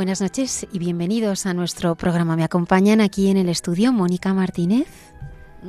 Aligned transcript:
Buenas 0.00 0.22
noches 0.22 0.66
y 0.72 0.78
bienvenidos 0.78 1.44
a 1.44 1.52
nuestro 1.52 1.94
programa. 1.94 2.34
Me 2.34 2.42
acompañan 2.42 3.02
aquí 3.02 3.28
en 3.28 3.36
el 3.36 3.50
estudio 3.50 3.92
Mónica 3.92 4.32
Martínez, 4.32 4.86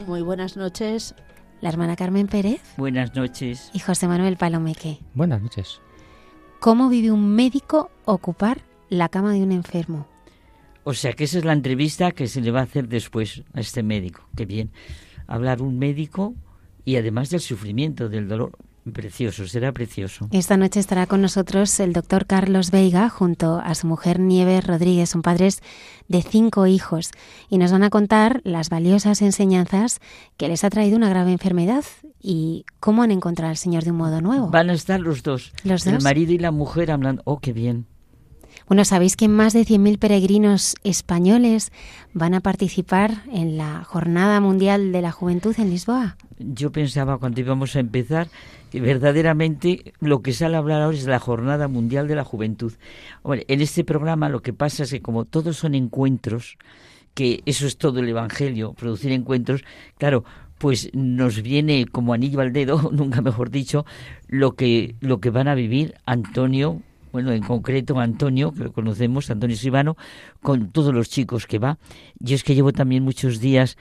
Muy 0.08 0.22
buenas 0.22 0.56
noches. 0.56 1.16
la 1.60 1.68
hermana 1.68 1.98
Carmen 1.98 2.28
Pérez 2.28 2.62
Buenas 2.78 3.14
noches. 3.14 3.70
y 3.74 3.80
José 3.80 4.08
Manuel 4.08 4.38
Palomeque. 4.38 5.00
Buenas 5.16 5.42
noches. 5.42 5.82
¿Cómo 6.62 6.88
vive 6.88 7.12
un 7.12 7.36
médico 7.36 7.92
ocupar 8.06 8.62
la 8.88 9.10
cama 9.10 9.34
de 9.34 9.44
un 9.44 9.52
enfermo? 9.52 10.08
O 10.86 10.94
sea 10.94 11.12
que 11.12 11.26
esa 11.26 11.40
es 11.40 11.44
la 11.44 11.52
entrevista 11.52 12.14
que 12.14 12.28
se 12.28 12.40
le 12.40 12.52
va 12.52 12.62
a 12.62 12.64
hacer 12.64 12.88
después 12.88 13.44
a 13.54 13.60
este 13.60 13.84
médico. 13.84 14.30
Qué 14.38 14.46
bien. 14.46 14.72
Hablar 15.28 15.62
un 15.62 15.78
médico 15.78 16.36
y 16.86 16.96
además 16.96 17.32
del 17.32 17.42
sufrimiento, 17.42 18.08
del 18.08 18.30
dolor. 18.30 18.58
Precioso, 18.92 19.48
será 19.48 19.72
precioso. 19.72 20.28
Esta 20.32 20.58
noche 20.58 20.80
estará 20.80 21.06
con 21.08 21.22
nosotros 21.22 21.80
el 21.80 21.94
doctor 21.94 22.26
Carlos 22.26 22.72
Veiga 22.72 23.10
junto 23.10 23.60
a 23.64 23.74
su 23.76 23.88
mujer 23.88 24.20
Nieves 24.20 24.66
Rodríguez. 24.66 25.10
Son 25.10 25.22
padres 25.22 25.62
de 26.08 26.22
cinco 26.22 26.68
hijos 26.68 27.12
y 27.50 27.58
nos 27.58 27.72
van 27.72 27.84
a 27.84 27.90
contar 27.90 28.42
las 28.44 28.70
valiosas 28.70 29.22
enseñanzas 29.22 30.00
que 30.38 30.48
les 30.48 30.64
ha 30.64 30.70
traído 30.70 30.98
una 30.98 31.10
grave 31.10 31.32
enfermedad 31.32 31.84
y 32.22 32.66
cómo 32.80 33.04
han 33.04 33.12
encontrado 33.12 33.50
al 33.52 33.58
Señor 33.58 33.84
de 33.84 33.92
un 33.92 33.98
modo 33.98 34.22
nuevo. 34.22 34.50
Van 34.50 34.70
a 34.70 34.74
estar 34.74 35.00
los 35.00 35.24
dos. 35.24 35.54
¿Los 35.64 35.88
El 35.88 35.96
dos? 35.96 36.04
marido 36.04 36.34
y 36.34 36.38
la 36.38 36.52
mujer 36.52 36.92
hablando. 36.92 37.22
Oh, 37.26 37.40
qué 37.40 37.54
bien. 37.54 37.86
Bueno, 38.68 38.86
sabéis 38.86 39.16
que 39.16 39.28
más 39.28 39.54
de 39.54 39.62
100.000 39.66 39.98
peregrinos 40.00 40.76
españoles 40.84 41.72
van 42.14 42.34
a 42.34 42.42
participar 42.42 43.24
en 43.32 43.58
la 43.58 43.84
Jornada 43.84 44.40
Mundial 44.40 44.92
de 44.92 45.02
la 45.02 45.12
Juventud 45.12 45.56
en 45.58 45.70
Lisboa. 45.70 46.16
Yo 46.40 46.72
pensaba 46.72 47.18
cuando 47.18 47.42
íbamos 47.42 47.76
a 47.76 47.80
empezar 47.80 48.28
verdaderamente 48.80 49.94
lo 50.00 50.22
que 50.22 50.34
sale 50.34 50.56
a 50.56 50.60
hablar 50.60 50.82
ahora 50.82 50.98
es 50.98 51.06
la 51.06 51.20
Jornada 51.20 51.68
Mundial 51.68 52.08
de 52.08 52.16
la 52.16 52.24
Juventud. 52.24 52.74
En 53.26 53.62
este 53.62 53.84
programa 53.84 54.30
lo 54.30 54.42
que 54.42 54.54
pasa 54.54 54.84
es 54.84 54.92
que 54.92 55.02
como 55.02 55.26
todos 55.26 55.58
son 55.58 55.76
encuentros, 55.76 56.58
que 57.14 57.42
eso 57.46 57.68
es 57.68 57.78
todo 57.78 58.00
el 58.00 58.10
Evangelio, 58.10 58.74
producir 58.74 59.12
encuentros, 59.12 59.64
claro, 59.98 60.24
pues 60.58 60.90
nos 60.94 61.42
viene 61.42 61.86
como 61.92 62.14
anillo 62.14 62.40
al 62.40 62.54
dedo, 62.54 62.90
nunca 62.94 63.22
mejor 63.22 63.50
dicho, 63.50 63.86
lo 64.28 64.54
que, 64.54 64.96
lo 65.00 65.20
que 65.20 65.32
van 65.32 65.48
a 65.48 65.56
vivir 65.56 65.96
Antonio, 66.06 66.82
bueno, 67.12 67.32
en 67.32 67.44
concreto 67.44 68.00
Antonio, 68.00 68.54
que 68.54 68.66
lo 68.66 68.72
conocemos, 68.72 69.30
Antonio 69.30 69.58
Sibano, 69.58 69.98
con 70.42 70.72
todos 70.72 70.94
los 70.94 71.10
chicos 71.10 71.46
que 71.46 71.60
va. 71.60 71.78
Yo 72.20 72.36
es 72.36 72.44
que 72.44 72.56
llevo 72.56 72.72
también 72.72 73.04
muchos 73.04 73.40
días 73.40 73.76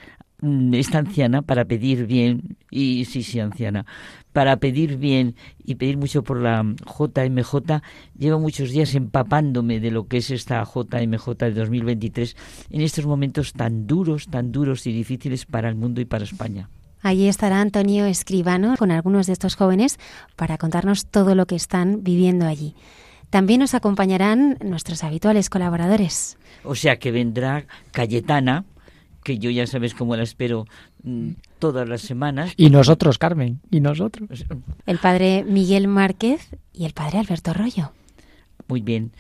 esta 0.73 0.99
anciana 0.99 1.43
para 1.43 1.65
pedir 1.65 2.07
bien, 2.07 2.57
y 2.71 3.05
sí, 3.05 3.23
sí, 3.23 3.41
anciana, 3.41 3.87
para 4.33 4.57
pedir 4.57 4.97
bien 4.97 5.35
y 5.65 5.75
pedir 5.75 5.97
mucho 5.97 6.23
por 6.23 6.41
la 6.41 6.63
JMJ, 6.63 7.83
llevo 8.19 8.41
muchos 8.41 8.71
días 8.71 8.95
empapándome 8.95 9.81
de 9.81 9.91
lo 9.91 10.07
que 10.07 10.19
es 10.19 10.31
esta 10.31 10.63
JMJ 10.65 11.29
de 11.37 11.53
2023 11.53 12.37
en 12.71 12.81
estos 12.81 13.07
momentos 13.07 13.53
tan 13.53 13.87
duros, 13.87 14.29
tan 14.29 14.53
duros 14.53 14.87
y 14.87 14.93
difíciles 14.93 15.47
para 15.47 15.69
el 15.69 15.75
mundo 15.75 16.01
y 16.01 16.05
para 16.05 16.25
España. 16.25 16.69
Allí 17.03 17.29
estará 17.29 17.61
Antonio 17.61 18.05
Escribano 18.05 18.77
con 18.77 18.91
algunos 18.91 19.27
de 19.27 19.33
estos 19.33 19.57
jóvenes 19.57 19.99
para 20.37 20.59
contarnos 20.59 21.07
todo 21.07 21.35
lo 21.35 21.47
que 21.47 21.57
están 21.57 22.03
viviendo 22.03 22.47
allí. 22.47 22.75
También 23.31 23.61
nos 23.61 23.75
acompañarán 23.75 24.59
nuestros 24.63 25.05
habituales 25.05 25.49
colaboradores. 25.49 26.37
O 26.65 26.75
sea 26.75 26.99
que 26.99 27.13
vendrá 27.13 27.65
Cayetana, 27.93 28.65
que 29.23 29.39
yo 29.39 29.51
ya 29.51 29.67
sabes 29.67 29.95
cómo 29.95 30.17
la 30.17 30.23
espero 30.23 30.67
mm, 31.03 31.31
todas 31.59 31.89
las 31.89 32.03
semanas. 32.03 32.53
Y 32.57 32.71
nosotros, 32.71 33.19
Carmen, 33.19 33.61
y 33.71 33.81
nosotros. 33.81 34.45
El 34.87 34.99
padre 34.99 35.45
Miguel 35.45 35.89
Márquez 35.89 36.49
y 36.73 36.85
el 36.85 36.93
padre 36.93 37.19
Alberto 37.19 37.53
Rollo. 37.53 37.93
Muy 38.69 38.81
bien. 38.81 39.13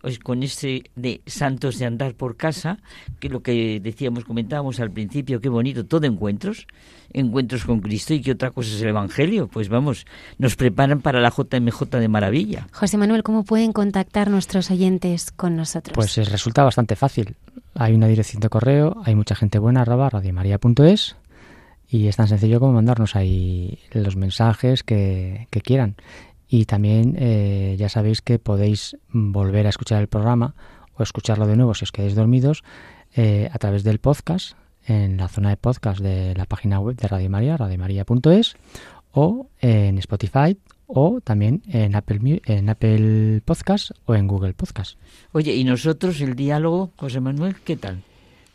Pues 0.00 0.20
con 0.20 0.44
este 0.44 0.84
de 0.94 1.22
Santos 1.26 1.78
de 1.78 1.86
andar 1.86 2.14
por 2.14 2.36
casa, 2.36 2.78
que 3.18 3.28
lo 3.28 3.42
que 3.42 3.80
decíamos, 3.80 4.24
comentábamos 4.24 4.78
al 4.78 4.92
principio, 4.92 5.40
qué 5.40 5.48
bonito, 5.48 5.86
todo 5.86 6.06
encuentros, 6.06 6.68
encuentros 7.12 7.64
con 7.64 7.80
Cristo 7.80 8.14
y 8.14 8.20
qué 8.20 8.32
otra 8.32 8.52
cosa 8.52 8.70
es 8.70 8.80
el 8.80 8.88
Evangelio. 8.88 9.48
Pues 9.48 9.68
vamos, 9.68 10.06
nos 10.38 10.54
preparan 10.54 11.00
para 11.00 11.20
la 11.20 11.30
JMJ 11.30 11.98
de 11.98 12.08
maravilla. 12.08 12.68
José 12.72 12.96
Manuel, 12.96 13.24
¿cómo 13.24 13.42
pueden 13.42 13.72
contactar 13.72 14.30
nuestros 14.30 14.70
oyentes 14.70 15.32
con 15.32 15.56
nosotros? 15.56 15.94
Pues 15.96 16.16
eh, 16.16 16.24
resulta 16.24 16.62
bastante 16.62 16.94
fácil. 16.94 17.34
Hay 17.74 17.94
una 17.94 18.06
dirección 18.06 18.40
de 18.40 18.48
correo, 18.48 18.96
hay 19.04 19.14
mucha 19.14 19.34
gente 19.34 19.58
buena, 19.58 19.82
arroba 19.82 20.10
radiomaria.es 20.10 21.16
y 21.88 22.06
es 22.06 22.16
tan 22.16 22.28
sencillo 22.28 22.60
como 22.60 22.74
mandarnos 22.74 23.16
ahí 23.16 23.78
los 23.92 24.16
mensajes 24.16 24.82
que, 24.82 25.48
quieran. 25.64 25.96
Y 26.48 26.66
también 26.66 27.16
eh, 27.18 27.76
ya 27.78 27.88
sabéis 27.88 28.22
que 28.22 28.38
podéis 28.38 28.96
volver 29.10 29.66
a 29.66 29.70
escuchar 29.70 30.00
el 30.00 30.08
programa 30.08 30.54
o 30.94 31.02
escucharlo 31.02 31.46
de 31.46 31.56
nuevo 31.56 31.74
si 31.74 31.84
os 31.84 31.92
quedáis 31.92 32.14
dormidos 32.14 32.62
eh, 33.14 33.48
a 33.52 33.58
través 33.58 33.84
del 33.84 33.98
podcast 33.98 34.56
en 34.86 35.16
la 35.16 35.28
zona 35.28 35.50
de 35.50 35.56
podcast 35.56 36.00
de 36.00 36.34
la 36.34 36.46
página 36.46 36.80
web 36.80 36.96
de 36.96 37.08
Radio 37.08 37.30
María, 37.30 37.56
radiomaria.es 37.56 38.56
o 39.12 39.48
en 39.60 39.98
Spotify 39.98 40.58
o 40.88 41.20
también 41.22 41.62
en 41.68 41.94
Apple, 41.94 42.40
en 42.46 42.68
Apple 42.68 43.40
Podcast 43.44 43.90
o 44.06 44.14
en 44.14 44.26
Google 44.26 44.54
Podcast. 44.54 44.98
Oye, 45.32 45.54
¿y 45.54 45.62
nosotros 45.64 46.20
el 46.20 46.34
diálogo, 46.34 46.90
José 46.96 47.20
Manuel, 47.20 47.56
qué 47.64 47.76
tal? 47.76 48.02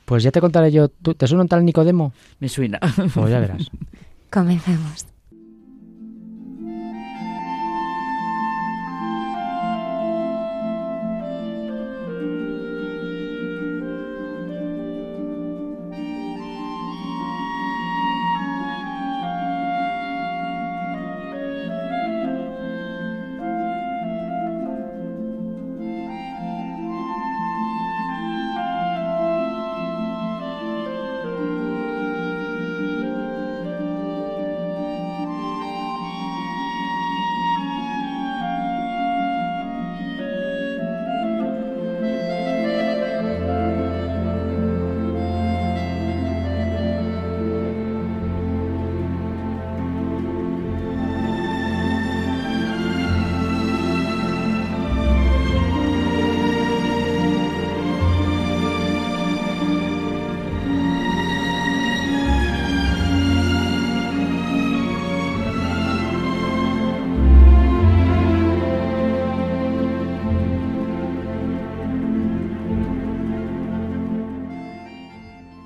Pues 0.06 0.24
ya 0.24 0.32
te 0.32 0.42
contaré 0.42 0.72
yo. 0.72 0.90
¿Tú- 0.90 1.14
¿Te 1.14 1.28
suena 1.28 1.44
un 1.44 1.48
tal 1.48 1.64
Nicodemo? 1.64 2.12
Me 2.40 2.50
suena. 2.50 2.80
Pues 3.14 3.30
ya 3.32 3.40
verás. 3.40 3.70
Comenzamos. 4.30 5.06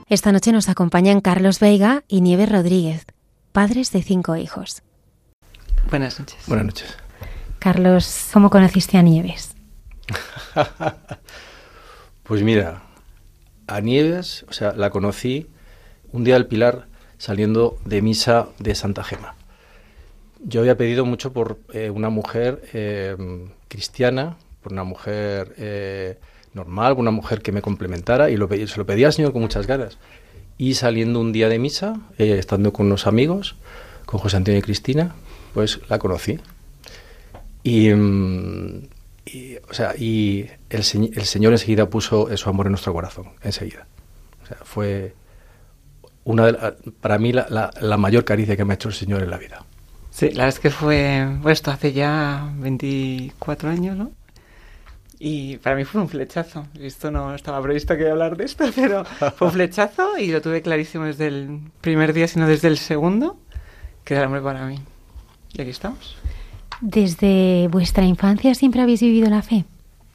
Esta 0.09 0.31
noche 0.31 0.53
nos 0.53 0.69
acompañan 0.69 1.19
Carlos 1.19 1.59
Veiga 1.59 2.05
y 2.07 2.21
Nieves 2.21 2.49
Rodríguez, 2.49 3.05
padres 3.51 3.91
de 3.91 4.01
cinco 4.01 4.37
hijos. 4.37 4.81
Buenas 5.89 6.17
noches. 6.17 6.37
Buenas 6.47 6.67
noches. 6.67 6.97
Carlos, 7.59 8.29
¿cómo 8.31 8.49
conociste 8.49 8.97
a 8.97 9.01
Nieves? 9.01 9.55
Pues 12.23 12.43
mira, 12.43 12.83
a 13.67 13.79
Nieves, 13.79 14.45
o 14.49 14.51
sea, 14.51 14.73
la 14.73 14.89
conocí 14.89 15.47
un 16.11 16.25
día 16.25 16.33
del 16.33 16.45
Pilar 16.45 16.87
saliendo 17.17 17.77
de 17.85 18.01
misa 18.01 18.49
de 18.59 18.75
Santa 18.75 19.01
Gema. 19.01 19.35
Yo 20.43 20.59
había 20.59 20.75
pedido 20.75 21.05
mucho 21.05 21.31
por 21.31 21.57
eh, 21.71 21.89
una 21.89 22.09
mujer 22.09 22.63
eh, 22.73 23.15
cristiana, 23.69 24.35
por 24.61 24.73
una 24.73 24.83
mujer 24.83 25.55
eh, 25.57 26.19
normal, 26.57 26.93
una 26.97 27.11
mujer 27.11 27.41
que 27.41 27.51
me 27.53 27.61
complementara, 27.61 28.29
y 28.29 28.35
lo 28.37 28.49
se 28.49 28.77
lo 28.77 28.85
pedí 28.85 29.05
al 29.05 29.13
Señor 29.13 29.31
con 29.31 29.41
muchas 29.41 29.65
ganas. 29.67 29.97
Y 30.57 30.73
saliendo 30.73 31.19
un 31.21 31.31
día 31.31 31.47
de 31.49 31.59
misa, 31.59 32.01
eh, 32.17 32.35
estando 32.37 32.73
con 32.73 32.87
unos 32.87 33.07
amigos, 33.07 33.55
con 34.05 34.19
José 34.19 34.37
Antonio 34.37 34.59
y 34.59 34.61
Cristina, 34.63 35.15
pues 35.53 35.79
la 35.87 35.99
conocí. 35.99 36.39
Y, 37.63 37.89
mm, 37.89 38.87
o 39.69 39.73
sea, 39.73 39.93
y 39.97 40.47
el, 40.69 40.79
el 41.15 41.25
Señor 41.25 41.51
enseguida 41.53 41.89
puso 41.89 42.35
su 42.35 42.49
amor 42.49 42.65
en 42.67 42.71
nuestro 42.73 42.93
corazón, 42.93 43.29
enseguida. 43.43 43.85
Fue 44.63 45.13
una 46.23 46.73
para 47.01 47.17
mí 47.19 47.33
la- 47.33 47.71
la 47.79 47.97
mayor 47.97 48.23
caricia 48.25 48.55
que 48.57 48.65
me 48.65 48.73
ha 48.73 48.75
hecho 48.75 48.89
el 48.89 48.95
Señor 48.95 49.21
en 49.23 49.29
la 49.29 49.37
vida. 49.37 49.63
Sí, 50.11 50.27
la 50.31 50.45
verdad 50.45 50.49
es 50.49 50.59
que 50.59 50.69
fue, 50.71 51.25
bueno, 51.25 51.49
esto 51.51 51.69
hace 51.71 51.93
ya 51.93 52.51
24 52.57 53.69
años, 53.69 53.95
¿no? 53.97 54.11
Y 55.19 55.57
para 55.57 55.75
mí 55.75 55.83
fue 55.83 56.01
un 56.01 56.09
flechazo. 56.09 56.67
Esto 56.79 57.09
no 57.09 57.33
estaba 57.33 57.61
previsto 57.61 57.97
que 57.97 58.09
hablar 58.09 58.37
de 58.37 58.45
esto, 58.45 58.65
pero 58.75 59.03
fue 59.05 59.47
un 59.47 59.53
flechazo 59.53 60.17
y 60.17 60.31
lo 60.31 60.41
tuve 60.41 60.61
clarísimo 60.61 61.05
desde 61.05 61.27
el 61.27 61.59
primer 61.81 62.13
día, 62.13 62.27
sino 62.27 62.47
desde 62.47 62.67
el 62.67 62.77
segundo, 62.77 63.37
que 64.03 64.13
era 64.13 64.23
el 64.23 64.27
hombre 64.27 64.41
para 64.41 64.65
mí. 64.65 64.79
Y 65.53 65.61
aquí 65.61 65.71
estamos. 65.71 66.17
¿Desde 66.81 67.67
vuestra 67.69 68.05
infancia 68.05 68.53
siempre 68.53 68.81
habéis 68.81 69.01
vivido 69.01 69.29
la 69.29 69.41
fe? 69.41 69.65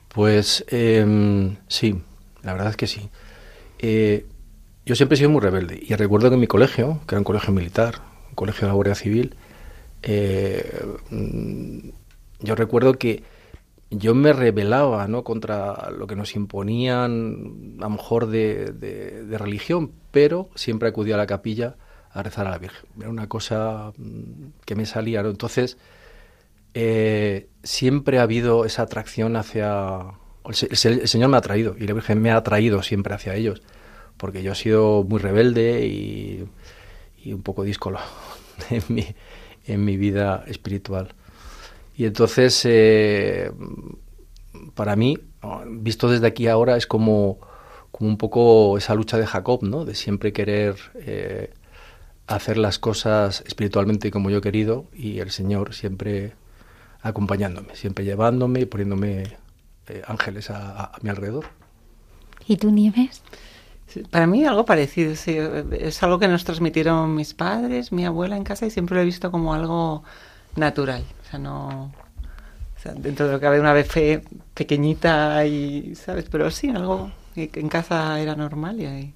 Pues 0.08 0.64
em, 0.68 1.56
sí, 1.66 2.00
la 2.42 2.52
verdad 2.52 2.70
es 2.70 2.76
que 2.76 2.86
sí. 2.86 3.08
Eh, 3.80 4.26
yo 4.86 4.94
siempre 4.94 5.14
he 5.14 5.18
sido 5.18 5.30
muy 5.30 5.40
rebelde 5.40 5.80
y 5.82 5.94
recuerdo 5.94 6.28
que 6.28 6.34
en 6.34 6.40
mi 6.40 6.46
colegio, 6.46 7.00
que 7.06 7.14
era 7.14 7.20
un 7.20 7.24
colegio 7.24 7.52
militar, 7.52 8.02
un 8.28 8.34
colegio 8.36 8.62
de 8.62 8.66
la 8.68 8.74
Guardia 8.74 8.94
Civil, 8.94 9.34
eh, 10.02 10.84
mm, 11.10 11.88
yo 12.40 12.54
recuerdo 12.54 12.94
que 12.94 13.22
yo 13.98 14.14
me 14.14 14.32
rebelaba 14.32 15.06
¿no? 15.08 15.24
contra 15.24 15.90
lo 15.90 16.06
que 16.06 16.16
nos 16.16 16.34
imponían, 16.36 17.76
a 17.80 17.84
lo 17.84 17.90
mejor 17.90 18.26
de, 18.28 18.72
de- 18.72 19.38
religión, 19.38 19.92
pero 20.10 20.48
siempre 20.54 20.88
acudía 20.88 21.14
a 21.14 21.18
la 21.18 21.26
capilla 21.26 21.76
a 22.10 22.22
rezar 22.22 22.46
a 22.46 22.50
la 22.50 22.58
Virgen. 22.58 22.88
Era 22.98 23.08
una 23.10 23.28
cosa 23.28 23.92
mm, 23.96 24.62
que 24.64 24.74
me 24.76 24.86
salía. 24.86 25.22
¿no? 25.22 25.30
Entonces, 25.30 25.78
eh, 26.74 27.48
siempre 27.62 28.18
ha 28.18 28.22
habido 28.22 28.64
esa 28.64 28.82
atracción 28.82 29.36
hacia... 29.36 29.98
El, 30.44 31.00
el 31.00 31.08
Señor 31.08 31.28
me 31.30 31.36
ha 31.36 31.38
atraído 31.38 31.76
y 31.78 31.86
la 31.86 31.94
Virgen 31.94 32.20
me 32.20 32.30
ha 32.30 32.36
atraído 32.36 32.82
siempre 32.82 33.14
hacia 33.14 33.34
ellos, 33.34 33.62
porque 34.16 34.42
yo 34.42 34.52
he 34.52 34.56
sido 34.56 35.04
muy 35.04 35.20
rebelde 35.20 35.86
y, 35.86 36.44
y 37.22 37.32
un 37.32 37.42
poco 37.42 37.62
díscolo 37.62 38.00
en 38.70 38.82
mi, 38.88 39.06
en 39.66 39.84
mi 39.84 39.96
vida 39.96 40.44
espiritual. 40.46 41.14
Y 41.96 42.06
entonces, 42.06 42.60
eh, 42.64 43.50
para 44.74 44.96
mí, 44.96 45.18
visto 45.68 46.08
desde 46.08 46.26
aquí 46.26 46.48
ahora, 46.48 46.76
es 46.76 46.86
como, 46.86 47.38
como 47.90 48.08
un 48.10 48.16
poco 48.18 48.78
esa 48.78 48.94
lucha 48.94 49.18
de 49.18 49.26
Jacob, 49.26 49.62
¿no? 49.62 49.84
De 49.84 49.94
siempre 49.94 50.32
querer 50.32 50.76
eh, 50.94 51.52
hacer 52.26 52.58
las 52.58 52.78
cosas 52.78 53.42
espiritualmente 53.46 54.10
como 54.10 54.30
yo 54.30 54.38
he 54.38 54.42
querido 54.42 54.86
y 54.94 55.20
el 55.20 55.30
Señor 55.30 55.74
siempre 55.74 56.34
acompañándome, 57.02 57.76
siempre 57.76 58.04
llevándome 58.04 58.60
y 58.60 58.66
poniéndome 58.66 59.36
eh, 59.88 60.02
ángeles 60.06 60.50
a, 60.50 60.70
a- 60.72 60.84
a 60.86 60.98
mi 61.02 61.10
alrededor. 61.10 61.46
¿Y 62.46 62.56
tú, 62.56 62.70
Nieves? 62.70 63.22
Para 64.10 64.26
mí 64.26 64.44
algo 64.46 64.64
parecido, 64.64 65.14
sí. 65.16 65.36
Es 65.72 66.02
algo 66.02 66.18
que 66.18 66.28
nos 66.28 66.44
transmitieron 66.44 67.14
mis 67.14 67.34
padres, 67.34 67.92
mi 67.92 68.06
abuela 68.06 68.36
en 68.36 68.44
casa 68.44 68.66
y 68.66 68.70
siempre 68.70 68.96
lo 68.96 69.02
he 69.02 69.04
visto 69.04 69.30
como 69.30 69.52
algo 69.54 70.02
natural. 70.56 71.04
Sea, 71.32 71.38
no... 71.38 71.92
o 72.76 72.80
sea, 72.80 72.92
dentro 72.92 73.26
de 73.26 73.32
lo 73.32 73.38
que 73.40 73.46
cabe 73.46 73.58
una 73.60 73.72
vez 73.72 73.88
fe 73.88 74.22
pequeñita 74.54 75.44
y, 75.46 75.94
¿sabes? 75.94 76.26
Pero 76.30 76.50
sí, 76.50 76.68
algo 76.70 77.10
que 77.34 77.48
que 77.48 77.60
en 77.60 77.68
casa 77.70 78.20
era 78.20 78.36
normal 78.36 78.80
y, 78.80 78.86
ahí- 78.86 79.14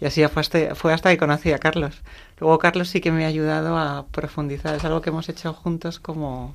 y 0.00 0.04
así 0.06 0.24
fue 0.28 0.40
hasta, 0.40 0.74
fue 0.76 0.92
hasta 0.92 1.10
que 1.10 1.18
conocí 1.18 1.52
a 1.52 1.58
Carlos. 1.58 2.00
Luego 2.38 2.58
Carlos 2.58 2.88
sí 2.88 3.00
que 3.00 3.10
me 3.12 3.24
ha 3.24 3.28
ayudado 3.28 3.76
a 3.76 4.06
profundizar. 4.06 4.74
Es 4.76 4.84
algo 4.84 5.00
que 5.00 5.10
hemos 5.10 5.28
hecho 5.28 5.52
juntos 5.52 5.98
como, 6.00 6.54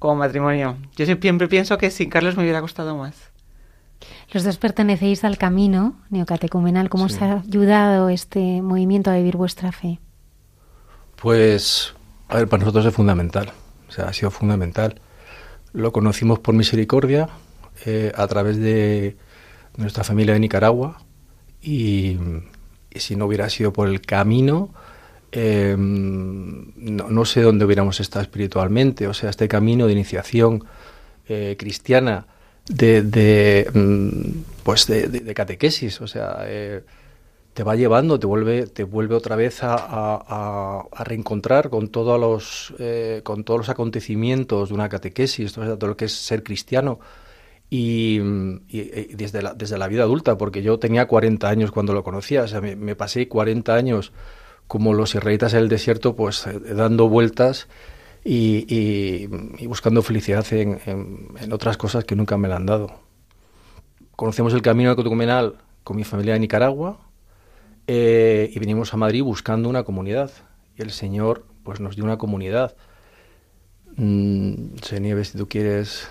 como 0.00 0.16
matrimonio. 0.16 0.76
Yo 0.96 1.06
siempre 1.06 1.48
pienso 1.48 1.78
que 1.78 1.90
sin 1.90 2.10
Carlos 2.10 2.36
me 2.36 2.42
hubiera 2.42 2.60
costado 2.60 2.96
más. 2.96 3.14
Los 4.32 4.42
dos 4.44 4.58
pertenecéis 4.58 5.22
al 5.24 5.38
camino 5.38 5.94
neocatecumenal. 6.10 6.88
¿Cómo 6.88 7.08
Sí. 7.08 7.14
os 7.16 7.22
ha 7.22 7.32
ayudado 7.40 8.08
este 8.08 8.62
movimiento 8.62 9.10
a 9.10 9.16
vivir 9.16 9.36
vuestra 9.36 9.70
fe? 9.70 10.00
Pues, 11.20 11.94
a 12.28 12.36
ver, 12.36 12.48
para 12.48 12.60
nosotros 12.60 12.84
es 12.86 12.94
fundamental, 12.94 13.52
o 13.92 13.94
sea, 13.94 14.06
ha 14.08 14.12
sido 14.14 14.30
fundamental. 14.30 15.00
Lo 15.74 15.92
conocimos 15.92 16.38
por 16.38 16.54
misericordia 16.54 17.28
eh, 17.84 18.10
a 18.14 18.26
través 18.26 18.56
de 18.58 19.16
nuestra 19.76 20.02
familia 20.02 20.32
de 20.32 20.40
Nicaragua 20.40 21.02
y, 21.60 22.16
si 22.94 23.16
no 23.16 23.26
hubiera 23.26 23.50
sido 23.50 23.70
por 23.72 23.88
el 23.88 24.00
camino, 24.00 24.70
eh, 25.30 25.74
no, 25.78 27.08
no 27.10 27.24
sé 27.26 27.42
dónde 27.42 27.66
hubiéramos 27.66 28.00
estado 28.00 28.22
espiritualmente. 28.22 29.06
O 29.08 29.14
sea, 29.14 29.28
este 29.28 29.46
camino 29.46 29.86
de 29.86 29.92
iniciación 29.92 30.64
eh, 31.28 31.56
cristiana, 31.58 32.26
de, 32.68 33.02
de, 33.02 33.70
mm, 33.74 34.62
pues 34.62 34.86
de, 34.86 35.08
de- 35.08 35.20
de 35.20 35.34
catequesis, 35.34 36.00
o 36.00 36.06
sea, 36.06 36.38
te 37.54 37.64
va 37.64 37.76
llevando, 37.76 38.18
te 38.18 38.26
vuelve, 38.26 38.66
te 38.66 38.84
vuelve 38.84 39.14
otra 39.14 39.36
vez 39.36 39.62
a, 39.62 39.74
a- 39.74 40.86
a- 40.92 41.04
reencontrar 41.04 41.68
con 41.70 41.88
todos 41.88 42.18
los, 42.20 42.74
eh, 42.78 43.20
con 43.24 43.44
todos 43.44 43.58
los 43.60 43.68
acontecimientos 43.68 44.68
de 44.70 44.74
una 44.74 44.88
catequesis, 44.88 45.52
todo, 45.52 45.86
lo 45.86 45.96
que 45.96 46.06
es 46.06 46.12
ser 46.14 46.42
cristiano. 46.42 46.98
Y, 47.70 48.20
y- 48.68 48.80
y 49.12 49.14
desde, 49.16 49.42
la, 49.42 49.54
desde 49.54 49.78
la 49.78 49.88
vida 49.88 50.02
adulta, 50.04 50.38
porque 50.38 50.62
yo 50.62 50.78
tenía 50.78 51.06
40 51.06 51.48
años 51.48 51.72
cuando 51.72 51.94
lo 51.94 52.04
conocía, 52.04 52.42
o 52.44 52.48
sea, 52.48 52.60
me, 52.60 52.76
me 52.76 52.96
pasé 52.96 53.28
40 53.28 53.74
años 53.74 54.12
como 54.68 54.94
los 54.94 55.14
israelitas 55.14 55.54
en 55.54 55.60
el 55.60 55.68
desierto, 55.68 56.16
pues 56.16 56.46
eh, 56.46 56.58
dando 56.74 57.08
vueltas 57.08 57.68
y, 58.24 58.66
y- 58.68 59.66
buscando 59.66 60.02
felicidad 60.02 60.46
en, 60.52 60.80
en- 60.86 61.28
en 61.40 61.52
otras 61.52 61.76
cosas 61.76 62.04
que 62.04 62.16
nunca 62.16 62.36
me 62.38 62.48
la 62.48 62.56
han 62.56 62.66
dado. 62.66 63.00
Conocemos 64.16 64.54
el 64.54 64.62
camino 64.62 64.94
catecumenal 64.94 65.56
con 65.84 65.96
mi 65.96 66.04
familia 66.04 66.34
de 66.34 66.40
Nicaragua 66.40 67.00
eh, 67.86 68.50
y 68.52 68.58
venimos 68.58 68.92
a 68.94 68.96
Madrid 68.96 69.22
buscando 69.22 69.68
una 69.68 69.82
comunidad. 69.84 70.30
Y 70.76 70.82
el 70.82 70.90
Señor 70.90 71.46
pues 71.64 71.80
nos 71.80 71.96
dio 71.96 72.04
una 72.04 72.18
comunidad. 72.18 72.76
Mm, 73.96 74.76
sé, 74.82 75.00
Nieves, 75.00 75.28
si 75.28 75.38
tú 75.38 75.48
quieres... 75.48 76.08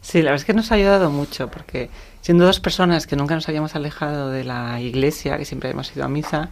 Sí, 0.00 0.18
la 0.18 0.30
verdad 0.30 0.42
es 0.42 0.44
que 0.44 0.54
nos 0.54 0.70
ha 0.70 0.76
ayudado 0.76 1.10
mucho, 1.10 1.48
porque 1.50 1.90
siendo 2.20 2.44
dos 2.46 2.60
personas 2.60 3.08
que 3.08 3.16
nunca 3.16 3.34
nos 3.34 3.48
habíamos 3.48 3.74
alejado 3.74 4.30
de 4.30 4.44
la 4.44 4.80
iglesia, 4.80 5.36
que 5.36 5.44
siempre 5.44 5.70
hemos 5.70 5.94
ido 5.96 6.04
a 6.04 6.08
misa, 6.08 6.48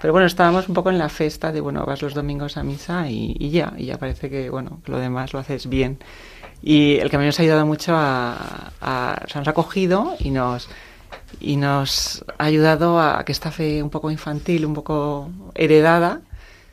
pero 0.00 0.12
bueno, 0.12 0.26
estábamos 0.26 0.68
un 0.68 0.74
poco 0.74 0.90
en 0.90 0.98
la 0.98 1.08
fiesta 1.08 1.52
de, 1.52 1.60
bueno, 1.60 1.86
vas 1.86 2.02
los 2.02 2.14
domingos 2.14 2.56
a 2.56 2.64
misa 2.64 3.08
y, 3.08 3.50
ya, 3.50 3.72
y 3.78 3.86
ya 3.86 3.98
parece 3.98 4.28
que, 4.28 4.50
bueno, 4.50 4.80
lo 4.86 4.98
demás 4.98 5.32
lo 5.32 5.38
haces 5.38 5.68
bien. 5.68 5.98
Y 6.62 6.96
el 6.96 7.08
camino 7.08 7.26
nos 7.28 7.38
ha 7.38 7.42
ayudado 7.42 7.64
mucho 7.64 7.92
a, 7.94 8.72
a- 8.80 9.22
o 9.24 9.28
sea, 9.28 9.40
nos 9.40 9.48
ha 9.48 9.52
cogido 9.54 10.16
y 10.18 10.30
nos, 10.30 10.68
y 11.40 11.56
nos 11.56 12.24
ha 12.38 12.44
ayudado 12.44 13.00
a 13.00 13.24
que 13.24 13.32
esta 13.32 13.50
fe 13.50 13.82
un 13.82 13.90
poco 13.90 14.10
infantil, 14.10 14.66
un 14.66 14.74
poco 14.74 15.30
heredada, 15.54 16.20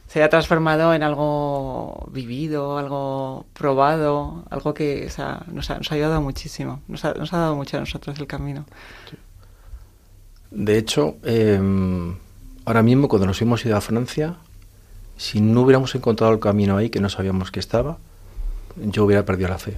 se 0.08 0.20
haya 0.20 0.29
transformado 0.29 0.93
en 0.93 1.01
algo 1.01 2.08
vivido, 2.12 2.77
algo 2.77 3.46
probado, 3.53 4.43
algo 4.50 4.74
que 4.74 5.10
nos, 5.51 5.70
ha, 5.70 5.79
ayudado 5.89 6.22
muchísimo. 6.22 6.82
Nos 6.88 7.03
ha, 7.03 7.13
dado 7.13 7.55
mucho 7.55 7.77
a 7.77 7.79
nosotros 7.79 8.20
el 8.20 8.27
camino. 8.27 8.65
De 10.51 10.77
hecho, 10.77 11.15
eh, 11.24 11.60
ahora 12.65 12.84
mismo 12.84 13.08
cuando 13.08 13.25
nos 13.25 13.41
hemos 13.41 13.65
ido 13.65 13.75
a 13.75 13.82
Francia, 13.82 14.36
si 15.17 15.41
no 15.41 15.62
hubiéramos 15.62 15.96
encontrado 15.96 16.32
el 16.32 16.39
camino 16.39 16.77
ahí, 16.77 16.89
que 16.89 17.00
no 17.00 17.10
sabíamos 17.10 17.50
que 17.50 17.60
estaba, 17.60 17.98
yo 18.75 19.05
hubiera 19.05 19.25
perdido 19.25 19.50
la 19.50 19.58
fe. 19.58 19.77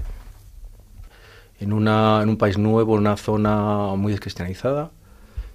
En, 1.59 1.71
una, 1.73 2.19
en 2.21 2.29
un 2.29 2.37
país 2.37 2.57
nuevo, 2.57 2.95
en 2.95 3.01
una 3.01 3.17
zona 3.17 3.95
muy 3.95 4.11
descristianizada, 4.11 4.91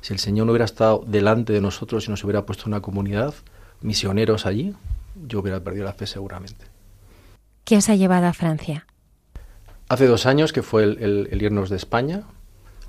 si 0.01 0.13
el 0.15 0.19
Señor 0.19 0.47
no 0.47 0.53
hubiera 0.53 0.65
estado 0.65 1.05
delante 1.07 1.53
de 1.53 1.61
nosotros 1.61 2.07
y 2.07 2.11
nos 2.11 2.25
hubiera 2.25 2.47
puesto 2.47 2.65
una 2.67 2.81
comunidad, 2.81 3.35
misioneros 3.83 4.47
allí, 4.47 4.75
yo 5.29 5.41
hubiera 5.41 5.61
perdido 5.61 5.85
la 5.85 5.93
fe 5.93 6.07
seguramente. 6.07 6.65
¿Qué 7.65 7.77
os 7.77 7.89
ha 7.91 7.95
llevado 7.97 8.27
a 8.27 8.33
Francia? 8.33 8.87
Hace 9.89 10.07
dos 10.07 10.25
años 10.25 10.53
que 10.53 10.63
fue 10.63 10.85
el, 10.85 10.99
el- 11.03 11.29
el 11.31 11.43
irnos 11.43 11.69
de 11.69 11.77
España, 11.77 12.23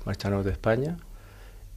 marcharnos 0.06 0.44
de 0.44 0.52
España, 0.52 0.96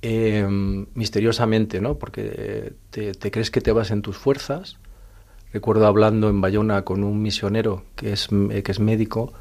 eh, 0.02 0.48
misteriosamente, 0.94 1.82
¿no? 1.82 1.96
Porque 1.96 2.74
te, 2.92 3.14
te 3.14 3.32
crees 3.32 3.52
que 3.52 3.60
te 3.62 3.72
vas 3.72 3.92
en 3.92 4.02
tus 4.02 4.18
fuerzas. 4.18 4.78
Recuerdo 5.52 5.88
hablando 5.88 6.30
en 6.30 6.42
Bayona 6.42 6.84
con 6.84 7.04
un 7.04 7.22
misionero 7.22 7.84
que 7.96 8.14
es, 8.14 8.30
eh, 8.52 8.62
que 8.64 8.72
es 8.72 8.80
médico 8.80 9.34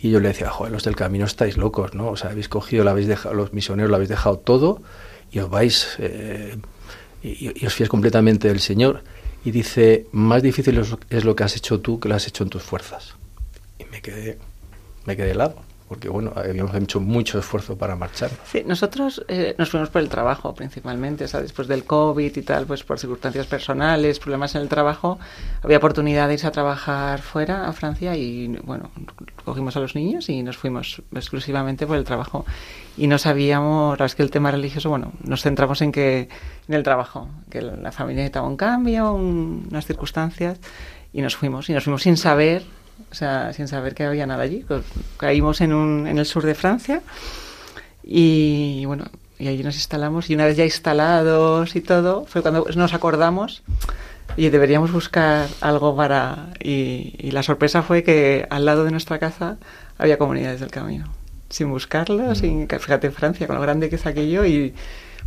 y 0.00 0.10
yo 0.10 0.20
le 0.20 0.28
decía, 0.28 0.50
joder, 0.50 0.72
los 0.72 0.84
del 0.84 0.96
camino 0.96 1.24
estáis 1.24 1.56
locos, 1.56 1.94
¿no? 1.94 2.10
O 2.10 2.16
sea, 2.16 2.30
habéis 2.30 2.48
cogido, 2.48 2.84
lo 2.84 2.90
habéis 2.90 3.08
dejado, 3.08 3.34
los 3.34 3.52
misioneros 3.52 3.90
lo 3.90 3.96
habéis 3.96 4.08
dejado 4.08 4.38
todo 4.38 4.80
y 5.30 5.40
os 5.40 5.50
vais, 5.50 5.96
eh, 5.98 6.56
y, 7.22 7.66
os 7.66 7.74
fías 7.74 7.88
completamente 7.88 8.48
del 8.48 8.60
Señor. 8.60 9.02
Y 9.44 9.50
dice, 9.50 10.06
más 10.12 10.42
difícil 10.42 10.78
es, 10.78 10.94
es 11.10 11.24
lo 11.24 11.34
que 11.34 11.44
has 11.44 11.56
hecho 11.56 11.80
tú 11.80 11.98
que 11.98 12.08
lo 12.08 12.14
has 12.14 12.26
hecho 12.26 12.44
en 12.44 12.50
tus 12.50 12.62
fuerzas. 12.62 13.14
Y 13.78 13.84
me 13.86 14.00
quedé, 14.00 14.38
me 15.04 15.16
quedé 15.16 15.32
helado, 15.32 15.56
porque 15.88 16.08
bueno, 16.08 16.32
habíamos 16.36 16.74
hecho 16.74 17.00
mucho 17.00 17.38
esfuerzo 17.38 17.76
para 17.78 17.96
marchar. 17.96 18.30
Sí, 18.44 18.62
nosotros 18.66 19.24
eh, 19.28 19.54
nos 19.58 19.70
fuimos 19.70 19.88
por 19.88 20.02
el 20.02 20.08
trabajo 20.08 20.54
principalmente, 20.54 21.24
o 21.24 21.28
sea, 21.28 21.40
después 21.40 21.66
del 21.68 21.84
COVID 21.84 22.36
y 22.36 22.42
tal, 22.42 22.66
pues 22.66 22.84
por 22.84 22.98
circunstancias 22.98 23.46
personales, 23.46 24.18
problemas 24.18 24.54
en 24.54 24.62
el 24.62 24.68
trabajo, 24.68 25.18
había 25.62 25.78
oportunidad 25.78 26.28
de 26.28 26.34
irse 26.34 26.46
a 26.46 26.50
trabajar 26.52 27.22
fuera, 27.22 27.66
a 27.66 27.72
Francia, 27.72 28.14
y 28.16 28.48
bueno, 28.64 28.90
cogimos 29.44 29.76
a 29.76 29.80
los 29.80 29.94
niños 29.94 30.28
y 30.28 30.42
nos 30.42 30.56
fuimos 30.56 31.02
exclusivamente 31.14 31.86
por 31.86 31.96
el 31.96 32.04
trabajo. 32.04 32.44
Y 32.96 33.06
no 33.06 33.16
sabíamos, 33.16 33.86
la 33.86 33.90
verdad 33.92 34.06
es 34.06 34.14
que 34.16 34.22
el 34.24 34.30
tema 34.30 34.50
religioso, 34.50 34.90
bueno, 34.90 35.12
nos 35.22 35.42
centramos 35.42 35.80
en 35.82 35.92
que 35.92 36.28
en 36.68 36.74
el 36.74 36.82
trabajo, 36.82 37.28
que 37.48 37.62
la 37.62 37.92
familia 37.92 38.22
necesitaba 38.24 38.48
un 38.48 38.56
cambio, 38.56 39.12
un- 39.12 39.68
unas 39.70 39.86
circunstancias, 39.86 40.58
y 41.12 41.22
nos 41.22 41.36
fuimos, 41.36 41.70
y 41.70 41.72
nos 41.72 41.84
fuimos 41.84 42.02
sin 42.02 42.16
saber, 42.16 42.62
o 43.10 43.14
sea, 43.14 43.52
sin 43.52 43.68
saber 43.68 43.94
que 43.94 44.04
había 44.04 44.26
nada 44.26 44.42
allí. 44.42 44.60
Co- 44.62 44.82
Caímos 45.16 45.60
en, 45.60 45.72
un, 45.72 46.06
en 46.06 46.18
el 46.18 46.26
sur 46.26 46.44
de 46.44 46.54
Francia, 46.54 47.02
y 48.02 48.84
bueno, 48.86 49.04
y 49.38 49.48
allí 49.48 49.62
nos 49.62 49.74
instalamos 49.76 50.30
y 50.30 50.34
una 50.34 50.46
vez 50.46 50.56
ya 50.56 50.64
instalados 50.64 51.76
y 51.76 51.80
todo, 51.80 52.24
fue 52.26 52.42
cuando 52.42 52.64
nos 52.74 52.94
acordamos 52.94 53.62
y 54.36 54.48
deberíamos 54.50 54.92
buscar 54.92 55.48
algo 55.60 55.96
para... 55.96 56.50
Y, 56.62 57.14
y 57.18 57.30
la 57.32 57.42
sorpresa 57.42 57.82
fue 57.82 58.02
que 58.02 58.46
al 58.50 58.64
lado 58.64 58.84
de 58.84 58.90
nuestra 58.90 59.18
casa 59.18 59.56
había 59.98 60.18
comunidades 60.18 60.60
del 60.60 60.70
camino. 60.70 61.06
Sin 61.50 61.70
buscarlo, 61.70 62.34
sin, 62.34 62.66
que 62.68 62.78
fíjate 62.78 63.10
Francia, 63.10 63.46
con 63.46 63.56
lo 63.56 63.62
grande 63.62 63.88
que 63.88 63.96
es 63.96 64.06
aquello 64.06 64.44
y 64.44 64.74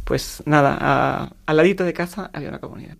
pues 0.04 0.44
nada, 0.46 0.78
a- 0.80 1.30
al 1.46 1.58
ladito 1.58 1.84
de 1.84 1.94
casa 1.94 2.30
había 2.34 2.50
una 2.50 2.60
comunidad. 2.60 2.96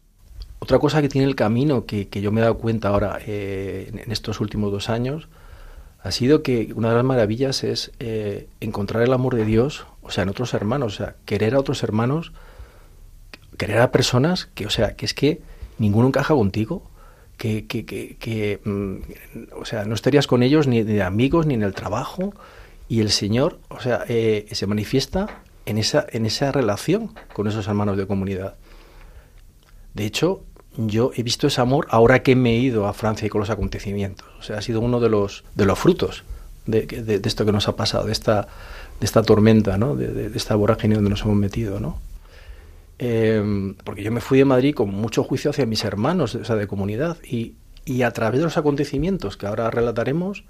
Otra 0.64 0.78
cosa 0.78 1.02
que 1.02 1.10
tiene 1.10 1.28
el 1.28 1.36
camino, 1.36 1.88
que, 1.88 2.08
que 2.08 2.22
yo 2.22 2.32
me 2.32 2.40
he 2.40 2.44
dado 2.44 2.60
cuenta 2.60 2.90
ahora 2.90 3.18
eh, 3.26 3.92
en, 3.92 4.12
estos 4.12 4.40
últimos 4.40 4.72
dos 4.72 4.90
años, 4.90 5.28
ha 6.04 6.12
sido 6.12 6.44
que 6.44 6.72
una 6.76 6.90
de 6.90 6.96
las 6.96 7.04
maravillas 7.04 7.64
es 7.64 7.92
eh, 8.00 8.48
encontrar 8.60 9.02
el 9.02 9.12
amor 9.12 9.36
de 9.36 9.44
Dios, 9.44 9.88
o 10.04 10.12
sea, 10.12 10.22
en 10.22 10.30
otros 10.30 10.54
hermanos, 10.54 10.94
o 10.94 10.98
sea, 10.98 11.16
querer 11.26 11.56
a 11.56 11.60
otros 11.60 11.82
hermanos, 11.82 12.32
querer 13.58 13.80
a 13.80 13.92
personas 13.92 14.50
que, 14.54 14.68
o 14.68 14.70
sea, 14.70 14.96
que 14.96 15.06
es 15.06 15.16
que 15.16 15.42
ninguno 15.80 16.08
encaja 16.08 16.36
contigo, 16.36 16.84
que, 17.38 17.66
que, 17.66 17.84
que, 17.84 18.18
que, 18.18 18.62
mm, 18.64 18.98
o 19.60 19.66
sea, 19.66 19.86
no 19.86 19.96
estarías 19.96 20.28
con 20.28 20.44
ellos 20.44 20.68
ni 20.68 20.84
de 20.84 21.02
amigos 21.02 21.48
ni 21.48 21.56
en 21.56 21.64
el 21.64 21.74
trabajo, 21.74 22.36
y 22.88 23.02
el 23.02 23.10
Señor, 23.10 23.60
o 23.70 23.80
sea, 23.80 24.04
eh, 24.08 24.46
se 24.52 24.68
manifiesta 24.68 25.42
en 25.66 25.80
esa, 25.80 26.06
en 26.12 26.28
esa 26.28 26.52
relación 26.52 27.16
con 27.34 27.48
esos 27.48 27.68
hermanos 27.68 27.98
de 27.98 28.06
comunidad. 28.06 28.58
De 29.94 30.06
hecho, 30.06 30.44
yo 30.78 31.12
he 31.16 31.24
visto 31.24 31.48
ese 31.48 31.62
amor 31.62 31.88
ahora 31.90 32.24
que 32.24 32.36
me 32.36 32.52
he 32.52 32.60
ido 32.60 32.88
a 32.88 32.94
Francia 32.94 33.26
y 33.26 33.30
con 33.30 33.40
los 33.42 33.50
acontecimientos. 33.50 34.28
O 34.40 34.44
sea, 34.44 34.58
ha 34.58 34.62
sido 34.62 34.80
uno 34.82 35.00
de 35.00 35.10
los, 35.10 35.44
de 35.56 35.66
los 35.66 35.78
frutos 35.78 36.24
de, 36.66 37.20
esto 37.24 37.46
que 37.46 37.52
nos 37.52 37.68
ha 37.68 37.76
pasado, 37.76 38.06
de 38.06 38.12
esta, 38.12 38.48
de 39.00 39.06
esta 39.06 39.24
tormenta, 39.24 39.78
¿no? 39.78 39.96
de, 39.96 40.08
de- 40.08 40.38
esta 40.38 40.56
vorágine 40.56 40.96
donde 40.96 41.10
nos 41.10 41.22
hemos 41.24 41.36
metido. 41.36 41.80
¿no? 41.80 42.00
Eh, 43.00 43.74
porque 43.84 44.04
yo 44.04 44.12
me 44.12 44.22
fui 44.22 44.38
de 44.38 44.46
Madrid 44.46 44.74
con 44.76 44.90
mucho 44.90 45.24
juicio 45.24 45.50
hacia 45.52 45.66
mis 45.66 45.84
hermanos, 45.84 46.36
o 46.36 46.46
sea, 46.46 46.56
de 46.56 46.68
comunidad. 46.68 47.18
Y, 47.24 47.56
y 47.84 48.04
a 48.04 48.12
través 48.12 48.40
de 48.40 48.46
los 48.46 48.58
acontecimientos 48.58 49.38
que 49.38 49.48
ahora 49.48 49.70
relataremos, 49.72 50.44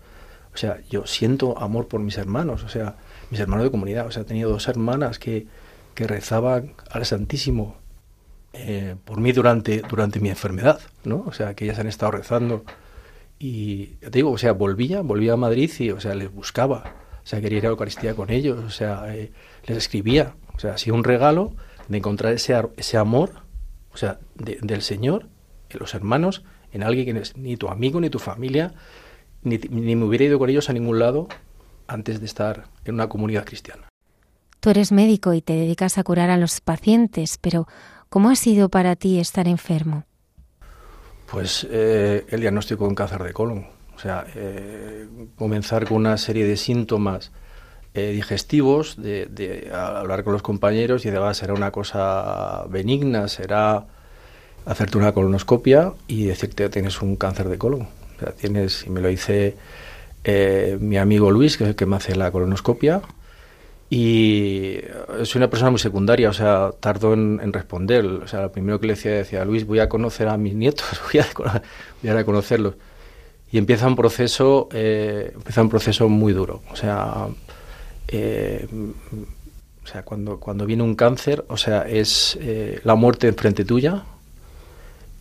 o 0.54 0.58
sea, 0.58 0.80
yo 0.90 1.08
siento 1.08 1.58
amor 1.60 1.88
por 1.88 2.02
mis 2.02 2.18
hermanos, 2.18 2.64
o 2.64 2.70
sea, 2.70 2.96
mis 3.30 3.40
hermanos 3.40 3.64
de 3.64 3.72
comunidad. 3.72 4.06
O 4.06 4.12
sea, 4.12 4.24
he 4.24 4.26
tenido 4.26 4.50
dos 4.52 4.68
hermanas 4.68 5.18
que, 5.18 5.48
que 5.96 6.06
rezaban 6.08 6.74
al 6.90 7.06
Santísimo 7.06 7.78
eh, 8.54 8.96
por 9.06 9.20
mí 9.20 9.32
durante, 9.32 9.82
durante 9.90 10.20
mi 10.20 10.30
enfermedad, 10.30 10.80
¿no? 11.04 11.24
O 11.28 11.32
sea, 11.34 11.54
que 11.54 11.66
ellas 11.66 11.80
han 11.80 11.88
estado 11.88 12.12
rezando. 12.12 12.64
Y 13.40 13.96
ya 14.02 14.10
te 14.12 14.20
digo, 14.20 14.32
o 14.32 14.38
sea, 14.38 14.52
volvía, 14.54 15.02
volvía 15.02 15.34
a 15.34 15.38
Madrid 15.38 15.72
y, 15.80 15.92
o 15.92 16.00
sea, 16.00 16.14
les 16.16 16.32
buscaba. 16.32 16.96
O 17.24 17.28
sea, 17.28 17.42
quería 17.42 17.60
ir 17.60 17.66
a 17.66 17.70
la 17.70 17.72
Eucaristía 17.72 18.14
con 18.16 18.30
ellos, 18.30 18.64
o 18.64 18.70
sea, 18.70 19.14
eh, 19.16 19.32
les 19.66 19.78
escribía. 19.78 20.36
O 20.56 20.60
sea, 20.60 20.74
ha 20.74 20.78
sido 20.78 20.96
un 20.96 21.04
regalo 21.04 21.54
de 21.88 21.98
encontrar 21.98 22.34
ese, 22.34 22.56
ese 22.78 22.98
amor, 22.98 23.32
o 23.94 23.98
sea, 23.98 24.20
de- 24.36 24.60
del 24.62 24.82
Señor, 24.82 25.28
en 25.70 25.80
los 25.80 25.94
hermanos, 25.96 26.44
en 26.72 26.84
alguien 26.84 27.06
que 27.06 27.14
no 27.14 27.20
es 27.20 27.36
ni 27.38 27.58
tu 27.58 27.68
amigo, 27.70 28.00
ni 28.00 28.10
tu 28.10 28.20
familia, 28.20 28.74
ni, 29.44 29.58
ni 29.58 29.96
me 29.96 30.06
hubiera 30.06 30.26
ido 30.26 30.40
con 30.40 30.50
ellos 30.50 30.70
a 30.70 30.74
ningún 30.74 31.00
lado 31.00 31.28
antes 31.88 32.20
de 32.20 32.26
estar 32.26 32.66
en 32.86 32.94
una 32.96 33.10
comunidad 33.10 33.46
cristiana. 33.46 33.88
Tú 34.60 34.70
eres 34.70 34.92
médico 34.92 35.34
y 35.34 35.42
te 35.42 35.54
dedicas 35.54 35.98
a 35.98 36.04
curar 36.04 36.30
a 36.30 36.38
los 36.38 36.62
pacientes, 36.62 37.38
pero 37.42 37.68
¿cómo 38.12 38.30
ha 38.30 38.36
sido 38.36 38.68
para 38.68 38.98
ti 38.98 39.20
estar 39.20 39.48
enfermo? 39.48 40.04
Pues 41.32 41.66
eh, 41.72 42.26
el 42.28 42.42
diagnóstico 42.42 42.84
de 42.84 42.90
un 42.90 42.96
cáncer 42.96 43.24
de 43.24 43.32
colon. 43.32 43.66
O 43.96 44.00
sea, 44.00 44.26
eh, 44.36 45.08
comenzar 45.38 45.88
con 45.88 45.98
una 45.98 46.18
serie 46.18 46.46
de 46.46 46.58
síntomas 46.58 47.32
eh, 47.94 48.12
digestivos, 48.12 49.02
de, 49.02 49.72
hablar 49.74 50.26
con 50.26 50.34
los 50.34 50.42
compañeros 50.42 51.06
y 51.06 51.10
de, 51.10 51.18
"Ah, 51.18 51.34
será 51.34 51.54
una 51.54 51.72
cosa 51.72 52.66
benigna, 52.70 53.30
será 53.30 53.86
hacerte 54.66 54.98
una 54.98 55.14
colonoscopia 55.14 55.94
y 56.08 56.26
decirte 56.26 56.70
tienes 56.70 57.02
un 57.02 57.16
cáncer 57.16 57.48
de 57.48 57.58
colon. 57.58 57.84
O 58.18 58.20
sea, 58.20 58.34
tienes, 58.34 58.86
y 58.86 58.90
me 58.90 59.00
lo 59.00 59.08
dice 59.08 59.56
eh, 60.26 60.78
mi 60.82 60.98
amigo 60.98 61.32
Luis, 61.32 61.58
que 61.58 61.64
es 61.64 61.70
el 61.72 61.76
que 61.76 61.86
me 61.86 61.96
hace 61.96 62.16
la 62.16 62.30
colonoscopia, 62.30 63.02
y 63.94 64.80
soy 65.26 65.40
una 65.40 65.50
persona 65.50 65.70
muy 65.70 65.80
secundaria, 65.80 66.30
o 66.30 66.34
sea, 66.34 66.72
tardo 66.80 67.12
en, 67.12 67.52
responder. 67.52 68.06
O 68.06 68.26
sea, 68.26 68.44
lo 68.44 68.50
primero 68.50 68.80
que 68.80 68.88
le 68.88 68.94
decía, 68.94 69.12
decía, 69.12 69.44
Luis, 69.44 69.68
voy 69.68 69.80
a 69.80 69.90
conocer 69.90 70.30
a 70.30 70.38
mis 70.38 70.56
nietos, 70.56 70.88
voy 71.12 71.20
a, 71.20 71.62
voy 72.02 72.10
a 72.10 72.24
conocerlos. 72.24 72.76
Y 73.52 73.58
empieza 73.58 73.88
un 73.88 73.98
proceso, 73.98 74.70
eh, 74.72 75.34
empieza 75.36 75.62
un 75.62 75.68
proceso 75.68 76.08
muy 76.08 76.32
duro. 76.32 76.62
O 76.72 76.78
sea, 76.78 77.28
eh, 78.08 78.66
o 79.84 79.88
sea 79.88 80.04
cuando, 80.04 80.40
cuando 80.40 80.66
viene 80.66 80.84
un 80.84 80.96
cáncer, 80.96 81.44
o 81.50 81.58
sea, 81.58 81.82
es 81.82 82.38
eh, 82.40 82.80
la 82.86 82.96
muerte 82.96 83.28
enfrente 83.28 83.66
tuya 83.66 84.06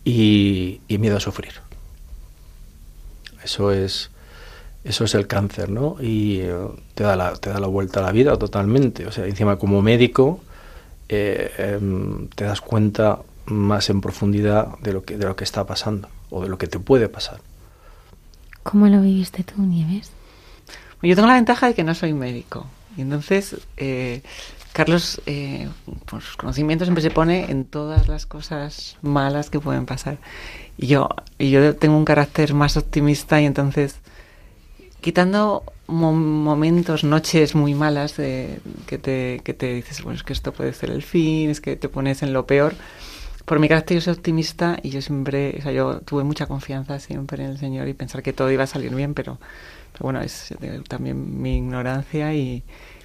y, 0.05 0.79
y 0.87 0.97
miedo 0.97 1.17
a 1.17 1.19
sufrir. 1.19 1.55
Eso 3.43 3.73
es, 3.73 4.11
eso 4.83 5.03
es 5.05 5.15
el 5.15 5.27
cáncer, 5.27 5.69
¿no? 5.69 5.97
Y 6.01 6.39
eh, 6.41 6.55
te, 6.95 7.03
da 7.03 7.15
la, 7.15 7.33
te 7.33 7.49
da 7.49 7.59
la 7.59 7.67
vuelta 7.67 7.99
a 7.99 8.03
la 8.03 8.11
vida 8.11 8.37
totalmente. 8.37 9.05
O 9.05 9.11
sea, 9.11 9.25
encima 9.25 9.57
como 9.57 9.81
médico 9.81 10.41
eh, 11.09 11.51
em, 11.57 12.27
te 12.29 12.45
das 12.45 12.61
cuenta 12.61 13.19
más 13.45 13.89
en 13.89 14.01
profundidad 14.01 14.77
de 14.79 14.93
lo, 14.93 15.03
que, 15.03 15.17
de 15.17 15.25
lo 15.25 15.35
que 15.35 15.43
está 15.43 15.65
pasando 15.65 16.07
o 16.29 16.41
de 16.41 16.49
lo 16.49 16.57
que 16.57 16.67
te 16.67 16.79
puede 16.79 17.09
pasar. 17.09 17.41
¿Cómo 18.63 18.87
lo 18.87 19.01
viviste 19.01 19.43
tú, 19.43 19.61
Nieves? 19.61 20.11
Yo 21.01 21.15
tengo 21.15 21.27
la 21.27 21.33
ventaja 21.33 21.67
de 21.67 21.73
que 21.73 21.83
no 21.83 21.95
soy 21.95 22.13
médico. 22.13 22.67
Y 22.95 23.01
entonces, 23.01 23.57
eh, 23.77 24.21
Carlos, 24.73 25.21
eh, 25.25 25.67
por 26.05 26.21
sus 26.21 26.37
conocimientos, 26.37 26.87
siempre 26.87 27.01
se 27.01 27.09
pone 27.09 27.49
en 27.49 27.65
todas 27.65 28.07
las 28.07 28.25
cosas 28.25 28.97
malas 29.01 29.49
que 29.49 29.59
pueden 29.59 29.85
pasar. 29.85 30.17
Y 30.77 30.87
yo, 30.87 31.09
y 31.37 31.49
yo 31.49 31.75
tengo 31.75 31.97
un 31.97 32.05
carácter 32.05 32.53
más 32.53 32.77
optimista 32.77 33.41
y 33.41 33.45
entonces, 33.45 33.95
quitando 35.01 35.63
mo- 35.87 36.13
momentos, 36.13 37.03
noches 37.03 37.55
muy 37.55 37.73
malas 37.73 38.17
de, 38.17 38.59
que, 38.87 38.97
te, 38.97 39.41
que 39.43 39.53
te 39.53 39.73
dices, 39.73 40.01
bueno, 40.03 40.17
es 40.17 40.23
que 40.23 40.33
esto 40.33 40.53
puede 40.53 40.73
ser 40.73 40.91
el 40.91 41.03
fin, 41.03 41.49
es 41.49 41.61
que 41.61 41.75
te 41.75 41.89
pones 41.89 42.23
en 42.23 42.33
lo 42.33 42.45
peor. 42.45 42.75
Por 43.45 43.59
mi 43.59 43.67
carácter 43.67 43.95
yo 43.97 44.01
soy 44.01 44.13
optimista 44.13 44.77
y 44.81 44.91
yo 44.91 45.01
siempre, 45.01 45.55
o 45.59 45.61
sea, 45.61 45.71
yo 45.71 45.99
tuve 46.01 46.23
mucha 46.23 46.45
confianza 46.45 46.99
siempre 46.99 47.43
en 47.43 47.51
el 47.51 47.57
Señor 47.57 47.87
y 47.87 47.93
pensar 47.93 48.23
que 48.23 48.33
todo 48.33 48.51
iba 48.51 48.63
a 48.63 48.67
salir 48.67 48.93
bien, 48.95 49.13
pero, 49.13 49.39
bueno, 49.99 50.21
es 50.21 50.53
también 50.87 51.41
mi 51.41 51.57
ignorancia 51.57 52.33
y 52.33 52.63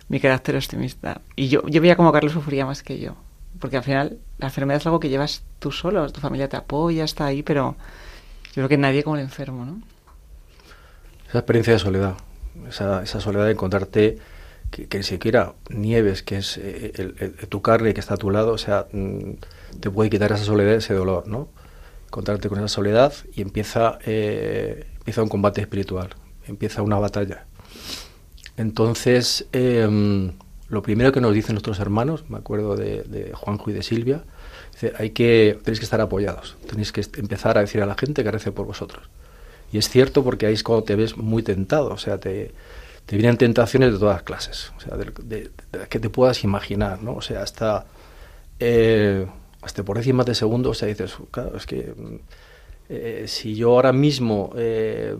mi 0.08 0.20
carácter 0.20 0.56
optimista. 0.56 1.20
Y 1.36 1.48
yo, 1.48 1.66
yo 1.68 1.80
veía 1.80 1.96
como 1.96 2.12
Carlos 2.12 2.32
sufría 2.32 2.66
más 2.66 2.82
que 2.82 2.98
yo, 2.98 3.16
porque 3.60 3.76
al 3.78 3.84
final 3.84 4.18
la 4.38 4.46
enfermedad 4.48 4.80
es 4.80 4.86
algo 4.86 5.00
que 5.00 5.08
llevas 5.08 5.42
tú 5.58 5.72
solo, 5.72 6.10
tu 6.12 6.20
familia 6.20 6.48
te 6.48 6.56
apoya, 6.56 7.04
está 7.04 7.26
ahí, 7.26 7.42
pero 7.42 7.76
yo 8.48 8.54
creo 8.54 8.68
que 8.68 8.78
nadie 8.78 9.02
como 9.04 9.16
el 9.16 9.22
enfermo, 9.22 9.64
¿no? 9.64 9.80
Esa 11.28 11.38
experiencia 11.38 11.72
de 11.72 11.78
soledad, 11.78 12.14
esa, 12.68 13.04
soledad 13.20 13.44
de 13.46 13.52
encontrarte 13.52 14.18
que, 14.70 14.98
ni 14.98 15.04
siquiera 15.04 15.54
Nieves, 15.70 16.22
que 16.22 16.38
es 16.38 16.58
eh, 16.58 16.92
el- 16.96 17.14
el- 17.18 17.48
tu 17.48 17.62
carne 17.62 17.94
que 17.94 18.00
está 18.00 18.14
a 18.14 18.16
tu 18.16 18.30
lado, 18.30 18.52
o 18.52 18.58
sea, 18.58 18.86
mm, 18.92 19.32
te 19.80 19.90
puede 19.90 20.10
quitar 20.10 20.32
esa 20.32 20.44
soledad, 20.44 20.74
ese 20.74 20.94
dolor, 20.94 21.26
¿no? 21.28 21.48
Encontrarte 22.06 22.48
con 22.48 22.58
esa 22.58 22.68
soledad 22.68 23.12
y 23.34 23.42
empieza, 23.42 23.98
eh, 24.06 24.86
empieza 24.98 25.22
un 25.22 25.28
combate 25.28 25.60
espiritual, 25.60 26.10
empieza 26.46 26.82
una 26.82 26.98
batalla. 26.98 27.46
Entonces, 28.56 29.46
eh, 29.52 30.32
lo 30.68 30.82
primero 30.82 31.12
que 31.12 31.20
nos 31.20 31.34
dicen 31.34 31.54
nuestros 31.54 31.78
hermanos, 31.78 32.24
me 32.28 32.38
acuerdo 32.38 32.76
de, 32.76 33.30
Juanjo 33.34 33.70
y 33.70 33.74
de 33.74 33.82
Silvia, 33.82 34.24
dice, 34.72 34.92
hay 34.98 35.10
que, 35.10 35.58
tenéis 35.62 35.78
que 35.80 35.84
estar 35.84 36.00
apoyados, 36.00 36.56
tenéis 36.68 36.92
que 36.92 37.02
empezar 37.18 37.58
a 37.58 37.60
decir 37.60 37.82
a 37.82 37.86
la 37.86 37.94
gente 37.96 38.24
que 38.24 38.30
rece 38.30 38.52
por 38.52 38.66
vosotros. 38.66 39.08
Y 39.72 39.78
es 39.78 39.88
cierto 39.88 40.22
porque 40.24 40.46
ahí 40.46 40.54
es 40.54 40.62
cuando 40.62 40.84
te 40.84 40.96
ves 40.96 41.16
muy 41.16 41.42
tentado, 41.42 41.88
o 41.92 41.98
sea, 41.98 42.18
te, 42.18 42.52
vienen 43.10 43.36
tentaciones 43.36 43.92
de 43.92 43.98
todas 43.98 44.22
clases, 44.22 44.72
o 44.76 44.80
sea, 44.80 44.96
de, 44.96 45.12
de- 45.24 45.50
las 45.78 45.88
que 45.88 45.98
te 46.00 46.10
puedas 46.10 46.44
imaginar, 46.44 47.02
¿no? 47.02 47.14
O 47.16 47.22
sea, 47.22 47.42
hasta, 47.42 47.86
eh, 48.60 49.26
hasta 49.62 49.82
por 49.84 49.98
décimas 49.98 50.26
de 50.26 50.34
segundo, 50.34 50.70
o 50.70 50.74
dices, 50.74 51.16
claro, 51.30 51.56
es 51.56 51.66
que 51.66 51.92
eh, 52.88 53.24
si 53.26 53.54
yo 53.56 53.70
ahora 53.72 53.92
mismo 53.92 54.52
eh, 54.56 55.16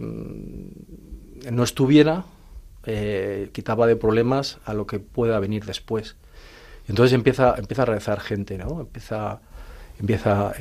no 1.51 1.63
estuviera, 1.63 2.25
eh, 2.85 3.51
quitaba 3.53 3.87
de 3.87 3.97
problemas 3.97 4.59
a 4.65 4.75
lo 4.75 4.87
que 4.87 4.99
pueda 5.01 5.39
venir 5.41 5.65
después. 5.65 6.17
Entonces 6.89 7.13
empieza, 7.13 7.55
empieza 7.59 7.83
a 7.83 7.87
rezar 7.87 8.21
gente, 8.21 8.59
¿no? 8.59 8.81
Empieza, 8.81 9.41
empieza 9.99 10.53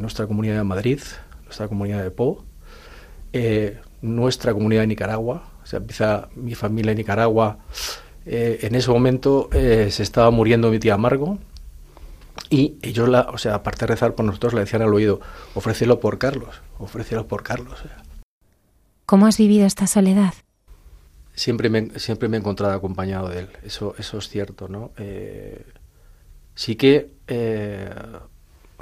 nuestra 0.00 0.26
comunidad 0.26 0.56
de 0.56 0.64
Madrid, 0.64 1.00
nuestra 1.44 1.68
comunidad 1.68 2.02
de 2.02 2.10
Po, 2.10 2.44
eh, 3.32 3.80
nuestra 4.02 4.52
comunidad 4.52 4.82
de 4.82 4.88
Nicaragua, 4.88 5.50
o 5.62 5.66
sea, 5.66 5.78
empieza 5.78 6.28
mi 6.34 6.54
familia 6.54 6.92
en 6.92 6.98
Nicaragua. 6.98 7.58
Eh, 8.26 8.60
en 8.62 8.74
ese 8.74 8.90
momento 8.90 9.48
eh, 9.52 9.88
se 9.90 10.02
estaba 10.02 10.30
muriendo 10.30 10.70
mi 10.70 10.78
tía 10.78 10.94
Amargo 10.94 11.38
y 12.50 12.76
ellos, 12.82 13.08
la, 13.08 13.22
o 13.32 13.38
sea, 13.38 13.54
aparte 13.54 13.80
de 13.80 13.86
rezar 13.88 14.14
por 14.14 14.24
nosotros, 14.24 14.54
le 14.54 14.60
decían 14.60 14.82
al 14.82 14.92
oído, 14.92 15.20
ofrécelo 15.54 15.98
por 16.00 16.18
Carlos, 16.18 16.60
ofrécelo 16.78 17.26
por 17.26 17.42
Carlos. 17.42 17.82
¿Cómo 19.06 19.26
has 19.26 19.38
vivido 19.38 19.66
esta 19.66 19.86
soledad? 19.86 20.34
Siempre 21.34 21.70
me, 21.70 21.98
siempre 21.98 22.28
me 22.28 22.36
he 22.36 22.40
encontrado 22.40 22.74
acompañado 22.74 23.28
de 23.28 23.40
él, 23.40 23.48
eso, 23.64 23.94
eso 23.98 24.18
es 24.18 24.28
cierto, 24.28 24.68
¿no? 24.68 24.90
Eh, 24.98 25.64
sí 26.54 26.76
que 26.76 27.12
he, 27.28 27.88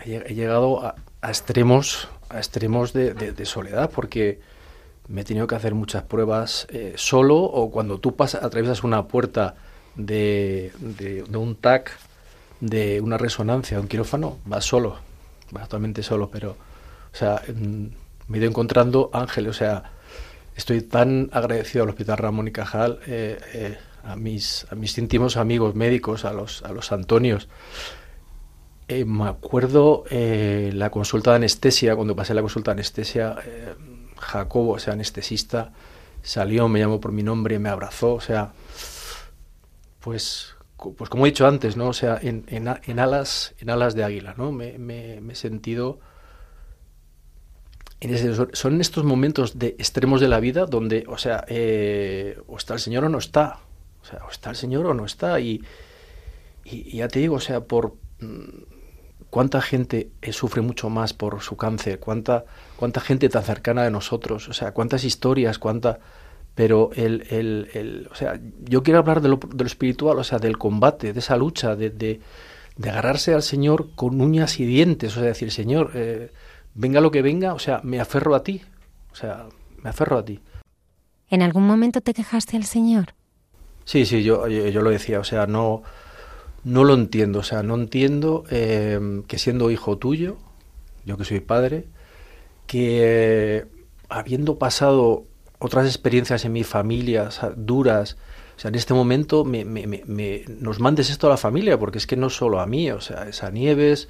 lleg- 0.04 0.24
he 0.26 0.34
llegado 0.34 0.84
a, 0.84 0.94
a 1.20 1.28
extremos, 1.28 2.08
a 2.28 2.38
extremos 2.38 2.92
de, 2.92 3.46
soledad, 3.46 3.90
porque 3.94 4.40
me 5.08 5.20
he 5.20 5.24
tenido 5.24 5.46
que 5.46 5.54
hacer 5.54 5.74
muchas 5.74 6.02
pruebas 6.02 6.66
eh, 6.70 6.94
solo 6.96 7.36
o 7.38 7.70
cuando 7.70 7.98
tú 7.98 8.16
pasas, 8.16 8.42
atraviesas 8.42 8.82
una 8.84 9.06
puerta 9.06 9.54
de, 9.94 10.72
de- 10.78 11.22
un 11.36 11.56
TAC, 11.56 11.92
de 12.60 13.00
una 13.00 13.18
resonancia, 13.18 13.76
de 13.76 13.82
un 13.82 13.88
quirófano, 13.88 14.38
vas 14.44 14.64
solo, 14.64 14.98
vas 15.52 15.64
totalmente 15.64 16.02
solo, 16.02 16.30
pero, 16.30 16.50
o 17.12 17.16
sea, 17.16 17.42
me 18.28 18.36
he 18.36 18.40
ido 18.40 18.48
encontrando 18.48 19.10
ángeles, 19.12 19.50
o 19.50 19.54
sea, 19.54 19.92
estoy 20.56 20.80
tan 20.82 21.28
agradecido 21.32 21.84
al 21.84 21.90
Hospital 21.90 22.18
Ramón 22.18 22.48
y 22.48 22.52
Cajal, 22.52 22.98
eh, 23.06 23.38
eh, 23.54 23.78
a, 24.04 24.16
mis, 24.16 24.66
a 24.70 24.74
mis 24.74 24.96
íntimos 24.98 25.36
amigos 25.36 25.74
médicos, 25.74 26.24
a 26.24 26.32
los, 26.32 26.62
a 26.62 26.72
los 26.72 26.92
Antonios. 26.92 27.48
Eh, 28.88 29.04
me 29.04 29.24
acuerdo 29.28 30.04
eh, 30.10 30.70
la 30.72 30.90
consulta 30.90 31.30
de 31.30 31.36
anestesia, 31.36 31.96
cuando 31.96 32.14
pasé 32.14 32.34
la 32.34 32.40
consulta 32.42 32.70
de 32.70 32.74
anestesia, 32.76 33.36
eh, 33.44 33.74
Jacobo, 34.18 34.72
o 34.74 34.78
sea, 34.78 34.92
anestesista, 34.92 35.72
salió, 36.22 36.68
me 36.68 36.78
llamó 36.78 37.00
por 37.00 37.10
mi 37.12 37.22
nombre, 37.24 37.58
me 37.58 37.68
abrazó, 37.68 38.14
o 38.14 38.20
sea, 38.20 38.52
pues, 40.00 40.54
pues 40.96 41.10
como 41.10 41.26
he 41.26 41.30
dicho 41.30 41.46
antes, 41.46 41.76
¿no? 41.76 41.88
O 41.88 41.92
sea, 41.92 42.18
en, 42.22 42.44
en, 42.48 42.98
alas, 43.00 43.54
en 43.58 43.70
alas 43.70 43.94
de 43.94 44.04
águila, 44.04 44.34
¿no? 44.36 44.52
Me, 44.52 44.76
he 45.16 45.34
sentido 45.34 45.98
en 48.00 48.14
ese- 48.14 48.34
son- 48.54 48.80
estos 48.80 49.04
momentos 49.04 49.58
de 49.58 49.68
extremos 49.78 50.20
de 50.20 50.28
la 50.28 50.40
vida 50.40 50.66
donde, 50.66 51.04
o 51.08 51.18
sea, 51.18 51.44
o 52.46 52.56
está 52.56 52.74
el 52.74 52.80
Señor 52.80 53.04
o 53.04 53.08
no 53.08 53.18
está. 53.18 53.60
O 54.02 54.04
sea, 54.04 54.24
o 54.24 54.30
está 54.30 54.50
el 54.50 54.56
Señor 54.56 54.86
o 54.86 54.94
no 54.94 55.04
está. 55.04 55.40
Y, 55.40 55.62
y- 56.64 56.88
y 56.90 56.98
ya 56.98 57.08
te 57.08 57.20
digo, 57.20 57.36
o 57.36 57.40
sea, 57.40 57.60
por 57.64 57.94
mm, 58.20 58.75
cuánta 59.30 59.60
gente 59.60 60.10
eh, 60.22 60.32
sufre 60.32 60.62
mucho 60.62 60.88
más 60.90 61.12
por 61.12 61.40
su 61.42 61.56
cáncer, 61.56 61.98
cuánta, 62.00 62.44
cuánta 62.76 63.00
gente 63.00 63.28
tan 63.28 63.42
cercana 63.42 63.82
de 63.84 63.90
nosotros, 63.90 64.48
o 64.48 64.52
sea, 64.52 64.72
cuántas 64.72 65.04
historias, 65.04 65.58
cuánta... 65.58 65.98
Pero 66.54 66.90
el, 66.94 67.26
el, 67.28 67.68
el- 67.74 68.08
o 68.10 68.14
sea, 68.14 68.40
yo 68.64 68.82
quiero 68.82 68.98
hablar 69.00 69.20
de 69.20 69.28
lo, 69.28 69.36
de 69.36 69.62
lo 69.64 69.66
espiritual, 69.66 70.18
o 70.18 70.24
sea, 70.24 70.38
del 70.38 70.56
combate, 70.56 71.12
de 71.12 71.18
esa 71.20 71.36
lucha, 71.36 71.76
de, 71.76 71.90
de, 71.90 72.20
de 72.78 72.90
agarrarse 72.90 73.34
al 73.34 73.42
Señor 73.42 73.90
con 73.94 74.18
uñas 74.22 74.58
y 74.58 74.64
dientes, 74.64 75.12
o 75.16 75.20
sea, 75.20 75.28
decir, 75.28 75.50
Señor, 75.52 75.90
eh, 75.94 76.32
venga 76.74 77.02
lo 77.02 77.10
que 77.10 77.20
venga, 77.20 77.52
o 77.52 77.58
sea, 77.58 77.80
me 77.84 78.00
aferro 78.00 78.34
a 78.34 78.42
ti, 78.42 78.62
o 79.12 79.14
sea, 79.14 79.46
me 79.82 79.90
aferro 79.90 80.16
a 80.16 80.24
ti. 80.24 80.40
¿En 81.28 81.42
algún 81.42 81.66
momento 81.66 82.00
te 82.00 82.14
quejaste 82.14 82.56
al 82.56 82.64
Señor? 82.64 83.12
Sí, 83.84 84.06
sí, 84.06 84.22
yo, 84.22 84.48
yo, 84.48 84.68
yo 84.68 84.80
lo 84.80 84.88
decía, 84.90 85.20
o 85.20 85.24
sea, 85.24 85.46
no, 85.46 85.82
no 86.66 86.82
lo 86.84 86.94
entiendo, 86.94 87.38
o 87.38 87.42
sea, 87.44 87.62
no 87.62 87.76
entiendo 87.76 88.44
eh, 88.50 89.22
que 89.28 89.38
siendo 89.38 89.70
hijo 89.70 89.98
tuyo, 89.98 90.36
yo 91.06 91.16
que 91.16 91.24
soy 91.24 91.40
padre, 91.40 91.84
que 92.66 93.00
eh, 93.02 93.64
habiendo 94.08 94.58
pasado 94.58 95.24
otras 95.60 95.86
experiencias 95.86 96.44
en 96.44 96.52
mi 96.52 96.64
familia 96.64 97.28
duras, 97.56 98.16
o 98.56 98.60
sea, 98.60 98.70
en 98.70 98.74
este 98.74 98.94
momento 98.94 99.44
me, 99.44 99.64
me- 99.64 99.86
me- 99.86 100.44
nos 100.48 100.80
mandes 100.80 101.10
esto 101.10 101.28
a 101.28 101.30
la 101.30 101.36
familia, 101.36 101.78
porque 101.78 101.98
es 101.98 102.06
que 102.08 102.16
no 102.16 102.30
solo 102.30 102.58
a 102.60 102.66
mí, 102.66 102.90
o 102.90 103.00
sea, 103.00 103.28
es 103.28 103.44
a 103.44 103.50
Nieves, 103.52 104.08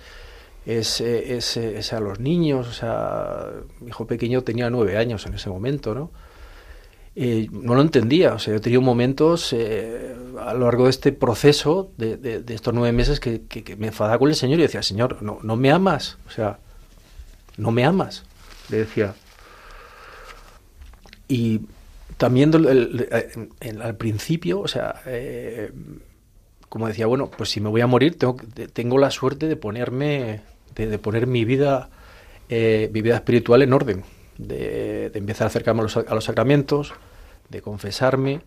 es, 0.66 1.00
eh, 1.02 1.36
es, 1.36 1.56
es 1.58 1.92
a 1.92 2.00
los 2.00 2.20
niños, 2.20 2.68
o 2.68 2.72
sea, 2.72 3.50
mi 3.80 3.88
hijo 3.90 4.06
pequeño 4.06 4.42
tenía 4.42 4.70
nueve 4.70 4.96
años 4.96 5.26
en 5.26 5.34
ese 5.34 5.50
momento, 5.50 5.94
¿no? 5.94 6.10
No 7.50 7.74
lo 7.74 7.80
entendía, 7.80 8.34
o 8.34 8.38
sea, 8.38 8.52
yo 8.52 8.58
he 8.58 8.60
tenido 8.60 8.82
momentos 8.82 9.54
a 10.38 10.54
lo 10.54 10.66
largo 10.66 10.84
de 10.84 10.90
este 10.90 11.12
proceso, 11.12 11.92
de, 11.96 12.16
de- 12.16 12.54
estos 12.54 12.74
nueve 12.74 12.92
meses, 12.92 13.20
que, 13.20 13.42
me 13.78 13.88
enfadaba 13.88 14.18
con 14.18 14.28
el 14.28 14.34
Señor 14.36 14.58
y 14.58 14.62
decía, 14.62 14.82
Señor, 14.82 15.22
no, 15.22 15.38
no 15.42 15.56
me 15.56 15.70
amas, 15.70 16.18
o 16.26 16.30
sea, 16.30 16.58
no 17.56 17.70
me 17.70 17.84
amas, 17.84 18.24
le 18.68 18.78
decía. 18.78 19.14
Y 21.28 21.62
también 22.16 22.52
al 23.82 23.96
principio, 23.96 24.60
o 24.60 24.68
sea, 24.68 25.02
eh, 25.06 25.72
como 26.68 26.88
decía, 26.88 27.06
bueno, 27.06 27.30
pues 27.30 27.50
si 27.50 27.60
me 27.60 27.68
voy 27.68 27.80
a 27.80 27.86
morir, 27.86 28.18
tengo, 28.18 28.36
tengo 28.72 28.98
la 28.98 29.10
suerte 29.10 29.48
de 29.48 29.56
ponerme, 29.56 30.40
de, 30.74 30.98
poner 30.98 31.26
mi 31.26 31.44
vida, 31.44 31.90
eh, 32.48 32.90
mi 32.92 33.02
vida 33.02 33.16
espiritual 33.16 33.62
en 33.62 33.72
orden, 33.72 34.04
de, 34.38 35.10
de 35.10 35.18
empezar 35.18 35.46
a 35.46 35.48
acercarme 35.48 35.80
a 35.80 35.84
los, 35.84 35.96
a 35.96 36.14
los 36.14 36.24
sacramentos, 36.24 36.92
de 37.48 37.62
confesarme, 37.62 38.40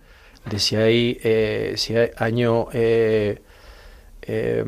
de 0.46 0.60
si 0.60 0.76
hay, 0.76 1.20
eh, 1.24 1.74
si 1.78 1.96
hay 1.96 2.10
año, 2.18 2.68
eh, 2.74 3.42
eh, 4.22 4.64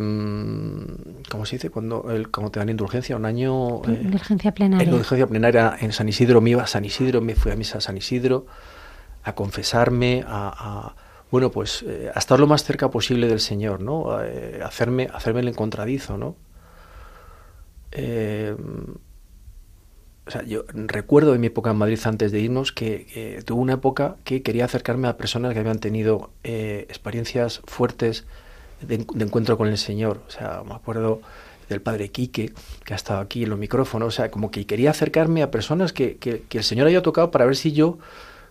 ¿cómo 1.29 1.45
se 1.45 1.55
dice? 1.57 1.69
Cuando, 1.69 2.09
el, 2.11 2.29
cuando 2.29 2.51
te 2.51 2.59
dan 2.59 2.69
indulgencia, 2.69 3.15
un 3.15 3.25
año... 3.25 3.81
eh, 3.87 3.99
Indulgencia 4.03 4.51
plenaria. 4.53 4.83
en 4.85 4.91
la 4.91 4.97
urgencia 4.99 5.27
plenaria 5.27 5.75
en 5.79 5.91
San 5.91 6.09
Isidro 6.09 6.41
me 6.41 6.51
iba 6.51 6.63
a 6.63 6.67
San 6.67 6.85
Isidro, 6.85 7.21
me 7.21 7.35
fui 7.35 7.51
a 7.51 7.55
misa 7.55 7.77
a 7.77 7.81
San 7.81 7.97
Isidro 7.97 8.45
a 9.23 9.33
confesarme, 9.35 10.23
a, 10.27 10.49
a- 10.89 10.95
bueno, 11.29 11.49
pues 11.51 11.83
eh, 11.87 12.11
a 12.13 12.19
estar 12.19 12.39
lo 12.39 12.47
más 12.47 12.63
cerca 12.63 12.89
posible 12.89 13.27
del 13.27 13.39
Señor, 13.39 13.81
¿no? 13.81 14.21
Eh, 14.23 14.59
hacerme, 14.63 15.09
hacerme 15.13 15.39
el 15.41 15.47
encontradizo, 15.47 16.17
¿no? 16.17 16.35
Eh, 17.91 18.55
o 20.31 20.33
sea, 20.33 20.43
yo 20.43 20.63
recuerdo 20.73 21.33
de 21.33 21.39
mi 21.39 21.47
época 21.47 21.71
en 21.71 21.75
Madrid 21.75 21.99
antes 22.05 22.31
de 22.31 22.39
irnos 22.39 22.71
que, 22.71 23.41
tuve 23.43 23.59
una 23.59 23.73
época 23.73 24.15
que 24.23 24.41
quería 24.43 24.63
acercarme 24.63 25.09
a 25.09 25.17
personas 25.17 25.53
que 25.53 25.59
habían 25.59 25.79
tenido 25.79 26.31
eh, 26.45 26.85
experiencias 26.87 27.59
fuertes 27.65 28.23
de, 28.81 28.95
en- 28.95 29.07
de 29.13 29.25
encuentro 29.25 29.57
con 29.57 29.67
el 29.67 29.77
Señor. 29.77 30.23
O 30.27 30.31
sea, 30.31 30.63
me 30.65 30.73
acuerdo 30.73 31.21
del 31.67 31.81
padre 31.81 32.11
Quique, 32.11 32.53
que 32.85 32.93
ha 32.93 32.95
estado 32.95 33.19
aquí 33.19 33.43
en 33.43 33.49
los 33.49 33.59
micrófonos. 33.59 34.07
O 34.07 34.11
sea, 34.15 34.31
como 34.31 34.51
que 34.51 34.65
quería 34.65 34.91
acercarme 34.91 35.43
a 35.43 35.51
personas 35.51 35.91
que, 35.91 36.15
que- 36.15 36.43
que 36.47 36.59
el 36.59 36.63
Señor 36.63 36.87
había 36.87 37.01
tocado 37.01 37.29
para 37.29 37.45
ver 37.45 37.57
si 37.57 37.73
yo, 37.73 37.97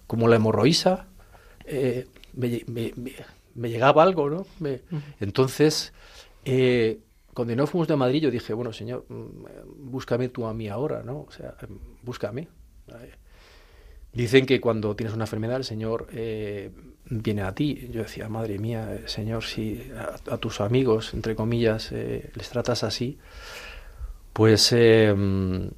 como 0.06 0.28
la 0.28 0.36
hemorroísa, 0.36 1.06
eh, 1.64 2.06
me, 2.34 2.62
me- 2.66 2.92
me- 2.96 3.14
me 3.54 3.70
llegaba 3.70 4.02
algo, 4.02 4.28
¿no? 4.28 4.46
Entonces, 5.18 5.92
eh, 6.44 6.98
cuando 7.40 7.56
no 7.56 7.66
fuimos 7.66 7.88
de 7.88 7.96
Madrid, 7.96 8.20
yo 8.20 8.30
dije, 8.30 8.52
bueno, 8.52 8.70
Señor, 8.70 9.06
mm, 9.08 9.90
búscame 9.90 10.28
tú 10.28 10.44
a 10.44 10.52
mí 10.52 10.68
ahora, 10.68 11.02
¿no? 11.02 11.20
O 11.20 11.30
sea, 11.30 11.54
em, 11.62 11.78
búscame. 12.02 12.48
Dicen 14.12 14.44
que 14.44 14.60
cuando 14.60 14.94
tienes 14.94 15.14
una 15.14 15.24
enfermedad, 15.24 15.56
el 15.56 15.64
Señor 15.64 16.08
eh, 16.12 16.70
viene 17.06 17.40
a 17.40 17.54
ti. 17.54 17.88
Yo 17.90 18.02
decía, 18.02 18.28
madre 18.28 18.58
mía, 18.58 18.92
eh, 18.94 19.04
Señor, 19.06 19.42
si 19.42 19.90
a, 20.30 20.36
tus 20.36 20.60
amigos, 20.60 21.14
entre 21.14 21.34
comillas, 21.34 21.92
eh, 21.92 22.30
les 22.34 22.50
tratas 22.50 22.84
así, 22.84 23.16
pues, 24.34 24.70
mm, 24.70 25.68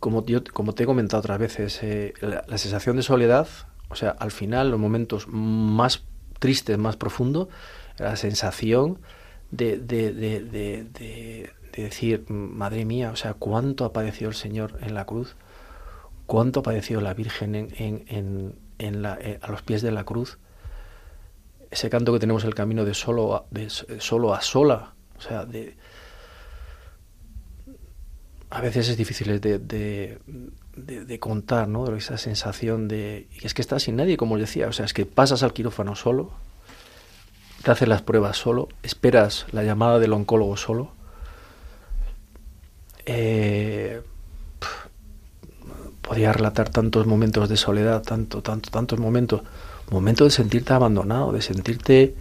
como, 0.00 0.24
como 0.54 0.72
te 0.72 0.84
he 0.84 0.86
comentado 0.86 1.20
otras 1.20 1.38
veces, 1.38 1.82
la, 2.22 2.46
la 2.48 2.56
sensación 2.56 2.96
de 2.96 3.02
soledad, 3.02 3.46
o 3.90 3.94
sea, 3.94 4.08
al 4.08 4.30
final, 4.30 4.70
los 4.70 4.80
momentos 4.80 5.28
más 5.28 6.02
tristes, 6.38 6.78
más 6.78 6.96
profundos, 6.96 7.48
la 7.98 8.16
sensación 8.16 9.00
de, 9.50 9.78
de, 9.78 10.12
de, 10.12 10.40
de, 10.42 10.84
de- 10.84 11.50
de 11.72 11.82
decir, 11.82 12.24
madre 12.30 12.86
mía, 12.86 13.10
o 13.12 13.16
sea, 13.16 13.34
cuánto 13.34 13.84
ha 13.84 13.92
padecido 13.92 14.30
el 14.30 14.34
Señor 14.36 14.78
en 14.80 14.94
la 14.94 15.04
cruz, 15.04 15.36
cuánto 16.26 16.60
ha 16.60 16.62
padecido 16.62 17.00
la 17.02 17.12
Virgen 17.14 17.54
en, 17.54 17.68
en, 17.76 18.04
en, 18.08 18.54
en 18.78 19.02
la, 19.02 19.18
eh, 19.20 19.38
a 19.42 19.50
los 19.50 19.62
pies 19.62 19.82
de 19.82 19.92
la 19.92 20.04
cruz. 20.04 20.38
ese 21.70 21.90
canto 21.90 22.12
que 22.12 22.18
tenemos 22.20 22.44
el 22.44 22.54
camino 22.54 22.84
de 22.84 22.94
solo 22.94 23.34
a, 23.36 23.44
de 23.50 23.64
s- 23.66 23.86
solo 24.00 24.32
a 24.34 24.40
sola, 24.40 24.94
o 25.18 25.20
sea, 25.20 25.44
de 25.44 25.76
a 28.50 28.60
veces 28.60 28.88
es 28.88 28.96
difícil 28.96 29.40
de, 29.40 29.58
de, 29.58 30.18
de- 30.76 31.04
de 31.04 31.18
contar, 31.18 31.68
¿no? 31.68 31.94
Esa 31.96 32.16
sensación 32.16 32.86
de 32.88 33.26
y 33.42 33.46
es 33.46 33.54
que 33.54 33.62
estás 33.62 33.84
sin 33.84 33.96
nadie, 33.96 34.16
como 34.16 34.34
os 34.36 34.40
decía, 34.40 34.68
o 34.68 34.72
sea, 34.72 34.84
es 34.84 34.94
que 34.94 35.04
pasas 35.06 35.42
al 35.42 35.52
quirófano 35.52 35.96
solo, 35.96 36.32
te 37.62 37.70
haces 37.70 37.88
las 37.88 38.02
pruebas 38.02 38.36
solo, 38.36 38.68
esperas 38.82 39.46
la 39.52 39.62
llamada 39.62 39.98
del 39.98 40.12
oncólogo 40.12 40.56
solo. 40.56 40.92
Eh, 43.06 44.00
podía 46.02 46.32
relatar 46.32 46.68
tantos 46.70 47.06
momentos 47.06 47.48
de 47.48 47.56
soledad, 47.56 48.02
tanto, 48.02 48.42
tanto, 48.42 48.70
tantos 48.70 48.98
momentos, 48.98 49.42
momentos 49.90 50.26
de 50.28 50.30
sentirte 50.30 50.72
abandonado, 50.72 51.32
de 51.32 51.42
sentirte 51.42 52.14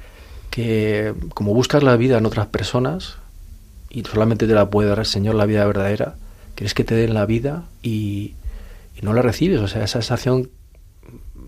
que 0.50 1.14
como 1.34 1.54
buscas 1.54 1.84
la 1.84 1.96
vida 1.96 2.18
en 2.18 2.26
otras 2.26 2.48
personas 2.48 3.18
y 3.90 4.04
solamente 4.04 4.48
te 4.48 4.54
la 4.54 4.70
puede 4.70 4.90
dar 4.90 5.00
el 5.00 5.06
Señor 5.06 5.36
la 5.36 5.46
vida 5.46 5.66
verdadera, 5.66 6.16
quieres 6.56 6.74
que 6.74 6.84
te 6.84 6.96
den 6.96 7.14
la 7.14 7.26
vida 7.26 7.66
y, 7.84 8.34
no 9.02 9.14
la 9.14 9.22
recibes, 9.22 9.60
o 9.60 9.68
sea, 9.68 9.84
esa 9.84 10.02
sensación, 10.02 10.50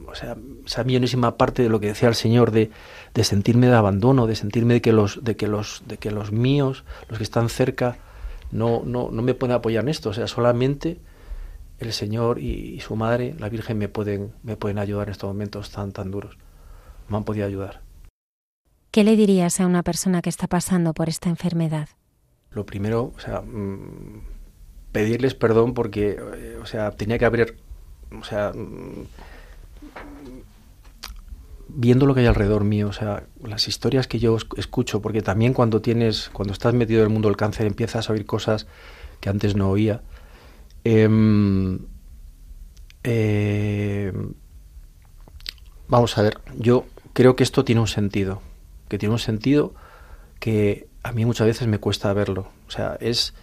o 0.05 0.13
sea, 0.13 0.37
esa 0.65 0.83
millonísima 0.83 1.37
parte 1.37 1.63
de 1.63 1.69
lo 1.69 1.79
que 1.79 1.87
decía 1.87 2.07
el 2.07 2.15
Señor 2.15 2.51
de, 2.51 2.69
de 3.17 3.23
sentirme 3.23 3.65
de 3.65 3.73
abandono, 3.73 4.27
de 4.27 4.35
sentirme 4.35 4.75
de 4.75 4.81
que 4.81 4.93
los, 4.93 5.23
de 5.23 5.35
que 5.35 5.47
los, 5.47 5.81
de 5.87 5.97
que 5.97 6.11
los 6.11 6.31
míos, 6.31 6.83
los 7.09 7.17
que 7.17 7.23
están 7.23 7.49
cerca, 7.49 7.97
no, 8.51 8.83
no, 8.85 9.09
no 9.09 9.23
me 9.23 9.33
pueden 9.33 9.55
apoyar 9.55 9.83
en 9.85 9.89
esto, 9.89 10.11
o 10.11 10.13
sea, 10.13 10.27
solamente 10.27 10.99
el 11.79 11.93
Señor 11.93 12.37
y, 12.37 12.75
y 12.75 12.79
su 12.79 12.95
madre, 12.95 13.33
la 13.39 13.49
Virgen, 13.49 13.79
me 13.79 13.89
pueden, 13.89 14.33
me 14.43 14.55
pueden 14.55 14.77
ayudar 14.77 15.07
en 15.07 15.13
estos 15.13 15.29
momentos 15.29 15.71
tan, 15.71 15.93
tan 15.93 16.11
duros. 16.11 16.37
Me 17.09 17.17
han 17.17 17.23
podido 17.23 17.47
ayudar. 17.47 17.81
¿Qué 18.91 19.03
le 19.03 19.15
dirías 19.15 19.59
a 19.61 19.65
una 19.65 19.81
persona 19.81 20.21
que 20.21 20.29
está 20.29 20.45
pasando 20.45 20.93
por 20.93 21.09
esta 21.09 21.27
enfermedad? 21.27 21.89
Lo 22.51 22.67
primero, 22.67 23.13
o 23.17 23.19
sea, 23.19 23.41
mm, 23.41 24.21
pedirles 24.91 25.33
perdón 25.33 25.73
porque, 25.73 26.19
eh, 26.19 26.59
o 26.61 26.67
sea, 26.67 26.91
tenía 26.91 27.17
que 27.17 27.25
haber, 27.25 27.57
o 28.11 28.23
sea, 28.23 28.51
mm, 28.53 29.07
viendo 31.69 32.05
lo 32.05 32.13
que 32.13 32.21
hay 32.21 32.25
alrededor 32.27 32.63
mío, 32.63 32.87
o 32.89 32.93
sea, 32.93 33.23
las 33.43 33.67
historias 33.67 34.07
que 34.07 34.19
yo 34.19 34.37
es- 34.37 34.47
escucho, 34.57 35.01
porque 35.01 35.21
también 35.21 35.53
cuando 35.53 35.81
tienes, 35.81 36.29
cuando 36.33 36.53
estás 36.53 36.73
metido 36.73 37.01
en 37.01 37.07
el 37.07 37.13
mundo 37.13 37.29
del 37.29 37.37
cáncer 37.37 37.67
empiezas 37.67 38.09
a 38.09 38.13
oír 38.13 38.25
cosas 38.25 38.67
que 39.21 39.29
antes 39.29 39.55
no 39.55 39.69
oía. 39.69 40.01
Em, 40.83 41.79
em, 43.03 44.33
vamos 45.87 46.17
a 46.17 46.21
ver, 46.21 46.39
yo 46.57 46.85
creo 47.13 47.35
que 47.35 47.43
esto 47.43 47.63
tiene 47.63 47.81
un 47.81 47.87
sentido, 47.87 48.41
que 48.89 48.97
tiene 48.97 49.13
un 49.13 49.19
sentido 49.19 49.73
que 50.39 50.87
a 51.03 51.11
mí 51.11 51.25
muchas 51.25 51.47
veces 51.47 51.67
me 51.67 51.79
cuesta 51.79 52.13
verlo. 52.13 52.49
O 52.67 52.71
sea, 52.71 52.97
es, 52.99 53.33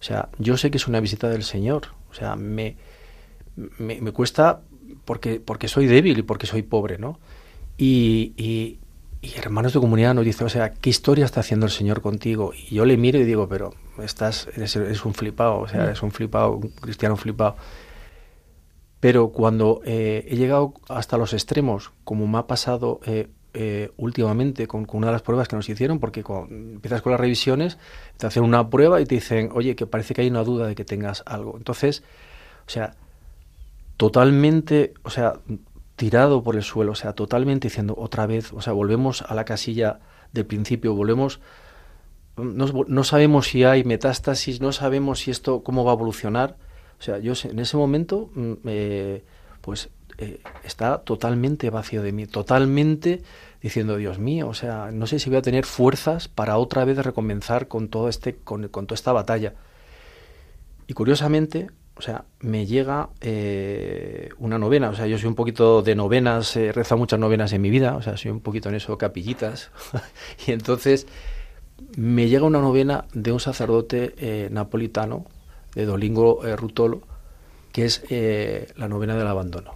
o 0.00 0.04
sea, 0.04 0.28
yo 0.38 0.56
sé 0.56 0.70
que 0.70 0.78
es 0.78 0.88
una 0.88 1.00
visita 1.00 1.28
del 1.28 1.44
Señor. 1.44 1.88
O 2.10 2.14
sea, 2.14 2.36
me, 2.36 2.76
me, 3.78 4.00
me 4.00 4.12
cuesta 4.12 4.62
porque, 5.04 5.40
porque 5.40 5.68
soy 5.68 5.86
débil 5.86 6.18
y 6.18 6.22
porque 6.22 6.46
soy 6.46 6.62
pobre, 6.62 6.98
¿no? 6.98 7.18
Y, 7.84 8.32
y, 8.36 8.78
y 9.22 9.36
hermanos 9.36 9.72
de 9.72 9.80
comunidad 9.80 10.14
nos 10.14 10.24
dicen, 10.24 10.46
o 10.46 10.50
sea, 10.50 10.72
¿qué 10.72 10.88
historia 10.88 11.24
está 11.24 11.40
haciendo 11.40 11.66
el 11.66 11.72
Señor 11.72 12.00
contigo? 12.00 12.52
Y 12.54 12.76
yo 12.76 12.84
le 12.84 12.96
miro 12.96 13.18
y 13.18 13.24
digo, 13.24 13.48
pero 13.48 13.74
estás, 14.00 14.48
eres, 14.54 14.76
eres 14.76 15.04
un 15.04 15.14
flipado, 15.14 15.58
o 15.58 15.66
sea, 15.66 15.86
eres 15.86 16.00
un 16.00 16.12
flipado, 16.12 16.52
un 16.52 16.68
cristiano 16.68 17.16
flipado. 17.16 17.56
Pero 19.00 19.30
cuando 19.30 19.80
eh, 19.84 20.24
he 20.28 20.36
llegado 20.36 20.74
hasta 20.88 21.18
los 21.18 21.32
extremos, 21.32 21.90
como 22.04 22.28
me 22.28 22.38
ha 22.38 22.46
pasado 22.46 23.00
eh, 23.04 23.30
eh, 23.52 23.90
últimamente 23.96 24.68
con, 24.68 24.84
con 24.84 24.98
una 24.98 25.08
de 25.08 25.14
las 25.14 25.22
pruebas 25.22 25.48
que 25.48 25.56
nos 25.56 25.68
hicieron, 25.68 25.98
porque 25.98 26.22
cuando 26.22 26.54
empiezas 26.54 27.02
con 27.02 27.10
las 27.10 27.20
revisiones, 27.20 27.78
te 28.16 28.28
hacen 28.28 28.44
una 28.44 28.70
prueba 28.70 29.00
y 29.00 29.06
te 29.06 29.16
dicen, 29.16 29.50
oye, 29.52 29.74
que 29.74 29.88
parece 29.88 30.14
que 30.14 30.20
hay 30.20 30.30
una 30.30 30.44
duda 30.44 30.68
de 30.68 30.76
que 30.76 30.84
tengas 30.84 31.24
algo. 31.26 31.56
Entonces, 31.56 32.04
o 32.64 32.70
sea, 32.70 32.94
totalmente, 33.96 34.94
o 35.02 35.10
sea, 35.10 35.40
tirado 35.96 36.42
por 36.42 36.56
el 36.56 36.62
suelo, 36.62 36.92
o 36.92 36.94
sea, 36.94 37.12
totalmente 37.12 37.68
diciendo 37.68 37.94
otra 37.96 38.26
vez, 38.26 38.52
o 38.52 38.60
sea, 38.60 38.72
volvemos 38.72 39.22
a 39.22 39.34
la 39.34 39.44
casilla 39.44 40.00
del 40.32 40.46
principio, 40.46 40.94
volvemos, 40.94 41.40
no, 42.36 42.66
no 42.86 43.04
sabemos 43.04 43.48
si 43.48 43.64
hay 43.64 43.84
metástasis, 43.84 44.60
no 44.60 44.72
sabemos 44.72 45.20
si 45.20 45.30
esto, 45.30 45.62
cómo 45.62 45.84
va 45.84 45.92
a 45.92 45.94
evolucionar. 45.94 46.56
O 46.98 47.02
sea, 47.02 47.18
yo 47.18 47.34
en 47.44 47.58
ese 47.58 47.76
momento, 47.76 48.30
mm, 48.34 48.52
pues 49.60 49.90
eh, 50.18 50.40
está 50.64 50.98
totalmente 50.98 51.70
vacío 51.70 52.02
de 52.02 52.12
mí, 52.12 52.26
totalmente 52.26 53.22
diciendo, 53.60 53.96
Dios 53.96 54.18
mío, 54.18 54.48
o 54.48 54.54
sea, 54.54 54.90
no 54.92 55.06
sé 55.06 55.18
si 55.18 55.30
voy 55.30 55.38
a 55.38 55.42
tener 55.42 55.64
fuerzas 55.64 56.28
para 56.28 56.58
otra 56.58 56.84
vez 56.84 56.98
recomenzar 56.98 57.68
con 57.68 57.88
todo 57.88 58.08
este, 58.08 58.36
con, 58.36 58.68
con 58.68 58.86
toda 58.86 58.96
esta 58.96 59.12
batalla. 59.12 59.54
Y 60.86 60.94
curiosamente, 60.94 61.70
o 61.96 62.02
sea, 62.02 62.24
me 62.40 62.66
llega 62.66 63.10
eh, 63.20 64.30
una 64.38 64.58
novena, 64.58 64.90
o 64.90 64.94
sea, 64.94 65.06
yo 65.06 65.18
soy 65.18 65.28
un 65.28 65.34
poquito 65.34 65.82
de 65.82 65.94
novenas, 65.94 66.56
he 66.56 66.72
rezado 66.72 66.98
muchas 66.98 67.18
novenas 67.20 67.52
en 67.52 67.62
mi 67.62 67.70
vida, 67.70 67.96
o 67.96 68.02
sea, 68.02 68.16
soy 68.16 68.30
un 68.30 68.40
poquito 68.40 68.68
en 68.70 68.76
eso 68.76 68.96
capillitas, 68.98 69.70
y 70.46 70.52
entonces 70.52 71.06
me 71.96 72.28
llega 72.28 72.44
una 72.46 72.60
novena 72.60 73.04
de 73.12 73.32
un 73.32 73.40
sacerdote 73.40 74.14
eh, 74.16 74.48
napolitano, 74.50 75.26
de 75.74 75.84
Dolingo 75.86 76.44
eh, 76.46 76.56
Rutolo, 76.56 77.02
que 77.72 77.84
es 77.84 78.04
eh, 78.10 78.68
la 78.76 78.88
novena 78.88 79.16
del 79.16 79.26
abandono. 79.26 79.74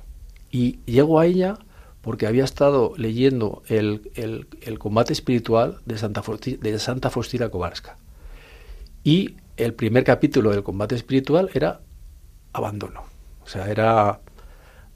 Y 0.50 0.78
llego 0.86 1.18
a 1.20 1.26
ella 1.26 1.58
porque 2.02 2.26
había 2.26 2.44
estado 2.44 2.92
leyendo 2.96 3.62
el, 3.68 4.10
el- 4.14 4.46
el 4.62 4.78
combate 4.78 5.12
espiritual 5.12 5.78
de 5.86 5.98
Santa, 5.98 6.22
Fausti- 6.22 6.58
de 6.58 6.78
Santa 6.78 7.10
Faustina 7.10 7.48
Kowalska. 7.48 7.96
Y 9.02 9.36
el 9.56 9.74
primer 9.74 10.04
capítulo 10.04 10.50
del 10.50 10.62
combate 10.62 10.94
espiritual 10.94 11.50
era 11.54 11.80
abandono. 12.56 13.02
O 13.44 13.48
sea, 13.48 13.70
era 13.70 14.20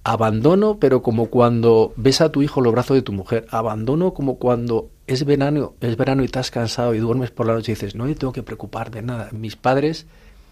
abandono, 0.03 0.79
pero 0.79 1.03
como 1.03 1.27
cuando 1.27 1.93
ves 1.97 2.21
a 2.21 2.33
tu 2.33 2.43
hijo 2.43 2.61
los 2.61 2.73
brazos 2.73 2.97
de 2.97 3.03
tu 3.03 3.13
mujer. 3.13 3.47
Abandono 3.51 4.15
como 4.15 4.39
cuando 4.39 4.91
es 5.07 5.25
verano, 5.25 5.75
es 5.81 5.97
verano 5.97 6.23
y 6.23 6.27
estás 6.27 6.51
cansado 6.51 6.95
y 6.95 6.99
duermes 6.99 7.31
por 7.31 7.47
la 7.47 7.55
noche 7.55 7.73
y 7.73 7.75
dices, 7.75 7.95
no 7.95 8.05
me 8.05 8.15
tengo 8.15 8.33
que 8.33 8.43
preocupar 8.43 8.91
de 8.91 9.03
nada. 9.03 9.29
Mis 9.33 9.57
padres 9.57 10.07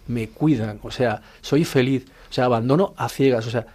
me 0.06 0.28
cuidan, 0.28 0.80
o 0.82 0.90
sea, 0.90 1.22
soy 1.40 1.64
feliz. 1.64 2.06
O 2.30 2.32
sea, 2.32 2.44
abandono 2.44 2.94
a 2.96 3.08
ciegas. 3.08 3.46
O 3.46 3.50
sea, 3.50 3.66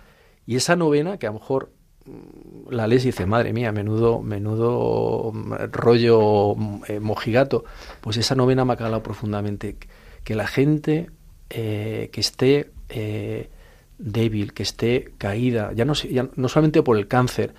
y 0.45 0.55
esa 0.55 0.75
novena 0.75 1.17
que 1.17 1.27
a 1.27 1.31
lo 1.31 1.39
mejor 1.39 1.71
mm, 2.05 2.71
la 2.71 2.87
lees 2.87 3.03
y 3.03 3.07
dice, 3.07 3.25
madre 3.25 3.53
mía, 3.53 3.71
menudo, 3.71 4.21
menudo 4.21 5.31
mm, 5.33 5.53
rollo 5.71 6.55
mm, 6.55 6.81
eh, 6.87 6.99
mojigato. 6.99 7.65
Pues 8.01 8.17
esa 8.17 8.35
novena 8.35 8.63
me 8.65 8.73
ha 8.73 8.77
calado 8.77 9.01
profundamente. 9.01 9.77
Que 10.23 10.35
la 10.35 10.47
gente 10.47 11.09
eh, 11.49 12.09
que 12.11 12.21
esté 12.21 12.71
eh, 12.93 13.49
débil, 13.97 14.53
que 14.53 14.63
esté 14.63 15.13
caída, 15.17 15.71
ya 15.73 15.85
no, 15.85 15.93
ya 15.93 16.29
no 16.35 16.49
solamente 16.49 16.83
por 16.83 16.97
el 16.97 17.07
cáncer, 17.07 17.53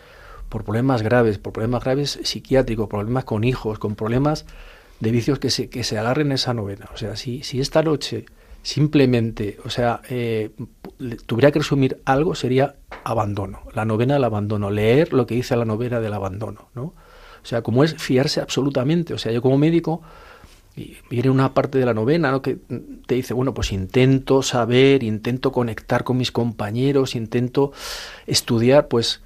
por 0.49 0.65
problemas 0.65 1.03
graves, 1.03 1.39
por 1.39 1.53
problemas 1.53 1.85
graves 1.85 2.21
psiquiátricos, 2.23 2.89
problemas 2.89 3.25
con 3.25 3.45
hijos, 3.45 3.79
con 3.79 3.95
problemas 3.95 4.47
de 5.01 5.11
vicios 5.11 5.39
que 5.39 5.51
se, 5.51 5.69
que 5.69 5.85
se 5.85 5.99
agarren 5.99 6.33
esa 6.33 6.55
novena. 6.55 6.89
O 6.95 6.97
sea, 6.97 7.17
si, 7.17 7.43
si 7.43 7.61
esta 7.61 7.83
noche 7.83 8.27
simplemente, 8.63 9.59
o 9.65 9.71
sea, 9.71 10.01
eh, 10.09 10.51
tuviera 11.27 11.53
que 11.53 11.59
resumir 11.59 12.01
algo, 12.05 12.35
sería 12.35 12.77
abandono, 13.05 13.61
la 13.75 13.85
novena 13.85 14.15
del 14.15 14.25
abandono, 14.25 14.71
leer 14.71 15.13
lo 15.13 15.27
que 15.27 15.35
dice 15.35 15.55
la 15.57 15.67
novena 15.67 16.01
del 16.01 16.15
abandono, 16.15 16.69
¿no? 16.75 16.95
O 17.45 17.47
sea, 17.47 17.61
como 17.61 17.85
es 17.85 17.95
fiarse 17.97 18.41
absolutamente. 18.41 19.13
O 19.13 19.19
sea, 19.19 19.31
yo 19.31 19.43
como 19.43 19.59
médico, 19.59 20.01
y 20.77 20.97
viene 21.09 21.31
una 21.31 21.55
parte 21.55 21.79
de 21.79 21.87
la 21.87 21.95
novena 21.95 22.31
¿no? 22.31 22.43
que 22.43 22.59
te 23.07 23.15
dice, 23.15 23.35
bueno, 23.35 23.55
pues 23.55 23.73
intento 23.73 24.43
saber, 24.43 25.03
intento 25.03 25.53
conectar 25.53 26.03
con 26.05 26.17
mis 26.17 26.33
compañeros, 26.33 27.15
intento 27.15 27.73
estudiar, 28.27 28.89
pues 28.89 29.23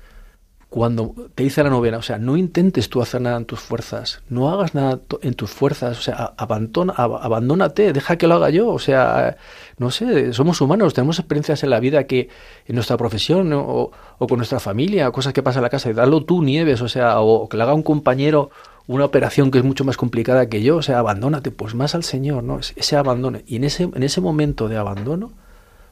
cuando 0.71 1.15
te 1.35 1.45
dice 1.45 1.65
la 1.65 1.71
novena, 1.71 1.97
o 1.97 2.03
sea, 2.03 2.19
no 2.19 2.37
intentes 2.37 2.91
tú 2.91 3.01
hacer 3.01 3.23
nada 3.23 3.39
en 3.39 3.47
tus 3.47 3.59
fuerzas, 3.59 4.21
no 4.29 4.51
hagas 4.51 4.75
nada 4.75 5.01
en 5.23 5.33
tus 5.33 5.49
fuerzas, 5.51 5.99
o 5.99 6.03
sea, 6.03 6.35
abandona, 6.37 6.93
ab- 6.93 7.21
abandónate, 7.23 7.95
deja 7.95 8.19
que 8.19 8.27
lo 8.27 8.35
haga 8.35 8.51
yo, 8.51 8.69
o 8.69 8.79
sea, 8.79 9.39
no 9.79 9.91
sé, 9.91 10.35
somos 10.35 10.61
humanos, 10.61 10.93
tenemos 10.93 11.19
experiencias 11.19 11.63
en 11.63 11.71
la 11.71 11.81
vida 11.81 12.05
que 12.05 12.29
en 12.67 12.75
nuestra 12.75 12.99
profesión 12.99 13.51
o, 13.55 13.93
con 14.19 14.37
nuestra 14.37 14.61
familia, 14.61 15.11
cosas 15.11 15.33
que 15.33 15.43
pasan 15.43 15.61
en 15.61 15.65
la 15.65 15.71
casa, 15.71 15.89
y 15.89 15.95
dalo 15.95 16.23
tú, 16.27 16.43
Nieves, 16.43 16.83
o 16.83 16.89
sea, 16.89 17.19
o 17.21 17.49
que 17.49 17.57
le 17.57 17.63
haga 17.63 17.73
un 17.73 17.83
compañero 17.83 18.51
una 18.89 19.05
operación 19.05 19.51
que 19.53 19.59
es 19.59 19.65
mucho 19.65 19.85
más 19.85 19.97
complicada 19.97 20.49
que 20.49 20.63
yo, 20.63 20.79
o 20.79 20.83
sea, 20.83 20.99
abandónate, 20.99 21.53
pues 21.53 21.75
más 21.77 21.95
al 21.95 22.03
Señor, 22.03 22.43
¿no? 22.43 22.59
Es- 22.59 22.73
Ese 22.77 22.97
abandono. 22.97 23.39
Y 23.47 23.57
en 23.57 23.65
ese, 23.65 23.85
en 23.85 24.03
ese 24.03 24.21
momento 24.21 24.69
de 24.69 24.77
abandono, 24.79 25.27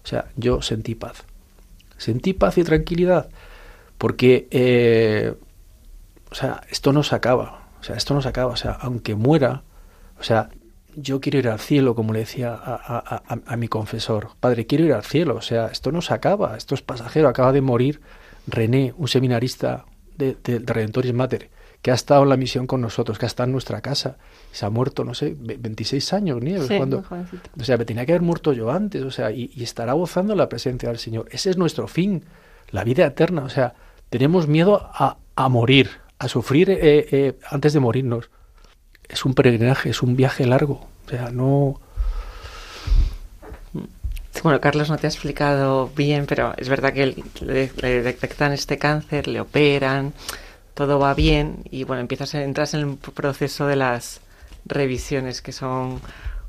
o 0.02 0.06
sea, 0.09 0.26
yo 0.37 0.61
sentí 0.62 0.94
paz. 0.96 1.22
Sentí 1.98 2.32
paz 2.32 2.59
y 2.59 2.64
tranquilidad. 2.64 3.28
Porque, 3.98 4.48
eh, 4.50 5.35
o 6.30 6.35
sea, 6.35 6.61
esto 6.70 6.92
no 6.92 7.02
se 7.02 7.14
acaba. 7.14 7.68
O 7.80 7.85
sea, 7.85 7.96
esto 7.96 8.14
no 8.14 8.20
se 8.22 8.28
acaba. 8.28 8.52
O 8.52 8.56
sea, 8.56 8.72
aunque 8.72 9.14
muera, 9.14 9.62
o 10.18 10.22
sea, 10.22 10.48
yo 10.94 11.20
quiero 11.20 11.38
ir 11.38 11.48
al 11.48 11.61
cielo, 11.61 11.94
como 11.94 12.12
le 12.12 12.20
decía 12.20 12.52
a, 12.54 12.74
a- 12.74 13.22
a- 13.28 13.40
a 13.46 13.56
mi 13.56 13.68
confesor. 13.68 14.30
Padre, 14.40 14.66
quiero 14.66 14.85
ir 14.85 14.92
al 14.94 15.04
cielo. 15.04 15.37
O 15.37 15.42
sea, 15.42 15.66
esto 15.68 15.92
no 15.92 16.00
se 16.02 16.14
acaba. 16.14 16.56
Esto 16.56 16.74
es 16.74 16.82
pasajero. 16.82 17.28
Acaba 17.28 17.52
de 17.52 17.61
morir 17.61 18.00
René, 18.46 18.94
un 18.96 19.09
seminarista 19.09 19.85
de, 20.16 20.37
de, 20.42 20.61
de 20.61 20.72
Redentoris 20.72 21.12
Mater, 21.12 21.50
que 21.87 21.92
ha 21.92 21.94
estado 21.94 22.25
en 22.25 22.31
la 22.31 22.37
misión 22.37 22.66
con 22.66 22.81
nosotros, 22.81 23.16
que 23.16 23.27
ha 23.27 23.29
estado 23.29 23.46
en 23.46 23.53
nuestra 23.53 23.81
casa. 23.81 24.16
Se 24.51 24.66
ha 24.66 24.70
muerto, 24.70 25.05
no 25.05 25.14
sé, 25.14 25.37
ve- 25.38 25.57
26 25.57 26.12
años, 26.14 26.42
Nieves. 26.42 26.66
Sí, 26.66 26.77
cuando, 26.79 27.05
o 27.61 27.62
sea, 27.62 27.77
me 27.77 27.85
tenía 27.85 28.05
que 28.05 28.11
haber 28.11 28.22
muerto 28.22 28.53
yo 28.53 28.72
antes, 28.72 29.05
o 29.05 29.12
sea, 29.12 29.31
y, 29.31 29.53
y 29.55 29.62
estará 29.62 29.92
gozando 29.92 30.35
la 30.35 30.49
presencia 30.49 30.88
del 30.88 30.99
Señor. 30.99 31.29
Ese 31.31 31.49
es 31.51 31.57
nuestro 31.57 31.87
fin, 31.87 32.25
la 32.72 32.83
vida 32.83 33.07
eterna. 33.07 33.44
O 33.44 33.49
sea, 33.51 33.75
tenemos 34.11 34.49
miedo 34.49 34.81
a, 34.92 35.18
a 35.37 35.49
morir, 35.49 35.90
a 36.18 36.27
sufrir 36.27 36.70
eh, 36.70 37.07
eh, 37.12 37.38
antes 37.51 37.72
de 37.72 37.79
morirnos. 37.79 38.31
Es 39.09 39.25
un 39.25 39.35
peregrinaje, 39.35 39.90
es 39.90 40.03
un 40.03 40.16
viaje 40.16 40.44
largo. 40.44 40.88
O 41.07 41.09
sea, 41.11 41.31
no. 41.31 41.81
Bueno, 44.42 44.61
Carlos 44.61 44.90
no 44.90 44.96
te 44.99 45.07
ha 45.07 45.11
explicado 45.11 45.88
bien, 45.96 46.27
pero 46.27 46.53
es 46.57 46.68
verdad 46.68 46.92
que 46.92 47.07
le, 47.42 47.70
le 47.81 48.03
detectan 48.03 48.53
este 48.53 48.77
cáncer, 48.77 49.29
le 49.29 49.40
operan, 49.40 50.12
todo 50.76 50.98
va 50.98 51.14
bien 51.14 51.64
y 51.70 51.84
bueno, 51.84 52.02
empiezas 52.02 52.34
a 52.34 52.42
entras 52.42 52.74
en 52.74 52.80
el 52.80 52.96
proceso 52.96 53.66
de 53.66 53.76
las 53.76 54.20
revisiones 54.66 55.40
que 55.40 55.52
son 55.52 56.00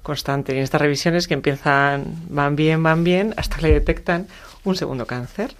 constantes. 0.03 0.53
Y 0.53 0.57
en 0.57 0.63
estas 0.65 0.81
revisiones 0.81 1.27
que 1.27 1.33
empiezan, 1.33 2.03
van 2.29 2.55
bien, 2.57 2.83
van 2.83 3.03
bien, 3.05 3.33
hasta 3.37 3.55
que 3.55 3.63
le 3.63 3.73
detectan 3.73 4.27
un 4.65 4.75
segundo 4.75 5.05
cáncer, 5.07 5.55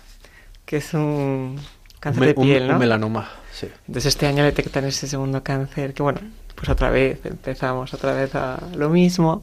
que 0.66 0.78
es 0.78 0.94
un 0.94 1.58
cáncer 2.02 2.22
un, 2.22 2.28
de 2.28 2.34
un- 2.36 2.46
piel, 2.46 2.64
un 2.64 2.68
¿no? 2.74 2.80
melanoma, 2.80 3.30
sí. 3.54 3.68
Entonces 3.88 4.08
este 4.14 4.28
año 4.28 4.44
detectan 4.44 4.84
ese 4.84 5.08
segundo 5.08 5.42
cáncer, 5.44 5.94
que 5.94 6.04
bueno, 6.04 6.20
pues 6.56 6.68
otra 6.68 6.90
vez 6.90 7.20
empezamos 7.26 7.94
otra 7.94 8.14
vez 8.14 8.36
a 8.36 8.60
lo 8.76 8.90
mismo. 8.90 9.42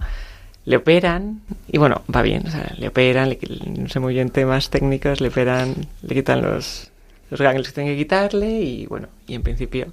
Le 0.67 0.77
operan 0.77 1.41
y 1.69 1.79
bueno, 1.79 2.03
va 2.15 2.21
bien, 2.23 2.47
o 2.47 2.51
sea, 2.51 2.73
le 2.79 2.89
operan, 2.89 3.29
le 3.31 3.39
no 3.67 3.89
sé 3.89 4.01
muy 4.01 4.13
bien 4.15 4.29
temas 4.31 4.69
técnicos, 4.71 5.21
le 5.23 5.29
operan, 5.29 5.75
le 6.03 6.15
quitan 6.15 6.41
los, 6.43 6.91
los 7.35 7.43
ganglios 7.43 7.67
que 7.67 7.75
tienen 7.75 7.93
que 7.93 7.99
quitarle 7.99 8.49
y 8.49 8.87
bueno, 8.87 9.09
y 9.27 9.35
en 9.35 9.43
principio 9.43 9.89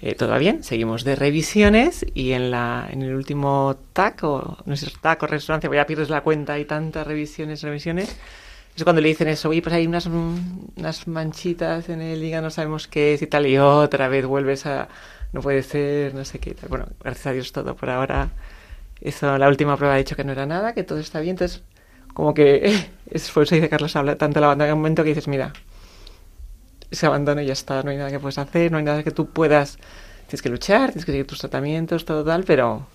eh, 0.00 0.14
todo 0.14 0.30
va 0.30 0.38
bien, 0.38 0.62
seguimos 0.62 1.02
de 1.02 1.16
revisiones 1.16 2.06
y 2.14 2.32
en 2.32 2.52
la 2.52 2.88
en 2.88 3.02
el 3.02 3.14
último 3.14 3.76
TAC 3.92 4.22
o 4.22 4.58
no 4.64 4.76
sé 4.76 4.92
TAC 5.00 5.24
o 5.24 5.26
resonancia, 5.26 5.68
pues 5.68 5.78
ya 5.78 5.86
pierdes 5.86 6.08
la 6.08 6.20
cuenta, 6.20 6.52
hay 6.52 6.64
tantas 6.64 7.06
revisiones, 7.06 7.62
revisiones. 7.62 8.16
Es 8.76 8.84
cuando 8.84 9.02
le 9.02 9.08
dicen 9.08 9.26
eso, 9.26 9.48
oye, 9.48 9.60
pues 9.60 9.74
hay 9.74 9.88
unas, 9.88 10.06
unas 10.06 11.08
manchitas 11.08 11.88
en 11.88 12.00
el 12.00 12.22
hígado, 12.22 12.44
no 12.44 12.50
sabemos 12.50 12.86
qué 12.86 13.14
es 13.14 13.22
y 13.22 13.26
tal, 13.26 13.46
y 13.48 13.58
otra 13.58 14.06
vez 14.06 14.24
vuelves 14.24 14.66
a, 14.66 14.88
no 15.32 15.40
puede 15.40 15.64
ser, 15.64 16.14
no 16.14 16.24
sé 16.24 16.38
qué. 16.38 16.54
tal. 16.54 16.68
Bueno, 16.68 16.86
gracias 17.02 17.26
a 17.26 17.32
Dios 17.32 17.50
todo 17.52 17.74
por 17.74 17.90
ahora. 17.90 18.30
Eso, 19.00 19.36
la 19.36 19.48
última 19.48 19.76
prueba 19.76 19.94
ha 19.94 19.98
dicho 19.98 20.14
que 20.14 20.22
no 20.24 20.30
era 20.32 20.46
nada, 20.46 20.74
que 20.74 20.84
todo 20.84 20.98
está 21.00 21.20
bien, 21.20 21.32
entonces, 21.34 21.62
como 22.14 22.34
que, 22.34 22.88
es 23.10 23.30
por 23.30 23.44
eso 23.44 23.56
dice 23.56 23.68
Carlos, 23.68 23.96
habla 23.96 24.16
tanto 24.16 24.38
el 24.38 24.44
abandono 24.44 24.68
que 24.68 24.72
un 24.74 24.78
momento 24.80 25.02
que 25.02 25.10
dices, 25.10 25.28
mira, 25.28 25.52
ese 26.90 27.06
abandono 27.06 27.40
y 27.42 27.46
ya 27.46 27.52
está, 27.52 27.82
no 27.82 27.90
hay 27.90 27.96
nada 27.96 28.10
que 28.10 28.18
puedes 28.18 28.38
hacer, 28.38 28.70
no 28.72 28.78
hay 28.78 28.84
nada 28.84 29.02
que 29.02 29.10
tú 29.10 29.26
puedas, 29.26 29.78
tienes 30.26 30.42
que 30.42 30.48
luchar, 30.48 30.90
tienes 30.90 31.04
que 31.04 31.12
seguir 31.12 31.26
tus 31.26 31.38
tratamientos, 31.38 32.04
todo 32.04 32.24
tal, 32.24 32.44
pero, 32.44 32.86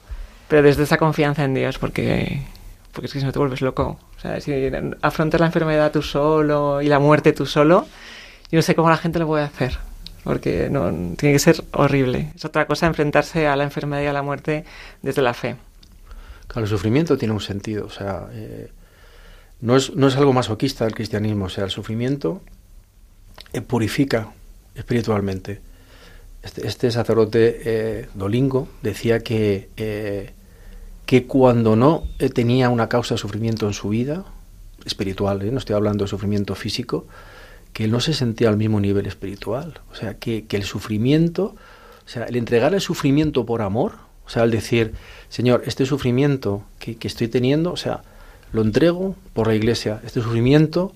pero 0.47 0.63
desde 0.63 0.83
esa 0.83 0.97
confianza 0.97 1.43
en 1.43 1.53
Dios, 1.53 1.77
porque, 1.77 2.41
porque 2.91 3.07
es 3.07 3.13
que 3.13 3.19
si 3.19 3.25
no 3.25 3.31
te 3.31 3.39
vuelves 3.39 3.61
loco. 3.61 3.99
O 4.17 4.19
sea, 4.19 4.39
si 4.39 4.51
afrontas 5.01 5.39
la 5.39 5.47
enfermedad 5.47 5.91
tú 5.91 6.01
solo 6.01 6.81
y 6.81 6.87
la 6.87 6.99
muerte 6.99 7.33
tú 7.33 7.45
solo, 7.45 7.87
yo 8.51 8.57
no 8.57 8.61
sé 8.61 8.75
cómo 8.75 8.89
la 8.89 8.97
gente 8.97 9.19
lo 9.19 9.27
puede 9.27 9.43
hacer, 9.43 9.77
porque 10.23 10.69
no, 10.69 10.91
tiene 11.17 11.33
que 11.33 11.39
ser 11.39 11.63
horrible. 11.71 12.31
Es 12.35 12.45
otra 12.45 12.65
cosa 12.65 12.87
enfrentarse 12.87 13.47
a 13.47 13.55
la 13.55 13.63
enfermedad 13.63 14.03
y 14.03 14.07
a 14.07 14.13
la 14.13 14.21
muerte 14.21 14.63
desde 15.01 15.21
la 15.21 15.33
fe. 15.33 15.55
Claro, 16.47 16.65
el 16.65 16.69
sufrimiento 16.69 17.17
tiene 17.17 17.33
un 17.33 17.41
sentido, 17.41 17.85
o 17.85 17.89
sea, 17.89 18.27
eh, 18.31 18.71
no, 19.61 19.75
es, 19.75 19.95
no 19.95 20.07
es 20.07 20.15
algo 20.17 20.33
masoquista 20.33 20.85
el 20.85 20.93
cristianismo, 20.93 21.45
o 21.45 21.49
sea, 21.49 21.63
el 21.63 21.71
sufrimiento 21.71 22.41
purifica 23.67 24.31
espiritualmente. 24.75 25.61
Este, 26.41 26.67
este 26.67 26.91
sacerdote 26.91 27.61
eh, 27.63 28.07
Dolingo 28.13 28.67
decía 28.81 29.19
que, 29.19 29.69
eh, 29.77 30.31
que 31.05 31.25
cuando 31.25 31.75
no 31.75 32.03
eh, 32.19 32.29
tenía 32.29 32.69
una 32.69 32.89
causa 32.89 33.15
de 33.15 33.19
sufrimiento 33.19 33.67
en 33.67 33.73
su 33.73 33.89
vida, 33.89 34.25
espiritual, 34.85 35.41
¿eh? 35.41 35.51
no 35.51 35.59
estoy 35.59 35.75
hablando 35.75 36.03
de 36.03 36.09
sufrimiento 36.09 36.55
físico, 36.55 37.05
que 37.71 37.87
no 37.87 37.99
se 37.99 38.13
sentía 38.13 38.49
al 38.49 38.57
mismo 38.57 38.79
nivel 38.79 39.05
espiritual. 39.05 39.79
O 39.91 39.95
sea, 39.95 40.15
que, 40.15 40.45
que 40.45 40.57
el 40.57 40.63
sufrimiento, 40.63 41.55
o 42.05 42.09
sea, 42.09 42.25
el 42.25 42.35
entregar 42.35 42.73
el 42.73 42.81
sufrimiento 42.81 43.45
por 43.45 43.61
amor, 43.61 43.93
o 44.25 44.29
sea, 44.29 44.43
el 44.43 44.51
decir, 44.51 44.93
Señor, 45.29 45.63
este 45.65 45.85
sufrimiento 45.85 46.63
que, 46.79 46.97
que 46.97 47.07
estoy 47.07 47.27
teniendo, 47.27 47.71
o 47.71 47.77
sea, 47.77 48.03
lo 48.51 48.61
entrego 48.61 49.15
por 49.33 49.47
la 49.47 49.55
iglesia, 49.55 50.01
este 50.05 50.21
sufrimiento 50.21 50.93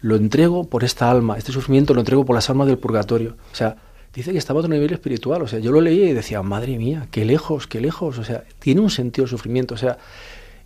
lo 0.00 0.16
entrego 0.16 0.64
por 0.64 0.84
esta 0.84 1.10
alma, 1.10 1.38
este 1.38 1.52
sufrimiento 1.52 1.94
lo 1.94 2.00
entrego 2.00 2.24
por 2.24 2.34
las 2.34 2.48
almas 2.50 2.66
del 2.66 2.78
purgatorio. 2.78 3.36
O 3.52 3.54
sea, 3.54 3.76
dice 4.14 4.32
que 4.32 4.38
estaba 4.38 4.58
a 4.58 4.62
otro 4.62 4.72
nivel 4.72 4.92
espiritual. 4.92 5.42
O 5.42 5.48
sea, 5.48 5.58
yo 5.58 5.72
lo 5.72 5.80
leía 5.80 6.08
y 6.08 6.12
decía, 6.12 6.42
madre 6.42 6.78
mía, 6.78 7.08
qué 7.10 7.24
lejos, 7.24 7.66
qué 7.66 7.80
lejos. 7.80 8.18
O 8.18 8.24
sea, 8.24 8.44
tiene 8.58 8.80
un 8.80 8.90
sentido 8.90 9.24
el 9.24 9.30
sufrimiento. 9.30 9.74
O 9.74 9.78
sea, 9.78 9.98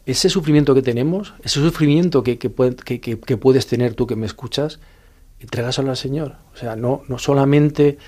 ese 0.06 0.28
sufrimiento 0.28 0.74
que 0.74 0.82
tenemos, 0.82 1.34
ese 1.42 1.60
sufrimiento 1.60 2.22
que, 2.22 2.38
que, 2.38 2.50
que 2.98 3.36
puedes 3.36 3.66
tener 3.66 3.94
tú 3.94 4.06
que 4.06 4.16
me 4.16 4.26
escuchas, 4.26 4.80
entregaselo 5.40 5.90
al 5.90 5.96
Señor. 5.96 6.36
O 6.54 6.56
sea, 6.56 6.76
no, 6.76 7.02
no 7.08 7.18
solamente 7.18 7.98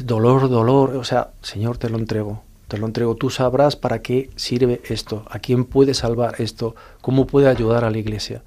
dolor, 0.00 0.48
dolor. 0.48 0.96
O 0.96 1.04
sea, 1.04 1.30
Señor, 1.42 1.78
te 1.78 1.88
lo 1.88 1.98
entrego. 1.98 2.42
Te 2.68 2.78
lo 2.78 2.86
entrego. 2.86 3.14
Tú 3.14 3.30
sabrás 3.30 3.76
para 3.76 4.02
qué 4.02 4.30
sirve 4.34 4.80
esto, 4.88 5.24
a 5.30 5.38
quién 5.38 5.64
puede 5.64 5.94
salvar 5.94 6.40
esto, 6.40 6.74
cómo 7.00 7.26
puede 7.26 7.48
ayudar 7.48 7.84
a 7.84 7.90
la 7.90 7.98
iglesia. 7.98 8.42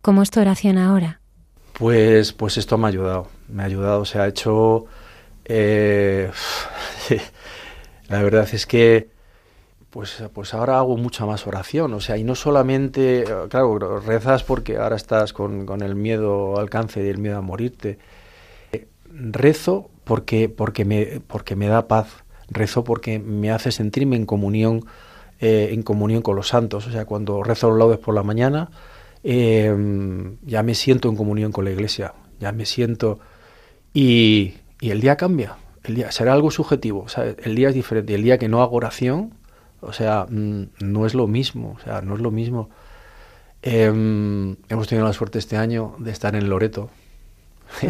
¿Cómo 0.00 0.22
es 0.22 0.30
tu 0.30 0.40
oración 0.40 0.78
ahora? 0.78 1.20
Pues, 1.78 2.32
pues 2.32 2.56
esto 2.56 2.78
me 2.78 2.86
ha 2.86 2.88
ayudado, 2.88 3.28
me 3.48 3.62
ha 3.62 3.66
ayudado, 3.66 4.04
se 4.04 4.18
ha 4.18 4.26
hecho... 4.26 4.86
eh, 5.44 6.30
la 8.08 8.22
verdad 8.22 8.48
es 8.52 8.66
que 8.66 9.10
pues, 9.90 10.22
pues 10.34 10.54
ahora 10.54 10.78
hago 10.78 10.96
mucha 10.96 11.26
más 11.26 11.46
oración, 11.46 11.94
o 11.94 12.00
sea, 12.00 12.18
y 12.18 12.24
no 12.24 12.34
solamente, 12.34 13.24
claro, 13.48 14.00
rezas 14.00 14.42
porque 14.44 14.76
ahora 14.78 14.96
estás 14.96 15.32
con, 15.32 15.66
con 15.66 15.82
el 15.82 15.94
miedo 15.94 16.58
al 16.58 16.70
cáncer 16.70 17.06
y 17.06 17.08
el 17.08 17.18
miedo 17.18 17.38
a 17.38 17.42
morirte. 17.42 17.98
Rezo 19.10 19.88
porque, 20.04 20.48
porque, 20.50 20.84
me, 20.84 21.20
porque 21.26 21.56
me 21.56 21.68
da 21.68 21.88
paz, 21.88 22.24
rezo 22.48 22.84
porque 22.84 23.18
me 23.18 23.50
hace 23.50 23.72
sentirme 23.72 24.16
en 24.16 24.26
comunión, 24.26 24.84
eh, 25.40 25.70
en 25.72 25.82
comunión 25.82 26.22
con 26.22 26.36
los 26.36 26.48
santos, 26.48 26.86
o 26.86 26.90
sea, 26.92 27.06
cuando 27.06 27.42
rezo 27.42 27.70
los 27.70 27.78
laudes 27.78 27.98
por 27.98 28.14
la 28.14 28.22
mañana, 28.22 28.70
eh, 29.28 29.74
ya 30.44 30.62
me 30.62 30.74
siento 30.76 31.08
en 31.08 31.16
comunión 31.16 31.50
con 31.50 31.64
la 31.64 31.72
iglesia, 31.72 32.14
ya 32.38 32.52
me 32.52 32.64
siento 32.64 33.18
y, 33.92 34.54
y 34.80 34.90
el 34.90 35.00
día 35.00 35.16
cambia, 35.16 35.56
el 35.82 35.96
día 35.96 36.12
será 36.12 36.32
algo 36.32 36.52
subjetivo, 36.52 37.00
o 37.02 37.08
sea, 37.08 37.24
el 37.42 37.54
día 37.56 37.70
es 37.70 37.74
diferente, 37.74 38.14
el 38.14 38.22
día 38.22 38.38
que 38.38 38.48
no 38.48 38.62
hago 38.62 38.76
oración, 38.76 39.34
o 39.80 39.92
sea, 39.92 40.26
mm, 40.30 40.62
no 40.80 41.06
es 41.06 41.14
lo 41.14 41.26
mismo, 41.26 41.76
o 41.76 41.80
sea, 41.82 42.02
no 42.02 42.14
es 42.14 42.20
lo 42.20 42.30
mismo. 42.30 42.70
Em, 43.62 44.54
hemos 44.68 44.86
tenido 44.86 45.04
la 45.06 45.12
suerte 45.12 45.38
este 45.40 45.56
año 45.56 45.96
de 45.98 46.12
estar 46.12 46.36
en 46.36 46.48
Loreto, 46.48 46.88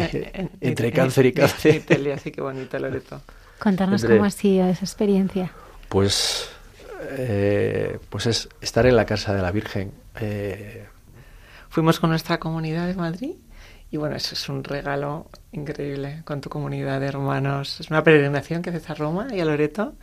entre 0.61 0.91
cáncer 0.91 1.27
y 1.27 1.33
cáncer. 1.33 1.75
Italia, 1.75 2.17
sí, 2.17 2.31
qué 2.31 2.41
bonito, 2.41 2.79
Loreto. 2.79 3.21
Contarnos 3.59 4.01
Entre- 4.01 4.17
cómo 4.17 4.25
ha 4.25 4.31
sido 4.31 4.67
esa 4.67 4.83
experiencia. 4.85 5.51
Pues, 5.89 6.49
eh, 7.11 7.99
pues 8.09 8.25
es 8.25 8.49
estar 8.61 8.85
en 8.87 8.95
la 8.95 9.05
casa 9.05 9.33
de 9.35 9.41
la 9.43 9.51
Virgen. 9.51 9.91
eh, 10.19 10.85
Fuimos 11.69 11.99
con 11.99 12.09
nuestra 12.09 12.39
comunidad 12.39 12.87
de 12.87 12.95
Madrid 12.95 13.35
y 13.91 13.97
bueno, 13.97 14.15
eso 14.15 14.35
es 14.35 14.49
un 14.49 14.63
regalo 14.63 15.29
increíble 15.51 16.21
con 16.25 16.41
tu 16.41 16.49
comunidad 16.49 16.99
de 16.99 17.07
hermanos. 17.07 17.79
Es 17.79 17.89
una 17.89 18.03
peregrinación 18.03 18.61
que 18.61 18.69
haces 18.69 18.89
a 18.89 18.95
Roma 18.95 19.27
y 19.31 19.39
a 19.39 19.45
Loreto 19.45 19.95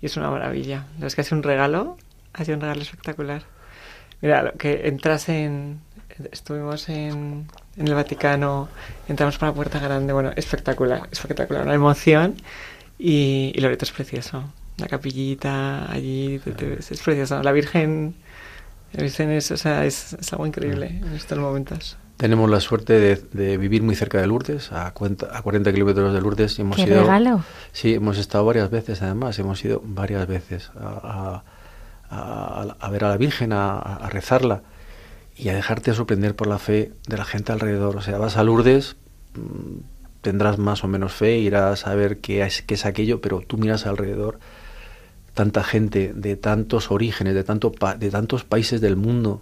y 0.00 0.06
es 0.06 0.16
una 0.16 0.30
maravilla. 0.30 0.86
Es 1.00 1.14
que 1.14 1.22
ha 1.22 1.24
sido 1.24 1.38
un 1.38 1.42
regalo, 1.42 1.96
ha 2.32 2.44
sido 2.44 2.56
un 2.56 2.62
regalo 2.62 2.82
espectacular. 2.82 3.42
Mira, 4.20 4.42
lo 4.42 4.52
que 4.52 4.86
entras 4.88 5.28
en... 5.28 5.80
Estuvimos 6.30 6.88
en, 6.90 7.46
en 7.76 7.88
el 7.88 7.94
Vaticano, 7.94 8.68
entramos 9.08 9.38
por 9.38 9.48
la 9.48 9.54
puerta 9.54 9.78
grande, 9.78 10.12
bueno, 10.12 10.30
espectacular, 10.36 11.08
espectacular, 11.10 11.62
una 11.62 11.74
emoción 11.74 12.36
y, 12.98 13.50
y 13.54 13.60
Loreto 13.60 13.86
es 13.86 13.92
precioso. 13.92 14.44
La 14.76 14.88
capillita 14.88 15.90
allí, 15.90 16.40
es 16.44 17.02
precioso. 17.02 17.42
La 17.42 17.52
Virgen 17.52 18.14
es, 18.92 19.50
o 19.50 19.56
sea, 19.56 19.84
es, 19.86 20.12
es 20.14 20.32
algo 20.32 20.46
increíble 20.46 21.00
en 21.04 21.12
estos 21.14 21.38
momentos. 21.38 21.96
tenemos 22.16 22.48
la 22.50 22.60
suerte 22.60 22.92
de, 23.00 23.16
de 23.32 23.56
vivir 23.58 23.82
muy 23.82 23.94
cerca 23.94 24.20
de 24.20 24.26
Lourdes, 24.26 24.70
a, 24.72 24.92
cuenta- 24.92 25.36
a 25.36 25.42
40 25.42 25.72
kilómetros 25.72 26.12
de 26.14 26.20
Lourdes. 26.20 26.58
y 26.58 26.62
Hemos 26.62 26.76
¡Qué 26.76 26.82
ido, 26.84 27.00
regalo! 27.02 27.42
Sí, 27.72 27.94
hemos 27.94 28.18
estado 28.18 28.44
varias 28.44 28.70
veces, 28.70 29.02
además, 29.02 29.38
hemos 29.38 29.64
ido 29.64 29.82
varias 29.84 30.26
veces 30.26 30.70
a, 30.78 31.42
a- 32.10 32.14
a- 32.14 32.76
a 32.78 32.90
ver 32.90 33.04
a 33.04 33.08
la 33.08 33.16
Virgen, 33.16 33.52
a, 33.52 33.78
a 33.78 34.08
rezarla 34.10 34.62
y 35.36 35.48
a 35.48 35.54
dejarte 35.54 35.94
sorprender 35.94 36.36
por 36.36 36.46
la 36.46 36.58
fe 36.58 36.92
de 37.08 37.16
la 37.16 37.24
gente 37.24 37.52
alrededor. 37.52 37.96
O 37.96 38.02
sea, 38.02 38.18
vas 38.18 38.36
a 38.36 38.44
Lourdes, 38.44 38.96
mm, 39.34 39.78
tendrás 40.20 40.58
más 40.58 40.84
o 40.84 40.88
menos 40.88 41.12
fe, 41.12 41.38
irás 41.38 41.86
a 41.86 41.94
ver 41.94 42.18
qué 42.18 42.42
es, 42.42 42.62
qué 42.62 42.74
es 42.74 42.84
aquello, 42.86 43.20
pero 43.20 43.40
tú 43.40 43.56
miras 43.58 43.86
alrededor, 43.86 44.38
tanta 45.34 45.62
gente 45.64 46.12
de 46.14 46.36
tantos 46.36 46.90
orígenes, 46.90 47.34
de, 47.34 47.44
tanto 47.44 47.72
pa- 47.72 47.94
de 47.94 48.10
tantos 48.10 48.44
países 48.44 48.80
del 48.80 48.96
mundo, 48.96 49.40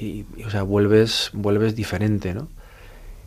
y, 0.00 0.24
o 0.46 0.50
sea, 0.50 0.62
vuelves, 0.62 1.30
vuelves 1.32 1.74
diferente, 1.74 2.34
¿no? 2.34 2.48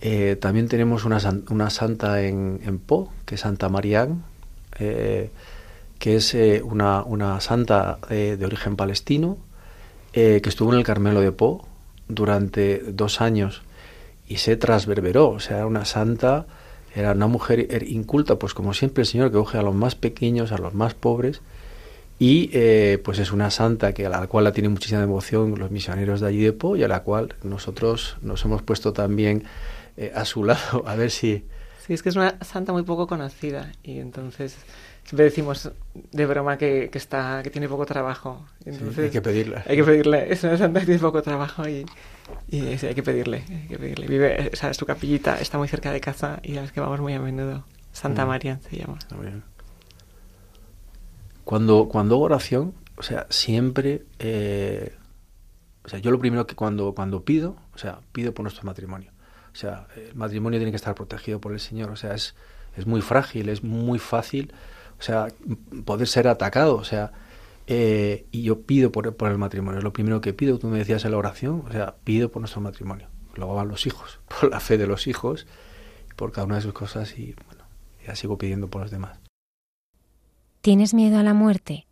Eh, 0.03 0.35
también 0.39 0.67
tenemos 0.67 1.05
una, 1.05 1.19
una 1.49 1.69
santa 1.69 2.23
en, 2.23 2.79
Po, 2.85 3.11
que 3.25 3.35
es 3.35 3.41
Santa 3.41 3.69
Marián, 3.69 4.23
eh, 4.79 5.29
que 5.99 6.15
es 6.15 6.33
eh, 6.33 6.61
una, 6.63 7.03
una 7.03 7.39
santa 7.41 7.99
de 8.09 8.43
origen 8.43 8.75
palestino 8.75 9.37
que 10.11 10.41
estuvo 10.43 10.73
en 10.73 10.79
el 10.79 10.83
Carmelo 10.83 11.21
de 11.21 11.31
Po 11.31 11.67
durante 12.07 12.79
dos 12.79 13.21
años 13.21 13.61
y 14.27 14.37
se 14.37 14.57
transverberó, 14.57 15.29
o 15.29 15.39
sea, 15.39 15.65
una 15.67 15.85
santa, 15.85 16.47
era 16.95 17.11
una 17.13 17.27
mujer 17.27 17.67
er- 17.69 17.87
inculta, 17.89 18.37
pues 18.37 18.53
como 18.53 18.73
siempre 18.73 19.01
el 19.03 19.07
Señor 19.07 19.31
que 19.31 19.37
coge 19.37 19.57
a 19.57 19.61
los 19.61 19.75
más 19.75 19.95
pequeños, 19.95 20.51
a 20.51 20.57
los 20.57 20.73
más 20.73 20.93
pobres, 20.93 21.41
y 22.19 22.49
eh, 22.53 22.99
pues 23.03 23.17
es 23.19 23.31
una 23.31 23.49
santa 23.49 23.93
que 23.93 24.05
a 24.05 24.09
la 24.09 24.27
cual 24.27 24.43
la 24.43 24.51
tienen 24.51 24.71
muchísima 24.71 24.99
devoción 24.99 25.57
los 25.57 25.71
misioneros 25.71 26.21
de 26.21 26.27
allí 26.27 26.43
de 26.43 26.53
Po 26.53 26.75
y 26.75 26.83
a 26.83 26.87
la 26.87 27.01
cual 27.01 27.33
nosotros 27.43 28.17
nos 28.21 28.45
hemos 28.45 28.61
puesto 28.61 28.93
también 28.93 29.43
eh, 29.97 30.11
a 30.15 30.25
su 30.25 30.43
lado, 30.45 30.83
a 30.87 30.95
ver 30.95 31.09
si... 31.11 31.43
Sí, 31.85 31.93
es 31.93 32.03
que 32.03 32.09
es 32.09 32.15
una 32.15 32.37
santa 32.41 32.73
muy 32.73 32.83
poco 32.83 33.07
conocida 33.07 33.71
y 33.81 33.97
entonces 33.97 34.55
siempre 35.03 35.23
decimos 35.25 35.71
de 36.11 36.25
broma 36.27 36.57
que, 36.59 36.89
que 36.91 36.97
está 36.99 37.41
que 37.43 37.49
tiene 37.49 37.67
poco 37.67 37.87
trabajo. 37.87 38.45
sí, 38.63 39.01
hay 39.01 39.09
que 39.09 39.21
pedirla. 39.21 39.63
Hay 39.67 39.77
que 39.77 39.83
pedirle, 39.83 40.31
es 40.31 40.43
una 40.43 40.57
santa 40.57 40.79
que 40.81 40.85
tiene 40.85 41.01
poco 41.01 41.23
trabajo 41.23 41.67
y, 41.67 41.83
y 42.47 42.77
sí, 42.77 42.87
hay 42.87 42.95
que 42.95 43.03
pedirle, 43.03 43.43
hay 43.49 43.67
que 43.67 43.77
pedirle. 43.77 44.07
Vive, 44.07 44.49
o 44.51 44.55
sea, 44.55 44.73
su 44.73 44.85
capillita 44.85 45.39
está 45.39 45.57
muy 45.57 45.67
cerca 45.67 45.91
de 45.91 46.01
casa 46.01 46.39
y 46.43 46.57
a 46.57 46.61
las 46.61 46.71
que 46.71 46.79
vamos 46.79 46.99
muy 46.99 47.13
a 47.13 47.19
menudo. 47.19 47.65
Santa 47.91 48.25
Mm. 48.25 48.27
María 48.27 48.59
se 48.69 48.77
llama. 48.77 48.97
Cuando, 51.43 51.87
cuando 51.87 52.15
hago 52.15 52.23
oración, 52.25 52.73
o 52.97 53.03
sea, 53.03 53.27
siempre, 53.29 54.05
eh, 54.19 54.95
o 55.83 55.89
sea, 55.89 55.99
yo 55.99 56.11
lo 56.11 56.19
primero 56.19 56.47
que 56.47 56.55
cuando, 56.55 56.93
cuando 56.93 57.23
pido, 57.23 57.57
o 57.73 57.77
sea, 57.77 57.99
pido 58.11 58.33
por 58.33 58.43
nuestro 58.43 58.63
matrimonio. 58.63 59.11
O 59.53 59.55
sea, 59.55 59.87
el 59.95 60.15
matrimonio 60.15 60.59
tiene 60.59 60.71
que 60.71 60.77
estar 60.77 60.95
protegido 60.95 61.41
por 61.41 61.51
el 61.51 61.59
Señor, 61.59 61.89
o 61.89 61.95
sea, 61.95 62.13
es, 62.13 62.35
es 62.77 62.85
muy 62.85 63.01
frágil, 63.01 63.49
es 63.49 63.63
muy 63.63 63.99
fácil, 63.99 64.53
o 64.99 65.01
sea, 65.01 65.27
poder 65.83 66.07
ser 66.07 66.27
atacado, 66.27 66.75
o 66.75 66.83
sea, 66.83 67.11
eh, 67.67 68.25
y 68.31 68.43
yo 68.43 68.61
pido 68.61 68.91
por, 68.91 69.15
por 69.15 69.31
el 69.31 69.37
matrimonio, 69.37 69.81
lo 69.81 69.93
primero 69.93 70.21
que 70.21 70.33
pido, 70.33 70.57
tú 70.59 70.67
me 70.67 70.79
decías 70.79 71.05
en 71.05 71.11
la 71.11 71.17
oración, 71.17 71.63
o 71.67 71.71
sea, 71.71 71.95
pido 72.03 72.29
por 72.31 72.41
nuestro 72.41 72.61
matrimonio. 72.61 73.07
Luego 73.35 73.55
van 73.55 73.67
los 73.67 73.85
hijos, 73.85 74.19
por 74.39 74.49
la 74.49 74.59
fe 74.59 74.77
de 74.77 74.87
los 74.87 75.07
hijos, 75.07 75.47
por 76.15 76.31
cada 76.31 76.45
una 76.45 76.55
de 76.55 76.61
sus 76.61 76.73
cosas 76.73 77.17
y, 77.17 77.35
bueno, 77.47 77.63
ya 78.05 78.15
sigo 78.15 78.37
pidiendo 78.37 78.67
por 78.67 78.81
los 78.81 78.91
demás. 78.91 79.19
¿Tienes 80.61 80.93
miedo 80.93 81.17
a 81.17 81.23
la 81.23 81.33
muerte? 81.33 81.87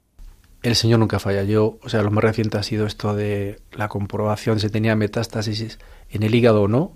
El 0.62 0.76
Señor 0.76 1.00
nunca 1.00 1.20
falla. 1.20 1.44
Yo, 1.44 1.80
o 1.82 1.90
sea, 1.90 2.04
lo 2.04 2.12
más 2.12 2.24
reciente 2.24 2.58
ha 2.58 2.64
sido 2.64 2.86
esto 2.86 3.16
de 3.16 3.60
la 3.72 3.88
comprobación 3.88 4.60
si 4.60 4.70
tenía 4.70 4.96
metástasis 4.96 5.80
en 6.10 6.24
el 6.24 6.36
hígado 6.36 6.64
o 6.64 6.68
no. 6.68 6.92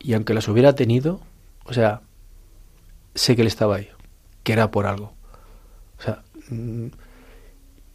Y 0.00 0.14
aunque 0.14 0.34
las 0.34 0.48
hubiera 0.48 0.74
tenido, 0.74 1.20
o 1.64 1.72
sea, 1.72 2.02
sé 3.14 3.36
que 3.36 3.42
él 3.42 3.48
estaba 3.48 3.76
ahí, 3.76 3.88
que 4.42 4.52
era 4.52 4.70
por 4.70 4.86
algo. 4.86 5.12
O 5.98 6.02
sea, 6.02 6.22
mm, 6.48 6.86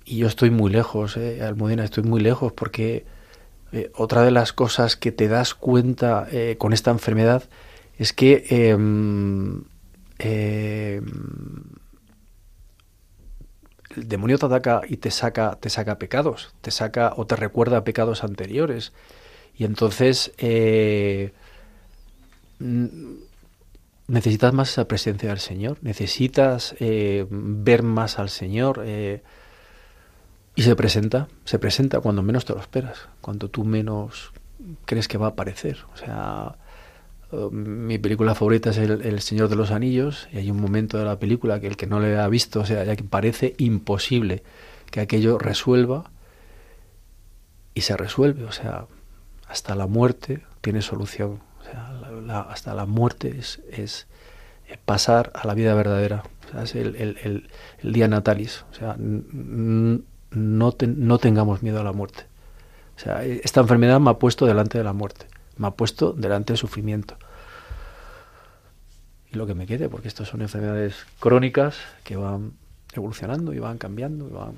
y 0.10 0.18
yo 0.18 0.28
estoy 0.28 0.50
muy 0.50 0.72
lejos, 0.72 1.18
eh, 1.18 1.44
Almudena, 1.44 1.84
estoy 1.84 2.04
muy 2.04 2.20
lejos 2.20 2.52
porque 2.52 3.06
eh, 3.72 3.92
otra 3.96 4.24
de 4.24 4.32
las 4.32 4.54
cosas 4.54 4.96
que 4.96 5.12
te 5.12 5.28
das 5.28 5.54
cuenta 5.54 6.28
eh, 6.32 6.56
con 6.58 6.74
esta 6.74 6.90
enfermedad 6.90 7.44
es 8.00 8.12
que 8.12 8.44
em, 8.50 9.66
em, 10.18 11.06
el 13.96 14.08
demonio 14.08 14.40
te 14.40 14.48
ataca 14.48 14.82
y 14.88 14.98
te 14.98 15.12
saca, 15.12 15.60
te 15.62 15.70
saca 15.70 16.00
pecados, 16.00 16.56
te 16.62 16.72
saca 16.72 17.14
o 17.16 17.28
te 17.28 17.36
recuerda 17.36 17.84
pecados 17.84 18.24
anteriores. 18.24 18.94
Y 19.56 19.66
entonces 19.66 20.32
eh, 20.40 21.34
necesitas 24.08 24.54
más 24.54 24.72
esa 24.72 24.88
presencia 24.88 25.30
del 25.30 25.40
Señor, 25.40 25.78
necesitas 25.82 26.76
ver 26.80 27.84
más 27.84 28.18
al 28.18 28.30
Señor. 28.30 28.84
Y 30.60 30.64
se 30.64 30.76
presenta, 30.76 31.28
se 31.46 31.58
presenta 31.58 32.02
cuando 32.02 32.22
menos 32.22 32.44
te 32.46 32.54
lo 32.54 32.60
esperas, 32.60 33.08
cuando 33.22 33.48
tú 33.50 33.64
menos 33.64 34.32
crees 34.86 35.08
que 35.08 35.18
va 35.18 35.28
a 35.28 35.30
aparecer. 35.30 35.78
O 35.94 35.98
sea, 35.98 36.56
eh, 37.32 37.48
mi 37.52 37.98
película 37.98 38.36
favorita 38.36 38.72
es 38.72 38.78
el, 38.78 39.02
El 39.04 39.22
Señor 39.22 39.48
de 39.48 39.56
los 39.56 39.72
Anillos 39.72 40.28
y 40.34 40.38
hay 40.38 40.52
un 40.52 40.60
momento 40.60 40.98
de 40.98 41.06
la 41.06 41.18
película 41.18 41.60
que 41.62 41.68
el 41.68 41.78
que 41.78 41.88
no 41.88 42.00
le 42.02 42.18
ha 42.20 42.28
visto, 42.28 42.60
o 42.60 42.66
sea, 42.66 42.84
ya 42.84 42.96
que 42.98 43.04
parece 43.06 43.56
imposible 43.58 44.44
que 44.92 45.00
aquello 45.00 45.38
resuelva 45.38 46.12
y 47.74 47.82
se 47.82 47.96
resuelve, 47.96 48.44
o 48.44 48.52
sea, 48.52 48.86
hasta 49.48 49.76
la 49.76 49.88
muerte 49.88 50.42
tiene 50.60 50.82
solución, 50.82 51.40
o 51.62 51.64
sea, 51.64 52.42
hasta 52.50 52.74
la 52.74 52.86
muerte 52.86 53.36
es, 53.40 53.62
es 53.72 54.08
eh, 54.68 54.78
pasar 54.84 55.32
a 55.36 55.48
la 55.48 55.54
vida 55.54 55.74
verdadera, 55.74 56.24
o 56.48 56.52
sea, 56.52 56.64
es 56.64 56.76
el, 56.76 56.96
el- 56.98 57.48
el- 57.82 57.94
día 57.94 58.08
natalis, 58.10 58.66
o 58.72 58.74
sea, 58.74 58.98
no, 60.32 60.72
te- 60.72 60.88
no 60.88 61.18
tengamos 61.18 61.64
miedo 61.64 61.80
a 61.80 61.84
la 61.84 61.94
muerte. 61.94 62.26
O 62.96 63.00
sea, 63.00 63.24
esta 63.24 63.62
enfermedad 63.62 64.00
me 64.00 64.10
ha 64.12 64.20
puesto 64.20 64.46
delante 64.46 64.78
de 64.78 64.84
la 64.84 64.94
muerte, 64.94 65.26
me 65.58 65.68
ha 65.68 65.72
puesto 65.72 66.12
delante 66.14 66.54
del 66.54 66.58
sufrimiento. 66.58 67.18
Y 69.32 69.38
lo 69.38 69.46
que 69.46 69.54
me 69.54 69.68
quede, 69.68 69.90
porque 69.90 70.08
estas 70.08 70.28
son 70.28 70.42
enfermedades 70.42 70.96
crónicas 71.20 71.78
que 72.04 72.16
van 72.16 72.54
evolucionando 72.94 73.54
y 73.54 73.60
van 73.60 73.78
cambiando 73.78 74.28
y 74.28 74.32
van 74.32 74.54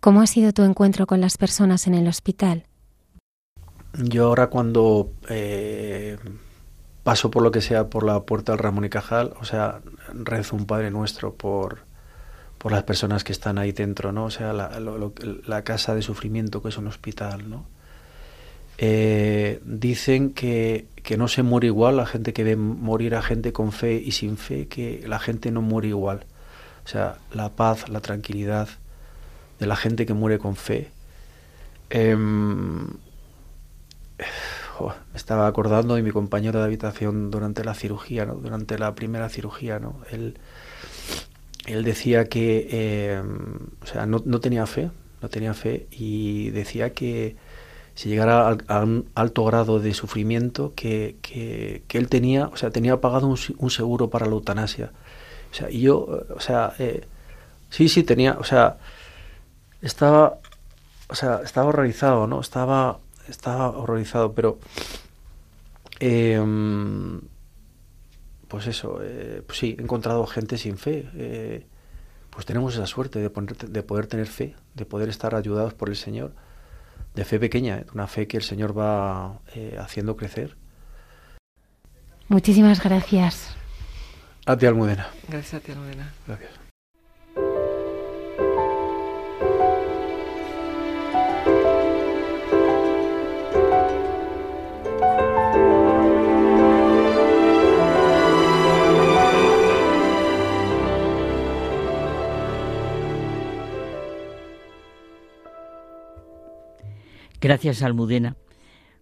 ¿Cómo 0.00 0.20
ha 0.20 0.26
sido 0.26 0.52
tu 0.52 0.62
encuentro 0.62 1.06
con 1.06 1.20
las 1.20 1.38
personas 1.38 1.86
en 1.86 1.94
el 1.94 2.08
hospital? 2.08 2.64
Yo 3.96 4.26
ahora 4.26 4.48
cuando 4.48 5.12
eh, 5.28 6.18
paso 7.04 7.30
por 7.30 7.42
lo 7.42 7.50
que 7.50 7.60
sea 7.60 7.88
por 7.88 8.04
la 8.04 8.20
puerta 8.24 8.52
del 8.52 8.58
Ramón 8.58 8.84
y 8.84 8.90
Cajal, 8.90 9.34
o 9.40 9.44
sea, 9.44 9.80
rezo 10.12 10.56
un 10.56 10.66
Padre 10.66 10.90
Nuestro 10.90 11.34
por, 11.34 11.84
por 12.64 12.72
las 12.72 12.84
personas 12.84 13.24
que 13.24 13.32
están 13.32 13.58
ahí 13.58 13.72
dentro, 13.72 14.10
¿no? 14.10 14.24
O 14.24 14.30
sea, 14.30 14.54
la, 14.54 15.64
casa 15.64 15.94
de 15.94 16.00
sufrimiento 16.00 16.62
que 16.62 16.70
es 16.70 16.78
un 16.78 16.86
hospital, 16.86 17.50
¿no? 17.50 17.66
Eh, 18.78 19.60
dicen 19.66 20.30
que, 20.30 20.86
que 21.02 21.18
no 21.18 21.28
se 21.28 21.42
muere 21.42 21.66
igual 21.66 21.98
la 21.98 22.06
gente 22.06 22.32
que 22.32 22.42
ve 22.42 22.56
morir 22.56 23.16
a 23.16 23.22
gente 23.22 23.52
con 23.52 23.70
fe 23.70 23.96
y 24.02 24.12
sin 24.12 24.38
fe, 24.38 24.66
que 24.66 25.04
la 25.06 25.18
gente 25.18 25.50
no 25.50 25.60
muere 25.60 25.88
igual. 25.88 26.24
O 26.86 26.88
sea, 26.88 27.18
la 27.34 27.50
paz, 27.50 27.90
la 27.90 28.00
tranquilidad 28.00 28.70
de 29.58 29.66
la 29.66 29.76
gente 29.76 30.06
que 30.06 30.14
muere 30.14 30.38
con 30.38 30.56
fe. 30.56 30.90
Em, 31.90 32.86
me 34.80 35.16
estaba 35.16 35.46
acordando 35.46 35.96
de 35.96 36.02
mi 36.02 36.12
compañero 36.12 36.60
de 36.60 36.64
habitación 36.64 37.30
durante 37.30 37.62
la 37.62 37.74
cirugía, 37.74 38.24
¿no? 38.24 38.36
durante 38.36 38.78
la 38.78 38.94
primera 38.94 39.28
cirugía. 39.28 39.78
¿no? 39.78 40.00
Él, 40.10 40.38
él 41.66 41.84
decía 41.84 42.26
que 42.26 42.68
eh, 42.70 43.22
o 43.82 43.86
sea, 43.86 44.06
no, 44.06 44.22
no 44.24 44.40
tenía 44.40 44.66
fe, 44.66 44.90
no 45.22 45.28
tenía 45.28 45.54
fe 45.54 45.86
y 45.90 46.50
decía 46.50 46.92
que 46.92 47.36
si 47.94 48.08
llegara 48.08 48.56
a, 48.66 48.80
un 48.82 49.08
alto 49.14 49.44
grado 49.44 49.78
de 49.78 49.94
sufrimiento 49.94 50.72
que, 50.74 51.16
que, 51.22 51.82
él 51.96 52.08
tenía, 52.08 52.48
o 52.48 52.56
sea, 52.56 52.70
tenía 52.70 53.00
pagado 53.00 53.28
un, 53.28 53.38
un 53.58 53.70
seguro 53.70 54.10
para 54.10 54.26
la 54.26 54.32
eutanasia. 54.32 54.90
O 55.52 55.54
sea, 55.54 55.70
y 55.70 55.82
yo, 55.82 56.26
o 56.34 56.40
sea, 56.40 56.74
eh, 56.78 57.06
sí, 57.70 57.88
sí 57.88 58.02
tenía, 58.02 58.36
o 58.40 58.44
sea, 58.44 58.78
estaba, 59.82 60.38
o 61.08 61.14
sea, 61.14 61.40
estaba 61.44 61.68
horrorizado, 61.68 62.26
¿no? 62.26 62.40
Estaba, 62.40 62.98
estaba 63.28 63.68
horrorizado, 63.70 64.32
pero, 64.32 64.58
em, 66.00 67.20
pues 68.54 68.68
eso, 68.68 69.00
eh, 69.02 69.42
pues 69.44 69.58
sí, 69.58 69.74
he 69.76 69.82
encontrado 69.82 70.24
gente 70.26 70.56
sin 70.58 70.78
fe. 70.78 71.10
eh, 71.14 71.66
pues 72.30 72.46
tenemos 72.46 72.74
esa 72.74 72.86
suerte 72.86 73.18
de, 73.20 73.30
poner- 73.32 73.56
de 73.68 73.82
poder 73.82 74.06
tener 74.06 74.26
fe, 74.26 74.54
de 74.74 74.84
poder 74.84 75.08
estar 75.08 75.34
ayudados 75.34 75.74
por 75.74 75.88
el 75.88 75.96
Señor, 75.96 76.32
de 77.14 77.24
fe 77.24 77.38
pequeña, 77.40 77.78
¿eh? 77.78 77.86
una 77.94 78.06
fe 78.06 78.26
que 78.28 78.36
el 78.36 78.42
Señor 78.44 78.76
va 78.76 79.40
eh, 79.54 79.76
haciendo 79.80 80.16
crecer. 80.16 80.56
Muchísimas 82.28 82.80
gracias. 82.82 83.54
A 84.46 84.56
ti, 84.56 84.66
Almudena. 84.66 85.08
Gracias 85.28 85.54
a 85.54 85.60
ti, 85.60 85.72
Almudena. 85.72 86.12
Gracias. 86.26 86.63
Gracias, 107.44 107.82
Almudena, 107.82 108.38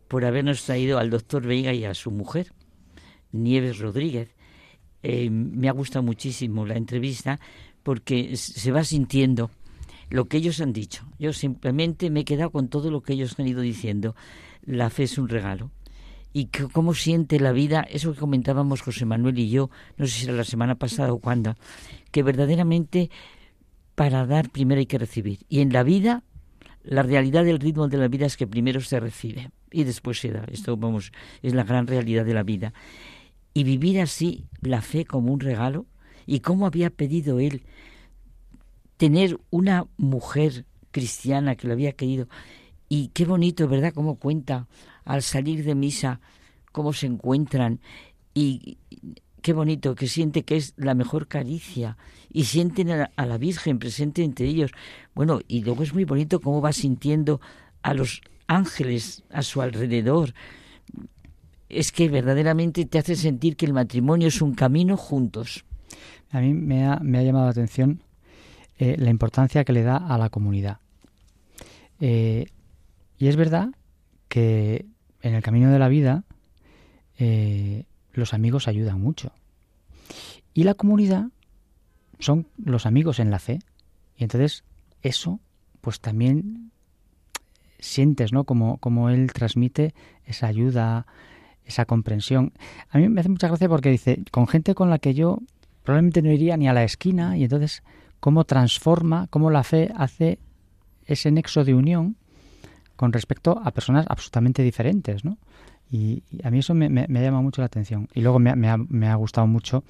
por 0.08 0.24
habernos 0.24 0.64
traído 0.64 0.98
al 0.98 1.10
doctor 1.10 1.46
Veiga 1.46 1.72
y 1.74 1.84
a 1.84 1.94
su 1.94 2.10
mujer, 2.10 2.52
Nieves 3.30 3.78
Rodríguez. 3.78 4.34
Eh, 5.04 5.30
me 5.30 5.68
ha 5.68 5.72
gustado 5.72 6.02
muchísimo 6.02 6.66
la 6.66 6.74
entrevista 6.74 7.38
porque 7.84 8.34
se 8.36 8.72
va 8.72 8.82
sintiendo 8.82 9.52
lo 10.10 10.24
que 10.24 10.38
ellos 10.38 10.60
han 10.60 10.72
dicho. 10.72 11.06
Yo 11.20 11.32
simplemente 11.32 12.10
me 12.10 12.22
he 12.22 12.24
quedado 12.24 12.50
con 12.50 12.66
todo 12.66 12.90
lo 12.90 13.00
que 13.00 13.12
ellos 13.12 13.38
han 13.38 13.46
ido 13.46 13.60
diciendo. 13.60 14.16
La 14.62 14.90
fe 14.90 15.04
es 15.04 15.18
un 15.18 15.28
regalo 15.28 15.70
y 16.32 16.46
cómo 16.72 16.94
siente 16.94 17.38
la 17.38 17.52
vida, 17.52 17.82
eso 17.82 18.12
que 18.12 18.18
comentábamos 18.18 18.82
José 18.82 19.04
Manuel 19.04 19.38
y 19.38 19.50
yo, 19.50 19.70
no 19.98 20.06
sé 20.08 20.12
si 20.18 20.24
era 20.24 20.34
la 20.34 20.42
semana 20.42 20.74
pasada 20.74 21.12
o 21.12 21.20
cuándo, 21.20 21.54
que 22.10 22.24
verdaderamente 22.24 23.08
para 23.94 24.26
dar 24.26 24.50
primero 24.50 24.80
hay 24.80 24.86
que 24.86 24.98
recibir. 24.98 25.46
Y 25.48 25.60
en 25.60 25.72
la 25.72 25.84
vida, 25.84 26.24
la 26.84 27.02
realidad 27.02 27.44
del 27.44 27.60
ritmo 27.60 27.88
de 27.88 27.96
la 27.96 28.08
vida 28.08 28.26
es 28.26 28.36
que 28.36 28.46
primero 28.46 28.80
se 28.80 28.98
recibe 29.00 29.50
y 29.70 29.84
después 29.84 30.20
se 30.20 30.30
da. 30.30 30.44
Esto, 30.50 30.76
vamos, 30.76 31.12
es 31.42 31.54
la 31.54 31.64
gran 31.64 31.86
realidad 31.86 32.24
de 32.24 32.34
la 32.34 32.42
vida. 32.42 32.72
Y 33.54 33.64
vivir 33.64 34.00
así 34.00 34.46
la 34.60 34.82
fe 34.82 35.04
como 35.04 35.32
un 35.32 35.40
regalo 35.40 35.86
y 36.26 36.40
cómo 36.40 36.66
había 36.66 36.90
pedido 36.90 37.40
él 37.40 37.64
tener 38.96 39.38
una 39.50 39.86
mujer 39.96 40.64
cristiana 40.90 41.56
que 41.56 41.66
lo 41.66 41.72
había 41.72 41.92
querido. 41.92 42.28
Y 42.88 43.08
qué 43.08 43.24
bonito, 43.24 43.68
¿verdad? 43.68 43.92
Cómo 43.94 44.16
cuenta 44.16 44.68
al 45.04 45.22
salir 45.22 45.64
de 45.64 45.74
misa, 45.74 46.20
cómo 46.72 46.92
se 46.92 47.06
encuentran. 47.06 47.80
Y 48.34 48.78
qué 49.42 49.52
bonito, 49.52 49.94
que 49.94 50.06
siente 50.06 50.44
que 50.44 50.56
es 50.56 50.74
la 50.76 50.94
mejor 50.94 51.28
caricia. 51.28 51.96
Y 52.32 52.44
sienten 52.44 52.90
a, 52.90 53.26
la 53.26 53.38
Virgen 53.38 53.78
presente 53.78 54.24
entre 54.24 54.46
ellos. 54.46 54.70
Bueno, 55.14 55.40
y 55.48 55.62
luego 55.62 55.82
es 55.82 55.92
muy 55.92 56.04
bonito 56.04 56.40
cómo 56.40 56.62
va 56.62 56.72
sintiendo 56.72 57.40
a 57.82 57.92
los 57.92 58.22
ángeles 58.46 59.24
a 59.30 59.42
su 59.42 59.60
alrededor. 59.60 60.32
Es 61.68 61.92
que 61.92 62.08
verdaderamente 62.08 62.86
te 62.86 62.98
hace 62.98 63.16
sentir 63.16 63.56
que 63.56 63.66
el 63.66 63.72
matrimonio 63.72 64.28
es 64.28 64.40
un 64.40 64.54
camino 64.54 64.96
juntos. 64.96 65.64
A 66.30 66.40
mí 66.40 66.54
me 66.54 66.86
ha, 66.86 67.00
me 67.00 67.18
ha 67.18 67.22
llamado 67.22 67.44
la 67.46 67.50
atención 67.50 68.02
eh, 68.78 68.96
la 68.98 69.10
importancia 69.10 69.64
que 69.64 69.72
le 69.72 69.82
da 69.82 69.96
a 69.96 70.16
la 70.16 70.30
comunidad. 70.30 70.78
Eh, 72.00 72.46
y 73.18 73.28
es 73.28 73.36
verdad 73.36 73.68
que 74.28 74.86
en 75.20 75.34
el 75.34 75.42
camino 75.42 75.70
de 75.70 75.78
la 75.78 75.88
vida 75.88 76.24
eh, 77.18 77.84
los 78.12 78.34
amigos 78.34 78.68
ayudan 78.68 79.00
mucho. 79.00 79.32
Y 80.54 80.64
la 80.64 80.74
comunidad 80.74 81.28
son 82.18 82.46
los 82.56 82.86
amigos 82.86 83.18
en 83.18 83.30
la 83.30 83.38
fe. 83.38 83.60
Y 84.16 84.24
entonces 84.24 84.64
eso, 85.02 85.40
pues 85.80 86.00
también 86.00 86.70
sientes, 87.78 88.32
¿no? 88.32 88.44
Como, 88.44 88.78
como 88.78 89.10
él 89.10 89.32
transmite 89.32 89.94
esa 90.24 90.46
ayuda, 90.46 91.06
esa 91.64 91.84
comprensión. 91.84 92.52
A 92.90 92.98
mí 92.98 93.08
me 93.08 93.20
hace 93.20 93.28
mucha 93.28 93.48
gracia 93.48 93.68
porque 93.68 93.90
dice, 93.90 94.22
con 94.30 94.46
gente 94.46 94.74
con 94.74 94.90
la 94.90 94.98
que 94.98 95.14
yo 95.14 95.40
probablemente 95.82 96.22
no 96.22 96.30
iría 96.30 96.56
ni 96.56 96.68
a 96.68 96.72
la 96.72 96.84
esquina, 96.84 97.36
y 97.36 97.44
entonces 97.44 97.82
cómo 98.20 98.44
transforma, 98.44 99.26
cómo 99.30 99.50
la 99.50 99.64
fe 99.64 99.90
hace 99.96 100.38
ese 101.06 101.30
nexo 101.30 101.64
de 101.64 101.74
unión 101.74 102.16
con 102.96 103.12
respecto 103.12 103.60
a 103.64 103.72
personas 103.72 104.06
absolutamente 104.08 104.62
diferentes, 104.62 105.24
¿no? 105.24 105.38
Y, 105.92 106.22
a 106.42 106.50
mí 106.50 106.60
eso 106.60 106.72
me, 106.72 106.88
me, 106.88 107.06
me, 107.06 107.20
llama 107.20 107.42
mucho 107.42 107.60
la 107.60 107.66
atención. 107.66 108.08
Y 108.14 108.22
luego 108.22 108.38
me, 108.38 108.56
me, 108.56 108.68
ha, 108.68 109.12
ha, 109.12 109.16
gustado 109.16 109.46
mucho 109.46 109.84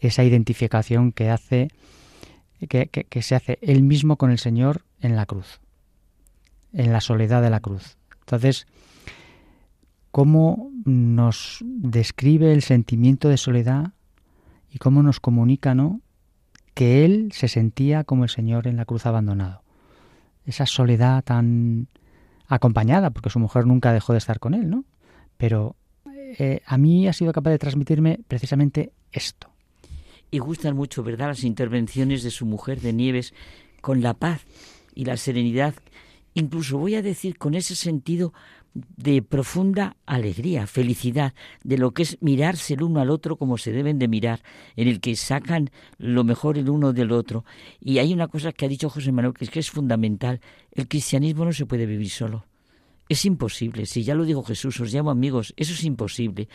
esa 0.00 0.24
identificación 0.24 1.12
que 1.12 1.28
hace, 1.28 1.68
que 2.68 3.22
se 3.22 3.34
hace 3.34 3.58
él 3.60 3.82
mismo 3.82 4.16
con 4.16 4.30
el 4.30 4.38
Señor 4.38 4.82
en 5.00 5.14
la 5.14 5.26
cruz, 5.26 5.60
en 6.72 6.90
la 6.90 7.02
soledad 7.02 7.42
de 7.42 7.50
la 7.50 7.60
cruz. 7.60 7.98
Entonces, 8.20 8.66
cómo 10.10 10.70
nos 10.86 11.58
describe 11.60 12.52
el 12.52 12.62
sentimiento 12.62 13.28
de 13.28 13.36
soledad 13.36 13.92
y 14.70 14.78
cómo 14.78 15.02
nos 15.02 15.20
comunica, 15.20 15.74
¿no? 15.74 16.00
Que 16.72 17.04
él 17.04 17.30
se 17.32 17.48
sentía 17.48 18.04
como 18.04 18.24
el 18.24 18.30
Señor 18.30 18.66
en 18.66 18.76
la 18.76 18.86
cruz 18.86 19.04
abandonado. 19.04 19.62
Esa 20.46 20.64
soledad 20.64 21.22
tan 21.22 21.88
acompañada, 22.48 23.10
porque 23.10 23.28
su 23.28 23.38
mujer 23.38 23.66
nunca 23.66 23.92
dejó 23.92 24.12
de 24.12 24.18
estar 24.18 24.38
con 24.40 24.54
él, 24.54 24.70
¿no? 24.70 24.84
Pero 25.42 25.74
eh, 26.38 26.60
a 26.64 26.78
mí 26.78 27.08
ha 27.08 27.12
sido 27.12 27.32
capaz 27.32 27.50
de 27.50 27.58
transmitirme 27.58 28.20
precisamente 28.28 28.92
esto. 29.10 29.48
Y 30.30 30.38
gustan 30.38 30.76
mucho, 30.76 31.02
¿verdad?, 31.02 31.26
las 31.30 31.42
intervenciones 31.42 32.22
de 32.22 32.30
su 32.30 32.46
mujer 32.46 32.80
de 32.80 32.92
Nieves 32.92 33.34
con 33.80 34.02
la 34.02 34.14
paz 34.14 34.46
y 34.94 35.04
la 35.04 35.16
serenidad, 35.16 35.74
incluso 36.34 36.78
voy 36.78 36.94
a 36.94 37.02
decir 37.02 37.38
con 37.38 37.54
ese 37.54 37.74
sentido 37.74 38.32
de 38.72 39.20
profunda 39.20 39.96
alegría, 40.06 40.68
felicidad, 40.68 41.34
de 41.64 41.76
lo 41.76 41.90
que 41.90 42.04
es 42.04 42.18
mirarse 42.20 42.74
el 42.74 42.84
uno 42.84 43.00
al 43.00 43.10
otro 43.10 43.34
como 43.34 43.58
se 43.58 43.72
deben 43.72 43.98
de 43.98 44.06
mirar, 44.06 44.44
en 44.76 44.86
el 44.86 45.00
que 45.00 45.16
sacan 45.16 45.72
lo 45.98 46.22
mejor 46.22 46.56
el 46.56 46.70
uno 46.70 46.92
del 46.92 47.10
otro. 47.10 47.44
Y 47.80 47.98
hay 47.98 48.12
una 48.12 48.28
cosa 48.28 48.52
que 48.52 48.66
ha 48.66 48.68
dicho 48.68 48.88
José 48.88 49.10
Manuel 49.10 49.34
que 49.34 49.46
es 49.46 49.50
que 49.50 49.58
es 49.58 49.72
fundamental, 49.72 50.40
el 50.70 50.86
cristianismo 50.86 51.44
no 51.44 51.52
se 51.52 51.66
puede 51.66 51.86
vivir 51.86 52.10
solo. 52.10 52.44
Es 53.12 53.26
imposible, 53.26 53.84
si 53.84 54.04
ya 54.04 54.14
lo 54.14 54.24
dijo 54.24 54.42
Jesús, 54.42 54.80
os 54.80 54.90
llamo 54.90 55.10
amigos, 55.10 55.52
eso 55.58 55.74
es 55.74 55.84
imposible. 55.84 56.48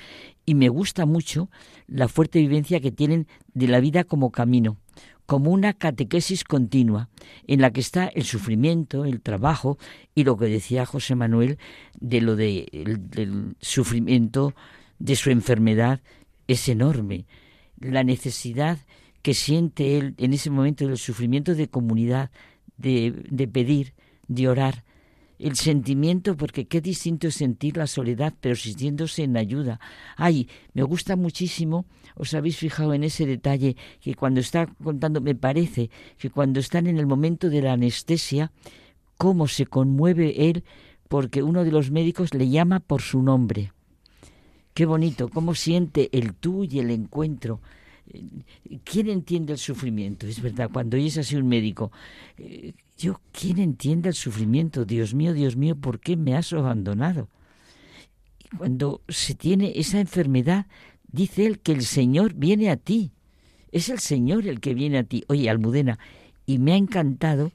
Y 0.44 0.56
me 0.56 0.70
gusta 0.70 1.06
mucho 1.06 1.52
la 1.86 2.08
fuerte 2.08 2.40
vivencia 2.40 2.80
que 2.80 2.92
tienen 2.92 3.28
de 3.54 3.68
la 3.68 3.80
vida 3.80 4.06
como 4.06 4.32
camino, 4.32 4.76
como 5.28 5.52
una 5.52 5.74
catequesis 5.74 6.44
continua, 6.44 7.10
en 7.46 7.62
la 7.62 7.72
que 7.72 7.80
está 7.80 8.08
el 8.08 8.24
sufrimiento, 8.24 9.06
el 9.06 9.22
trabajo 9.22 9.78
y 10.16 10.24
lo 10.24 10.36
que 10.36 10.48
decía 10.48 10.88
José 10.88 11.14
Manuel 11.14 11.60
de 12.00 12.22
lo 12.22 12.36
de, 12.36 12.68
el, 12.72 13.08
del 13.08 13.56
sufrimiento, 13.62 14.56
de 14.98 15.16
su 15.16 15.30
enfermedad, 15.30 16.02
es 16.48 16.68
enorme. 16.70 17.28
La 17.80 18.04
necesidad 18.04 18.80
que 19.22 19.36
siente 19.36 20.00
él 20.00 20.16
en 20.18 20.34
ese 20.34 20.50
momento 20.50 20.88
del 20.88 20.98
sufrimiento 20.98 21.54
de 21.54 21.70
comunidad, 21.70 22.32
de, 22.78 23.14
de 23.30 23.48
pedir, 23.48 23.94
de 24.28 24.48
orar, 24.48 24.87
el 25.40 25.56
sentimiento, 25.56 26.36
porque 26.36 26.66
qué 26.66 26.82
distinto 26.82 27.28
es 27.28 27.36
sentir 27.36 27.78
la 27.78 27.88
soledad, 27.88 28.34
pero 28.42 28.56
sintiéndose 28.56 29.24
en 29.24 29.38
ayuda. 29.38 29.80
Ay, 30.16 30.50
me 30.74 30.84
gusta 30.84 31.16
muchísimo, 31.16 31.86
os 32.16 32.34
habéis 32.34 32.58
fijado 32.58 32.94
en 32.94 33.04
ese 33.04 33.26
detalle, 33.26 33.76
que 34.02 34.16
cuando 34.16 34.40
está 34.40 34.66
contando, 34.84 35.22
me 35.22 35.36
parece 35.36 35.90
que 36.18 36.30
cuando 36.30 36.60
están 36.60 36.88
en 36.88 36.98
el 36.98 37.06
momento 37.06 37.50
de 37.50 37.62
la 37.62 37.74
anestesia, 37.74 38.52
cómo 39.18 39.48
se 39.48 39.66
conmueve 39.66 40.50
él 40.50 40.64
porque 41.08 41.44
uno 41.44 41.64
de 41.64 41.72
los 41.72 41.92
médicos 41.92 42.34
le 42.34 42.50
llama 42.50 42.80
por 42.80 43.02
su 43.02 43.22
nombre. 43.22 43.72
Qué 44.74 44.86
bonito, 44.86 45.30
cómo 45.30 45.56
siente 45.56 46.10
el 46.12 46.36
tú 46.36 46.64
y 46.64 46.80
el 46.80 46.92
encuentro. 46.92 47.62
¿Quién 48.84 49.10
entiende 49.10 49.54
el 49.54 49.60
sufrimiento? 49.60 50.28
Es 50.28 50.42
verdad, 50.42 50.70
cuando 50.72 50.98
oyes 50.98 51.18
así 51.18 51.36
un 51.36 51.48
médico, 51.48 51.92
eh, 52.38 52.74
yo, 52.98 53.22
¿quién 53.32 53.60
entiende 53.60 54.10
el 54.10 54.16
sufrimiento? 54.16 54.86
Dios 54.86 55.14
mío, 55.14 55.34
Dios 55.34 55.56
mío, 55.56 55.76
¿por 55.76 56.00
qué 56.00 56.18
me 56.18 56.36
has 56.36 56.52
abandonado? 56.54 57.30
Y 58.40 58.56
cuando 58.58 59.02
se 59.08 59.36
tiene 59.36 59.74
esa 59.76 60.00
enfermedad, 60.00 60.66
dice 61.08 61.46
él 61.46 61.60
que 61.60 61.74
el 61.74 61.84
Señor 61.84 62.34
viene 62.34 62.70
a 62.70 62.78
ti. 62.78 63.12
Es 63.72 63.90
el 63.90 64.00
Señor 64.00 64.48
el 64.48 64.60
que 64.60 64.74
viene 64.74 64.98
a 64.98 65.04
ti. 65.04 65.24
Oye, 65.28 65.50
Almudena, 65.50 66.00
y 66.46 66.58
me 66.58 66.74
ha 66.74 66.78
encantado 66.78 67.52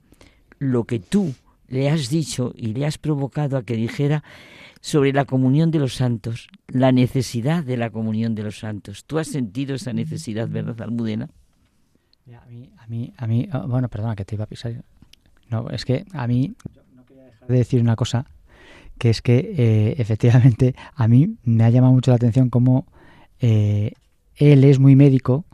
lo 0.59 0.85
que 0.85 1.01
tú 1.01 1.35
le 1.67 1.91
has 1.91 2.09
dicho 2.09 2.53
y 2.55 2.75
le 2.75 2.87
has 2.87 2.99
provocado 2.99 3.57
a 3.57 3.65
que 3.65 3.75
dijera 3.75 4.23
sobre 4.81 5.13
la 5.13 5.25
comunión 5.25 5.71
de 5.71 5.79
los 5.79 5.95
santos, 5.95 6.49
la 6.69 6.93
necesidad 6.93 7.65
de 7.65 7.77
la 7.77 7.91
comunión 7.91 8.35
de 8.35 8.43
los 8.43 8.59
santos. 8.59 9.05
¿Tú 9.07 9.19
has 9.19 9.29
sentido 9.29 9.75
esa 9.75 9.93
necesidad, 9.93 10.49
verdad, 10.49 10.81
Almudena? 10.83 11.31
A 12.27 12.47
mí, 12.47 12.71
a 12.77 12.87
mí, 12.87 13.13
a 13.17 13.27
mí, 13.27 13.49
oh, 13.53 13.67
bueno, 13.67 13.89
perdona 13.89 14.15
que 14.15 14.25
te 14.25 14.37
iba 14.37 14.45
a 14.45 14.49
pisar. 14.49 14.85
No, 15.53 15.69
es 15.69 15.85
que 15.85 16.07
a 16.15 16.27
mí 16.27 16.55
no 16.95 17.05
quería 17.05 17.25
dejar 17.25 17.49
de 17.49 17.59
decir 17.59 17.83
una 17.83 17.95
cosa, 17.95 18.25
que 18.99 19.11
es 19.11 19.21
que 19.21 19.55
eh, 19.57 19.95
efectivamente 19.99 20.75
a 20.95 21.07
mí 21.07 21.37
me 21.45 21.65
ha 21.65 21.71
llamado 21.71 21.93
mucho 21.93 22.11
la 22.11 22.17
atención 22.17 22.49
cómo 22.49 22.87
eh, 23.39 23.93
él 24.37 24.65
es 24.65 24.79
muy 24.79 24.97
médico 24.97 25.45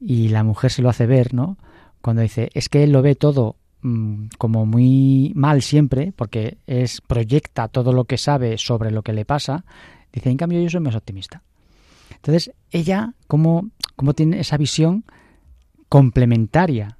y 0.00 0.28
la 0.28 0.44
mujer 0.44 0.70
se 0.70 0.80
lo 0.80 0.88
hace 0.88 1.06
ver, 1.06 1.34
¿no? 1.34 1.58
Cuando 2.00 2.22
dice, 2.22 2.48
es 2.54 2.68
que 2.68 2.84
él 2.84 2.92
lo 2.92 3.02
ve 3.02 3.16
todo 3.16 3.56
mmm, 3.82 4.28
como 4.38 4.64
muy 4.64 5.32
mal 5.34 5.60
siempre, 5.60 6.12
porque 6.16 6.58
es 6.66 7.00
proyecta 7.02 7.68
todo 7.68 7.92
lo 7.92 8.04
que 8.04 8.16
sabe 8.16 8.56
sobre 8.56 8.90
lo 8.90 9.02
que 9.02 9.12
le 9.12 9.24
pasa, 9.24 9.64
dice, 10.12 10.30
en 10.30 10.38
cambio 10.38 10.62
yo 10.62 10.70
soy 10.70 10.80
más 10.80 10.94
optimista. 10.94 11.42
Entonces, 12.14 12.52
ella, 12.70 13.12
¿cómo, 13.26 13.68
cómo 13.94 14.14
tiene 14.14 14.40
esa 14.40 14.56
visión 14.56 15.04
complementaria 15.88 16.97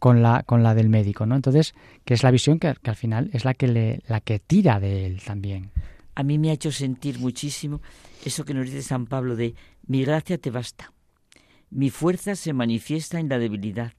con 0.00 0.22
la, 0.22 0.42
con 0.42 0.64
la 0.64 0.74
del 0.74 0.88
médico, 0.88 1.26
¿no? 1.26 1.36
Entonces, 1.36 1.74
que 2.04 2.14
es 2.14 2.24
la 2.24 2.32
visión 2.32 2.58
que, 2.58 2.74
que, 2.82 2.90
al 2.90 2.96
final 2.96 3.30
es 3.32 3.44
la 3.44 3.54
que, 3.54 3.68
le, 3.68 4.02
la 4.08 4.20
que 4.20 4.40
tira 4.40 4.80
de 4.80 5.06
él 5.06 5.22
también. 5.24 5.70
A 6.16 6.24
mí 6.24 6.38
me 6.38 6.50
ha 6.50 6.54
hecho 6.54 6.72
sentir 6.72 7.20
muchísimo 7.20 7.80
eso 8.24 8.44
que 8.44 8.54
nos 8.54 8.66
dice 8.66 8.82
San 8.82 9.06
Pablo 9.06 9.36
de 9.36 9.54
mi 9.86 10.04
gracia 10.04 10.38
te 10.38 10.50
basta, 10.50 10.92
mi 11.70 11.90
fuerza 11.90 12.34
se 12.34 12.52
manifiesta 12.52 13.20
en 13.20 13.28
la 13.28 13.38
debilidad. 13.38 13.92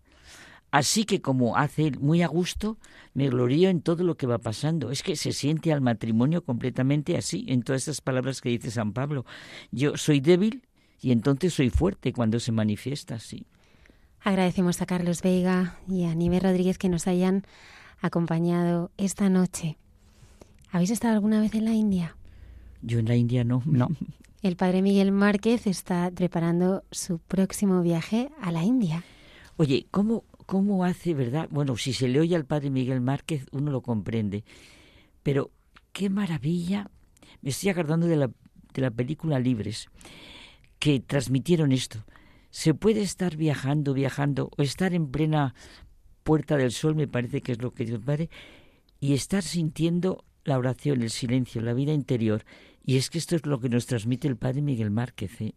Así 0.72 1.04
que 1.04 1.22
como 1.22 1.58
hace 1.58 1.88
él 1.88 2.00
muy 2.00 2.22
a 2.22 2.28
gusto, 2.28 2.78
me 3.14 3.30
glorío 3.30 3.70
en 3.70 3.82
todo 3.82 4.06
lo 4.06 4.16
que 4.16 4.26
va 4.26 4.38
pasando. 4.38 4.90
Es 4.90 5.04
que 5.04 5.18
se 5.18 5.34
siente 5.34 5.74
al 5.74 5.82
matrimonio 5.82 6.46
completamente 6.46 7.18
así, 7.18 7.46
en 7.50 7.62
todas 7.62 7.84
esas 7.84 8.00
palabras 8.00 8.40
que 8.40 8.50
dice 8.50 8.72
San 8.72 8.94
Pablo. 8.94 9.26
Yo 9.72 9.98
soy 9.98 10.22
débil 10.22 10.64
y 11.02 11.12
entonces 11.12 11.54
soy 11.54 11.70
fuerte 11.70 12.14
cuando 12.14 12.40
se 12.40 12.54
manifiesta 12.54 13.16
así. 13.16 13.46
Agradecemos 14.24 14.82
a 14.82 14.86
Carlos 14.86 15.22
Veiga 15.22 15.78
y 15.88 16.04
a 16.04 16.14
Nive 16.14 16.40
Rodríguez 16.40 16.78
que 16.78 16.90
nos 16.90 17.08
hayan 17.08 17.44
acompañado 18.02 18.92
esta 18.98 19.30
noche. 19.30 19.78
¿Habéis 20.72 20.92
estado 20.92 21.16
alguna 21.16 21.42
vez 21.42 21.56
en 21.56 21.66
la 21.66 21.74
India? 21.74 22.16
Yo 22.82 23.00
en 23.00 23.08
la 23.08 23.16
India 23.16 23.44
no. 23.44 23.64
No. 23.66 23.90
El 24.44 24.56
padre 24.56 24.82
Miguel 24.82 25.12
Márquez 25.12 25.68
está 25.68 26.10
preparando 26.12 26.84
su 26.92 27.20
próximo 27.20 27.82
viaje 27.82 28.30
a 28.42 28.52
la 28.52 28.64
India. 28.64 29.04
Oye, 29.58 29.88
¿cómo, 29.92 30.24
¿cómo 30.46 30.84
hace, 30.84 31.14
verdad? 31.14 31.48
Bueno, 31.52 31.76
si 31.78 31.94
se 31.94 32.08
le 32.08 32.20
oye 32.20 32.36
al 32.36 32.46
padre 32.46 32.70
Miguel 32.70 33.02
Márquez, 33.02 33.46
uno 33.52 33.72
lo 33.72 33.82
comprende. 33.82 34.44
Pero 35.24 35.52
qué 35.94 36.10
maravilla. 36.10 36.90
Me 37.42 37.50
estoy 37.50 37.70
acordando 37.70 38.08
de 38.08 38.16
la, 38.16 38.28
de 38.74 38.82
la 38.82 38.92
película 38.92 39.40
Libres, 39.40 39.90
que 40.80 41.00
transmitieron 41.00 41.72
esto. 41.72 42.04
Se 42.52 42.74
puede 42.74 43.02
estar 43.02 43.36
viajando, 43.36 43.94
viajando, 43.94 44.52
o 44.58 44.62
estar 44.62 44.94
en 44.94 45.10
plena 45.10 45.56
Puerta 46.24 46.58
del 46.58 46.72
Sol, 46.72 46.96
me 46.96 47.08
parece 47.08 47.42
que 47.42 47.54
es 47.54 47.62
lo 47.62 47.74
que 47.74 47.86
Dios 47.86 48.02
Padre, 48.02 48.30
y 49.00 49.14
estar 49.14 49.42
sintiendo 49.42 50.24
la 50.44 50.58
oración, 50.58 51.02
el 51.02 51.10
silencio, 51.10 51.62
la 51.62 51.74
vida 51.74 51.94
interior. 51.94 52.44
Y 52.84 52.98
es 52.98 53.10
que 53.10 53.18
esto 53.18 53.36
es 53.36 53.46
lo 53.46 53.60
que 53.60 53.70
nos 53.70 53.86
transmite 53.86 54.28
el 54.28 54.38
Padre 54.38 54.62
Miguel 54.62 54.92
Márquez. 54.92 55.42
¿eh? 55.42 55.56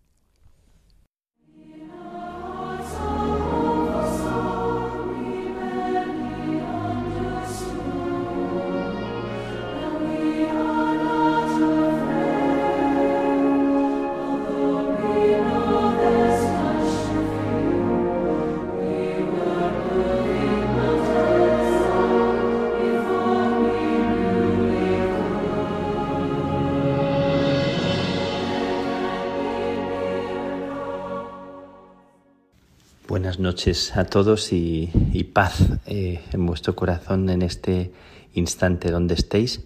Noches 33.44 33.94
a 33.94 34.06
todos 34.06 34.54
y, 34.54 34.90
paz 35.34 35.60
eh, 35.84 36.22
en 36.32 36.46
vuestro 36.46 36.74
corazón 36.74 37.28
en 37.28 37.42
este 37.42 37.92
instante 38.32 38.90
donde 38.90 39.12
estéis. 39.12 39.60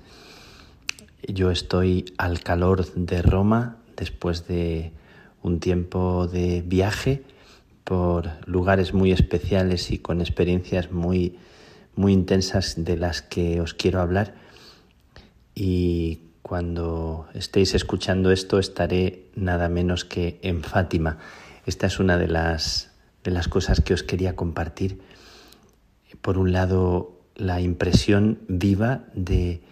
Yo 1.22 1.52
estoy 1.52 2.12
al 2.18 2.40
calor 2.40 2.92
de 2.94 3.22
Roma 3.22 3.76
después 3.96 4.48
de 4.48 4.90
un 5.42 5.60
tiempo 5.60 6.26
de 6.26 6.62
viaje 6.66 7.22
por 7.84 8.30
lugares 8.46 8.94
muy 8.94 9.12
especiales 9.12 9.92
y 9.92 9.98
con 9.98 10.20
experiencias 10.20 10.90
muy, 10.90 11.38
muy 11.94 12.12
intensas 12.12 12.84
de 12.84 12.96
las 12.96 13.22
que 13.22 13.60
os 13.60 13.74
quiero 13.74 14.00
hablar. 14.00 14.34
Y 15.54 16.22
cuando 16.42 17.28
estéis 17.32 17.76
escuchando 17.76 18.32
esto 18.32 18.58
estaré 18.58 19.26
nada 19.36 19.68
menos 19.68 20.04
que 20.04 20.40
en 20.42 20.64
Fátima. 20.64 21.18
Esta 21.64 21.86
es 21.86 22.00
una 22.00 22.18
de 22.18 22.26
las, 22.26 22.87
las 23.30 23.48
cosas 23.48 23.80
que 23.80 23.94
os 23.94 24.02
quería 24.02 24.36
compartir. 24.36 25.00
Por 26.20 26.38
un 26.38 26.52
lado, 26.52 27.18
la 27.34 27.60
impresión 27.60 28.40
viva 28.48 29.04
de 29.14 29.62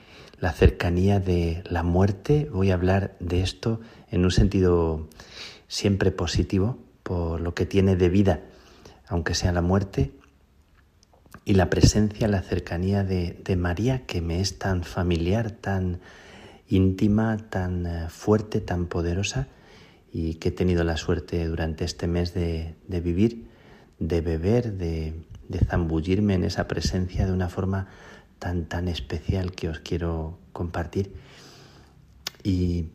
la 0.40 0.52
cercanía 0.52 1.20
de 1.20 1.62
la 1.68 1.82
muerte. 1.82 2.48
Voy 2.52 2.70
a 2.70 2.74
hablar 2.74 3.16
de 3.20 3.42
esto 3.42 3.80
en 4.11 4.24
un 4.24 4.30
sentido 4.30 5.09
siempre 5.68 6.11
positivo, 6.11 6.78
por 7.02 7.40
lo 7.40 7.54
que 7.54 7.66
tiene 7.66 7.96
de 7.96 8.09
vida, 8.09 8.40
aunque 9.09 9.34
sea 9.34 9.52
la 9.52 9.62
muerte, 9.62 10.12
y 11.44 11.54
la 11.54 11.70
presencia, 11.70 12.26
la 12.26 12.42
cercanía 12.42 13.04
de, 13.04 13.57
María, 13.57 14.04
que 14.04 14.20
me 14.20 14.40
es 14.40 14.59
tan 14.59 14.82
familiar, 14.82 15.52
tan 15.52 16.00
íntima, 16.68 17.36
tan 17.36 17.86
eh, 17.86 18.09
fuerte, 18.09 18.61
tan 18.61 18.86
poderosa, 18.86 19.46
y 20.12 20.34
que 20.34 20.48
he 20.48 20.52
tenido 20.52 20.82
la 20.82 20.96
suerte 20.96 21.46
durante 21.46 21.84
este 21.84 22.09
mes 22.09 22.34
de 22.34 22.74
vivir, 22.88 23.45
de 23.99 24.20
beber, 24.20 24.74
de, 24.74 25.14
de 25.49 25.59
zambullirme 25.61 26.34
en 26.34 26.44
esa 26.44 26.68
presencia 26.68 27.26
de 27.26 27.32
una 27.32 27.49
forma 27.49 27.88
tan, 28.38 28.66
tan 28.66 28.88
especial 28.88 29.53
que 29.53 29.68
os 29.68 29.80
quiero 29.80 30.38
compartir. 30.53 31.14
Y 32.42 32.86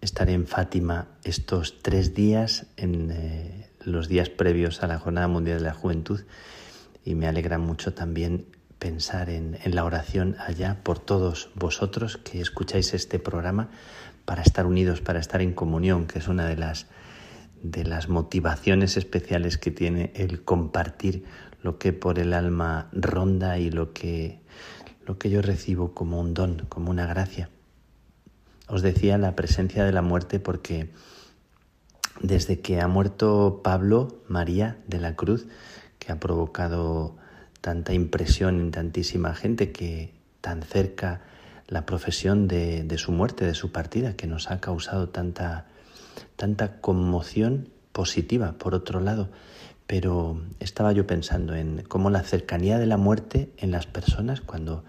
estaré 0.00 0.32
en 0.32 0.46
Fátima 0.46 1.08
estos 1.24 1.82
tres 1.82 2.14
días, 2.14 2.66
en 2.76 3.10
eh, 3.10 3.70
los 3.84 4.08
días 4.08 4.28
previos 4.28 4.82
a 4.82 4.86
la 4.86 4.98
Jornada 4.98 5.28
Mundial 5.28 5.58
de 5.58 5.64
la 5.64 5.74
Juventud, 5.74 6.20
y 7.04 7.14
me 7.14 7.26
alegra 7.26 7.58
mucho 7.58 7.92
también 7.92 8.46
pensar 8.78 9.30
en, 9.30 9.58
en 9.62 9.74
la 9.74 9.84
oración 9.84 10.36
allá 10.38 10.80
por 10.82 10.98
todos 10.98 11.50
vosotros 11.54 12.16
que 12.16 12.40
escucháis 12.40 12.94
este 12.94 13.18
programa 13.18 13.70
para 14.24 14.42
estar 14.42 14.66
unidos, 14.66 15.00
para 15.00 15.20
estar 15.20 15.42
en 15.42 15.52
comunión, 15.52 16.06
que 16.06 16.18
es 16.18 16.28
una 16.28 16.46
de 16.46 16.56
las, 16.56 16.86
de 17.64 17.82
las 17.82 18.10
motivaciones 18.10 18.98
especiales 18.98 19.56
que 19.56 19.70
tiene 19.70 20.12
el 20.14 20.44
compartir 20.44 21.24
lo 21.62 21.78
que 21.78 21.94
por 21.94 22.18
el 22.18 22.34
alma 22.34 22.88
ronda 22.92 23.58
y 23.58 23.70
lo 23.70 23.94
que, 23.94 24.38
lo 25.06 25.18
que 25.18 25.30
yo 25.30 25.40
recibo 25.40 25.94
como 25.94 26.20
un 26.20 26.34
don, 26.34 26.66
como 26.68 26.90
una 26.90 27.06
gracia. 27.06 27.48
Os 28.68 28.82
decía 28.82 29.16
la 29.16 29.34
presencia 29.34 29.82
de 29.82 29.92
la 29.92 30.02
muerte 30.02 30.40
porque 30.40 30.90
desde 32.20 32.60
que 32.60 32.82
ha 32.82 32.86
muerto 32.86 33.62
Pablo 33.64 34.22
María 34.28 34.76
de 34.86 35.00
la 35.00 35.16
Cruz, 35.16 35.46
que 35.98 36.12
ha 36.12 36.20
provocado 36.20 37.16
tanta 37.62 37.94
impresión 37.94 38.60
en 38.60 38.70
tantísima 38.72 39.34
gente 39.34 39.72
que 39.72 40.12
tan 40.42 40.62
cerca 40.62 41.22
la 41.66 41.86
profesión 41.86 42.46
de, 42.46 42.84
de, 42.84 42.98
su 42.98 43.10
muerte, 43.10 43.46
de 43.46 43.54
su 43.54 43.72
partida, 43.72 44.16
que 44.16 44.26
nos 44.26 44.50
ha 44.50 44.60
causado 44.60 45.08
tanta, 45.08 45.66
tanta 46.36 46.80
conmoción 46.80 47.68
positiva, 47.92 48.52
por 48.58 48.74
otro 48.74 49.00
lado. 49.00 49.28
Pero 49.86 50.40
estaba 50.60 50.92
yo 50.92 51.06
pensando 51.06 51.54
en 51.54 51.82
cómo 51.88 52.10
la 52.10 52.22
cercanía 52.22 52.78
de 52.78 52.86
la 52.86 52.96
muerte 52.96 53.50
en 53.58 53.70
las 53.70 53.86
personas, 53.86 54.40
cuando 54.40 54.84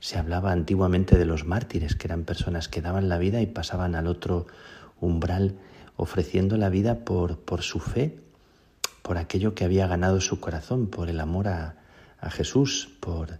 se 0.00 0.18
hablaba 0.18 0.52
antiguamente 0.52 1.16
de 1.16 1.24
los 1.24 1.44
mártires, 1.46 1.94
que 1.94 2.08
eran 2.08 2.24
personas 2.24 2.68
que 2.68 2.82
daban 2.82 3.08
la 3.08 3.18
vida 3.18 3.40
y 3.40 3.46
pasaban 3.46 3.94
al 3.94 4.08
otro 4.08 4.46
umbral 5.00 5.56
ofreciendo 5.96 6.56
la 6.56 6.70
vida 6.70 7.04
por, 7.04 7.38
por 7.38 7.62
su 7.62 7.78
fe, 7.78 8.18
por 9.02 9.18
aquello 9.18 9.54
que 9.54 9.64
había 9.64 9.86
ganado 9.86 10.20
su 10.20 10.40
corazón, 10.40 10.88
por 10.88 11.08
el 11.08 11.20
amor 11.20 11.48
a, 11.48 11.76
a 12.20 12.30
Jesús, 12.30 12.88
por, 13.00 13.38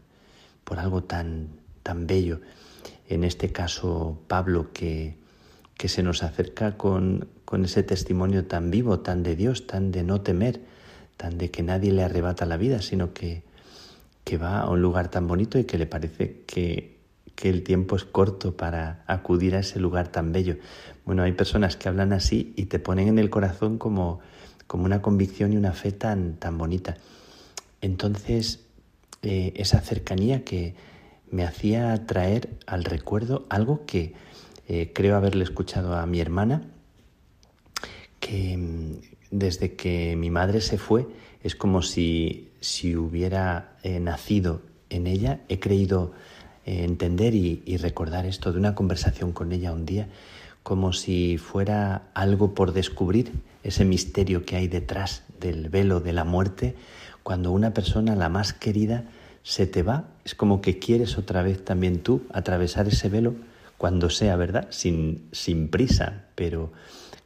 por 0.65 0.79
algo 0.79 1.03
tan, 1.03 1.49
tan 1.83 2.07
bello 2.07 2.41
en 3.09 3.25
este 3.25 3.53
caso 3.53 4.19
Pablo, 4.27 4.73
que, 4.73 5.17
que 5.83 5.89
se 5.89 6.05
nos 6.05 6.23
acerca 6.23 6.77
con, 6.77 7.27
con, 7.45 7.65
ese 7.65 7.83
testimonio 7.83 8.45
tan 8.45 8.71
vivo, 8.71 9.01
tan 9.01 9.25
de 9.25 9.35
Dios, 9.35 9.67
tan 9.67 9.91
de 9.91 10.05
no 10.05 10.21
temer, 10.21 10.61
tan 11.17 11.39
de 11.39 11.51
que 11.51 11.65
nadie 11.65 11.91
le 11.91 12.05
arrebata 12.05 12.47
la 12.47 12.57
vida, 12.57 12.81
sino 12.83 13.13
que, 13.13 13.43
que 14.23 14.39
va 14.39 14.61
a 14.61 14.71
un 14.71 14.81
lugar 14.81 15.09
tan 15.09 15.27
bonito 15.27 15.59
y 15.59 15.65
que 15.65 15.79
le 15.79 15.87
parece 15.87 16.45
que, 16.47 17.01
que 17.35 17.51
el 17.51 17.65
tiempo 17.65 17.97
es 17.97 18.05
corto 18.05 18.57
para 18.57 19.03
acudir 19.09 19.57
a 19.57 19.59
ese 19.59 19.81
lugar 19.81 20.07
tan 20.07 20.31
bello. 20.31 20.57
Bueno, 21.05 21.25
hay 21.25 21.33
personas 21.33 21.75
que 21.75 21.89
hablan 21.89 22.13
así 22.13 22.53
y 22.55 22.67
te 22.67 22.79
ponen 22.79 23.09
en 23.09 23.19
el 23.19 23.29
corazón 23.29 23.77
como, 23.77 24.21
como 24.69 24.85
una 24.85 25.03
convicción 25.03 25.53
y 25.53 25.57
una 25.57 25.73
fe 25.73 25.91
tan, 25.91 26.37
tan 26.37 26.59
bonita. 26.59 26.97
Entonces, 27.81 28.61
eh, 29.23 29.53
esa 29.57 29.81
cercanía 29.81 30.45
que, 30.45 30.77
me 31.33 31.45
hacía 31.45 32.07
traer 32.07 32.51
al 32.67 32.85
recuerdo 32.85 33.47
algo 33.49 33.85
que 33.87 34.13
eh, 34.69 34.93
creo 34.95 35.17
haberle 35.17 35.45
escuchado 35.45 35.95
a 35.95 36.07
mi 36.07 36.21
hermana, 36.21 36.63
que 38.21 38.57
mm, 38.57 38.97
desde 39.31 39.75
que 39.75 40.17
mi 40.17 40.31
madre 40.31 40.61
se 40.61 40.79
fue 40.79 41.07
es 41.43 41.57
como 41.57 41.83
si, 41.83 42.51
si 42.61 42.97
hubiera 42.97 43.77
eh, 43.83 43.99
nacido 43.99 44.63
en 44.91 45.07
ella. 45.07 45.41
He 45.49 45.59
creído 45.59 46.13
eh, 46.65 46.85
entender 46.85 47.35
y, 47.35 47.63
y 47.67 47.77
recordar 47.79 48.27
esto 48.27 48.53
de 48.53 48.59
una 48.59 48.75
conversación 48.75 49.33
con 49.33 49.53
ella 49.53 49.73
un 49.73 49.85
día, 49.85 50.09
como 50.63 50.93
si 50.93 51.39
fuera 51.39 52.11
algo 52.15 52.55
por 52.55 52.73
descubrir, 52.73 53.33
ese 53.65 53.85
misterio 53.85 54.45
que 54.45 54.57
hay 54.57 54.69
detrás 54.69 55.25
del 55.41 55.69
velo 55.69 56.01
de 56.01 56.13
la 56.13 56.25
muerte, 56.25 56.77
cuando 57.23 57.53
una 57.53 57.73
persona, 57.75 58.17
la 58.17 58.29
más 58.29 58.53
querida, 58.53 59.05
se 59.43 59.67
te 59.67 59.83
va, 59.83 60.09
es 60.25 60.35
como 60.35 60.61
que 60.61 60.79
quieres 60.79 61.19
otra 61.19 61.43
vez 61.43 61.65
también 61.65 62.01
tú 62.01 62.23
atravesar 62.33 62.87
ese 62.89 63.09
velo 63.09 63.35
cuando 63.83 64.11
sea, 64.11 64.37
¿verdad? 64.37 64.69
Sin, 64.71 65.27
sin 65.33 65.67
prisa, 65.67 66.27
pero 66.37 66.71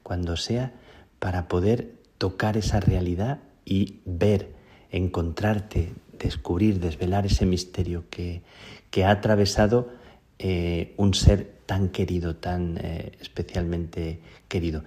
cuando 0.03 0.39
sea 0.39 0.73
para 1.19 1.49
poder 1.49 1.97
tocar 2.17 2.57
esa 2.57 2.81
realidad 2.81 3.41
y 3.67 4.01
ver, 4.07 4.55
encontrarte, 4.91 5.93
descubrir, 6.19 6.81
desvelar 6.81 7.27
ese 7.27 7.45
misterio 7.45 8.05
que, 8.09 8.41
que 8.89 9.05
ha 9.05 9.11
atravesado 9.11 9.91
eh, 10.39 10.95
un 10.97 11.13
ser 11.13 11.59
tan 11.67 11.91
querido, 11.91 12.37
tan 12.37 12.79
eh, 12.79 13.13
especialmente 13.21 14.23
querido. 14.49 14.83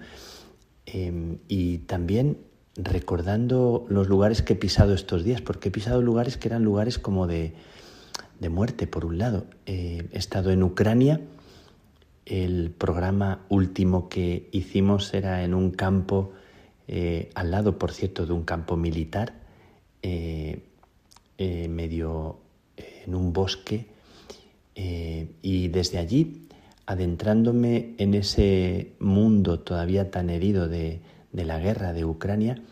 Eh, 0.86 1.38
y 1.46 1.78
también 1.78 2.38
recordando 2.74 3.86
los 3.88 4.08
lugares 4.08 4.42
que 4.42 4.54
he 4.54 4.56
pisado 4.56 4.92
estos 4.92 5.22
días, 5.22 5.40
porque 5.40 5.68
he 5.68 5.70
pisado 5.70 6.02
lugares 6.02 6.36
que 6.36 6.48
eran 6.48 6.64
lugares 6.64 6.98
como 6.98 7.28
de, 7.28 7.54
de 8.40 8.48
muerte, 8.48 8.88
por 8.88 9.04
un 9.04 9.18
lado. 9.18 9.46
Eh, 9.66 10.08
he 10.10 10.18
estado 10.18 10.50
en 10.50 10.64
Ucrania, 10.64 11.20
El 12.30 12.70
programa 12.70 13.44
último 13.48 14.08
que 14.08 14.48
hicimos 14.52 15.12
era 15.14 15.42
en 15.42 15.52
un 15.52 15.72
campo, 15.72 16.30
eh, 16.86 17.28
al 17.34 17.50
lado, 17.50 17.76
por 17.76 17.90
cierto, 17.90 18.24
de 18.24 18.32
un 18.32 18.44
campo 18.44 18.76
militar, 18.76 19.32
eh, 20.00 20.62
eh, 21.38 21.66
medio 21.66 22.38
en 22.76 23.16
un 23.16 23.32
bosque, 23.32 23.88
y 24.76 25.68
desde 25.68 25.98
allí, 25.98 26.46
adentrándome 26.86 27.96
en 27.98 28.14
ese 28.14 28.92
mundo 29.00 29.58
todavía 29.58 30.12
tan 30.12 30.30
herido 30.30 30.68
de, 30.68 31.00
la 31.32 31.58
guerra 31.58 31.92
de 31.92 32.04
Ucrania, 32.04 32.62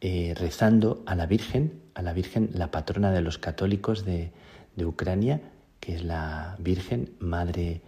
rezando 0.00 1.02
a 1.06 1.14
la 1.14 1.26
Virgen, 1.26 1.80
a 1.94 2.02
la 2.02 2.12
Virgen, 2.12 2.50
la 2.52 2.72
patrona 2.72 3.12
de 3.12 3.22
los 3.22 3.38
católicos 3.38 4.04
de, 4.04 4.32
de 4.74 4.84
Ucrania, 4.84 5.40
que 5.78 5.94
es 5.94 6.04
la 6.04 6.56
Virgen 6.58 7.14
Madre 7.20 7.80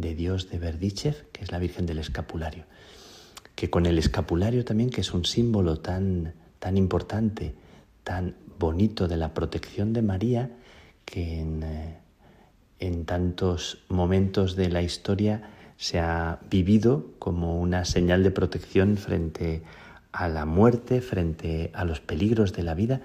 de 0.00 0.14
Dios 0.14 0.48
de 0.48 0.58
Berdichev, 0.58 1.30
que 1.32 1.42
es 1.42 1.52
la 1.52 1.58
Virgen 1.58 1.86
del 1.86 1.98
Escapulario. 1.98 2.64
Que 3.54 3.68
con 3.68 3.86
el 3.86 3.98
escapulario 3.98 4.64
también, 4.64 4.90
que 4.90 5.00
es 5.00 5.12
un 5.12 5.24
símbolo 5.24 5.80
tan, 5.80 6.34
tan 6.60 6.76
importante, 6.76 7.54
tan 8.04 8.36
bonito 8.58 9.08
de 9.08 9.16
la 9.16 9.34
protección 9.34 9.92
de 9.92 10.02
María, 10.02 10.50
que 11.04 11.40
en, 11.40 11.62
eh, 11.64 11.98
en 12.78 13.04
tantos 13.04 13.84
momentos 13.88 14.54
de 14.54 14.68
la 14.68 14.82
historia 14.82 15.50
se 15.76 15.98
ha 15.98 16.38
vivido 16.48 17.12
como 17.18 17.60
una 17.60 17.84
señal 17.84 18.22
de 18.22 18.30
protección 18.30 18.96
frente 18.96 19.62
a 20.12 20.28
la 20.28 20.44
muerte, 20.44 21.00
frente 21.00 21.70
a 21.74 21.84
los 21.84 22.00
peligros 22.00 22.52
de 22.52 22.62
la 22.62 22.74
vida 22.74 23.00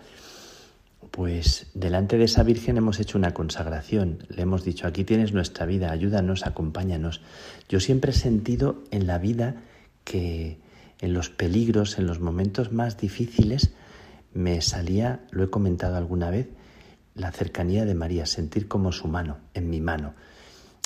pues 1.13 1.67
delante 1.75 2.17
de 2.17 2.23
esa 2.23 2.41
Virgen 2.41 2.75
hemos 2.77 2.99
hecho 2.99 3.19
una 3.19 3.35
consagración, 3.35 4.25
le 4.29 4.41
hemos 4.41 4.63
dicho, 4.63 4.87
aquí 4.87 5.03
tienes 5.03 5.31
nuestra 5.31 5.67
vida, 5.67 5.91
ayúdanos, 5.91 6.43
acompáñanos. 6.43 7.21
Yo 7.69 7.79
siempre 7.79 8.09
he 8.09 8.15
sentido 8.15 8.83
en 8.89 9.05
la 9.05 9.19
vida 9.19 9.57
que 10.05 10.57
en 11.01 11.13
los 11.13 11.29
peligros, 11.29 11.99
en 11.99 12.07
los 12.07 12.19
momentos 12.19 12.71
más 12.71 12.97
difíciles, 12.97 13.75
me 14.33 14.59
salía, 14.61 15.19
lo 15.29 15.43
he 15.43 15.51
comentado 15.51 15.97
alguna 15.97 16.31
vez, 16.31 16.49
la 17.13 17.31
cercanía 17.31 17.85
de 17.85 17.93
María, 17.93 18.25
sentir 18.25 18.67
como 18.67 18.91
su 18.91 19.07
mano 19.07 19.37
en 19.53 19.69
mi 19.69 19.81
mano, 19.81 20.15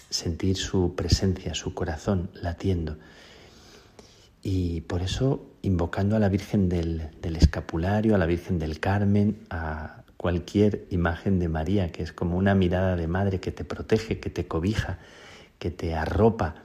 sentir 0.10 0.58
su 0.58 0.94
presencia, 0.94 1.54
su 1.54 1.74
corazón 1.74 2.32
latiendo. 2.34 2.98
Y 4.44 4.82
por 4.82 5.02
eso, 5.02 5.54
invocando 5.62 6.18
a 6.18 6.20
la 6.20 6.28
Virgen 6.28 6.68
del, 6.68 7.12
Escapulario, 7.24 8.14
a 8.14 8.18
la 8.18 8.26
Virgen 8.26 8.60
del 8.60 8.82
Carmen, 8.82 9.38
a 9.50 10.04
cualquier 10.18 10.88
imagen 10.90 11.40
de 11.40 11.48
María, 11.48 11.92
que 11.92 12.04
es 12.04 12.12
como 12.12 12.38
una 12.38 12.56
mirada 12.56 12.96
de 12.96 13.08
madre 13.08 13.40
que 13.40 13.52
te 13.52 13.64
protege, 13.64 14.20
que 14.20 14.30
te 14.30 14.48
cobija, 14.48 14.98
que 15.60 15.72
te 15.72 15.96
arropa. 15.96 16.56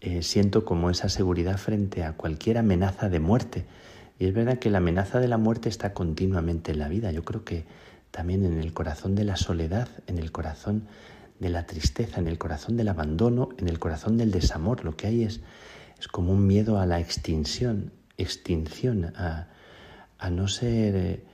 Eh, 0.00 0.22
siento 0.22 0.64
como 0.64 0.90
esa 0.90 1.08
seguridad 1.08 1.56
frente 1.58 2.04
a 2.04 2.14
cualquier 2.14 2.58
amenaza 2.58 3.08
de 3.08 3.20
muerte. 3.20 3.64
Y 4.18 4.26
es 4.26 4.34
verdad 4.34 4.58
que 4.58 4.70
la 4.70 4.78
amenaza 4.78 5.20
de 5.20 5.28
la 5.28 5.38
muerte 5.38 5.68
está 5.68 5.94
continuamente 5.94 6.72
en 6.72 6.78
la 6.78 6.88
vida. 6.88 7.12
Yo 7.12 7.24
creo 7.24 7.44
que 7.44 7.64
también 8.10 8.44
en 8.44 8.58
el 8.58 8.72
corazón 8.72 9.14
de 9.14 9.24
la 9.24 9.36
soledad, 9.36 9.88
en 10.06 10.18
el 10.18 10.32
corazón 10.32 10.88
de 11.38 11.48
la 11.48 11.66
tristeza, 11.66 12.20
en 12.20 12.26
el 12.26 12.38
corazón 12.38 12.76
del 12.76 12.88
abandono, 12.88 13.50
en 13.56 13.68
el 13.68 13.78
corazón 13.78 14.18
del 14.18 14.30
desamor. 14.30 14.84
Lo 14.84 14.96
que 14.96 15.06
hay 15.06 15.22
es, 15.22 15.40
es 15.98 16.08
como 16.08 16.32
un 16.32 16.46
miedo 16.46 16.78
a 16.80 16.86
la 16.86 16.98
extinción, 16.98 17.92
extinción, 18.18 19.12
a, 19.16 19.48
a 20.18 20.30
no 20.30 20.48
ser 20.48 20.96
eh, 20.96 21.24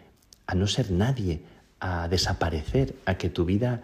a 0.47 0.55
no 0.55 0.66
ser 0.66 0.90
nadie, 0.90 1.42
a 1.80 2.09
desaparecer, 2.09 2.97
a 3.05 3.18
que 3.18 3.28
tu 3.28 3.44
vida 3.44 3.82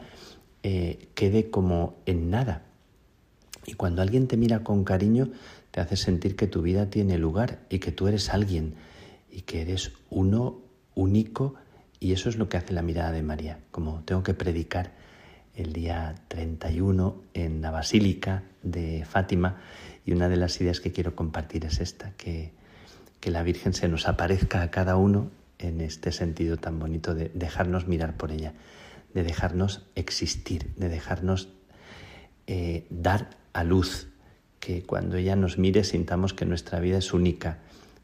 eh, 0.62 1.08
quede 1.14 1.50
como 1.50 1.96
en 2.06 2.30
nada. 2.30 2.62
Y 3.66 3.74
cuando 3.74 4.02
alguien 4.02 4.28
te 4.28 4.36
mira 4.36 4.60
con 4.60 4.84
cariño, 4.84 5.30
te 5.70 5.80
hace 5.80 5.96
sentir 5.96 6.36
que 6.36 6.46
tu 6.46 6.62
vida 6.62 6.90
tiene 6.90 7.18
lugar 7.18 7.60
y 7.68 7.78
que 7.78 7.92
tú 7.92 8.06
eres 8.06 8.30
alguien 8.30 8.74
y 9.30 9.42
que 9.42 9.62
eres 9.62 9.92
uno 10.10 10.58
único 10.94 11.54
y 11.98 12.12
eso 12.12 12.28
es 12.28 12.36
lo 12.36 12.48
que 12.48 12.56
hace 12.56 12.72
la 12.72 12.82
mirada 12.82 13.12
de 13.12 13.22
María. 13.22 13.60
Como 13.70 14.02
tengo 14.04 14.22
que 14.22 14.34
predicar 14.34 14.92
el 15.54 15.72
día 15.72 16.14
31 16.28 17.22
en 17.34 17.62
la 17.62 17.70
Basílica 17.70 18.42
de 18.62 19.04
Fátima 19.04 19.58
y 20.04 20.12
una 20.12 20.28
de 20.28 20.36
las 20.36 20.60
ideas 20.60 20.80
que 20.80 20.92
quiero 20.92 21.14
compartir 21.14 21.64
es 21.64 21.80
esta, 21.80 22.10
que, 22.16 22.52
que 23.20 23.30
la 23.30 23.42
Virgen 23.42 23.72
se 23.72 23.88
nos 23.88 24.08
aparezca 24.08 24.62
a 24.62 24.70
cada 24.70 24.96
uno 24.96 25.30
en 25.62 25.80
este 25.80 26.12
sentido 26.12 26.56
tan 26.56 26.78
bonito 26.78 27.14
de 27.14 27.30
dejarnos 27.34 27.86
mirar 27.86 28.16
por 28.16 28.32
ella, 28.32 28.54
de 29.14 29.22
dejarnos 29.22 29.86
existir, 29.94 30.72
de 30.76 30.88
dejarnos 30.88 31.48
eh, 32.46 32.86
dar 32.90 33.30
a 33.52 33.64
luz, 33.64 34.08
que 34.60 34.82
cuando 34.82 35.16
ella 35.16 35.36
nos 35.36 35.58
mire 35.58 35.84
sintamos 35.84 36.34
que 36.34 36.44
nuestra 36.44 36.80
vida 36.80 36.98
es 36.98 37.12
única, 37.12 37.58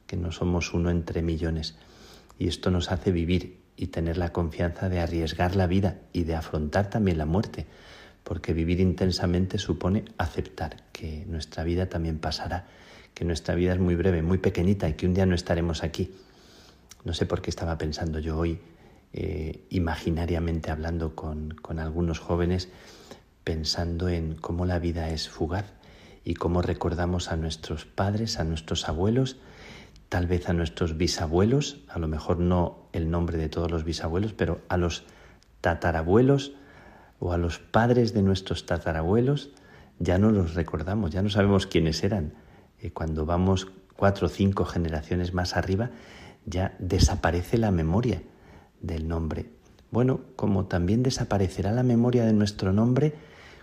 que 0.06 0.16
no 0.16 0.32
somos 0.32 0.74
uno 0.74 0.90
entre 0.90 1.22
millones. 1.22 1.76
Y 2.38 2.48
esto 2.48 2.70
nos 2.70 2.90
hace 2.90 3.12
vivir 3.12 3.58
y 3.76 3.88
tener 3.88 4.16
la 4.16 4.32
confianza 4.32 4.88
de 4.88 5.00
arriesgar 5.00 5.54
la 5.54 5.66
vida 5.66 5.98
y 6.12 6.24
de 6.24 6.34
afrontar 6.34 6.90
también 6.90 7.18
la 7.18 7.26
muerte, 7.26 7.66
porque 8.24 8.52
vivir 8.52 8.80
intensamente 8.80 9.58
supone 9.58 10.04
aceptar 10.18 10.76
que 10.92 11.24
nuestra 11.26 11.64
vida 11.64 11.88
también 11.88 12.18
pasará, 12.18 12.66
que 13.14 13.24
nuestra 13.24 13.54
vida 13.54 13.72
es 13.72 13.78
muy 13.78 13.94
breve, 13.94 14.22
muy 14.22 14.38
pequeñita 14.38 14.88
y 14.88 14.94
que 14.94 15.06
un 15.06 15.14
día 15.14 15.26
no 15.26 15.34
estaremos 15.34 15.82
aquí 15.82 16.12
no 17.04 17.14
sé 17.14 17.26
por 17.26 17.42
qué 17.42 17.50
estaba 17.50 17.78
pensando 17.78 18.18
yo 18.18 18.38
hoy, 18.38 18.60
eh, 19.12 19.64
imaginariamente 19.70 20.70
hablando 20.70 21.14
con, 21.14 21.50
con 21.62 21.78
algunos 21.78 22.18
jóvenes, 22.18 22.68
pensando 23.44 24.08
en 24.08 24.34
cómo 24.34 24.66
la 24.66 24.78
vida 24.78 25.08
es 25.10 25.28
fugaz 25.28 25.72
y 26.24 26.34
cómo 26.34 26.60
recordamos 26.60 27.32
a 27.32 27.36
nuestros 27.36 27.86
padres, 27.86 28.38
a 28.38 28.44
nuestros 28.44 28.88
abuelos, 28.88 29.38
tal 30.08 30.26
vez 30.26 30.48
a 30.48 30.52
nuestros 30.52 30.96
bisabuelos, 30.96 31.80
a 31.88 31.98
lo 31.98 32.08
mejor 32.08 32.38
no 32.38 32.88
el 32.92 33.10
nombre 33.10 33.38
de 33.38 33.48
todos 33.48 33.70
los 33.70 33.84
bisabuelos, 33.84 34.32
pero 34.32 34.60
a 34.68 34.76
los 34.76 35.04
tatarabuelos 35.60 36.52
o 37.18 37.32
a 37.32 37.38
los 37.38 37.58
padres 37.58 38.12
de 38.14 38.22
nuestros 38.22 38.66
tatarabuelos, 38.66 39.50
ya 39.98 40.18
no 40.18 40.30
los 40.30 40.54
recordamos, 40.54 41.10
ya 41.10 41.22
no 41.22 41.30
sabemos 41.30 41.66
quiénes 41.66 42.02
eran. 42.04 42.34
Eh, 42.80 42.90
cuando 42.90 43.26
vamos 43.26 43.68
cuatro 43.96 44.26
o 44.26 44.30
cinco 44.30 44.64
generaciones 44.64 45.34
más 45.34 45.56
arriba, 45.56 45.90
ya 46.46 46.76
desaparece 46.78 47.58
la 47.58 47.70
memoria 47.70 48.22
del 48.80 49.08
nombre. 49.08 49.46
Bueno, 49.90 50.20
como 50.36 50.66
también 50.66 51.02
desaparecerá 51.02 51.72
la 51.72 51.82
memoria 51.82 52.24
de 52.24 52.32
nuestro 52.32 52.72
nombre 52.72 53.14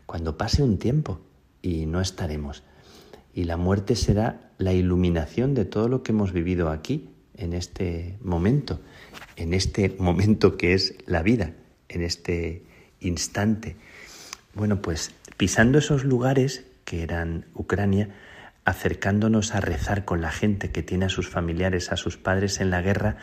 cuando 0.05 0.37
pase 0.37 0.63
un 0.63 0.77
tiempo 0.77 1.19
y 1.61 1.85
no 1.85 2.01
estaremos. 2.01 2.63
Y 3.33 3.43
la 3.43 3.57
muerte 3.57 3.95
será 3.95 4.51
la 4.57 4.73
iluminación 4.73 5.53
de 5.53 5.65
todo 5.65 5.87
lo 5.87 6.03
que 6.03 6.11
hemos 6.11 6.31
vivido 6.31 6.69
aquí, 6.69 7.09
en 7.37 7.53
este 7.53 8.17
momento, 8.21 8.79
en 9.35 9.53
este 9.53 9.95
momento 9.99 10.57
que 10.57 10.73
es 10.73 10.95
la 11.05 11.21
vida, 11.21 11.53
en 11.89 12.01
este 12.01 12.63
instante. 13.01 13.75
Bueno, 14.53 14.81
pues 14.81 15.11
pisando 15.37 15.77
esos 15.79 16.05
lugares 16.05 16.65
que 16.85 17.03
eran 17.03 17.45
Ucrania, 17.53 18.15
acercándonos 18.65 19.53
a 19.53 19.61
rezar 19.61 20.05
con 20.05 20.21
la 20.21 20.31
gente 20.31 20.71
que 20.71 20.83
tiene 20.83 21.05
a 21.05 21.09
sus 21.09 21.29
familiares, 21.29 21.91
a 21.91 21.97
sus 21.97 22.17
padres 22.17 22.59
en 22.59 22.71
la 22.71 22.81
guerra, 22.81 23.17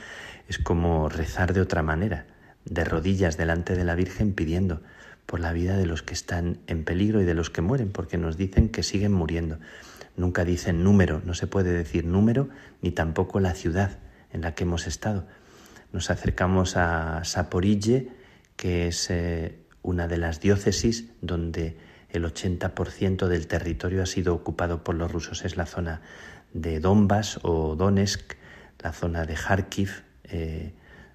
es 0.48 0.58
como 0.58 1.08
rezar 1.08 1.52
de 1.52 1.60
otra 1.60 1.82
manera, 1.82 2.26
de 2.64 2.84
rodillas 2.84 3.36
delante 3.36 3.74
de 3.74 3.84
la 3.84 3.96
Virgen 3.96 4.32
pidiendo 4.32 4.82
por 5.26 5.40
la 5.40 5.52
vida 5.52 5.76
de 5.76 5.86
los 5.86 6.02
que 6.02 6.14
están 6.14 6.58
en 6.68 6.84
peligro 6.84 7.20
y 7.20 7.24
de 7.24 7.34
los 7.34 7.50
que 7.50 7.60
mueren, 7.60 7.90
porque 7.90 8.18
nos 8.18 8.36
dicen 8.36 8.68
que 8.68 8.82
siguen 8.82 9.12
muriendo. 9.12 9.58
Nunca 10.16 10.44
dicen 10.44 10.84
número, 10.84 11.22
no 11.24 11.34
se 11.34 11.46
puede 11.46 11.72
decir 11.72 12.04
número, 12.04 12.48
ni 12.80 12.92
tampoco 12.92 13.40
la 13.40 13.54
ciudad 13.54 13.98
en 14.32 14.42
la 14.42 14.54
que 14.54 14.64
hemos 14.64 14.86
estado. 14.86 15.26
Nos 15.92 16.10
acercamos 16.10 16.76
a 16.76 17.24
Saporille, 17.24 18.10
que 18.56 18.88
es 18.88 19.10
eh, 19.10 19.58
una 19.82 20.06
de 20.06 20.18
las 20.18 20.40
diócesis 20.40 21.08
donde 21.20 21.76
el 22.12 22.24
80% 22.24 23.26
del 23.26 23.46
territorio 23.46 24.02
ha 24.02 24.06
sido 24.06 24.34
ocupado 24.34 24.84
por 24.84 24.94
los 24.94 25.10
rusos. 25.10 25.44
Es 25.44 25.56
la 25.56 25.66
zona 25.66 26.02
de 26.52 26.78
Donbass 26.78 27.40
o 27.42 27.74
Donetsk, 27.74 28.34
la 28.78 28.92
zona 28.92 29.24
de 29.24 29.34
Kharkiv, 29.34 30.02
eh, 30.24 30.74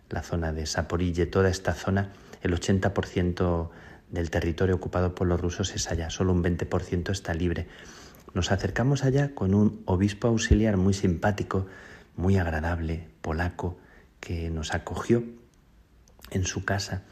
la 0.09 0.23
zona 0.23 0.53
de 0.53 0.65
Saporille, 0.65 1.27
toda 1.27 1.49
esta 1.49 1.73
zona, 1.73 2.11
el 2.41 2.53
80% 2.53 3.69
del 4.09 4.29
territorio 4.29 4.75
ocupado 4.75 5.13
por 5.13 5.27
los 5.27 5.39
rusos 5.39 5.75
es 5.75 5.91
allá, 5.91 6.09
solo 6.09 6.33
un 6.33 6.43
20% 6.43 7.11
está 7.11 7.33
libre. 7.33 7.67
Nos 8.33 8.51
acercamos 8.51 9.03
allá 9.03 9.35
con 9.35 9.53
un 9.53 9.81
obispo 9.85 10.27
auxiliar 10.27 10.77
muy 10.77 10.93
simpático, 10.93 11.67
muy 12.15 12.37
agradable, 12.37 13.07
polaco, 13.21 13.77
que 14.19 14.49
nos 14.49 14.73
acogió 14.73 15.23
en 16.31 16.45
su 16.45 16.65
casa 16.65 17.03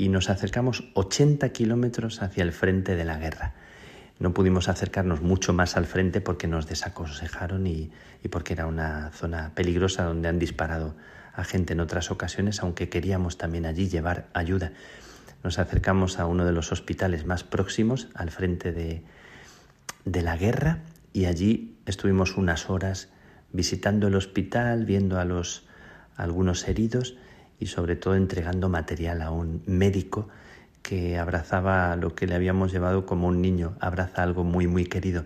y 0.00 0.08
nos 0.08 0.30
acercamos 0.30 0.84
80 0.94 1.50
kilómetros 1.50 2.22
hacia 2.22 2.42
el 2.42 2.52
frente 2.52 2.96
de 2.96 3.04
la 3.04 3.18
guerra. 3.18 3.52
No 4.18 4.32
pudimos 4.32 4.70
acercarnos 4.70 5.20
mucho 5.20 5.52
más 5.52 5.76
al 5.76 5.84
frente 5.84 6.22
porque 6.22 6.46
nos 6.46 6.66
desaconsejaron 6.66 7.66
y, 7.66 7.90
y 8.24 8.28
porque 8.28 8.54
era 8.54 8.64
una 8.64 9.10
zona 9.10 9.52
peligrosa 9.54 10.04
donde 10.04 10.30
han 10.30 10.38
disparado 10.38 10.94
a 11.34 11.44
gente 11.44 11.74
en 11.74 11.80
otras 11.80 12.10
ocasiones, 12.10 12.60
aunque 12.62 12.88
queríamos 12.88 13.36
también 13.36 13.66
allí 13.66 13.90
llevar 13.90 14.28
ayuda. 14.32 14.72
Nos 15.44 15.58
acercamos 15.58 16.18
a 16.18 16.24
uno 16.24 16.46
de 16.46 16.52
los 16.52 16.72
hospitales 16.72 17.26
más 17.26 17.44
próximos, 17.44 18.08
al 18.14 18.30
frente 18.30 18.72
de, 18.72 19.02
de 20.06 20.22
la 20.22 20.34
guerra 20.38 20.78
y 21.12 21.26
allí 21.26 21.76
estuvimos 21.84 22.38
unas 22.38 22.70
horas 22.70 23.10
visitando 23.52 24.08
el 24.08 24.14
hospital, 24.14 24.86
viendo 24.86 25.20
a 25.20 25.26
los 25.26 25.66
a 26.16 26.22
algunos 26.22 26.66
heridos 26.68 27.16
y 27.60 27.66
sobre 27.66 27.94
todo 27.94 28.16
entregando 28.16 28.68
material 28.68 29.22
a 29.22 29.30
un 29.30 29.62
médico 29.66 30.28
que 30.82 31.18
abrazaba 31.18 31.94
lo 31.94 32.14
que 32.14 32.26
le 32.26 32.34
habíamos 32.34 32.72
llevado 32.72 33.06
como 33.06 33.28
un 33.28 33.40
niño, 33.42 33.76
abraza 33.80 34.22
algo 34.22 34.42
muy 34.42 34.66
muy 34.66 34.86
querido. 34.86 35.24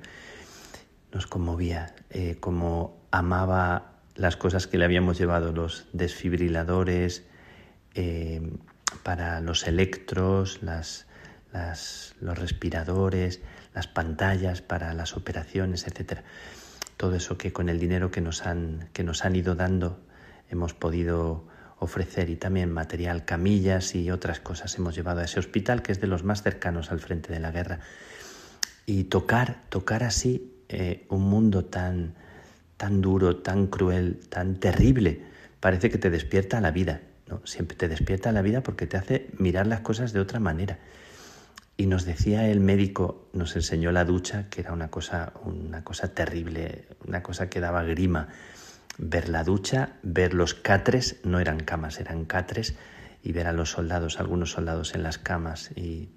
Nos 1.13 1.27
conmovía 1.27 1.95
eh, 2.11 2.37
como 2.41 2.99
amaba 3.13 3.93
las 4.17 4.37
cosas 4.37 4.67
que 4.67 4.79
le 4.79 4.85
habíamos 4.85 5.17
llevado, 5.17 5.53
los 5.53 5.87
desfibriladores, 5.93 7.25
eh, 7.95 8.43
para 9.03 9.41
los 9.41 9.67
electros, 9.67 10.63
las, 10.63 11.07
los 12.21 12.39
respiradores, 12.39 13.41
las 13.75 13.87
pantallas 13.87 14.63
para 14.63 14.95
las 14.95 15.17
operaciones, 15.17 15.87
etcétera. 15.87 16.25
Todo 16.97 17.17
eso 17.17 17.39
que 17.39 17.53
con 17.53 17.69
el 17.69 17.79
dinero 17.79 18.11
que 18.11 18.21
nos 18.21 18.47
han, 18.47 18.89
que 18.93 19.05
nos 19.05 19.25
han 19.25 19.37
ido 19.37 19.55
dando 19.55 20.01
hemos 20.49 20.75
podido 20.75 21.47
ofrecer 21.85 22.31
y 22.31 22.37
también 22.37 22.73
material, 22.73 23.25
camillas 23.25 23.95
y 23.95 24.11
otras 24.11 24.41
cosas 24.41 24.77
hemos 24.77 24.95
llevado 24.95 25.21
a 25.21 25.25
ese 25.25 25.39
hospital 25.39 25.83
que 25.83 25.93
es 25.93 26.01
de 26.01 26.07
los 26.07 26.25
más 26.25 26.43
cercanos 26.43 26.91
al 26.91 27.01
frente 27.01 27.33
de 27.33 27.41
la 27.41 27.51
guerra. 27.51 27.81
Y 28.87 29.05
tocar, 29.05 29.63
tocar 29.69 30.03
así 30.03 30.55
eh, 30.69 31.07
un 31.09 31.23
mundo 31.23 31.65
tan, 31.65 32.15
tan 32.77 33.01
duro, 33.01 33.37
tan 33.37 33.67
cruel, 33.69 34.21
tan 34.29 34.57
terrible, 34.57 35.23
parece 35.61 35.91
que 35.91 35.99
te 35.99 36.11
despierta 36.11 36.61
la 36.61 36.71
vida. 36.71 37.01
¿no? 37.29 37.41
Siempre 37.47 37.77
te 37.77 37.89
despierta 37.89 38.33
la 38.33 38.43
vida 38.43 38.63
porque 38.63 38.87
te 38.87 38.97
hace 38.97 39.29
mirar 39.39 39.67
las 39.67 39.81
cosas 39.81 40.13
de 40.13 40.21
otra 40.21 40.41
manera. 40.41 40.79
Y 41.77 41.87
nos 41.87 42.05
decía 42.05 42.49
el 42.49 42.61
médico, 42.61 43.29
nos 43.33 43.57
enseñó 43.57 43.91
la 43.91 44.05
ducha, 44.05 44.49
que 44.49 44.61
era 44.61 44.73
una 44.73 44.91
cosa, 44.91 45.33
una 45.45 45.83
cosa 45.83 46.15
terrible, 46.15 46.87
una 47.07 47.23
cosa 47.23 47.49
que 47.51 47.61
daba 47.61 47.83
grima. 47.83 48.29
Ver 48.99 49.29
la 49.29 49.45
ducha, 49.45 49.95
ver 50.03 50.35
los 50.35 50.55
catres, 50.55 51.17
no 51.25 51.41
eran 51.41 51.61
camas, 51.61 52.01
eran 52.01 52.25
catres, 52.25 52.75
y 53.23 53.33
ver 53.33 53.47
a 53.47 53.53
los 53.53 53.71
soldados, 53.71 54.21
algunos 54.21 54.53
soldados 54.53 54.95
en 54.95 55.03
las 55.03 55.19
camas. 55.19 55.71
Y 55.77 56.11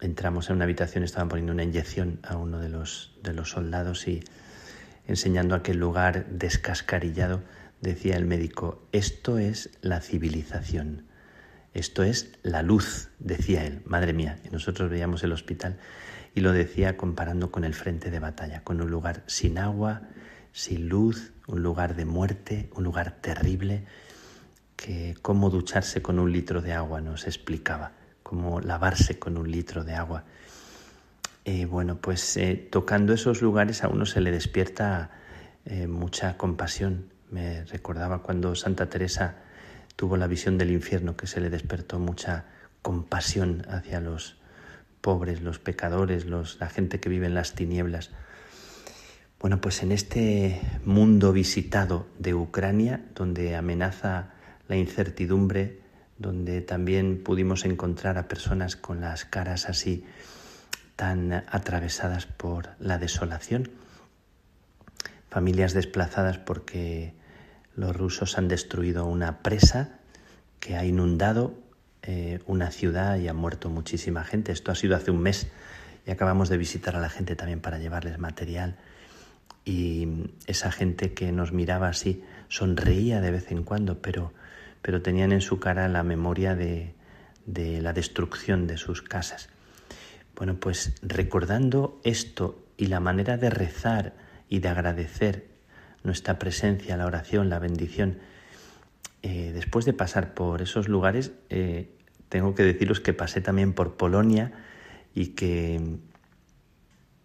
entramos 0.00 0.50
en 0.50 0.56
una 0.56 0.64
habitación, 0.64 1.04
estaban 1.04 1.28
poniendo 1.28 1.52
una 1.52 1.62
inyección 1.62 2.18
a 2.22 2.36
uno 2.36 2.58
de 2.58 2.68
los, 2.68 3.16
de 3.22 3.32
los 3.32 3.50
soldados 3.50 4.06
y 4.08 4.22
enseñando 5.06 5.54
aquel 5.54 5.78
lugar 5.78 6.26
descascarillado, 6.26 7.42
decía 7.80 8.16
el 8.16 8.26
médico, 8.26 8.86
esto 8.92 9.38
es 9.38 9.70
la 9.82 10.00
civilización. 10.00 11.04
Esto 11.74 12.04
es 12.04 12.32
la 12.42 12.62
luz, 12.62 13.10
decía 13.18 13.66
él, 13.66 13.82
madre 13.84 14.12
mía. 14.12 14.38
Y 14.44 14.48
nosotros 14.50 14.90
veíamos 14.90 15.24
el 15.24 15.32
hospital 15.32 15.78
y 16.34 16.40
lo 16.40 16.52
decía 16.52 16.96
comparando 16.96 17.50
con 17.50 17.64
el 17.64 17.74
frente 17.74 18.10
de 18.10 18.20
batalla, 18.20 18.62
con 18.62 18.80
un 18.80 18.90
lugar 18.90 19.22
sin 19.26 19.58
agua, 19.58 20.02
sin 20.52 20.88
luz, 20.88 21.32
un 21.46 21.62
lugar 21.62 21.94
de 21.94 22.04
muerte, 22.04 22.70
un 22.74 22.84
lugar 22.84 23.18
terrible, 23.20 23.84
que 24.76 25.16
cómo 25.22 25.50
ducharse 25.50 26.02
con 26.02 26.18
un 26.18 26.32
litro 26.32 26.60
de 26.62 26.72
agua 26.72 27.00
nos 27.00 27.26
explicaba, 27.26 27.92
cómo 28.22 28.60
lavarse 28.60 29.18
con 29.18 29.36
un 29.36 29.50
litro 29.50 29.84
de 29.84 29.94
agua. 29.94 30.24
Eh, 31.44 31.66
bueno, 31.66 31.96
pues 31.96 32.36
eh, 32.36 32.68
tocando 32.70 33.12
esos 33.12 33.42
lugares 33.42 33.84
a 33.84 33.88
uno 33.88 34.06
se 34.06 34.20
le 34.20 34.30
despierta 34.30 35.10
eh, 35.66 35.86
mucha 35.86 36.36
compasión. 36.36 37.10
Me 37.30 37.64
recordaba 37.64 38.22
cuando 38.22 38.54
Santa 38.54 38.88
Teresa 38.88 39.36
tuvo 39.96 40.16
la 40.16 40.26
visión 40.26 40.58
del 40.58 40.70
infierno 40.70 41.16
que 41.16 41.26
se 41.26 41.40
le 41.40 41.50
despertó 41.50 41.98
mucha 41.98 42.46
compasión 42.82 43.66
hacia 43.68 44.00
los 44.00 44.36
pobres, 45.00 45.42
los 45.42 45.58
pecadores, 45.58 46.24
los, 46.24 46.58
la 46.60 46.68
gente 46.68 46.98
que 46.98 47.10
vive 47.10 47.26
en 47.26 47.34
las 47.34 47.54
tinieblas. 47.54 48.10
Bueno, 49.44 49.60
pues 49.60 49.82
en 49.82 49.92
este 49.92 50.58
mundo 50.86 51.30
visitado 51.34 52.06
de 52.18 52.32
Ucrania, 52.32 53.04
donde 53.14 53.56
amenaza 53.56 54.30
la 54.68 54.76
incertidumbre, 54.76 55.80
donde 56.16 56.62
también 56.62 57.22
pudimos 57.22 57.66
encontrar 57.66 58.16
a 58.16 58.26
personas 58.26 58.74
con 58.74 59.02
las 59.02 59.26
caras 59.26 59.68
así 59.68 60.06
tan 60.96 61.30
atravesadas 61.34 62.24
por 62.24 62.70
la 62.78 62.96
desolación, 62.96 63.70
familias 65.28 65.74
desplazadas 65.74 66.38
porque 66.38 67.12
los 67.76 67.94
rusos 67.94 68.38
han 68.38 68.48
destruido 68.48 69.04
una 69.04 69.42
presa 69.42 69.98
que 70.58 70.74
ha 70.74 70.86
inundado 70.86 71.52
eh, 72.00 72.38
una 72.46 72.70
ciudad 72.70 73.18
y 73.18 73.28
ha 73.28 73.34
muerto 73.34 73.68
muchísima 73.68 74.24
gente. 74.24 74.52
Esto 74.52 74.72
ha 74.72 74.74
sido 74.74 74.96
hace 74.96 75.10
un 75.10 75.20
mes 75.20 75.48
y 76.06 76.12
acabamos 76.12 76.48
de 76.48 76.56
visitar 76.56 76.96
a 76.96 77.00
la 77.00 77.10
gente 77.10 77.36
también 77.36 77.60
para 77.60 77.78
llevarles 77.78 78.18
material. 78.18 78.78
Y 79.64 80.08
esa 80.46 80.70
gente 80.70 81.14
que 81.14 81.32
nos 81.32 81.52
miraba 81.52 81.88
así 81.88 82.22
sonreía 82.48 83.20
de 83.20 83.30
vez 83.30 83.50
en 83.50 83.64
cuando, 83.64 84.00
pero, 84.02 84.32
pero 84.82 85.00
tenían 85.02 85.32
en 85.32 85.40
su 85.40 85.58
cara 85.58 85.88
la 85.88 86.02
memoria 86.02 86.54
de, 86.54 86.94
de 87.46 87.80
la 87.80 87.92
destrucción 87.92 88.66
de 88.66 88.76
sus 88.76 89.02
casas. 89.02 89.48
Bueno, 90.36 90.56
pues 90.58 90.94
recordando 91.02 92.00
esto 92.04 92.64
y 92.76 92.86
la 92.86 93.00
manera 93.00 93.36
de 93.36 93.50
rezar 93.50 94.14
y 94.48 94.58
de 94.58 94.68
agradecer 94.68 95.46
nuestra 96.02 96.38
presencia, 96.38 96.96
la 96.96 97.06
oración, 97.06 97.48
la 97.48 97.58
bendición. 97.58 98.18
Eh, 99.22 99.52
después 99.54 99.84
de 99.84 99.92
pasar 99.92 100.34
por 100.34 100.60
esos 100.60 100.88
lugares, 100.88 101.32
eh, 101.48 101.90
tengo 102.28 102.54
que 102.54 102.62
deciros 102.62 103.00
que 103.00 103.12
pasé 103.12 103.40
también 103.40 103.72
por 103.72 103.96
Polonia 103.96 104.52
y 105.14 105.28
que 105.28 105.80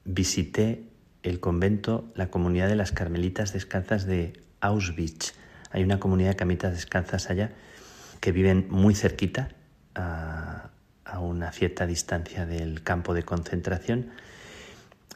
visité 0.05 0.83
el 1.23 1.39
convento, 1.39 2.11
la 2.15 2.29
comunidad 2.29 2.67
de 2.67 2.75
las 2.75 2.91
Carmelitas 2.91 3.53
Descalzas 3.53 4.05
de 4.05 4.33
Auschwitz. 4.61 5.33
Hay 5.71 5.83
una 5.83 5.99
comunidad 5.99 6.29
de 6.29 6.35
Carmelitas 6.35 6.73
Descalzas 6.73 7.29
allá 7.29 7.51
que 8.19 8.31
viven 8.31 8.67
muy 8.69 8.95
cerquita, 8.95 9.49
a, 9.95 10.71
una 11.19 11.51
cierta 11.51 11.87
distancia 11.87 12.45
del 12.45 12.83
campo 12.83 13.13
de 13.13 13.23
concentración, 13.23 14.11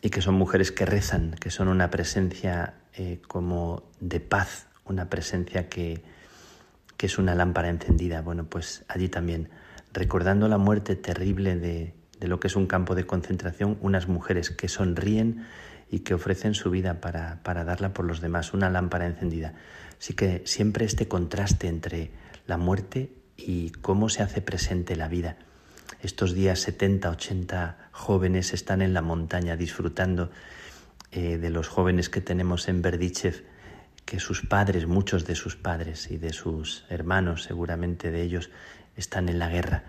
y 0.02 0.10
que 0.10 0.22
son 0.22 0.34
mujeres 0.34 0.72
que 0.72 0.86
rezan, 0.86 1.36
que 1.40 1.52
son 1.52 1.68
una 1.68 1.92
presencia 1.92 2.74
eh, 2.96 3.22
como 3.28 3.84
de 4.00 4.20
paz, 4.20 4.68
una 4.86 5.10
presencia 5.10 5.70
que, 5.70 6.04
que 6.98 7.06
es 7.06 7.18
una 7.18 7.36
lámpara 7.36 7.70
encendida. 7.70 8.22
Bueno, 8.22 8.46
pues 8.46 8.84
allí 8.88 9.08
también, 9.08 9.50
recordando 9.94 10.48
la 10.48 10.58
muerte 10.58 10.96
terrible 10.96 11.56
de, 11.56 11.94
de 12.20 12.28
lo 12.28 12.40
que 12.40 12.48
es 12.48 12.56
un 12.56 12.68
campo 12.68 12.96
de 12.96 13.06
concentración, 13.06 13.78
unas 13.82 14.08
mujeres 14.08 14.50
que 14.50 14.68
sonríen 14.68 15.46
y 15.94 16.00
que 16.00 16.16
ofrecen 16.16 16.56
su 16.56 16.72
vida 16.72 17.02
para, 17.02 17.44
para 17.44 17.64
darla 17.64 17.94
por 17.94 18.06
los 18.06 18.20
demás, 18.20 18.56
una 18.56 18.72
lámpara 18.72 19.06
encendida. 19.06 19.54
Así 20.00 20.16
que 20.16 20.42
siempre 20.44 20.86
este 20.86 21.08
contraste 21.08 21.68
entre 21.68 22.10
la 22.48 22.58
muerte 22.58 23.12
y 23.38 23.70
cómo 23.70 24.10
se 24.10 24.24
hace 24.24 24.42
presente 24.42 24.96
la 24.96 25.08
vida. 25.08 25.38
Estos 26.02 26.34
días 26.34 26.62
70, 26.62 27.12
80 27.12 27.90
jóvenes 27.92 28.54
están 28.56 28.82
en 28.82 28.96
la 28.96 29.04
montaña 29.04 29.56
disfrutando 29.56 30.32
eh, 31.12 31.38
de 31.38 31.50
los 31.52 31.68
jóvenes 31.68 32.10
que 32.10 32.22
tenemos 32.22 32.68
en 32.70 32.82
Berdichev, 32.82 33.44
que 34.04 34.20
sus 34.20 34.42
padres, 34.42 34.88
muchos 34.88 35.28
de 35.28 35.36
sus 35.36 35.56
padres 35.56 36.10
y 36.10 36.18
de 36.18 36.34
sus 36.34 36.86
hermanos, 36.90 37.44
seguramente 37.44 38.10
de 38.10 38.24
ellos, 38.24 38.50
están 38.98 39.30
en 39.30 39.38
la 39.38 39.50
guerra. 39.50 39.84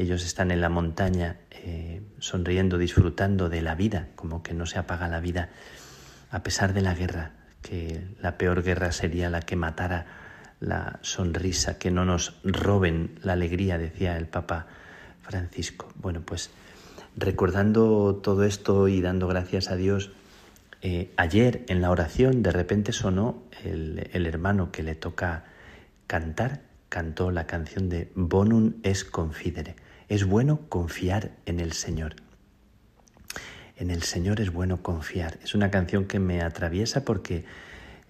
Ellos 0.00 0.24
están 0.24 0.50
en 0.50 0.62
la 0.62 0.70
montaña 0.70 1.36
eh, 1.50 2.00
sonriendo, 2.20 2.78
disfrutando 2.78 3.50
de 3.50 3.60
la 3.60 3.74
vida, 3.74 4.08
como 4.14 4.42
que 4.42 4.54
no 4.54 4.64
se 4.64 4.78
apaga 4.78 5.08
la 5.08 5.20
vida, 5.20 5.50
a 6.30 6.42
pesar 6.42 6.72
de 6.72 6.80
la 6.80 6.94
guerra, 6.94 7.32
que 7.60 8.00
la 8.18 8.38
peor 8.38 8.62
guerra 8.62 8.92
sería 8.92 9.28
la 9.28 9.42
que 9.42 9.56
matara 9.56 10.06
la 10.58 11.00
sonrisa, 11.02 11.76
que 11.76 11.90
no 11.90 12.06
nos 12.06 12.40
roben 12.44 13.18
la 13.22 13.34
alegría, 13.34 13.76
decía 13.76 14.16
el 14.16 14.26
Papa 14.26 14.68
Francisco. 15.20 15.92
Bueno, 15.96 16.22
pues 16.24 16.48
recordando 17.14 18.20
todo 18.22 18.44
esto 18.44 18.88
y 18.88 19.02
dando 19.02 19.28
gracias 19.28 19.68
a 19.68 19.76
Dios, 19.76 20.12
eh, 20.80 21.12
ayer 21.18 21.66
en 21.68 21.82
la 21.82 21.90
oración 21.90 22.42
de 22.42 22.52
repente 22.52 22.92
sonó 22.92 23.42
el, 23.64 24.08
el, 24.14 24.24
hermano 24.24 24.72
que 24.72 24.82
le 24.82 24.94
toca 24.94 25.44
cantar, 26.06 26.62
cantó 26.88 27.30
la 27.30 27.46
canción 27.46 27.90
de 27.90 28.10
Bonum 28.14 28.76
es 28.82 29.04
confidere. 29.04 29.76
Es 30.10 30.24
bueno 30.24 30.62
confiar 30.68 31.30
en 31.46 31.60
el 31.60 31.72
Señor. 31.72 32.16
En 33.76 33.92
el 33.92 34.02
Señor 34.02 34.40
es 34.40 34.52
bueno 34.52 34.82
confiar. 34.82 35.38
Es 35.44 35.54
una 35.54 35.70
canción 35.70 36.06
que 36.06 36.18
me 36.18 36.42
atraviesa 36.42 37.04
porque 37.04 37.44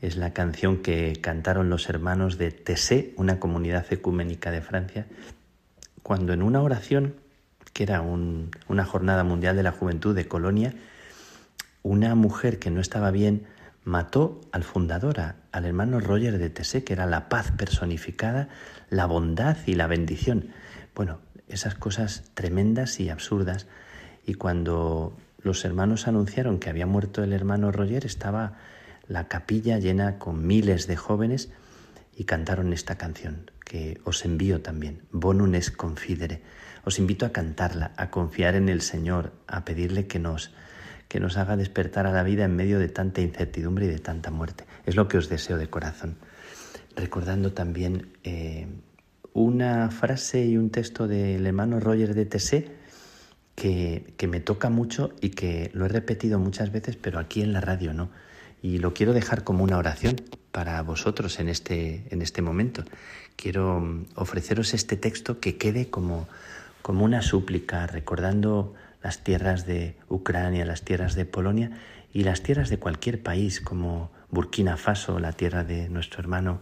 es 0.01 0.17
la 0.17 0.33
canción 0.33 0.79
que 0.79 1.13
cantaron 1.21 1.69
los 1.69 1.91
hermanos 1.91 2.39
de 2.39 2.53
Tessé, 2.53 3.13
una 3.19 3.39
comunidad 3.39 3.85
ecuménica 3.93 4.51
de 4.51 4.63
Francia, 4.63 5.05
cuando 6.03 6.33
en 6.33 6.41
una 6.41 6.63
oración, 6.63 7.17
que 7.75 7.83
era 7.83 8.01
un, 8.01 8.51
una 8.67 8.87
jornada 8.87 9.23
mundial 9.23 9.55
de 9.55 9.63
la 9.63 9.73
juventud 9.73 10.17
de 10.17 10.27
Colonia, 10.27 10.73
una 11.83 12.15
mujer 12.15 12.59
que 12.59 12.71
no 12.71 12.81
estaba 12.81 13.11
bien 13.11 13.45
mató 13.85 14.41
al 14.53 14.65
fundador, 14.65 15.21
al 15.53 15.65
hermano 15.67 16.01
Roger 16.01 16.39
de 16.39 16.49
Tessé, 16.49 16.83
que 16.83 16.95
era 16.95 17.05
la 17.05 17.29
paz 17.29 17.51
personificada, 17.51 18.49
la 18.89 19.05
bondad 19.05 19.59
y 19.67 19.75
la 19.75 19.87
bendición. 19.87 20.49
Bueno, 20.95 21.19
esas 21.51 21.75
cosas 21.75 22.25
tremendas 22.35 23.01
y 23.01 23.11
absurdas. 23.11 23.67
Y 24.27 24.35
cuando 24.35 25.17
los 25.43 25.65
hermanos 25.65 26.09
anunciaron 26.09 26.59
que 26.59 26.71
había 26.71 26.87
muerto 26.87 27.23
el 27.23 27.33
hermano 27.33 27.73
Roger, 27.73 28.07
estaba 28.07 28.59
la 29.07 29.29
capilla 29.29 29.79
llena 29.79 30.19
con 30.19 30.47
miles 30.47 30.87
de 30.87 30.97
jóvenes 30.97 31.51
y 32.17 32.25
cantaron 32.25 32.73
esta 32.73 32.97
canción 32.97 33.51
que 33.71 34.01
os 34.03 34.25
envío 34.25 34.63
también, 34.63 35.03
Bonum 35.13 35.55
es 35.55 35.71
confidere. 35.71 36.43
Os 36.85 36.99
invito 36.99 37.25
a 37.25 37.31
cantarla, 37.31 37.93
a 37.97 38.11
confiar 38.11 38.57
en 38.57 38.69
el 38.69 38.81
Señor, 38.81 39.33
a 39.47 39.65
pedirle 39.65 40.09
que 40.09 40.19
nos, 40.19 40.51
que 41.07 41.21
nos 41.21 41.37
haga 41.37 41.57
despertar 41.57 42.05
a 42.09 42.11
la 42.11 42.25
vida 42.25 42.45
en 42.45 42.57
medio 42.57 42.81
de 42.81 42.89
tanta 42.89 43.21
incertidumbre 43.21 43.87
y 43.87 43.89
de 43.89 44.01
tanta 44.01 44.33
muerte. 44.33 44.65
Es 44.87 44.97
lo 44.97 45.07
que 45.07 45.19
os 45.19 45.29
deseo 45.29 45.57
de 45.57 45.71
corazón. 45.71 46.17
Recordando 46.97 47.53
también 47.53 48.09
eh, 48.25 48.67
una 49.33 49.91
frase 49.91 50.45
y 50.47 50.57
un 50.57 50.71
texto 50.71 51.07
del 51.07 51.47
hermano 51.47 51.81
Roger 51.81 52.15
de 52.15 52.27
Tessé 52.27 52.71
que, 53.55 54.15
que 54.17 54.27
me 54.27 54.41
toca 54.41 54.71
mucho 54.71 55.13
y 55.21 55.31
que 55.31 55.71
lo 55.75 55.87
he 55.87 55.89
repetido 55.89 56.39
muchas 56.39 56.73
veces, 56.73 56.97
pero 56.97 57.19
aquí 57.19 57.43
en 57.43 57.53
la 57.53 57.61
radio 57.61 57.93
no. 57.93 58.11
Y 58.63 58.79
lo 58.79 58.93
quiero 58.93 59.13
dejar 59.13 59.45
como 59.45 59.65
una 59.65 59.79
oración 59.79 60.17
para 60.53 60.83
vosotros 60.83 61.39
en 61.41 61.49
este, 61.49 62.05
en 62.11 62.23
este 62.23 62.43
momento. 62.43 62.85
Quiero 63.37 63.81
mm, 63.81 64.07
ofreceros 64.17 64.75
este 64.75 64.97
texto 64.97 65.41
que 65.41 65.57
quede 65.57 65.91
como, 65.91 66.29
como 66.83 67.05
una 67.05 67.23
súplica, 67.23 67.87
recordando 67.87 68.75
las 69.03 69.25
tierras 69.25 69.67
de 69.67 69.97
Ucrania, 70.09 70.65
las 70.65 70.83
tierras 70.83 71.15
de 71.15 71.25
Polonia 71.25 71.71
y 72.13 72.25
las 72.25 72.43
tierras 72.43 72.69
de 72.69 72.79
cualquier 72.79 73.23
país, 73.23 73.61
como 73.61 74.11
Burkina 74.31 74.77
Faso, 74.77 75.19
la 75.19 75.33
tierra 75.33 75.65
de 75.65 75.89
nuestro 75.89 76.21
hermano 76.21 76.61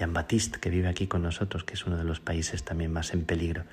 Jean 0.00 0.14
Baptiste, 0.14 0.60
que 0.60 0.70
vive 0.70 0.88
aquí 0.88 1.06
con 1.08 1.22
nosotros, 1.22 1.62
que 1.62 1.74
es 1.74 1.84
uno 1.84 1.98
de 1.98 2.04
los 2.04 2.20
países 2.20 2.64
también 2.64 2.90
más 2.90 3.12
en 3.12 3.26
peligro. 3.26 3.64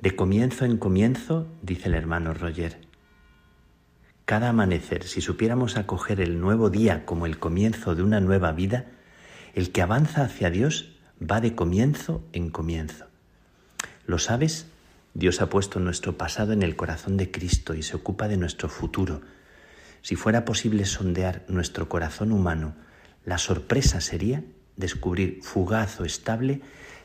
De 0.00 0.16
comienzo 0.16 0.64
en 0.64 0.76
comienzo, 0.76 1.46
dice 1.62 1.86
el 1.86 1.94
hermano 1.94 2.34
Roger, 2.34 2.80
cada 4.24 4.48
amanecer, 4.48 5.04
si 5.04 5.20
supiéramos 5.20 5.76
acoger 5.76 6.20
el 6.20 6.40
nuevo 6.40 6.68
día 6.68 7.06
como 7.06 7.26
el 7.26 7.38
comienzo 7.38 7.94
de 7.94 8.02
una 8.02 8.18
nueva 8.18 8.50
vida, 8.50 8.86
el 9.54 9.70
que 9.70 9.82
avanza 9.82 10.24
hacia 10.24 10.50
Dios 10.50 10.96
va 11.22 11.40
de 11.40 11.54
comienzo 11.54 12.24
en 12.32 12.50
comienzo. 12.50 13.06
¿Lo 14.04 14.18
sabes? 14.18 14.66
Dios 15.14 15.40
ha 15.42 15.48
puesto 15.48 15.78
nuestro 15.78 16.18
pasado 16.18 16.52
en 16.52 16.64
el 16.64 16.74
corazón 16.74 17.16
de 17.16 17.30
Cristo 17.30 17.74
y 17.74 17.84
se 17.84 17.94
ocupa 17.94 18.26
de 18.26 18.36
nuestro 18.36 18.68
futuro. 18.68 19.20
Si 20.02 20.16
fuera 20.16 20.44
posible 20.44 20.86
sondear 20.86 21.44
nuestro 21.46 21.88
corazón 21.88 22.32
humano, 22.32 22.74
la 23.24 23.38
sorpresa 23.38 24.00
sería 24.00 24.42
descubrir 24.76 25.40
fugaz 25.42 26.00
o 26.00 26.04
estable 26.04 26.60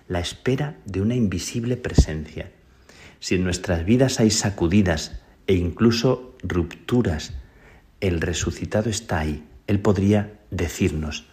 la 0.08 0.20
espera 0.20 0.78
de 0.86 1.02
una 1.02 1.16
invisible 1.16 1.78
presencia. 1.78 2.52
Si 3.20 3.36
en 3.36 3.44
nuestras 3.44 3.86
vidas 3.86 4.20
hay 4.20 4.32
sacudidas 4.32 5.22
e 5.48 5.54
incluso 5.54 6.36
rupturas, 6.44 7.34
el 8.02 8.20
resucitado 8.20 8.90
está 8.90 9.20
ahí. 9.20 9.48
Él 9.68 9.80
podría 9.80 10.40
decirnos, 10.50 11.28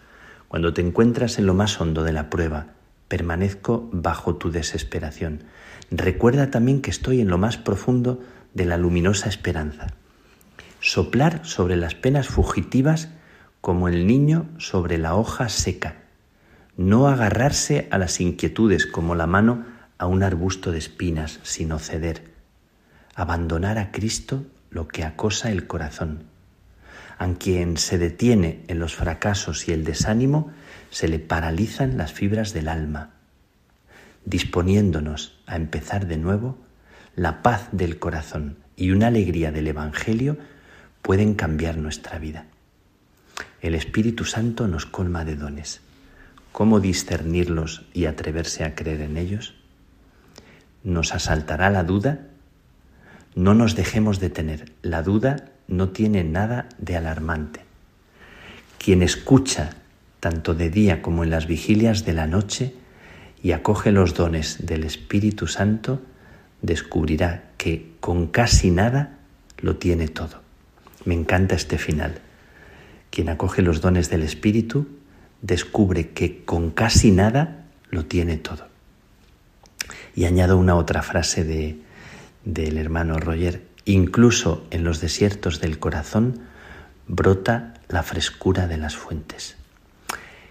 cuando 0.49 0.73
te 0.73 0.83
encuentras 0.83 1.39
en 1.39 1.47
lo 1.47 1.55
más 1.55 1.81
hondo 1.81 2.05
de 2.05 2.13
la 2.13 2.31
prueba, 2.31 2.75
permanezco 3.09 3.89
bajo 3.93 4.37
tu 4.37 4.51
desesperación. 4.51 5.45
Recuerda 5.91 6.51
también 6.51 6.83
que 6.83 6.91
estoy 6.91 7.21
en 7.21 7.29
lo 7.29 7.39
más 7.39 7.57
profundo 7.57 8.23
de 8.55 8.67
la 8.67 8.77
luminosa 8.77 9.29
esperanza. 9.29 9.89
Soplar 10.81 11.41
sobre 11.45 11.77
las 11.77 11.95
penas 11.95 12.29
fugitivas 12.29 13.09
como 13.61 13.89
el 13.89 14.07
niño 14.07 14.49
sobre 14.59 14.99
la 14.99 15.17
hoja 15.17 15.49
seca. 15.49 15.97
No 16.79 17.09
agarrarse 17.09 17.89
a 17.91 17.99
las 17.99 18.21
inquietudes 18.21 18.87
como 18.87 19.17
la 19.17 19.27
mano 19.27 19.67
a 19.99 20.07
un 20.07 20.23
arbusto 20.23 20.71
de 20.71 20.79
espinas, 20.79 21.41
sino 21.43 21.81
ceder. 21.81 22.23
Abandonar 23.17 23.79
a 23.79 23.91
Cristo 23.91 24.47
lo 24.71 24.87
que 24.87 25.03
acosa 25.03 25.51
el 25.51 25.67
corazón. 25.67 26.23
A 27.19 27.27
quien 27.35 27.79
se 27.79 27.99
detiene 27.99 28.63
en 28.69 28.79
los 28.79 28.95
fracasos 28.95 29.67
y 29.67 29.73
el 29.73 29.83
desánimo, 29.83 30.53
se 30.91 31.09
le 31.09 31.19
paralizan 31.19 31.99
las 31.99 32.13
fibras 32.13 32.53
del 32.53 32.69
alma. 32.69 33.11
Disponiéndonos 34.25 35.37
a 35.47 35.57
empezar 35.57 36.07
de 36.07 36.17
nuevo, 36.17 36.59
la 37.17 37.43
paz 37.43 37.71
del 37.73 37.99
corazón 37.99 38.57
y 38.77 38.93
una 38.93 39.09
alegría 39.09 39.51
del 39.51 39.67
Evangelio 39.67 40.39
pueden 41.03 41.35
cambiar 41.35 41.77
nuestra 41.77 42.21
vida. 42.21 42.47
El 43.63 43.75
Espíritu 43.75 44.25
Santo 44.25 44.69
nos 44.69 44.87
colma 44.87 45.25
de 45.25 45.35
dones. 45.35 45.81
¿Cómo 46.53 46.81
discernirlos 46.81 47.87
y 47.93 48.07
atreverse 48.07 48.65
a 48.65 48.75
creer 48.75 49.03
en 49.03 49.17
ellos? 49.17 49.55
¿Nos 50.83 51.15
asaltará 51.15 51.71
la 51.71 51.85
duda? 51.85 52.27
No 53.35 53.55
nos 53.55 53.77
dejemos 53.77 54.21
detener. 54.21 54.73
La 54.83 55.03
duda 55.03 55.51
no 55.69 55.91
tiene 55.91 56.25
nada 56.25 56.69
de 56.79 56.97
alarmante. 56.97 57.61
Quien 58.79 59.03
escucha 59.03 59.77
tanto 60.21 60.55
de 60.55 60.71
día 60.71 61.03
como 61.03 61.25
en 61.25 61.31
las 61.31 61.47
vigilias 61.47 62.05
de 62.05 62.13
la 62.13 62.27
noche 62.27 62.75
y 63.43 63.53
acoge 63.53 63.93
los 63.93 64.15
dones 64.15 64.67
del 64.67 64.85
Espíritu 64.85 65.47
Santo, 65.47 66.03
descubrirá 66.63 67.51
que 67.57 67.93
con 68.01 68.27
casi 68.27 68.71
nada 68.71 69.19
lo 69.59 69.77
tiene 69.77 70.09
todo. 70.09 70.43
Me 71.05 71.15
encanta 71.15 71.55
este 71.55 71.79
final. 71.79 72.19
Quien 73.11 73.29
acoge 73.29 73.63
los 73.63 73.81
dones 73.81 74.11
del 74.11 74.23
Espíritu 74.23 74.98
descubre 75.43 76.11
que 76.11 76.45
con 76.45 76.71
casi 76.71 77.11
nada 77.11 77.67
lo 77.91 78.07
tiene 78.07 78.37
todo. 78.37 78.69
Y 80.15 80.25
añado 80.25 80.59
una 80.59 80.75
otra 80.75 81.03
frase 81.03 81.45
de, 81.45 81.79
del 82.45 82.79
hermano 82.79 83.19
Roger, 83.19 83.63
incluso 83.85 84.67
en 84.71 84.85
los 84.85 85.01
desiertos 85.01 85.61
del 85.61 85.79
corazón 85.79 86.41
brota 87.07 87.75
la 87.89 88.03
frescura 88.03 88.67
de 88.67 88.77
las 88.77 88.97
fuentes. 88.97 89.57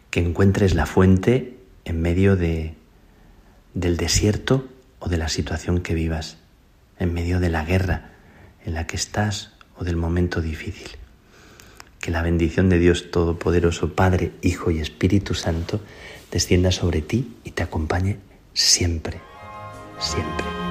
Que 0.10 0.22
encuentres 0.22 0.74
la 0.74 0.86
fuente 0.86 1.58
en 1.86 2.02
medio 2.02 2.36
de, 2.36 2.76
del 3.74 3.98
desierto 3.98 4.68
o 5.00 5.10
de 5.10 5.18
la 5.18 5.30
situación 5.30 5.82
que 5.82 5.94
vivas, 5.94 6.38
en 7.00 7.14
medio 7.14 7.40
de 7.40 7.50
la 7.50 7.64
guerra 7.64 8.10
en 8.66 8.74
la 8.74 8.88
que 8.88 8.96
estás 8.96 9.54
o 9.78 9.84
del 9.84 9.96
momento 9.96 10.42
difícil. 10.42 10.90
Que 12.00 12.12
la 12.12 12.22
bendición 12.22 12.70
de 12.70 12.80
Dios 12.80 13.12
Todopoderoso, 13.12 13.94
Padre, 13.94 14.32
Hijo 14.42 14.72
y 14.72 14.80
Espíritu 14.80 15.34
Santo, 15.34 15.80
descienda 16.32 16.72
sobre 16.72 17.02
ti 17.02 17.36
y 17.44 17.52
te 17.52 17.64
acompañe 17.64 18.18
siempre, 18.54 19.20
siempre. 20.00 20.67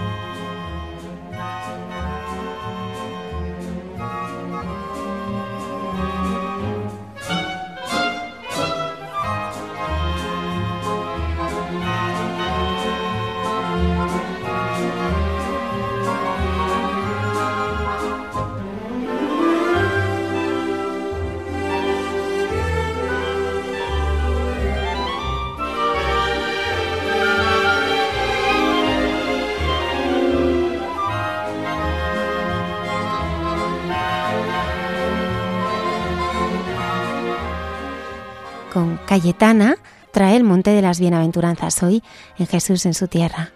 Cayetana 39.17 39.77
trae 40.13 40.37
el 40.37 40.45
Monte 40.45 40.73
de 40.73 40.83
las 40.83 41.01
Bienaventuranzas 41.01 41.83
hoy 41.83 42.03
en 42.39 42.47
Jesús 42.47 42.85
en 42.85 42.93
su 42.93 43.09
tierra. 43.09 43.56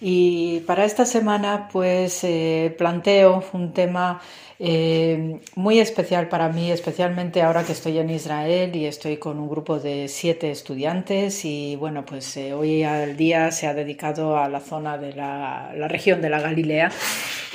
Y 0.00 0.60
para 0.60 0.84
esta 0.84 1.04
semana 1.04 1.68
pues 1.72 2.22
eh, 2.24 2.74
planteo 2.78 3.42
un 3.52 3.72
tema 3.72 4.20
eh, 4.60 5.40
muy 5.54 5.78
especial 5.78 6.28
para 6.28 6.48
mí, 6.48 6.72
especialmente 6.72 7.42
ahora 7.42 7.62
que 7.62 7.70
estoy 7.70 7.98
en 7.98 8.10
Israel 8.10 8.74
y 8.74 8.86
estoy 8.86 9.16
con 9.18 9.38
un 9.38 9.48
grupo 9.48 9.78
de 9.78 10.08
siete 10.08 10.50
estudiantes 10.50 11.44
y 11.44 11.76
bueno, 11.76 12.04
pues 12.04 12.36
eh, 12.36 12.54
hoy 12.54 12.82
al 12.82 13.16
día 13.16 13.52
se 13.52 13.68
ha 13.68 13.74
dedicado 13.74 14.36
a 14.36 14.48
la 14.48 14.58
zona 14.58 14.98
de 14.98 15.12
la, 15.12 15.72
la 15.76 15.86
región 15.86 16.20
de 16.20 16.30
la 16.30 16.40
Galilea 16.40 16.90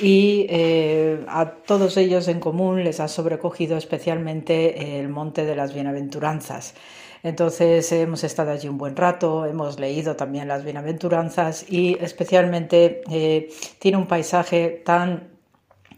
y 0.00 0.46
eh, 0.48 1.20
a 1.28 1.50
todos 1.50 1.98
ellos 1.98 2.26
en 2.28 2.40
común 2.40 2.82
les 2.82 3.00
ha 3.00 3.08
sobrecogido 3.08 3.76
especialmente 3.76 4.98
el 4.98 5.10
Monte 5.10 5.44
de 5.44 5.56
las 5.56 5.74
Bienaventuranzas. 5.74 6.74
Entonces 7.24 7.90
hemos 7.90 8.22
estado 8.22 8.50
allí 8.50 8.68
un 8.68 8.76
buen 8.76 8.94
rato, 8.96 9.46
hemos 9.46 9.80
leído 9.80 10.14
también 10.14 10.46
las 10.46 10.62
bienaventuranzas 10.62 11.64
y 11.68 11.96
especialmente 11.98 13.00
eh, 13.10 13.48
tiene 13.78 13.96
un 13.96 14.06
paisaje 14.06 14.82
tan 14.84 15.30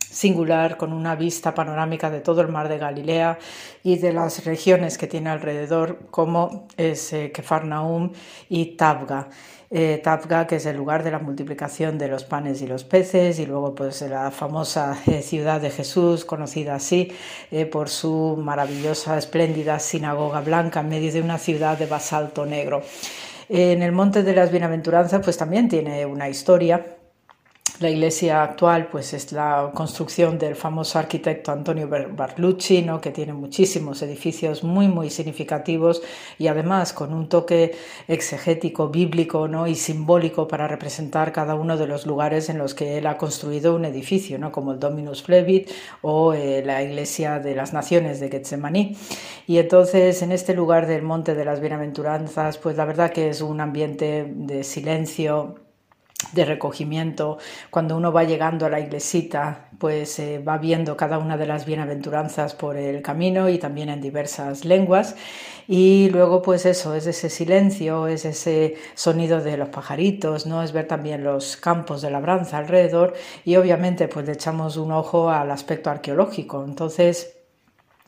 singular 0.08 0.76
con 0.76 0.92
una 0.92 1.16
vista 1.16 1.52
panorámica 1.52 2.10
de 2.10 2.20
todo 2.20 2.42
el 2.42 2.48
mar 2.48 2.68
de 2.68 2.78
Galilea 2.78 3.38
y 3.82 3.98
de 3.98 4.12
las 4.12 4.44
regiones 4.44 4.98
que 4.98 5.08
tiene 5.08 5.30
alrededor 5.30 6.06
como 6.12 6.68
es 6.76 7.12
eh, 7.12 7.32
Kefarnaum 7.32 8.12
y 8.48 8.76
Tabga. 8.76 9.28
Eh, 9.68 10.00
Tabga, 10.02 10.46
que 10.46 10.56
es 10.56 10.66
el 10.66 10.76
lugar 10.76 11.02
de 11.02 11.10
la 11.10 11.18
multiplicación 11.18 11.98
de 11.98 12.06
los 12.06 12.22
panes 12.22 12.62
y 12.62 12.68
los 12.68 12.84
peces, 12.84 13.40
y 13.40 13.46
luego 13.46 13.74
pues 13.74 14.00
la 14.02 14.30
famosa 14.30 14.96
eh, 15.06 15.22
ciudad 15.22 15.60
de 15.60 15.70
Jesús, 15.70 16.24
conocida 16.24 16.76
así 16.76 17.12
eh, 17.50 17.66
por 17.66 17.88
su 17.88 18.36
maravillosa, 18.38 19.18
espléndida 19.18 19.80
sinagoga 19.80 20.40
blanca 20.40 20.80
en 20.80 20.88
medio 20.88 21.12
de 21.12 21.20
una 21.20 21.38
ciudad 21.38 21.76
de 21.78 21.86
basalto 21.86 22.46
negro. 22.46 22.82
En 23.48 23.82
el 23.82 23.92
Monte 23.92 24.22
de 24.22 24.34
las 24.34 24.50
Bienaventuranzas 24.50 25.20
pues 25.22 25.36
también 25.36 25.68
tiene 25.68 26.06
una 26.06 26.28
historia 26.28 26.84
la 27.80 27.90
iglesia 27.90 28.42
actual 28.42 28.88
pues 28.90 29.12
es 29.12 29.32
la 29.32 29.70
construcción 29.74 30.38
del 30.38 30.56
famoso 30.56 30.98
arquitecto 30.98 31.52
Antonio 31.52 31.88
Barlucci, 31.88 32.82
¿no? 32.82 33.00
que 33.00 33.10
tiene 33.10 33.32
muchísimos 33.32 34.00
edificios 34.02 34.64
muy 34.64 34.88
muy 34.88 35.10
significativos 35.10 36.02
y 36.38 36.46
además 36.46 36.92
con 36.92 37.12
un 37.12 37.28
toque 37.28 37.76
exegético, 38.08 38.88
bíblico 38.88 39.48
¿no? 39.48 39.66
y 39.66 39.74
simbólico 39.74 40.48
para 40.48 40.68
representar 40.68 41.32
cada 41.32 41.54
uno 41.54 41.76
de 41.76 41.86
los 41.86 42.06
lugares 42.06 42.48
en 42.48 42.58
los 42.58 42.74
que 42.74 42.98
él 42.98 43.06
ha 43.06 43.18
construido 43.18 43.74
un 43.74 43.84
edificio, 43.84 44.38
¿no? 44.38 44.52
como 44.52 44.72
el 44.72 44.78
Dominus 44.78 45.22
Flevit 45.22 45.70
o 46.02 46.32
eh, 46.32 46.62
la 46.64 46.82
iglesia 46.82 47.38
de 47.38 47.54
las 47.54 47.72
naciones 47.72 48.20
de 48.20 48.30
Getsemaní. 48.30 48.96
Y 49.46 49.58
entonces 49.58 50.22
en 50.22 50.32
este 50.32 50.54
lugar 50.54 50.86
del 50.86 51.02
Monte 51.02 51.34
de 51.34 51.44
las 51.44 51.60
Bienaventuranzas 51.60 52.58
pues 52.58 52.76
la 52.76 52.84
verdad 52.84 53.12
que 53.12 53.28
es 53.28 53.42
un 53.42 53.60
ambiente 53.60 54.24
de 54.34 54.64
silencio, 54.64 55.65
de 56.32 56.44
recogimiento. 56.44 57.38
Cuando 57.70 57.96
uno 57.96 58.12
va 58.12 58.24
llegando 58.24 58.66
a 58.66 58.70
la 58.70 58.80
iglesita, 58.80 59.68
pues 59.78 60.18
eh, 60.18 60.38
va 60.38 60.56
viendo 60.58 60.96
cada 60.96 61.18
una 61.18 61.36
de 61.36 61.46
las 61.46 61.66
bienaventuranzas 61.66 62.54
por 62.54 62.76
el 62.76 63.02
camino 63.02 63.48
y 63.48 63.58
también 63.58 63.90
en 63.90 64.00
diversas 64.00 64.64
lenguas. 64.64 65.16
Y 65.68 66.08
luego, 66.10 66.42
pues 66.42 66.64
eso, 66.64 66.94
es 66.94 67.06
ese 67.06 67.28
silencio, 67.28 68.06
es 68.06 68.24
ese 68.24 68.76
sonido 68.94 69.42
de 69.42 69.56
los 69.56 69.68
pajaritos, 69.68 70.46
¿no? 70.46 70.62
Es 70.62 70.72
ver 70.72 70.86
también 70.86 71.24
los 71.24 71.56
campos 71.56 72.02
de 72.02 72.10
labranza 72.10 72.58
alrededor 72.58 73.14
y 73.44 73.56
obviamente 73.56 74.08
pues 74.08 74.26
le 74.26 74.32
echamos 74.32 74.76
un 74.76 74.92
ojo 74.92 75.28
al 75.30 75.50
aspecto 75.50 75.90
arqueológico. 75.90 76.64
Entonces, 76.64 77.35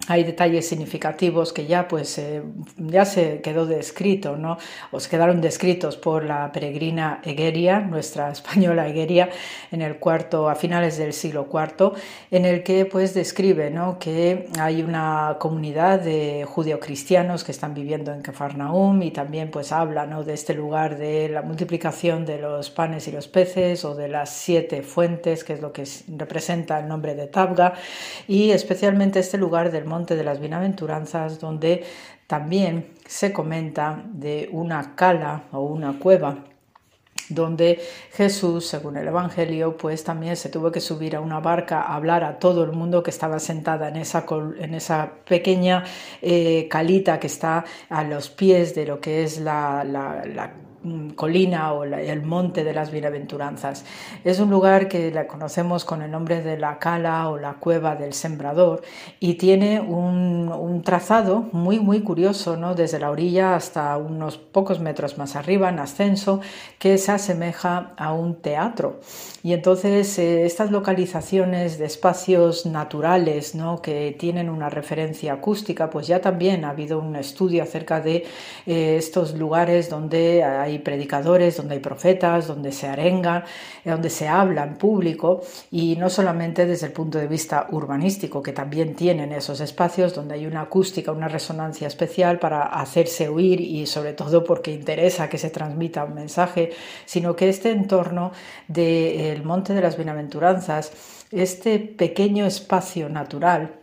hay 0.06 0.24
detalles 0.24 0.68
significativos 0.68 1.52
que 1.52 1.66
ya 1.66 1.88
pues 1.88 2.16
eh, 2.18 2.42
ya 2.78 3.04
se 3.04 3.40
quedó 3.40 3.66
descrito, 3.66 4.36
¿no? 4.36 4.58
O 4.90 5.00
se 5.00 5.10
quedaron 5.10 5.40
descritos 5.40 5.96
por 5.96 6.24
la 6.24 6.52
peregrina 6.52 7.20
Egeria, 7.24 7.80
nuestra 7.80 8.30
española 8.32 8.88
Egeria, 8.88 9.28
en 9.70 9.82
el 9.82 9.96
cuarto, 9.96 10.48
a 10.48 10.54
finales 10.54 10.96
del 10.96 11.12
siglo 11.12 11.48
IV, 11.52 11.92
en 12.30 12.44
el 12.44 12.62
que 12.62 12.86
pues 12.86 13.12
describe, 13.12 13.70
¿no? 13.70 13.98
Que 13.98 14.48
hay 14.58 14.82
una 14.82 15.36
comunidad 15.40 16.00
de 16.00 16.46
judeocristianos 16.48 17.44
que 17.44 17.52
están 17.52 17.74
viviendo 17.74 18.12
en 18.12 18.22
Cafarnaum 18.22 19.02
y 19.02 19.10
también 19.10 19.50
pues 19.50 19.72
habla, 19.72 20.06
¿no? 20.06 20.24
De 20.24 20.34
este 20.34 20.54
lugar 20.54 20.96
de 20.96 21.28
la 21.28 21.42
multiplicación 21.42 22.24
de 22.24 22.38
los 22.38 22.70
panes 22.70 23.08
y 23.08 23.12
los 23.12 23.28
peces 23.28 23.84
o 23.84 23.94
de 23.94 24.08
las 24.08 24.30
siete 24.30 24.82
fuentes, 24.82 25.44
que 25.44 25.54
es 25.54 25.60
lo 25.60 25.72
que 25.72 25.84
representa 26.16 26.78
el 26.78 26.88
nombre 26.88 27.14
de 27.14 27.26
Tabga, 27.26 27.74
y 28.26 28.50
especialmente 28.52 29.18
este 29.20 29.38
lugar 29.38 29.70
del 29.70 29.84
Monte 29.88 30.16
de 30.16 30.24
las 30.24 30.40
Bienaventuranzas, 30.40 31.40
donde 31.40 31.84
también 32.26 32.94
se 33.06 33.32
comenta 33.32 34.04
de 34.06 34.48
una 34.52 34.94
cala 34.94 35.44
o 35.52 35.62
una 35.62 35.98
cueva 35.98 36.44
donde 37.28 37.80
Jesús, 38.12 38.66
según 38.66 38.96
el 38.96 39.08
Evangelio, 39.08 39.76
pues 39.76 40.04
también 40.04 40.36
se 40.36 40.48
tuvo 40.48 40.72
que 40.72 40.80
subir 40.80 41.16
a 41.16 41.20
una 41.20 41.40
barca 41.40 41.82
a 41.82 41.94
hablar 41.94 42.24
a 42.24 42.38
todo 42.38 42.64
el 42.64 42.72
mundo 42.72 43.02
que 43.02 43.10
estaba 43.10 43.38
sentada 43.38 43.88
en 43.88 43.96
esa, 43.96 44.24
en 44.58 44.74
esa 44.74 45.12
pequeña 45.26 45.84
eh, 46.22 46.68
calita 46.70 47.20
que 47.20 47.26
está 47.26 47.64
a 47.88 48.04
los 48.04 48.30
pies 48.30 48.74
de 48.74 48.86
lo 48.86 49.00
que 49.00 49.22
es 49.22 49.40
la, 49.40 49.84
colina 51.14 51.72
o 51.72 51.84
el 51.84 52.22
monte 52.22 52.64
de 52.64 52.72
las 52.72 52.90
bienaventuranzas. 52.90 53.84
Es 54.24 54.38
un 54.38 54.50
lugar 54.50 54.88
que 54.88 55.10
la 55.10 55.26
conocemos 55.26 55.84
con 55.84 56.02
el 56.02 56.10
nombre 56.10 56.42
de 56.42 56.56
la 56.56 56.78
cala 56.78 57.28
o 57.28 57.38
la 57.38 57.54
cueva 57.54 57.96
del 57.96 58.12
sembrador 58.12 58.82
y 59.20 59.34
tiene 59.34 59.80
un, 59.80 60.50
un 60.52 60.82
trazado 60.82 61.48
muy 61.52 61.80
muy 61.80 62.00
curioso, 62.00 62.56
¿no? 62.56 62.74
desde 62.74 62.98
la 62.98 63.10
orilla 63.10 63.56
hasta 63.56 63.96
unos 63.96 64.38
pocos 64.38 64.80
metros 64.80 65.18
más 65.18 65.36
arriba 65.36 65.68
en 65.68 65.78
ascenso 65.78 66.40
que 66.78 66.98
se 66.98 67.12
asemeja 67.12 67.92
a 67.96 68.12
un 68.12 68.36
teatro. 68.36 69.00
Y 69.42 69.52
entonces 69.52 70.18
eh, 70.18 70.44
estas 70.44 70.70
localizaciones 70.70 71.78
de 71.78 71.86
espacios 71.86 72.66
naturales 72.66 73.54
¿no? 73.54 73.80
que 73.80 74.14
tienen 74.18 74.50
una 74.50 74.68
referencia 74.68 75.32
acústica, 75.34 75.88
pues 75.90 76.06
ya 76.06 76.20
también 76.20 76.64
ha 76.64 76.70
habido 76.70 76.98
un 76.98 77.16
estudio 77.16 77.62
acerca 77.62 78.00
de 78.00 78.26
eh, 78.66 78.96
estos 78.98 79.34
lugares 79.34 79.88
donde 79.88 80.42
hay 80.44 80.67
predicadores, 80.76 81.56
donde 81.56 81.76
hay 81.76 81.80
profetas, 81.80 82.46
donde 82.46 82.70
se 82.72 82.86
arenga, 82.86 83.44
eh, 83.82 83.90
donde 83.90 84.10
se 84.10 84.28
habla 84.28 84.64
en 84.64 84.76
público 84.76 85.40
y 85.70 85.96
no 85.96 86.10
solamente 86.10 86.66
desde 86.66 86.88
el 86.88 86.92
punto 86.92 87.16
de 87.16 87.26
vista 87.26 87.68
urbanístico, 87.70 88.42
que 88.42 88.52
también 88.52 88.94
tienen 88.94 89.32
esos 89.32 89.60
espacios 89.60 90.14
donde 90.14 90.34
hay 90.34 90.46
una 90.46 90.60
acústica, 90.62 91.10
una 91.12 91.28
resonancia 91.28 91.88
especial 91.88 92.38
para 92.38 92.64
hacerse 92.64 93.28
oír 93.28 93.62
y 93.62 93.86
sobre 93.86 94.12
todo 94.12 94.44
porque 94.44 94.70
interesa 94.70 95.30
que 95.30 95.38
se 95.38 95.48
transmita 95.48 96.04
un 96.04 96.14
mensaje, 96.14 96.72
sino 97.06 97.34
que 97.34 97.48
este 97.48 97.70
entorno 97.70 98.32
del 98.66 99.38
el 99.38 99.44
Monte 99.44 99.72
de 99.72 99.80
las 99.80 99.96
Bienaventuranzas, 99.96 100.92
este 101.30 101.78
pequeño 101.78 102.46
espacio 102.46 103.08
natural, 103.08 103.77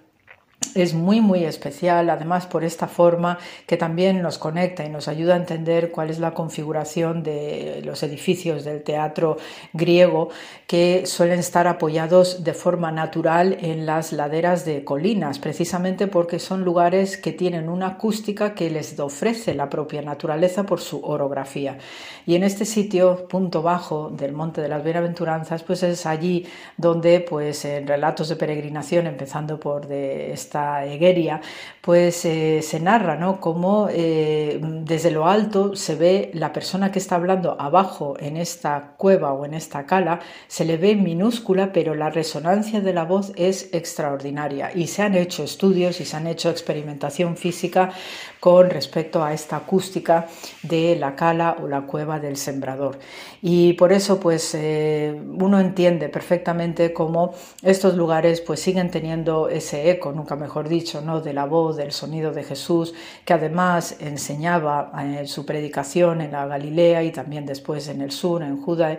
es 0.75 0.93
muy 0.93 1.21
muy 1.21 1.45
especial, 1.45 2.09
además 2.09 2.45
por 2.47 2.63
esta 2.63 2.87
forma 2.87 3.39
que 3.65 3.77
también 3.77 4.21
nos 4.21 4.37
conecta 4.37 4.85
y 4.85 4.89
nos 4.89 5.07
ayuda 5.07 5.33
a 5.33 5.37
entender 5.37 5.89
cuál 5.91 6.09
es 6.09 6.19
la 6.19 6.33
configuración 6.33 7.23
de 7.23 7.81
los 7.85 8.03
edificios 8.03 8.65
del 8.65 8.83
teatro 8.83 9.37
griego 9.73 10.29
que 10.67 11.05
suelen 11.05 11.39
estar 11.39 11.67
apoyados 11.67 12.43
de 12.43 12.53
forma 12.53 12.91
natural 12.91 13.57
en 13.61 13.85
las 13.85 14.11
laderas 14.11 14.65
de 14.65 14.83
colinas, 14.83 15.39
precisamente 15.39 16.07
porque 16.07 16.39
son 16.39 16.65
lugares 16.65 17.17
que 17.17 17.31
tienen 17.31 17.69
una 17.69 17.87
acústica 17.87 18.53
que 18.53 18.69
les 18.69 18.99
ofrece 18.99 19.53
la 19.53 19.69
propia 19.69 20.01
naturaleza 20.01 20.65
por 20.65 20.81
su 20.81 21.01
orografía. 21.05 21.77
Y 22.25 22.35
en 22.35 22.43
este 22.43 22.65
sitio, 22.65 23.27
punto 23.27 23.61
bajo 23.61 24.09
del 24.09 24.33
Monte 24.33 24.61
de 24.61 24.67
las 24.67 24.83
Bienaventuranzas, 24.83 25.63
pues 25.63 25.83
es 25.83 26.05
allí 26.05 26.45
donde 26.75 27.21
pues 27.21 27.63
en 27.65 27.87
relatos 27.87 28.27
de 28.29 28.35
peregrinación, 28.35 29.07
empezando 29.07 29.59
por 29.59 29.87
de 29.87 30.33
esta 30.45 30.85
Egeria, 30.85 31.41
pues 31.81 32.25
eh, 32.25 32.61
se 32.61 32.79
narra 32.79 33.15
¿no? 33.15 33.39
cómo 33.39 33.87
eh, 33.91 34.59
desde 34.61 35.11
lo 35.11 35.27
alto 35.27 35.75
se 35.75 35.95
ve 35.95 36.31
la 36.33 36.53
persona 36.53 36.91
que 36.91 36.99
está 36.99 37.15
hablando 37.15 37.59
abajo 37.59 38.15
en 38.19 38.37
esta 38.37 38.93
cueva 38.97 39.33
o 39.33 39.45
en 39.45 39.53
esta 39.53 39.85
cala, 39.85 40.19
se 40.47 40.65
le 40.65 40.77
ve 40.77 40.95
minúscula, 40.95 41.71
pero 41.73 41.93
la 41.95 42.09
resonancia 42.09 42.81
de 42.81 42.93
la 42.93 43.03
voz 43.03 43.31
es 43.35 43.69
extraordinaria. 43.73 44.71
Y 44.73 44.87
se 44.87 45.01
han 45.01 45.15
hecho 45.15 45.43
estudios 45.43 45.99
y 45.99 46.05
se 46.05 46.15
han 46.15 46.27
hecho 46.27 46.49
experimentación 46.49 47.37
física 47.37 47.91
con 48.39 48.69
respecto 48.69 49.23
a 49.23 49.33
esta 49.33 49.57
acústica 49.57 50.27
de 50.63 50.95
la 50.95 51.15
cala 51.15 51.57
o 51.61 51.67
la 51.67 51.81
cueva 51.81 52.19
del 52.19 52.37
sembrador. 52.37 52.99
Y 53.41 53.73
por 53.73 53.91
eso 53.91 54.19
pues 54.19 54.53
eh, 54.55 55.19
uno 55.39 55.59
entiende 55.59 56.09
perfectamente 56.09 56.93
cómo 56.93 57.33
estos 57.63 57.95
lugares 57.95 58.41
pues 58.41 58.59
siguen 58.59 58.91
teniendo 58.91 59.49
ese 59.49 59.89
eco. 59.89 60.11
Nunca 60.11 60.34
mejor 60.37 60.69
dicho, 60.69 61.01
¿no? 61.01 61.21
de 61.21 61.33
la 61.33 61.45
voz, 61.45 61.77
del 61.77 61.91
sonido 61.91 62.31
de 62.31 62.43
Jesús, 62.43 62.93
que 63.25 63.33
además 63.33 63.97
enseñaba 63.99 64.91
en 64.97 65.27
su 65.27 65.45
predicación 65.45 66.21
en 66.21 66.31
la 66.31 66.45
Galilea 66.45 67.03
y 67.03 67.11
también 67.11 67.45
después 67.45 67.87
en 67.87 68.01
el 68.01 68.11
sur, 68.11 68.43
en 68.43 68.61
Judá, 68.61 68.97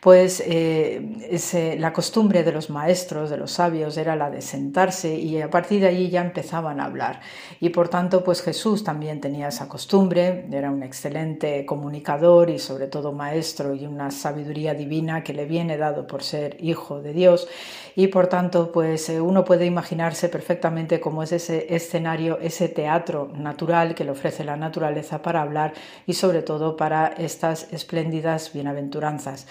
pues 0.00 0.40
eh, 0.46 1.26
ese, 1.28 1.76
la 1.76 1.92
costumbre 1.92 2.44
de 2.44 2.52
los 2.52 2.70
maestros, 2.70 3.30
de 3.30 3.36
los 3.36 3.50
sabios, 3.50 3.96
era 3.96 4.14
la 4.14 4.30
de 4.30 4.42
sentarse 4.42 5.16
y 5.16 5.40
a 5.40 5.50
partir 5.50 5.80
de 5.80 5.88
allí 5.88 6.08
ya 6.08 6.20
empezaban 6.20 6.80
a 6.80 6.84
hablar. 6.84 7.20
Y 7.60 7.70
por 7.70 7.88
tanto, 7.88 8.22
pues 8.22 8.42
Jesús 8.42 8.84
también 8.84 9.20
tenía 9.20 9.48
esa 9.48 9.68
costumbre, 9.68 10.46
era 10.52 10.70
un 10.70 10.84
excelente 10.84 11.66
comunicador 11.66 12.50
y 12.50 12.58
sobre 12.60 12.86
todo 12.86 13.12
maestro 13.12 13.74
y 13.74 13.86
una 13.86 14.10
sabiduría 14.12 14.74
divina 14.74 15.24
que 15.24 15.34
le 15.34 15.46
viene 15.46 15.76
dado 15.76 16.06
por 16.06 16.22
ser 16.22 16.56
hijo 16.60 17.02
de 17.02 17.12
Dios. 17.12 17.48
Y 17.96 18.06
por 18.06 18.28
tanto, 18.28 18.70
pues 18.70 19.08
eh, 19.08 19.20
uno 19.20 19.44
puede 19.44 19.66
imaginarse 19.66 20.28
perfectamente 20.28 21.00
cómo 21.00 21.24
es 21.24 21.32
ese 21.32 21.74
escenario, 21.74 22.38
ese 22.40 22.68
teatro 22.68 23.32
natural 23.34 23.96
que 23.96 24.04
le 24.04 24.12
ofrece 24.12 24.44
la 24.44 24.56
naturaleza 24.56 25.20
para 25.20 25.42
hablar 25.42 25.72
y 26.06 26.12
sobre 26.12 26.42
todo 26.42 26.76
para 26.76 27.08
estas 27.18 27.72
espléndidas 27.72 28.52
bienaventuranzas. 28.52 29.46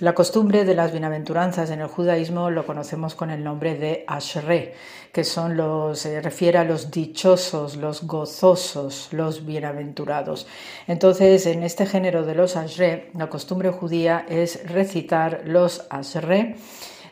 La 0.00 0.14
costumbre 0.14 0.64
de 0.64 0.76
las 0.76 0.92
bienaventuranzas 0.92 1.70
en 1.70 1.80
el 1.80 1.88
judaísmo 1.88 2.50
lo 2.50 2.64
conocemos 2.64 3.16
con 3.16 3.30
el 3.30 3.42
nombre 3.42 3.74
de 3.74 4.04
Ashre, 4.06 4.74
que 5.12 5.24
son 5.24 5.56
los, 5.56 5.98
se 5.98 6.20
refiere 6.20 6.58
a 6.58 6.62
los 6.62 6.92
dichosos, 6.92 7.74
los 7.74 8.06
gozosos, 8.06 9.08
los 9.10 9.44
bienaventurados. 9.44 10.46
Entonces, 10.86 11.46
en 11.46 11.64
este 11.64 11.84
género 11.84 12.24
de 12.24 12.36
los 12.36 12.54
Ashre, 12.54 13.10
la 13.14 13.28
costumbre 13.28 13.70
judía 13.70 14.24
es 14.28 14.70
recitar 14.70 15.42
los 15.46 15.84
Ashre 15.90 16.54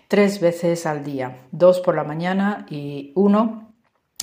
tres 0.06 0.40
veces 0.40 0.86
al 0.86 1.02
día, 1.02 1.38
dos 1.50 1.80
por 1.80 1.96
la 1.96 2.04
mañana 2.04 2.66
y 2.70 3.10
uno 3.16 3.65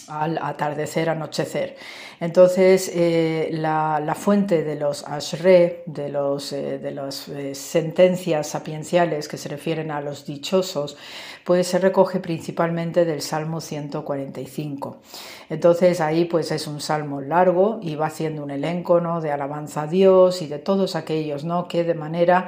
al 0.08 0.38
atardecer, 0.42 1.10
anochecer. 1.10 1.76
Entonces, 2.20 2.90
eh, 2.96 3.50
la, 3.52 4.00
la, 4.00 4.16
fuente 4.16 4.64
de 4.64 4.76
los 4.76 5.06
ashre, 5.06 5.84
de, 5.86 6.08
los, 6.08 6.54
eh, 6.54 6.80
de 6.80 6.92
las 6.92 7.28
eh, 7.28 7.54
sentencias 7.54 8.48
sapienciales 8.48 9.28
que 9.28 9.38
se 9.38 9.50
refieren 9.50 9.92
a 9.92 10.00
los 10.00 10.26
dichosos, 10.26 10.96
pues 11.44 11.68
se 11.68 11.80
recoge 11.80 12.22
principalmente 12.22 13.04
del 13.04 13.22
Salmo 13.22 13.60
145. 13.60 15.02
Entonces, 15.50 16.00
ahí 16.00 16.24
pues 16.24 16.52
es 16.52 16.66
un 16.66 16.80
salmo 16.80 17.20
largo 17.20 17.80
y 17.82 17.96
va 17.96 18.06
haciendo 18.06 18.44
un 18.44 18.52
elenco 18.52 19.02
¿no? 19.02 19.20
de 19.20 19.32
alabanza 19.32 19.82
a 19.82 19.88
Dios 19.88 20.42
y 20.42 20.48
de 20.48 20.60
todos 20.60 20.96
aquellos 20.96 21.44
¿no? 21.44 21.68
que 21.68 21.84
de 21.84 21.94
manera 21.94 22.48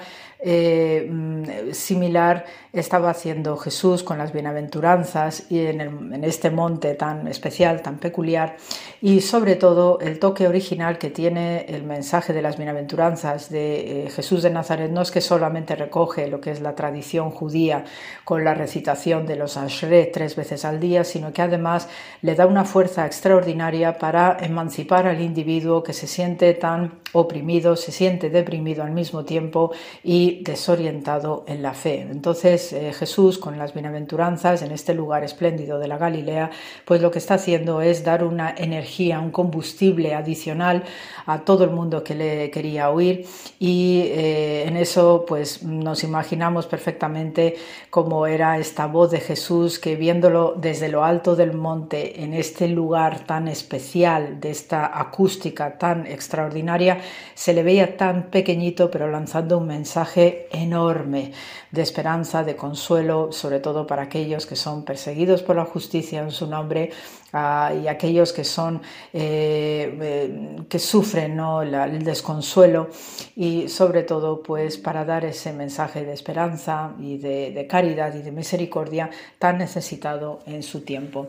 similar 1.71 2.45
estaba 2.71 3.09
haciendo 3.09 3.57
Jesús 3.57 4.03
con 4.03 4.19
las 4.19 4.31
bienaventuranzas 4.31 5.49
y 5.49 5.65
en, 5.65 5.81
en 5.81 6.23
este 6.23 6.51
monte 6.51 6.93
tan 6.93 7.27
especial, 7.27 7.44
tan 7.81 7.97
peculiar, 7.97 8.57
y 9.01 9.21
sobre 9.21 9.55
todo 9.55 9.99
el 9.99 10.19
toque 10.19 10.47
original 10.47 10.97
que 10.97 11.09
tiene 11.09 11.65
el 11.67 11.83
mensaje 11.83 12.33
de 12.33 12.41
las 12.41 12.57
bienaventuranzas 12.57 13.49
de 13.49 14.05
eh, 14.05 14.09
Jesús 14.09 14.41
de 14.41 14.49
Nazaret 14.49 14.91
no 14.91 15.01
es 15.01 15.11
que 15.11 15.21
solamente 15.21 15.75
recoge 15.75 16.27
lo 16.27 16.41
que 16.41 16.51
es 16.51 16.61
la 16.61 16.75
tradición 16.75 17.29
judía 17.29 17.85
con 18.23 18.43
la 18.43 18.53
recitación 18.53 19.25
de 19.25 19.35
los 19.35 19.57
Ashre 19.57 20.05
tres 20.05 20.35
veces 20.35 20.65
al 20.65 20.79
día, 20.79 21.03
sino 21.03 21.31
que 21.31 21.41
además 21.41 21.87
le 22.21 22.35
da 22.35 22.47
una 22.47 22.65
fuerza 22.65 23.05
extraordinaria 23.05 23.97
para 23.97 24.37
emancipar 24.41 25.07
al 25.07 25.21
individuo 25.21 25.83
que 25.83 25.93
se 25.93 26.07
siente 26.07 26.53
tan 26.53 26.99
oprimido, 27.13 27.75
se 27.75 27.91
siente 27.91 28.29
deprimido 28.29 28.83
al 28.83 28.91
mismo 28.91 29.23
tiempo 29.23 29.71
y 30.03 30.43
desorientado 30.43 31.45
en 31.47 31.61
la 31.61 31.73
fe. 31.73 32.01
Entonces 32.01 32.73
eh, 32.73 32.91
Jesús 32.91 33.37
con 33.37 33.57
las 33.57 33.73
bienaventuranzas 33.73 34.61
en 34.61 34.71
este 34.71 34.93
lugar 34.93 35.23
espléndido 35.23 35.79
de 35.79 35.87
la 35.87 35.97
Galilea, 35.97 36.49
pues 36.85 37.01
lo 37.01 37.11
que 37.11 37.19
está 37.19 37.34
haciendo 37.35 37.81
es 37.81 38.03
dar 38.03 38.23
una 38.23 38.53
energía, 38.57 39.19
un 39.19 39.31
combustible 39.31 40.13
adicional 40.13 40.83
a 41.25 41.39
todo 41.39 41.63
el 41.63 41.71
mundo 41.71 42.03
que 42.03 42.15
le 42.15 42.51
quería 42.51 42.89
oír. 42.89 43.25
Y 43.59 44.01
eh, 44.07 44.67
en 44.67 44.77
eso 44.77 45.25
pues 45.27 45.63
nos 45.63 46.03
imaginamos 46.03 46.65
perfectamente 46.67 47.55
cómo 47.89 48.27
era 48.27 48.57
esta 48.57 48.87
voz 48.87 49.11
de 49.11 49.19
Jesús 49.19 49.79
que 49.79 49.95
viéndolo 49.95 50.55
desde 50.57 50.89
lo 50.89 51.03
alto 51.03 51.35
del 51.35 51.53
monte 51.53 52.23
en 52.23 52.33
este 52.33 52.67
lugar 52.67 53.21
tan 53.21 53.47
especial 53.47 54.39
de 54.39 54.51
esta 54.51 54.99
acústica 54.99 55.77
tan 55.77 56.05
extraordinaria 56.07 56.99
se 57.33 57.53
le 57.53 57.63
veía 57.63 57.97
tan 57.97 58.29
pequeñito 58.29 58.91
pero 58.91 59.09
lanzando 59.09 59.57
un 59.57 59.67
mensaje 59.67 60.47
enorme 60.51 61.31
de 61.75 61.81
esperanza, 61.81 62.43
de 62.43 62.55
consuelo, 62.55 63.31
sobre 63.31 63.59
todo 63.59 63.85
para 63.85 64.03
aquellos 64.03 64.45
que 64.45 64.55
son 64.55 64.83
perseguidos 64.83 65.43
por 65.43 65.55
la 65.55 65.65
justicia 65.65 66.21
en 66.21 66.31
su 66.31 66.47
nombre 66.47 66.91
uh, 67.33 67.83
y 67.83 67.87
aquellos 67.87 68.33
que 68.33 68.43
son 68.43 68.81
eh, 69.13 69.97
eh, 70.01 70.65
que 70.67 70.79
sufren 70.79 71.35
¿no? 71.35 71.61
El 71.61 72.03
desconsuelo 72.03 72.89
y 73.35 73.67
sobre 73.69 74.03
todo 74.03 74.41
pues 74.41 74.77
para 74.77 75.05
dar 75.05 75.25
ese 75.25 75.53
mensaje 75.53 76.03
de 76.03 76.13
esperanza 76.13 76.93
y 76.99 77.17
de 77.17 77.67
caridad 77.69 78.15
y 78.15 78.21
de 78.21 78.31
misericordia 78.31 79.09
tan 79.37 79.57
necesitado 79.57 80.39
en 80.45 80.63
su 80.63 80.81
tiempo. 80.81 81.27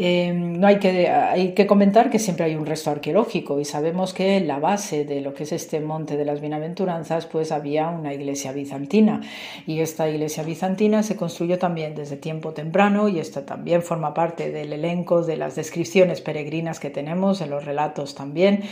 Eh, 0.00 0.32
no 0.32 0.68
hay 0.68 0.78
que, 0.78 1.08
hay 1.08 1.54
que 1.54 1.66
comentar 1.66 2.08
que 2.08 2.20
siempre 2.20 2.44
hay 2.44 2.54
un 2.54 2.66
resto 2.66 2.88
arqueológico 2.88 3.58
y 3.58 3.64
sabemos 3.64 4.14
que 4.14 4.36
en 4.36 4.46
la 4.46 4.60
base 4.60 5.04
de 5.04 5.20
lo 5.20 5.34
que 5.34 5.42
es 5.42 5.50
este 5.50 5.80
monte 5.80 6.16
de 6.16 6.24
las 6.24 6.40
bienaventuranzas 6.40 7.26
pues 7.26 7.50
había 7.50 7.88
una 7.88 8.14
iglesia 8.14 8.52
bizantina 8.52 9.22
y 9.66 9.80
esta 9.80 10.08
iglesia 10.08 10.44
bizantina 10.44 11.02
se 11.02 11.16
construyó 11.16 11.58
también 11.58 11.96
desde 11.96 12.16
tiempo 12.16 12.52
temprano 12.52 13.08
y 13.08 13.18
esta 13.18 13.44
también 13.44 13.82
forma 13.82 14.14
parte 14.14 14.52
del 14.52 14.72
elenco 14.72 15.24
de 15.24 15.36
las 15.36 15.56
descripciones 15.56 16.20
peregrinas 16.20 16.78
que 16.78 16.90
tenemos 16.90 17.40
en 17.40 17.50
los 17.50 17.64
relatos 17.64 18.14
también 18.14 18.62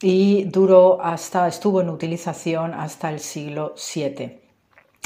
y 0.00 0.44
duró 0.44 1.02
hasta 1.02 1.48
estuvo 1.48 1.80
en 1.80 1.88
utilización 1.88 2.74
hasta 2.74 3.10
el 3.10 3.18
siglo 3.18 3.74
VII. 3.92 4.45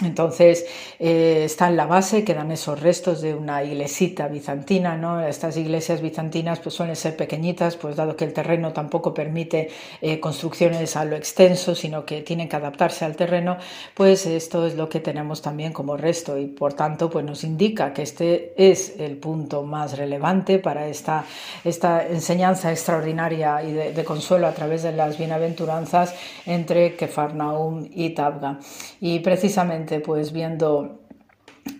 Entonces 0.03 0.64
eh, 0.99 1.43
está 1.45 1.68
en 1.68 1.76
la 1.76 1.86
base, 1.86 2.24
quedan 2.24 2.51
esos 2.53 2.80
restos 2.80 3.20
de 3.20 3.34
una 3.34 3.62
iglesita 3.62 4.28
bizantina, 4.28 4.97
¿no? 4.97 5.20
Estas 5.20 5.57
iglesias 5.57 6.01
bizantinas 6.01 6.59
pues 6.61 6.74
suelen 6.74 6.97
ser 6.97 7.16
pequeñitas, 7.16 7.76
pues 7.76 7.97
dado 7.97 8.16
que 8.16 8.24
el 8.24 8.32
terreno 8.32 8.72
tampoco 8.72 9.12
permite 9.12 9.68
eh, 10.01 10.18
construcciones 10.18 10.97
a 10.97 11.05
lo 11.05 11.16
extenso, 11.16 11.74
sino 11.74 12.07
que 12.07 12.22
tienen 12.22 12.49
que 12.49 12.57
adaptarse 12.57 13.05
al 13.05 13.16
terreno, 13.16 13.59
pues 13.95 14.26
esto 14.26 14.66
es 14.66 14.74
lo 14.74 14.88
que 14.88 15.01
tenemos 15.01 15.43
también 15.43 15.72
como 15.72 15.97
resto 15.97 16.38
y 16.38 16.47
por 16.47 16.72
tanto 16.72 17.11
pues 17.11 17.24
nos 17.24 17.45
indica 17.45 17.93
que 17.93 18.03
este 18.03 18.55
es 18.57 18.99
el 18.99 19.16
punto 19.18 19.62
más 19.64 19.99
relevante 19.99 20.59
para 20.59 20.86
esta, 20.86 21.24
esta 21.62 22.07
enseñanza 22.07 22.70
extraordinaria 22.70 23.62
y 23.62 23.72
de, 23.72 24.05
consuelo 24.05 24.47
a 24.47 24.53
través 24.53 24.82
de 24.82 24.93
las 24.93 25.18
bienaventuranzas 25.18 26.14
entre 26.47 26.97
Kefarnaum 26.97 27.86
y 27.93 28.11
Tabga. 28.11 28.59
Y 29.01 29.20
precisamente 29.20 29.79
pues 30.00 30.32
viendo 30.32 31.00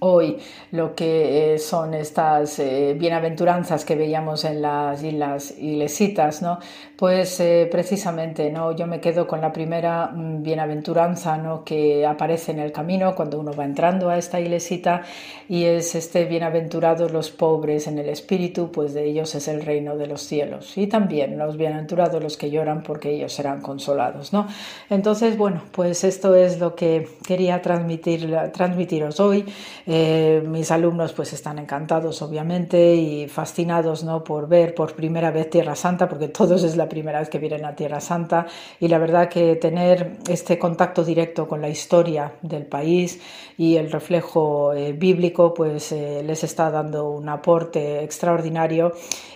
hoy 0.01 0.39
lo 0.73 0.95
que 0.95 1.55
eh, 1.55 1.59
son 1.59 1.95
estas 1.95 2.59
eh, 2.59 2.95
bienaventuranzas 2.99 3.85
que 3.85 3.97
veíamos 3.97 4.45
en 4.45 4.63
las 4.63 5.03
islas 5.03 5.55
iglesitas, 5.59 6.43
¿no? 6.43 6.59
Pues 7.01 7.41
eh, 7.41 7.67
precisamente, 7.73 8.51
¿no? 8.51 8.77
Yo 8.77 8.87
me 8.87 9.01
quedo 9.01 9.27
con 9.27 9.41
la 9.41 9.51
primera 9.55 10.09
mm, 10.09 10.43
bienaventuranza, 10.43 11.39
¿no? 11.39 11.65
Que 11.65 12.05
aparece 12.05 12.53
en 12.53 12.59
el 12.59 12.73
camino 12.73 13.15
cuando 13.15 13.41
uno 13.41 13.55
va 13.55 13.65
entrando 13.65 14.11
a 14.11 14.19
esta 14.19 14.39
iglesita 14.39 15.01
y 15.49 15.65
es 15.65 15.95
este 15.95 16.27
bienaventurados 16.27 17.11
los 17.11 17.31
pobres 17.31 17.87
en 17.87 17.97
el 17.97 18.11
espíritu, 18.11 18.71
pues 18.71 18.93
de 18.93 19.07
ellos 19.07 19.35
es 19.35 19.49
el 19.49 19.63
reino 19.63 19.97
de 19.97 20.09
los 20.09 20.21
cielos. 20.21 20.77
Y 20.77 20.89
también 20.89 21.39
los 21.39 21.57
bienaventurados 21.57 22.23
los 22.23 22.37
que 22.37 22.51
lloran 22.51 22.83
porque 22.83 23.13
ellos 23.13 23.33
serán 23.33 23.63
consolados, 23.63 24.35
¿no? 24.35 24.47
Entonces, 24.91 25.39
bueno, 25.39 25.63
pues 25.73 26.05
esto 26.05 26.35
es 26.35 26.61
lo 26.61 26.75
que 26.75 27.09
quería 27.27 27.63
transmitir, 27.63 28.31
transmitiros 28.53 29.21
hoy. 29.21 29.47
Eh, 29.87 30.43
mis 30.47 30.71
alumnos 30.71 31.15
pues 31.15 31.33
están 31.33 31.59
encantados 31.59 32.21
obviamente 32.21 32.95
y 32.95 33.27
fascinados 33.27 34.05
¿no? 34.05 34.23
por 34.23 34.47
ver 34.47 34.75
por 34.75 34.95
primera 34.95 35.31
vez 35.31 35.49
Tierra 35.49 35.75
Santa 35.75 36.07
porque 36.07 36.29
todos 36.29 36.63
es 36.63 36.77
la 36.77 36.90
primera 36.91 37.21
vez 37.21 37.31
que 37.31 37.39
vienen 37.39 37.65
a 37.65 37.75
Tierra 37.75 38.01
Santa 38.01 38.47
y 38.79 38.89
la 38.89 38.99
verdad 38.99 39.31
que 39.31 39.57
tener 39.57 40.19
este 40.29 40.59
contacto 40.59 41.05
directo 41.05 41.49
con 41.49 41.63
la 41.63 41.71
historia 41.71 42.35
del 42.43 42.67
país 42.67 43.21
y 43.57 43.77
el 43.77 43.91
reflejo 43.91 44.75
eh, 44.75 44.93
bíblico 44.93 45.55
pues 45.55 45.93
eh, 45.93 46.23
les 46.23 46.45
está 46.45 46.71
dando 46.71 47.09
un 47.09 47.31
aporte 47.31 48.05
extraordinario 48.05 48.93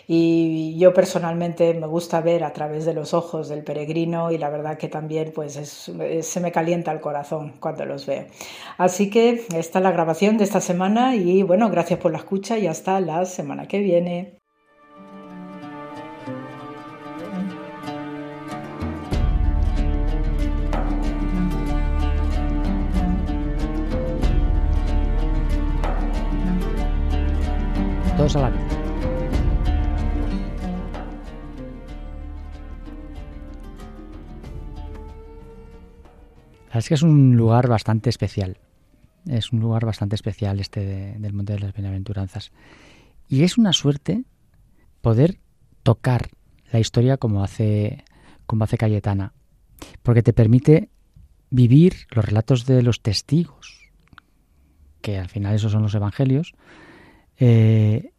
y 0.07 0.77
yo 0.79 0.93
personalmente 0.93 1.73
me 1.75 1.87
gusta 1.87 2.21
ver 2.21 2.45
a 2.45 2.53
través 2.53 2.85
de 2.85 2.95
los 2.95 3.15
ojos 3.15 3.49
del 3.49 3.65
peregrino 3.65 4.31
y 4.31 4.39
la 4.39 4.51
verdad 4.51 4.77
que 4.77 4.89
también 4.89 5.33
pues 5.35 5.57
es, 5.57 5.89
es, 5.89 6.27
se 6.27 6.41
me 6.41 6.53
calienta 6.53 6.93
el 6.93 7.01
corazón 7.01 7.55
cuando 7.61 7.87
los 7.87 8.05
veo. 8.07 8.27
Así 8.77 9.11
que 9.11 9.47
esta 9.55 9.79
es 9.79 9.83
la 9.83 9.93
grabación 9.93 10.37
de 10.37 10.45
esta 10.45 10.61
semana 10.61 11.17
y 11.17 11.43
bueno, 11.43 11.71
gracias 11.71 12.01
por 12.01 12.13
la 12.13 12.19
escucha 12.19 12.59
y 12.59 12.67
hasta 12.67 13.01
la 13.01 13.25
semana 13.25 13.67
que 13.67 13.79
viene. 13.79 14.44
todos 28.25 28.37
a 28.37 28.41
la. 28.41 28.53
Así 36.71 36.89
que 36.89 36.95
es 36.95 37.03
un 37.03 37.37
lugar 37.37 37.69
bastante 37.69 38.09
especial. 38.09 38.59
Es 39.27 39.53
un 39.53 39.61
lugar 39.61 39.85
bastante 39.85 40.17
especial 40.17 40.59
este 40.61 41.17
del 41.19 41.33
Monte 41.33 41.53
de 41.53 41.61
las 41.61 41.75
Bienaventuranzas. 41.75 42.51
Y 43.29 43.43
es 43.43 43.59
una 43.59 43.73
suerte 43.73 44.25
poder 45.03 45.39
tocar 45.83 46.31
la 46.73 46.81
historia 46.81 47.17
como 47.17 47.45
hace, 47.45 48.05
como 48.47 48.65
hace 48.65 48.79
Cayetana, 48.79 49.35
porque 50.03 50.23
te 50.23 50.33
permite 50.33 50.89
vivir 51.51 52.07
los 52.11 52.25
relatos 52.25 52.67
de 52.67 52.83
los 52.83 53.03
testigos, 53.03 53.91
que 55.01 55.19
al 55.19 55.29
final 55.29 55.55
esos 55.55 55.73
son 55.73 55.83
los 55.83 55.95
evangelios, 55.95 56.55
eh, 57.39 58.14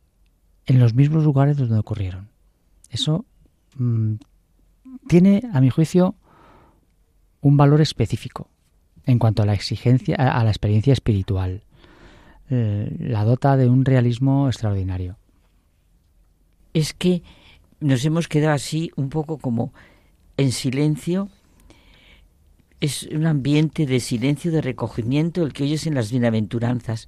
en 0.66 0.80
los 0.80 0.94
mismos 0.94 1.24
lugares 1.24 1.58
donde 1.58 1.78
ocurrieron. 1.78 2.30
Eso 2.90 3.26
mm, 3.78 4.16
tiene, 5.08 5.44
a 5.54 5.62
mi 5.62 5.70
juicio, 5.70 6.16
un 7.42 7.58
valor 7.58 7.82
específico 7.82 8.50
en 9.06 9.20
cuanto 9.20 9.44
a 9.44 9.46
la 9.46 9.54
exigencia, 9.54 10.16
a, 10.16 10.44
la 10.44 10.50
experiencia 10.50 10.94
espiritual. 10.94 11.64
Eh, 12.50 12.96
la 13.00 13.24
dota 13.24 13.58
de 13.58 13.70
un 13.70 13.86
realismo 13.86 14.48
extraordinario. 14.48 15.18
Es 16.74 16.94
que 16.94 17.24
nos 17.80 18.04
hemos 18.06 18.28
quedado 18.28 18.54
así 18.54 18.92
un 18.96 19.10
poco 19.10 19.38
como 19.38 19.74
en 20.38 20.52
silencio. 20.52 21.30
Es 22.82 23.04
un 23.04 23.26
ambiente 23.26 23.86
de 23.86 24.00
silencio, 24.00 24.52
de 24.52 24.62
recogimiento, 24.62 25.44
el 25.44 25.54
que 25.54 25.64
oyes 25.64 25.88
en 25.88 25.96
las 25.96 26.12
bienaventuranzas. 26.12 27.08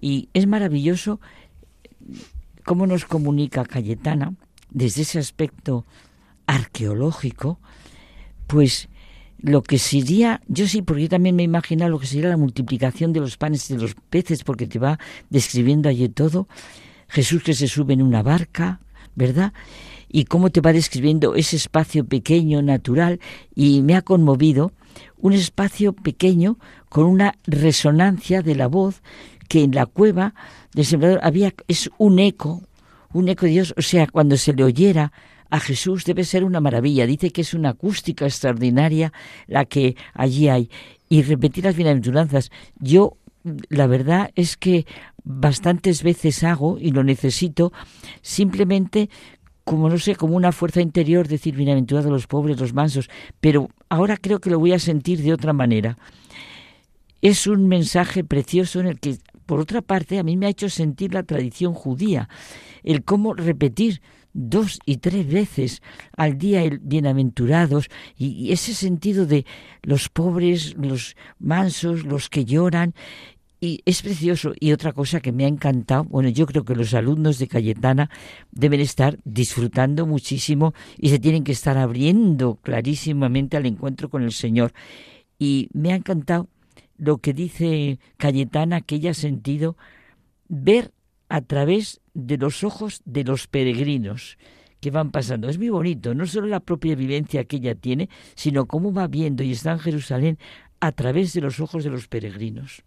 Y 0.00 0.28
es 0.34 0.46
maravilloso 0.46 1.20
cómo 2.68 2.86
nos 2.86 3.06
comunica 3.06 3.64
Cayetana 3.64 4.34
desde 4.68 5.00
ese 5.00 5.18
aspecto 5.18 5.86
arqueológico, 6.46 7.58
pues 8.46 8.90
lo 9.40 9.62
que 9.62 9.78
sería, 9.78 10.42
yo 10.48 10.68
sí, 10.68 10.82
porque 10.82 11.04
yo 11.04 11.08
también 11.08 11.34
me 11.34 11.44
imagino 11.44 11.88
lo 11.88 11.98
que 11.98 12.06
sería 12.06 12.28
la 12.28 12.36
multiplicación 12.36 13.14
de 13.14 13.20
los 13.20 13.38
panes 13.38 13.70
y 13.70 13.74
de 13.74 13.80
los 13.80 13.94
peces, 14.10 14.44
porque 14.44 14.66
te 14.66 14.78
va 14.78 14.98
describiendo 15.30 15.88
allí 15.88 16.10
todo. 16.10 16.46
Jesús 17.08 17.42
que 17.42 17.54
se 17.54 17.68
sube 17.68 17.94
en 17.94 18.02
una 18.02 18.22
barca, 18.22 18.80
¿verdad? 19.14 19.54
Y 20.06 20.26
cómo 20.26 20.50
te 20.50 20.60
va 20.60 20.74
describiendo 20.74 21.36
ese 21.36 21.56
espacio 21.56 22.04
pequeño, 22.04 22.60
natural, 22.60 23.18
y 23.54 23.80
me 23.80 23.96
ha 23.96 24.02
conmovido 24.02 24.72
un 25.16 25.32
espacio 25.32 25.94
pequeño 25.94 26.58
con 26.90 27.06
una 27.06 27.38
resonancia 27.46 28.42
de 28.42 28.56
la 28.56 28.66
voz 28.66 29.00
que 29.48 29.62
en 29.62 29.74
la 29.74 29.86
cueva 29.86 30.34
del 30.78 30.86
sembrador 30.86 31.18
había, 31.24 31.52
es 31.66 31.90
un 31.98 32.20
eco, 32.20 32.62
un 33.12 33.28
eco 33.28 33.46
de 33.46 33.50
Dios, 33.50 33.74
o 33.76 33.82
sea, 33.82 34.06
cuando 34.06 34.36
se 34.36 34.52
le 34.52 34.62
oyera 34.62 35.12
a 35.50 35.58
Jesús 35.58 36.04
debe 36.04 36.22
ser 36.22 36.44
una 36.44 36.60
maravilla. 36.60 37.04
Dice 37.04 37.30
que 37.32 37.40
es 37.40 37.52
una 37.52 37.70
acústica 37.70 38.26
extraordinaria 38.26 39.12
la 39.48 39.64
que 39.64 39.96
allí 40.14 40.48
hay. 40.48 40.70
Y 41.08 41.22
repetir 41.22 41.64
las 41.64 41.74
bienaventuranzas. 41.74 42.52
Yo, 42.78 43.16
la 43.70 43.88
verdad 43.88 44.30
es 44.36 44.56
que 44.56 44.86
bastantes 45.24 46.04
veces 46.04 46.44
hago, 46.44 46.78
y 46.78 46.92
lo 46.92 47.02
necesito, 47.02 47.72
simplemente 48.22 49.10
como 49.64 49.88
no 49.90 49.98
sé, 49.98 50.14
como 50.14 50.36
una 50.36 50.52
fuerza 50.52 50.80
interior, 50.80 51.26
decir 51.26 51.56
bienaventurados 51.56 52.08
los 52.08 52.28
pobres, 52.28 52.60
los 52.60 52.72
mansos, 52.72 53.10
pero 53.40 53.68
ahora 53.88 54.16
creo 54.16 54.38
que 54.38 54.48
lo 54.48 54.60
voy 54.60 54.74
a 54.74 54.78
sentir 54.78 55.22
de 55.22 55.32
otra 55.32 55.52
manera. 55.52 55.98
Es 57.20 57.48
un 57.48 57.66
mensaje 57.66 58.22
precioso 58.22 58.78
en 58.78 58.86
el 58.86 59.00
que, 59.00 59.18
por 59.48 59.60
otra 59.60 59.80
parte, 59.80 60.18
a 60.18 60.22
mí 60.22 60.36
me 60.36 60.44
ha 60.44 60.50
hecho 60.50 60.68
sentir 60.68 61.14
la 61.14 61.22
tradición 61.22 61.72
judía, 61.72 62.28
el 62.84 63.02
cómo 63.02 63.32
repetir 63.32 64.02
dos 64.34 64.78
y 64.84 64.98
tres 64.98 65.26
veces 65.26 65.80
al 66.14 66.36
día 66.36 66.62
el 66.62 66.80
bienaventurados 66.80 67.88
y, 68.14 68.52
ese 68.52 68.74
sentido 68.74 69.24
de 69.24 69.46
los 69.82 70.10
pobres, 70.10 70.76
los 70.76 71.16
mansos, 71.38 72.04
los 72.04 72.28
que 72.28 72.44
lloran 72.44 72.94
y 73.58 73.80
es 73.86 74.02
precioso. 74.02 74.52
Y 74.60 74.72
otra 74.72 74.92
cosa 74.92 75.20
que 75.20 75.32
me 75.32 75.46
ha 75.46 75.48
encantado, 75.48 76.04
bueno, 76.04 76.28
yo 76.28 76.44
creo 76.44 76.66
que 76.66 76.74
los 76.74 76.92
alumnos 76.92 77.38
de 77.38 77.48
Cayetana 77.48 78.10
deben 78.52 78.80
estar 78.80 79.18
disfrutando 79.24 80.04
muchísimo 80.04 80.74
y 80.98 81.08
se 81.08 81.18
tienen 81.18 81.42
que 81.42 81.52
estar 81.52 81.78
abriendo 81.78 82.56
clarísimamente 82.56 83.56
al 83.56 83.64
encuentro 83.64 84.10
con 84.10 84.22
el 84.24 84.32
Señor. 84.32 84.74
Y 85.38 85.70
me 85.72 85.94
ha 85.94 85.96
encantado 85.96 86.48
lo 86.98 87.18
que 87.18 87.32
dice 87.32 87.98
Cayetana, 88.16 88.80
que 88.80 88.96
ella 88.96 89.12
ha 89.12 89.14
sentido 89.14 89.76
ver 90.48 90.92
a 91.28 91.40
través 91.40 92.00
de 92.14 92.36
los 92.36 92.64
ojos 92.64 93.00
de 93.04 93.24
los 93.24 93.46
peregrinos 93.46 94.38
que 94.80 94.90
van 94.90 95.10
pasando. 95.10 95.48
Es 95.48 95.58
muy 95.58 95.70
bonito, 95.70 96.14
no 96.14 96.26
solo 96.26 96.46
la 96.46 96.60
propia 96.60 96.94
vivencia 96.94 97.44
que 97.44 97.56
ella 97.56 97.74
tiene, 97.74 98.08
sino 98.34 98.66
cómo 98.66 98.92
va 98.92 99.06
viendo 99.06 99.42
y 99.42 99.52
está 99.52 99.72
en 99.72 99.78
Jerusalén 99.78 100.38
a 100.80 100.92
través 100.92 101.32
de 101.32 101.40
los 101.40 101.60
ojos 101.60 101.84
de 101.84 101.90
los 101.90 102.08
peregrinos. 102.08 102.84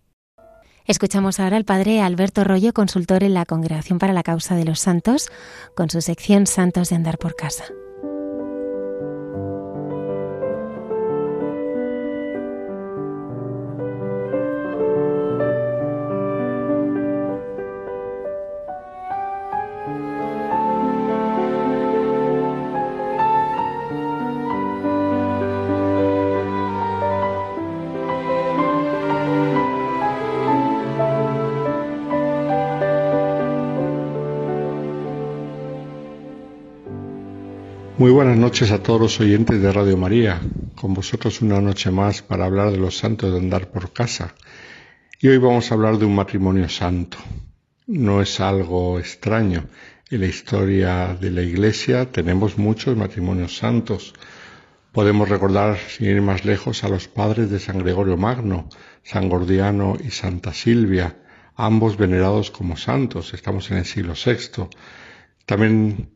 Escuchamos 0.86 1.40
ahora 1.40 1.58
al 1.58 1.66
padre 1.66 2.02
Alberto 2.02 2.44
Rollo, 2.44 2.74
consultor 2.74 3.24
en 3.24 3.34
la 3.34 3.46
Congregación 3.46 4.00
para 4.00 4.14
la 4.14 4.24
Causa 4.24 4.56
de 4.56 4.66
los 4.66 4.80
Santos, 4.80 5.30
con 5.76 5.90
su 5.90 6.02
sección 6.02 6.48
Santos 6.48 6.90
de 6.90 6.96
Andar 6.96 7.18
por 7.18 7.36
Casa. 7.36 7.66
Muy 38.02 38.10
buenas 38.10 38.36
noches 38.36 38.72
a 38.72 38.82
todos 38.82 39.00
los 39.00 39.20
oyentes 39.20 39.62
de 39.62 39.72
Radio 39.72 39.96
María. 39.96 40.42
Con 40.74 40.96
vosotros 40.96 41.40
una 41.44 41.62
noche 41.62 41.92
más 41.92 42.24
para 42.24 42.46
hablar 42.46 42.72
de 42.72 42.80
los 42.80 42.98
santos 42.98 43.32
de 43.32 43.38
andar 43.38 43.70
por 43.70 43.94
casa. 43.94 44.34
Y 45.20 45.28
hoy 45.28 45.38
vamos 45.38 45.70
a 45.70 45.76
hablar 45.76 46.00
de 46.00 46.06
un 46.06 46.16
matrimonio 46.16 46.68
santo. 46.68 47.20
No 47.86 48.20
es 48.24 48.40
algo 48.40 48.98
extraño. 48.98 49.66
En 50.10 50.22
la 50.22 50.26
historia 50.26 51.14
de 51.14 51.30
la 51.30 51.44
Iglesia 51.44 52.12
tenemos 52.12 52.58
muchos 52.58 52.98
matrimonios 52.98 53.56
santos. 53.56 54.16
Podemos 54.92 55.30
recordar, 55.30 55.78
sin 55.78 56.08
ir 56.08 56.24
más 56.24 56.44
lejos, 56.44 56.84
a 56.84 56.90
los 56.90 57.08
padres 57.08 57.52
de 57.52 57.60
San 57.60 57.78
Gregorio 57.78 58.18
Magno, 58.18 58.68
San 59.04 59.30
Gordiano 59.30 59.96
y 60.04 60.10
Santa 60.10 60.56
Silvia, 60.56 61.18
ambos 61.56 61.98
venerados 61.98 62.50
como 62.50 62.78
santos. 62.78 63.36
Estamos 63.36 63.70
en 63.70 63.78
el 63.78 63.86
siglo 63.86 64.14
VI. 64.16 64.70
También 65.46 66.10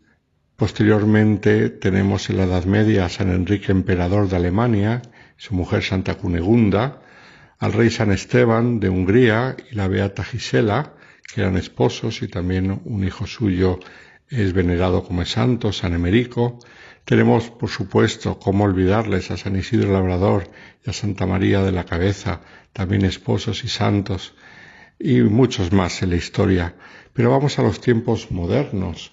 Posteriormente 0.57 1.69
tenemos 1.69 2.29
en 2.29 2.37
la 2.37 2.43
Edad 2.45 2.63
Media 2.63 3.03
a 3.03 3.09
San 3.09 3.29
Enrique 3.29 3.73
Emperador 3.73 4.29
de 4.29 4.37
Alemania, 4.37 5.01
su 5.35 5.53
mujer 5.53 5.83
Santa 5.83 6.15
Cunegunda, 6.15 7.01
al 7.59 7.73
rey 7.73 7.89
San 7.89 8.09
Esteban 8.13 8.79
de 8.79 8.87
Hungría 8.87 9.57
y 9.69 9.75
la 9.75 9.89
beata 9.89 10.23
Gisela, 10.23 10.93
que 11.27 11.41
eran 11.41 11.57
esposos 11.57 12.21
y 12.21 12.29
también 12.29 12.79
un 12.85 13.03
hijo 13.03 13.27
suyo 13.27 13.81
es 14.29 14.53
venerado 14.53 15.03
como 15.03 15.25
santo, 15.25 15.73
San 15.73 15.93
Emerico. 15.93 16.59
Tenemos, 17.03 17.49
por 17.49 17.69
supuesto, 17.69 18.39
cómo 18.39 18.63
olvidarles 18.63 19.31
a 19.31 19.37
San 19.37 19.57
Isidro 19.57 19.91
Labrador 19.91 20.49
y 20.85 20.89
a 20.89 20.93
Santa 20.93 21.25
María 21.25 21.63
de 21.63 21.73
la 21.73 21.83
Cabeza, 21.83 22.39
también 22.71 23.03
esposos 23.03 23.65
y 23.65 23.67
santos, 23.67 24.33
y 24.97 25.19
muchos 25.19 25.73
más 25.73 26.01
en 26.01 26.11
la 26.11 26.15
historia. 26.15 26.75
Pero 27.11 27.29
vamos 27.29 27.59
a 27.59 27.61
los 27.61 27.81
tiempos 27.81 28.31
modernos 28.31 29.11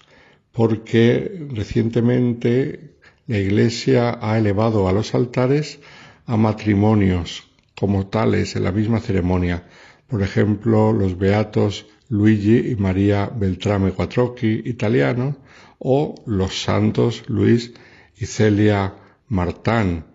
porque 0.53 1.47
recientemente 1.49 2.93
la 3.27 3.39
Iglesia 3.39 4.17
ha 4.21 4.37
elevado 4.37 4.87
a 4.87 4.93
los 4.93 5.13
altares 5.15 5.79
a 6.25 6.37
matrimonios 6.37 7.49
como 7.75 8.07
tales 8.07 8.55
en 8.55 8.63
la 8.63 8.71
misma 8.71 8.99
ceremonia. 8.99 9.67
Por 10.07 10.21
ejemplo, 10.21 10.93
los 10.93 11.17
beatos 11.17 11.87
Luigi 12.07 12.71
y 12.71 12.75
María 12.75 13.31
Beltrame 13.33 13.91
Quattrocchi, 13.91 14.61
italianos, 14.65 15.35
o 15.79 16.15
los 16.27 16.61
santos 16.61 17.23
Luis 17.27 17.73
y 18.15 18.27
Celia 18.27 18.93
Martán, 19.27 20.05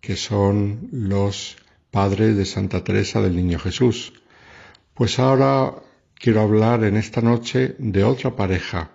que 0.00 0.16
son 0.16 0.88
los 0.92 1.56
padres 1.90 2.36
de 2.36 2.44
Santa 2.44 2.84
Teresa 2.84 3.22
del 3.22 3.34
Niño 3.34 3.58
Jesús. 3.58 4.12
Pues 4.92 5.18
ahora 5.18 5.74
quiero 6.14 6.42
hablar 6.42 6.84
en 6.84 6.96
esta 6.96 7.22
noche 7.22 7.74
de 7.78 8.04
otra 8.04 8.36
pareja, 8.36 8.90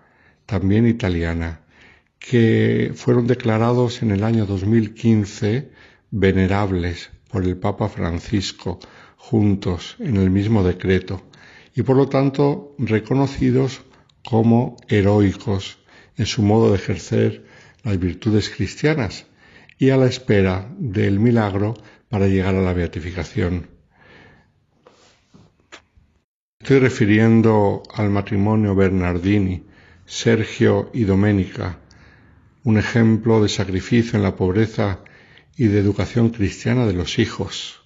también 0.52 0.86
italiana, 0.86 1.62
que 2.20 2.92
fueron 2.94 3.26
declarados 3.26 4.02
en 4.02 4.12
el 4.12 4.22
año 4.26 4.46
2015 4.46 5.72
venerables 6.10 7.10
por 7.30 7.46
el 7.46 7.56
Papa 7.56 7.88
Francisco 7.88 8.78
juntos 9.16 9.96
en 10.00 10.18
el 10.18 10.30
mismo 10.30 10.62
decreto 10.62 11.22
y 11.74 11.84
por 11.84 11.96
lo 11.96 12.10
tanto 12.10 12.76
reconocidos 12.78 13.82
como 14.26 14.76
heroicos 14.90 15.78
en 16.18 16.26
su 16.26 16.42
modo 16.42 16.72
de 16.72 16.76
ejercer 16.76 17.46
las 17.84 17.98
virtudes 17.98 18.50
cristianas 18.50 19.28
y 19.78 19.92
a 19.92 19.96
la 19.96 20.08
espera 20.08 20.70
del 20.78 21.22
milagro 21.22 21.76
para 22.10 22.28
llegar 22.28 22.56
a 22.56 22.62
la 22.62 22.74
beatificación. 22.74 23.68
Estoy 26.60 26.80
refiriendo 26.80 27.84
al 27.96 28.10
matrimonio 28.10 28.76
Bernardini, 28.76 29.71
Sergio 30.12 30.92
y 30.94 31.06
Domenica, 31.06 31.80
un 32.66 32.78
ejemplo 32.78 33.42
de 33.42 33.48
sacrificio 33.48 34.18
en 34.18 34.24
la 34.24 34.36
pobreza 34.36 35.00
y 35.56 35.68
de 35.68 35.80
educación 35.80 36.32
cristiana 36.32 36.86
de 36.86 36.92
los 36.92 37.18
hijos. 37.18 37.82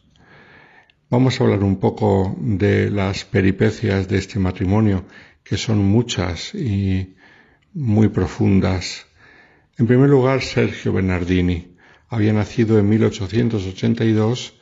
Vamos 1.12 1.40
a 1.40 1.44
hablar 1.44 1.64
un 1.64 1.80
poco 1.80 2.36
de 2.40 2.90
las 2.90 3.26
peripecias 3.26 4.08
de 4.08 4.18
este 4.18 4.40
matrimonio, 4.40 5.06
que 5.44 5.56
son 5.56 5.78
muchas 5.78 6.56
y 6.56 7.16
muy 7.76 8.08
profundas. 8.08 9.06
En 9.78 9.86
primer 9.86 10.10
lugar, 10.10 10.42
Sergio 10.42 10.94
Bernardini 10.94 11.76
había 12.10 12.34
nacido 12.34 12.80
en 12.80 12.90
1882 12.90 14.60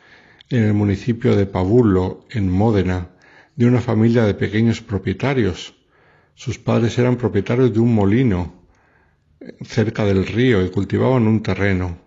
en 0.49 0.63
el 0.63 0.73
municipio 0.73 1.37
de 1.37 1.45
Pavullo, 1.45 2.25
en 2.29 2.51
Módena, 2.51 3.11
de 3.55 3.67
una 3.67 3.79
familia 3.79 4.25
de 4.25 4.33
pequeños 4.33 4.81
propietarios. 4.81 5.75
Sus 6.35 6.57
padres 6.59 6.97
eran 6.97 7.17
propietarios 7.17 7.73
de 7.73 7.79
un 7.79 7.93
molino 7.93 8.63
cerca 9.63 10.05
del 10.05 10.25
río 10.25 10.65
y 10.65 10.69
cultivaban 10.69 11.27
un 11.27 11.43
terreno. 11.43 11.97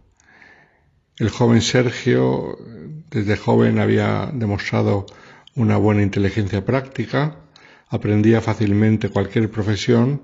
El 1.18 1.30
joven 1.30 1.62
Sergio 1.62 2.58
desde 3.10 3.36
joven 3.36 3.78
había 3.78 4.30
demostrado 4.32 5.06
una 5.54 5.76
buena 5.76 6.02
inteligencia 6.02 6.64
práctica, 6.64 7.36
aprendía 7.88 8.40
fácilmente 8.40 9.08
cualquier 9.08 9.50
profesión, 9.50 10.22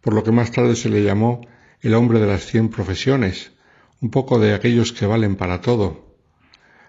por 0.00 0.14
lo 0.14 0.24
que 0.24 0.32
más 0.32 0.50
tarde 0.50 0.74
se 0.74 0.88
le 0.88 1.04
llamó 1.04 1.46
el 1.80 1.94
hombre 1.94 2.18
de 2.18 2.26
las 2.26 2.44
cien 2.46 2.68
profesiones, 2.70 3.52
un 4.00 4.10
poco 4.10 4.38
de 4.38 4.54
aquellos 4.54 4.92
que 4.92 5.06
valen 5.06 5.36
para 5.36 5.60
todo. 5.60 6.16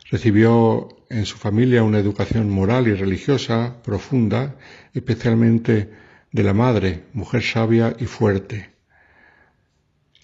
Recibió 0.09 0.89
en 1.09 1.25
su 1.25 1.37
familia 1.37 1.83
una 1.83 1.99
educación 1.99 2.49
moral 2.49 2.87
y 2.87 2.93
religiosa 2.93 3.81
profunda, 3.83 4.55
especialmente 4.93 5.91
de 6.35 6.43
la 6.43 6.53
madre, 6.53 7.05
mujer 7.13 7.41
sabia 7.41 7.95
y 7.97 8.07
fuerte. 8.07 8.69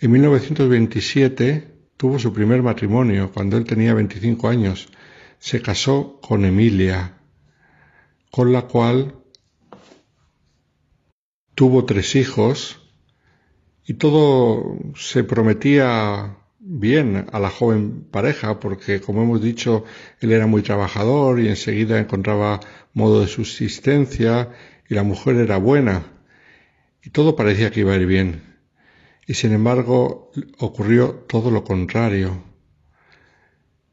En 0.01 0.11
1927 0.11 1.71
tuvo 1.95 2.19
su 2.19 2.33
primer 2.33 2.61
matrimonio 2.61 3.31
cuando 3.33 3.55
él 3.55 3.63
tenía 3.63 3.93
25 3.93 4.49
años. 4.49 4.89
Se 5.39 5.61
casó 5.61 6.19
con 6.19 6.43
Emilia, 6.43 7.13
con 8.29 8.51
la 8.51 8.63
cual 8.63 9.15
tuvo 11.55 11.85
tres 11.85 12.17
hijos 12.17 12.91
y 13.85 13.93
todo 13.93 14.79
se 14.95 15.23
prometía 15.23 16.35
bien 16.59 17.27
a 17.31 17.39
la 17.39 17.49
joven 17.49 18.03
pareja 18.11 18.59
porque, 18.59 18.99
como 18.99 19.23
hemos 19.23 19.41
dicho, 19.41 19.85
él 20.19 20.33
era 20.33 20.45
muy 20.45 20.61
trabajador 20.61 21.39
y 21.39 21.47
enseguida 21.47 21.99
encontraba 21.99 22.59
modo 22.93 23.21
de 23.21 23.27
subsistencia 23.27 24.49
y 24.91 24.93
la 24.93 25.03
mujer 25.03 25.38
era 25.38 25.55
buena 25.55 26.03
y 27.01 27.11
todo 27.11 27.38
parecía 27.38 27.72
que 27.72 27.80
iba 27.80 27.93
a 27.93 27.95
ir 27.95 28.05
bien. 28.05 28.57
Y 29.26 29.35
sin 29.35 29.53
embargo 29.53 30.34
ocurrió 30.59 31.11
todo 31.30 31.49
lo 31.49 31.63
contrario. 31.63 32.43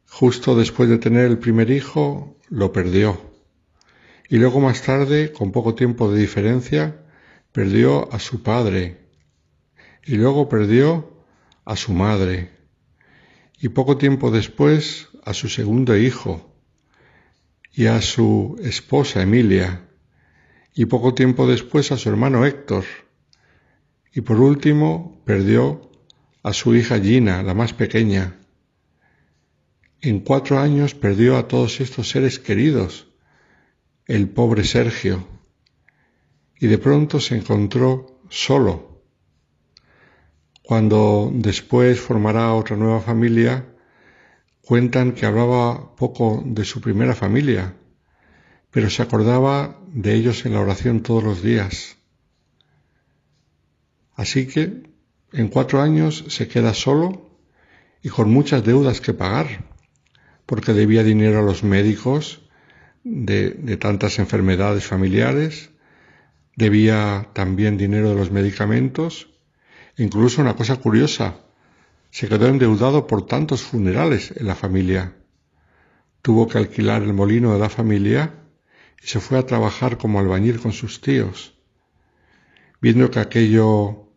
Justo 0.08 0.56
después 0.56 0.88
de 0.88 0.98
tener 0.98 1.26
el 1.26 1.38
primer 1.38 1.70
hijo, 1.70 2.36
lo 2.48 2.72
perdió. 2.72 3.16
Y 4.28 4.38
luego 4.38 4.58
más 4.58 4.82
tarde, 4.82 5.30
con 5.30 5.52
poco 5.52 5.76
tiempo 5.76 6.10
de 6.10 6.18
diferencia, 6.18 7.00
perdió 7.52 8.12
a 8.12 8.18
su 8.18 8.42
padre. 8.42 8.98
Y 10.04 10.16
luego 10.16 10.48
perdió 10.48 11.22
a 11.64 11.76
su 11.76 11.92
madre 11.92 12.50
y 13.60 13.68
poco 13.68 13.98
tiempo 13.98 14.32
después 14.32 15.10
a 15.22 15.32
su 15.32 15.48
segundo 15.48 15.96
hijo 15.96 16.52
y 17.72 17.86
a 17.86 18.02
su 18.02 18.58
esposa 18.64 19.22
Emilia 19.22 19.87
y 20.78 20.86
poco 20.86 21.12
tiempo 21.12 21.48
después 21.48 21.90
a 21.90 21.96
su 21.96 22.08
hermano 22.08 22.46
Héctor. 22.46 22.84
Y 24.14 24.20
por 24.20 24.38
último 24.38 25.20
perdió 25.24 25.90
a 26.44 26.52
su 26.52 26.76
hija 26.76 27.00
Gina, 27.00 27.42
la 27.42 27.52
más 27.52 27.72
pequeña. 27.72 28.38
En 30.00 30.20
cuatro 30.20 30.60
años 30.60 30.94
perdió 30.94 31.36
a 31.36 31.48
todos 31.48 31.80
estos 31.80 32.08
seres 32.08 32.38
queridos, 32.38 33.08
el 34.06 34.28
pobre 34.28 34.62
Sergio, 34.62 35.26
y 36.60 36.68
de 36.68 36.78
pronto 36.78 37.18
se 37.18 37.34
encontró 37.34 38.20
solo. 38.28 39.02
Cuando 40.62 41.32
después 41.34 41.98
formará 41.98 42.54
otra 42.54 42.76
nueva 42.76 43.00
familia, 43.00 43.66
cuentan 44.60 45.10
que 45.10 45.26
hablaba 45.26 45.96
poco 45.96 46.40
de 46.46 46.64
su 46.64 46.80
primera 46.80 47.16
familia, 47.16 47.74
pero 48.70 48.90
se 48.90 49.02
acordaba 49.02 49.78
de 49.92 50.14
ellos 50.14 50.44
en 50.46 50.54
la 50.54 50.60
oración 50.60 51.02
todos 51.02 51.24
los 51.24 51.42
días. 51.42 51.96
Así 54.14 54.46
que 54.46 54.82
en 55.32 55.48
cuatro 55.48 55.80
años 55.80 56.24
se 56.28 56.48
queda 56.48 56.74
solo 56.74 57.30
y 58.02 58.08
con 58.08 58.30
muchas 58.30 58.64
deudas 58.64 59.00
que 59.00 59.14
pagar, 59.14 59.64
porque 60.46 60.72
debía 60.72 61.02
dinero 61.02 61.40
a 61.40 61.42
los 61.42 61.62
médicos 61.62 62.42
de, 63.04 63.76
tantas 63.76 64.18
enfermedades 64.18 64.84
familiares, 64.84 65.70
debía 66.56 67.28
también 67.32 67.76
dinero 67.76 68.10
de 68.10 68.16
los 68.16 68.30
medicamentos, 68.30 69.28
Incluso 69.98 70.40
una 70.40 70.54
cosa 70.54 70.76
curiosa, 70.76 71.40
se 72.10 72.28
quedó 72.28 72.46
endeudado 72.46 73.08
por 73.08 73.26
tantos 73.26 73.62
funerales 73.62 74.32
en 74.36 74.46
la 74.46 74.54
familia. 74.54 75.16
Tuvo 76.22 76.46
que 76.46 76.58
alquilar 76.58 77.02
el 77.02 77.12
molino 77.12 77.52
de 77.52 77.58
la 77.58 77.68
familia 77.68 78.37
se 79.00 79.20
fue 79.20 79.38
a 79.38 79.46
trabajar 79.46 79.98
como 79.98 80.18
albañil 80.18 80.60
con 80.60 80.72
sus 80.72 81.00
tíos. 81.00 81.54
Viendo 82.80 83.10
que 83.10 83.20
aquello 83.20 84.08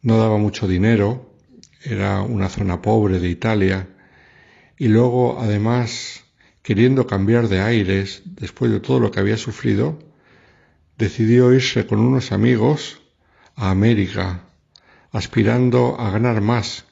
no 0.00 0.18
daba 0.18 0.38
mucho 0.38 0.66
dinero, 0.66 1.34
era 1.82 2.22
una 2.22 2.48
zona 2.48 2.80
pobre 2.80 3.18
de 3.18 3.28
Italia, 3.28 3.88
y 4.78 4.88
luego 4.88 5.40
además 5.40 6.24
queriendo 6.62 7.06
cambiar 7.06 7.48
de 7.48 7.60
aires 7.60 8.22
después 8.24 8.70
de 8.70 8.80
todo 8.80 9.00
lo 9.00 9.10
que 9.10 9.20
había 9.20 9.36
sufrido, 9.36 9.98
decidió 10.96 11.52
irse 11.52 11.86
con 11.86 11.98
unos 11.98 12.32
amigos 12.32 13.00
a 13.56 13.70
América 13.70 14.44
aspirando 15.12 16.00
a 16.00 16.10
ganar 16.10 16.40
más 16.40 16.86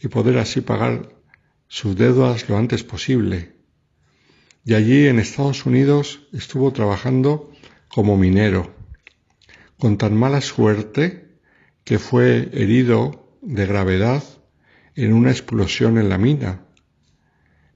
y 0.00 0.08
poder 0.08 0.38
así 0.38 0.62
pagar 0.62 1.10
sus 1.68 1.96
deudas 1.96 2.48
lo 2.48 2.56
antes 2.56 2.82
posible. 2.82 3.57
Y 4.68 4.74
allí 4.74 5.06
en 5.06 5.18
Estados 5.18 5.64
Unidos 5.64 6.28
estuvo 6.30 6.74
trabajando 6.74 7.50
como 7.88 8.18
minero, 8.18 8.70
con 9.78 9.96
tan 9.96 10.14
mala 10.14 10.42
suerte 10.42 11.38
que 11.84 11.98
fue 11.98 12.50
herido 12.52 13.34
de 13.40 13.64
gravedad 13.64 14.22
en 14.94 15.14
una 15.14 15.30
explosión 15.30 15.96
en 15.96 16.10
la 16.10 16.18
mina. 16.18 16.66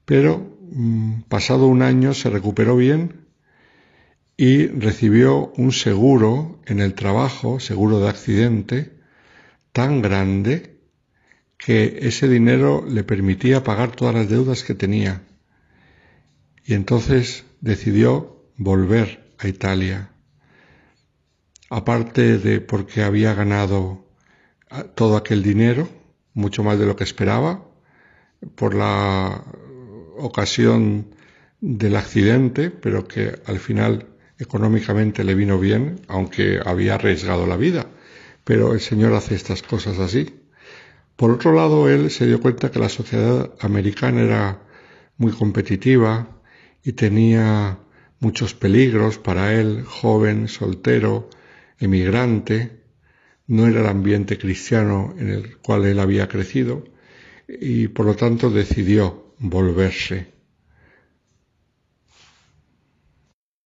Pero 0.05 0.59
mm, 0.71 1.23
pasado 1.31 1.67
un 1.67 1.81
año 1.81 2.13
se 2.13 2.29
recuperó 2.29 2.77
bien 2.77 3.25
y 4.37 4.67
recibió 4.67 5.51
un 5.57 5.73
seguro 5.73 6.61
en 6.67 6.81
el 6.81 6.93
trabajo, 6.93 7.59
seguro 7.59 8.01
de 8.01 8.11
accidente, 8.11 8.99
tan 9.73 10.03
grande 10.03 10.77
que 11.57 12.01
ese 12.03 12.29
dinero 12.29 12.85
le 12.87 13.03
permitía 13.03 13.65
pagar 13.65 13.97
todas 13.97 14.15
las 14.15 14.29
deudas 14.29 14.63
que 14.63 14.75
tenía. 14.75 15.23
Y 16.65 16.75
entonces 16.75 17.45
decidió 17.61 18.45
volver 18.57 19.35
a 19.39 19.49
Italia. 19.49 20.11
Aparte 21.71 22.39
de 22.39 22.61
porque 22.61 23.03
había 23.03 23.35
ganado 23.35 24.05
todo 24.95 25.17
aquel 25.17 25.43
dinero, 25.43 25.89
mucho 26.35 26.63
más 26.63 26.79
de 26.79 26.87
lo 26.87 26.97
que 26.97 27.05
esperaba, 27.05 27.65
por 28.55 28.75
la 28.75 29.45
ocasión 30.19 31.15
del 31.61 31.97
accidente, 31.97 32.71
pero 32.71 33.07
que 33.07 33.41
al 33.47 33.59
final 33.59 34.07
económicamente 34.39 35.25
le 35.25 35.35
vino 35.35 35.59
bien, 35.59 36.01
aunque 36.09 36.61
había 36.65 36.95
arriesgado 36.95 37.47
la 37.47 37.57
vida 37.57 37.87
pero 38.45 38.73
el 38.73 38.81
Señor 38.81 39.13
hace 39.15 39.35
estas 39.35 39.63
cosas 39.63 39.99
así. 39.99 40.41
Por 41.17 41.31
otro 41.31 41.53
lado, 41.53 41.89
él 41.89 42.11
se 42.11 42.27
dio 42.27 42.41
cuenta 42.41 42.71
que 42.71 42.79
la 42.79 42.89
sociedad 42.89 43.53
americana 43.61 44.23
era 44.23 44.63
muy 45.17 45.33
competitiva 45.33 46.32
y 46.85 46.93
tenía 46.93 47.79
muchos 48.21 48.55
peligros 48.55 49.19
para 49.19 49.55
él, 49.55 49.85
joven, 49.85 50.49
soltero, 50.49 51.29
emigrante. 51.79 52.83
No 53.47 53.67
era 53.67 53.81
el 53.81 53.87
ambiente 53.87 54.39
cristiano 54.39 55.15
en 55.19 55.29
el 55.29 55.59
cual 55.59 55.85
él 55.87 55.99
había 55.99 56.29
crecido 56.29 56.85
y 57.49 57.89
por 57.89 58.07
lo 58.07 58.15
tanto 58.15 58.51
decidió 58.51 59.35
volverse. 59.39 60.33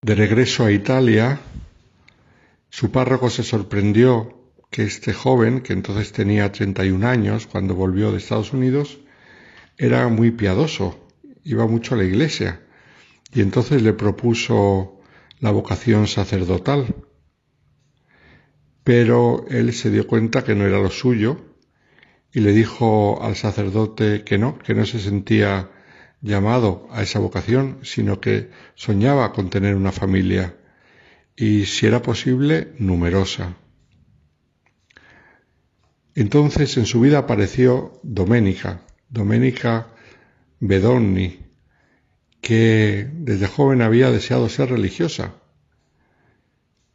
De 0.03 0.15
regreso 0.15 0.65
a 0.65 0.73
Italia, 0.73 1.41
su 2.71 2.91
párroco 2.91 3.29
se 3.29 3.43
sorprendió 3.43 4.53
que 4.71 4.83
este 4.83 5.13
joven, 5.13 5.61
que 5.61 5.73
entonces 5.73 6.13
tenía 6.13 6.53
31 6.53 7.07
años 7.07 7.47
cuando 7.47 7.75
volvió 7.75 8.13
de 8.13 8.19
Estados 8.19 8.53
Unidos, 8.53 8.99
era 9.79 10.09
muy 10.09 10.31
piadoso 10.31 11.07
iba 11.47 11.67
mucho 11.67 11.95
a 11.95 11.99
la 11.99 12.05
iglesia 12.05 12.61
y 13.32 13.40
entonces 13.40 13.82
le 13.82 13.93
propuso 13.93 15.01
la 15.40 15.51
vocación 15.51 16.07
sacerdotal. 16.07 16.94
Pero 18.85 19.44
él 19.48 19.73
se 19.73 19.90
dio 19.90 20.07
cuenta 20.07 20.44
que 20.44 20.55
no 20.55 20.65
era 20.65 20.78
lo 20.78 20.90
suyo 20.90 21.57
y 22.32 22.40
le 22.40 22.53
dijo 22.53 23.23
al 23.23 23.36
sacerdote 23.36 24.23
que 24.24 24.39
no, 24.39 24.59
que 24.59 24.74
no 24.74 24.86
se 24.86 25.01
sentía 25.01 25.70
llamado 26.20 26.89
a 26.90 27.03
esa 27.03 27.19
vocación, 27.19 27.78
sino 27.82 28.20
que 28.20 28.51
soñaba 28.74 29.32
con 29.32 29.51
tener 29.51 29.74
una 29.74 29.93
familia 29.93 30.57
y, 31.36 31.66
si 31.66 31.86
era 31.86 32.03
posible, 32.03 32.73
numerosa. 32.78 33.57
Entonces 36.15 36.77
en 36.78 36.86
su 36.86 37.01
vida 37.01 37.19
apareció 37.19 38.01
Doménica, 38.03 38.82
Doménica 39.11 39.89
Bedonni, 40.61 41.45
que 42.47 43.10
desde 43.12 43.48
joven 43.48 43.82
había 43.82 44.12
deseado 44.12 44.48
ser 44.48 44.70
religiosa, 44.70 45.35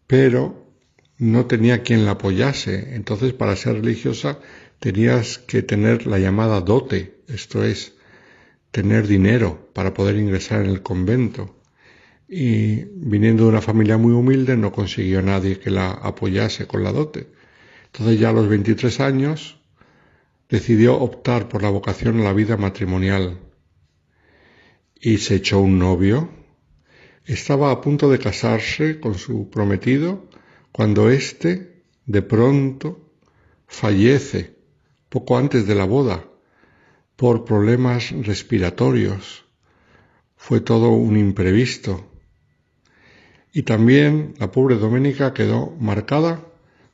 pero 0.07 0.65
no 1.17 1.45
tenía 1.47 1.83
quien 1.83 2.05
la 2.05 2.11
apoyase. 2.11 2.95
Entonces, 2.95 3.33
para 3.33 3.57
ser 3.57 3.73
religiosa 3.73 4.39
tenías 4.79 5.39
que 5.39 5.61
tener 5.61 6.07
la 6.07 6.19
llamada 6.19 6.61
dote, 6.61 7.17
esto 7.27 7.65
es, 7.65 7.95
tener 8.71 9.07
dinero 9.07 9.69
para 9.73 9.93
poder 9.93 10.15
ingresar 10.15 10.63
en 10.63 10.69
el 10.69 10.81
convento. 10.83 11.53
Y 12.29 12.85
viniendo 12.95 13.43
de 13.43 13.49
una 13.49 13.61
familia 13.61 13.97
muy 13.97 14.13
humilde 14.13 14.55
no 14.55 14.71
consiguió 14.71 15.21
nadie 15.21 15.59
que 15.59 15.69
la 15.69 15.91
apoyase 15.91 16.65
con 16.65 16.81
la 16.81 16.93
dote. 16.93 17.27
Entonces 17.87 18.21
ya 18.21 18.29
a 18.29 18.33
los 18.33 18.47
23 18.47 19.01
años 19.01 19.59
decidió 20.47 20.95
optar 20.97 21.49
por 21.49 21.61
la 21.61 21.69
vocación 21.69 22.21
a 22.21 22.23
la 22.23 22.31
vida 22.31 22.55
matrimonial 22.55 23.50
y 25.01 25.17
se 25.17 25.35
echó 25.35 25.59
un 25.59 25.79
novio. 25.79 26.29
Estaba 27.25 27.71
a 27.71 27.81
punto 27.81 28.09
de 28.09 28.19
casarse 28.19 28.99
con 28.99 29.15
su 29.15 29.49
prometido 29.49 30.27
cuando 30.71 31.09
éste 31.09 31.83
de 32.05 32.21
pronto 32.21 33.11
fallece 33.67 34.55
poco 35.09 35.37
antes 35.37 35.65
de 35.65 35.75
la 35.75 35.85
boda 35.85 36.23
por 37.15 37.45
problemas 37.45 38.11
respiratorios. 38.11 39.45
Fue 40.35 40.61
todo 40.61 40.89
un 40.89 41.17
imprevisto. 41.17 42.07
Y 43.53 43.63
también 43.63 44.33
la 44.39 44.51
pobre 44.51 44.75
Doménica 44.75 45.33
quedó 45.33 45.75
marcada 45.79 46.41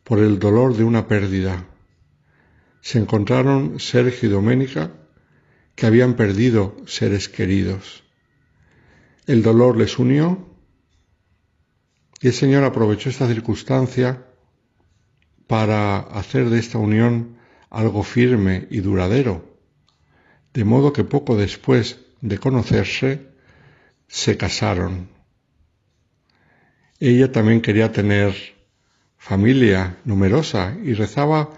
por 0.03 0.19
el 0.19 0.39
dolor 0.39 0.75
de 0.75 0.83
una 0.83 1.07
pérdida. 1.07 1.67
Se 2.81 2.99
encontraron 2.99 3.79
Sergio 3.79 4.29
y 4.29 4.31
Doménica 4.31 4.91
que 5.77 5.85
habían 5.85 6.15
perdido 6.15 6.75
seres 6.87 7.29
queridos. 7.29 8.03
El 9.27 9.43
dolor 9.43 9.77
les 9.77 9.99
unió 9.99 10.49
y 12.19 12.27
el 12.27 12.33
Señor 12.33 12.63
aprovechó 12.63 13.11
esta 13.11 13.27
circunstancia 13.27 14.25
para 15.45 15.99
hacer 15.99 16.49
de 16.49 16.57
esta 16.57 16.79
unión 16.79 17.37
algo 17.69 18.01
firme 18.01 18.67
y 18.71 18.79
duradero, 18.79 19.55
de 20.51 20.63
modo 20.63 20.93
que 20.93 21.03
poco 21.03 21.37
después 21.37 21.99
de 22.21 22.39
conocerse 22.39 23.27
se 24.07 24.35
casaron. 24.35 25.09
Ella 26.99 27.31
también 27.31 27.61
quería 27.61 27.91
tener 27.91 28.33
familia 29.15 29.97
numerosa 30.05 30.75
y 30.83 30.95
rezaba 30.95 31.51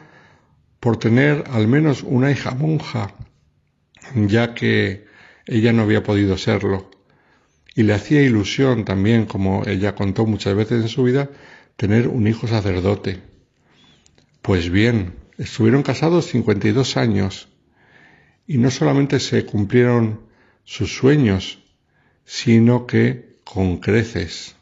por 0.82 0.98
tener 0.98 1.46
al 1.50 1.70
menos 1.70 2.04
una 2.04 2.32
hija 2.32 2.52
monja 2.52 3.14
ya 4.16 4.54
que 4.54 5.06
ella 5.46 5.74
no 5.74 5.84
había 5.84 6.04
podido 6.04 6.38
serlo. 6.38 6.90
Y 7.76 7.84
le 7.84 7.94
hacía 7.94 8.22
ilusión 8.22 8.86
también, 8.86 9.26
como 9.26 9.64
ella 9.66 9.96
contó 9.96 10.26
muchas 10.26 10.56
veces 10.56 10.82
en 10.82 10.90
su 10.90 11.04
vida, 11.04 11.30
tener 11.76 12.08
un 12.08 12.28
hijo 12.28 12.48
sacerdote. 12.48 13.22
Pues 14.42 14.70
bien, 14.70 15.16
estuvieron 15.38 15.84
casados 15.84 16.28
52 16.28 16.98
años 16.98 17.50
y 18.48 18.58
no 18.58 18.72
solamente 18.72 19.20
se 19.20 19.46
cumplieron 19.46 20.22
sus 20.64 20.96
sueños, 20.96 21.64
sino 22.26 22.86
que 22.86 23.38
con 23.44 23.78
creces. 23.78 24.56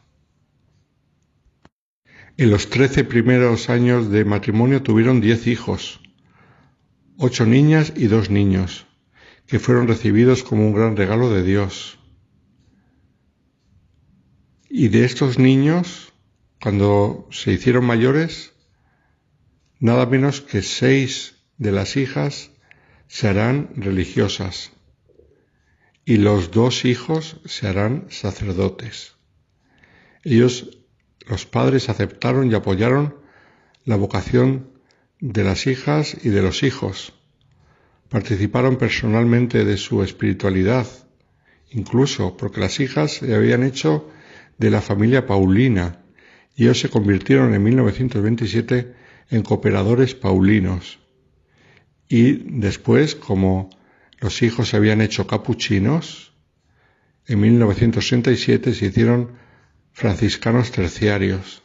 En 2.36 2.50
los 2.50 2.70
trece 2.70 3.04
primeros 3.04 3.68
años 3.68 4.10
de 4.10 4.24
matrimonio 4.24 4.82
tuvieron 4.82 5.20
diez 5.20 5.46
hijos, 5.46 6.00
ocho 7.16 7.44
niñas 7.46 7.92
y 7.96 8.06
dos 8.06 8.30
niños 8.30 8.87
que 9.48 9.58
fueron 9.58 9.88
recibidos 9.88 10.44
como 10.44 10.66
un 10.66 10.74
gran 10.74 10.94
regalo 10.94 11.30
de 11.30 11.42
Dios. 11.42 11.98
Y 14.68 14.88
de 14.88 15.06
estos 15.06 15.38
niños, 15.38 16.12
cuando 16.60 17.26
se 17.30 17.52
hicieron 17.52 17.86
mayores, 17.86 18.52
nada 19.80 20.04
menos 20.04 20.42
que 20.42 20.60
seis 20.60 21.36
de 21.56 21.72
las 21.72 21.96
hijas 21.96 22.50
se 23.06 23.26
harán 23.26 23.70
religiosas 23.74 24.72
y 26.04 26.18
los 26.18 26.50
dos 26.50 26.84
hijos 26.84 27.40
se 27.46 27.68
harán 27.68 28.06
sacerdotes. 28.10 29.16
Ellos, 30.24 30.78
los 31.26 31.46
padres, 31.46 31.88
aceptaron 31.88 32.50
y 32.50 32.54
apoyaron 32.54 33.16
la 33.86 33.96
vocación 33.96 34.78
de 35.20 35.42
las 35.42 35.66
hijas 35.66 36.18
y 36.22 36.28
de 36.28 36.42
los 36.42 36.62
hijos 36.62 37.17
participaron 38.08 38.76
personalmente 38.76 39.64
de 39.64 39.76
su 39.76 40.02
espiritualidad, 40.02 40.86
incluso 41.70 42.36
porque 42.36 42.60
las 42.60 42.80
hijas 42.80 43.12
se 43.12 43.34
habían 43.34 43.62
hecho 43.62 44.10
de 44.56 44.70
la 44.70 44.80
familia 44.80 45.26
Paulina 45.26 46.04
y 46.56 46.64
ellos 46.64 46.80
se 46.80 46.88
convirtieron 46.88 47.54
en 47.54 47.62
1927 47.62 48.94
en 49.30 49.42
cooperadores 49.42 50.14
paulinos. 50.14 50.98
Y 52.08 52.58
después, 52.58 53.14
como 53.14 53.70
los 54.18 54.42
hijos 54.42 54.70
se 54.70 54.76
habían 54.76 55.00
hecho 55.00 55.26
capuchinos, 55.26 56.32
en 57.26 57.40
1967 57.40 58.74
se 58.74 58.86
hicieron 58.86 59.32
franciscanos 59.92 60.72
terciarios. 60.72 61.62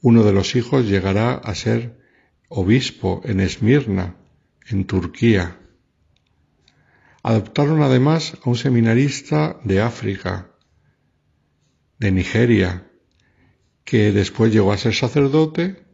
Uno 0.00 0.22
de 0.22 0.32
los 0.32 0.54
hijos 0.54 0.86
llegará 0.86 1.34
a 1.34 1.54
ser 1.54 1.98
obispo 2.48 3.20
en 3.24 3.40
Esmirna, 3.40 4.16
en 4.70 4.84
Turquía. 4.84 5.56
Adoptaron 7.22 7.82
además 7.82 8.34
a 8.42 8.48
un 8.48 8.56
seminarista 8.56 9.60
de 9.64 9.80
África, 9.80 10.50
de 11.98 12.12
Nigeria, 12.12 12.90
que 13.84 14.12
después 14.12 14.52
llegó 14.52 14.72
a 14.72 14.78
ser 14.78 14.94
sacerdote 14.94 15.84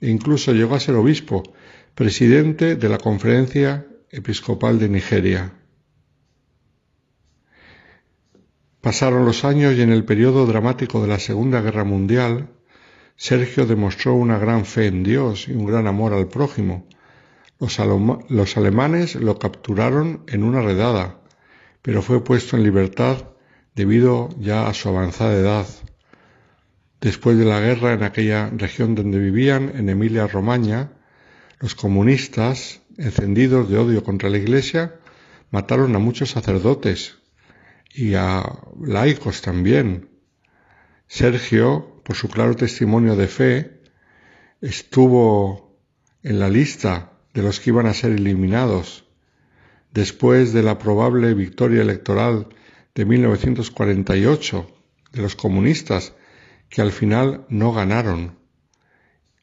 e 0.00 0.10
incluso 0.10 0.52
llegó 0.52 0.74
a 0.74 0.80
ser 0.80 0.96
obispo, 0.96 1.42
presidente 1.94 2.76
de 2.76 2.88
la 2.88 2.98
Conferencia 2.98 3.86
Episcopal 4.10 4.78
de 4.78 4.88
Nigeria. 4.88 5.54
Pasaron 8.80 9.24
los 9.24 9.44
años 9.44 9.74
y 9.74 9.80
en 9.80 9.90
el 9.90 10.04
periodo 10.04 10.44
dramático 10.44 11.00
de 11.00 11.08
la 11.08 11.18
Segunda 11.18 11.62
Guerra 11.62 11.84
Mundial, 11.84 12.50
Sergio 13.16 13.64
demostró 13.64 14.14
una 14.14 14.38
gran 14.38 14.66
fe 14.66 14.86
en 14.86 15.02
Dios 15.02 15.48
y 15.48 15.52
un 15.52 15.64
gran 15.64 15.86
amor 15.86 16.12
al 16.12 16.28
prójimo, 16.28 16.86
los, 17.58 18.56
alemanes 18.56 19.14
lo 19.14 19.38
capturaron 19.38 20.24
en 20.28 20.42
una 20.42 20.60
redada, 20.60 21.20
pero 21.82 22.02
fue 22.02 22.22
puesto 22.22 22.56
en 22.56 22.62
libertad 22.62 23.28
debido 23.74 24.28
ya 24.38 24.68
a 24.68 24.74
su 24.74 24.88
avanzada 24.88 25.34
edad. 25.34 25.66
Después 27.00 27.36
de 27.38 27.44
la 27.44 27.60
guerra 27.60 27.92
en 27.92 28.02
aquella 28.02 28.50
región 28.50 28.94
donde 28.94 29.18
vivían, 29.18 29.72
en 29.74 29.88
Emilia-Romaña, 29.88 30.92
los 31.60 31.74
comunistas, 31.74 32.80
encendidos 32.96 33.68
de 33.68 33.78
odio 33.78 34.02
contra 34.04 34.30
la 34.30 34.38
Iglesia, 34.38 34.96
mataron 35.50 35.94
a 35.94 35.98
muchos 35.98 36.30
sacerdotes 36.30 37.18
y 37.94 38.14
a 38.14 38.42
laicos 38.80 39.42
también. 39.42 40.08
Sergio, 41.06 42.00
por 42.04 42.16
su 42.16 42.28
claro 42.28 42.56
testimonio 42.56 43.16
de 43.16 43.28
fe, 43.28 43.80
estuvo 44.60 45.78
en 46.22 46.40
la 46.40 46.48
lista 46.48 47.13
de 47.34 47.42
los 47.42 47.60
que 47.60 47.70
iban 47.70 47.86
a 47.86 47.94
ser 47.94 48.12
eliminados 48.12 49.04
después 49.92 50.52
de 50.52 50.62
la 50.62 50.78
probable 50.78 51.34
victoria 51.34 51.82
electoral 51.82 52.48
de 52.94 53.04
1948 53.04 54.70
de 55.12 55.22
los 55.22 55.36
comunistas, 55.36 56.14
que 56.68 56.80
al 56.80 56.92
final 56.92 57.44
no 57.48 57.72
ganaron 57.72 58.38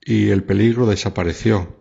y 0.04 0.30
el 0.30 0.44
peligro 0.44 0.86
desapareció. 0.86 1.78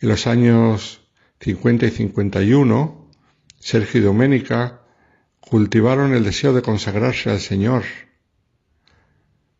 En 0.00 0.08
los 0.08 0.26
años 0.26 1.02
50 1.40 1.86
y 1.86 1.90
51, 1.90 3.10
Sergio 3.58 4.00
y 4.00 4.04
Doménica 4.04 4.82
cultivaron 5.40 6.14
el 6.14 6.24
deseo 6.24 6.52
de 6.52 6.62
consagrarse 6.62 7.30
al 7.30 7.40
Señor 7.40 7.84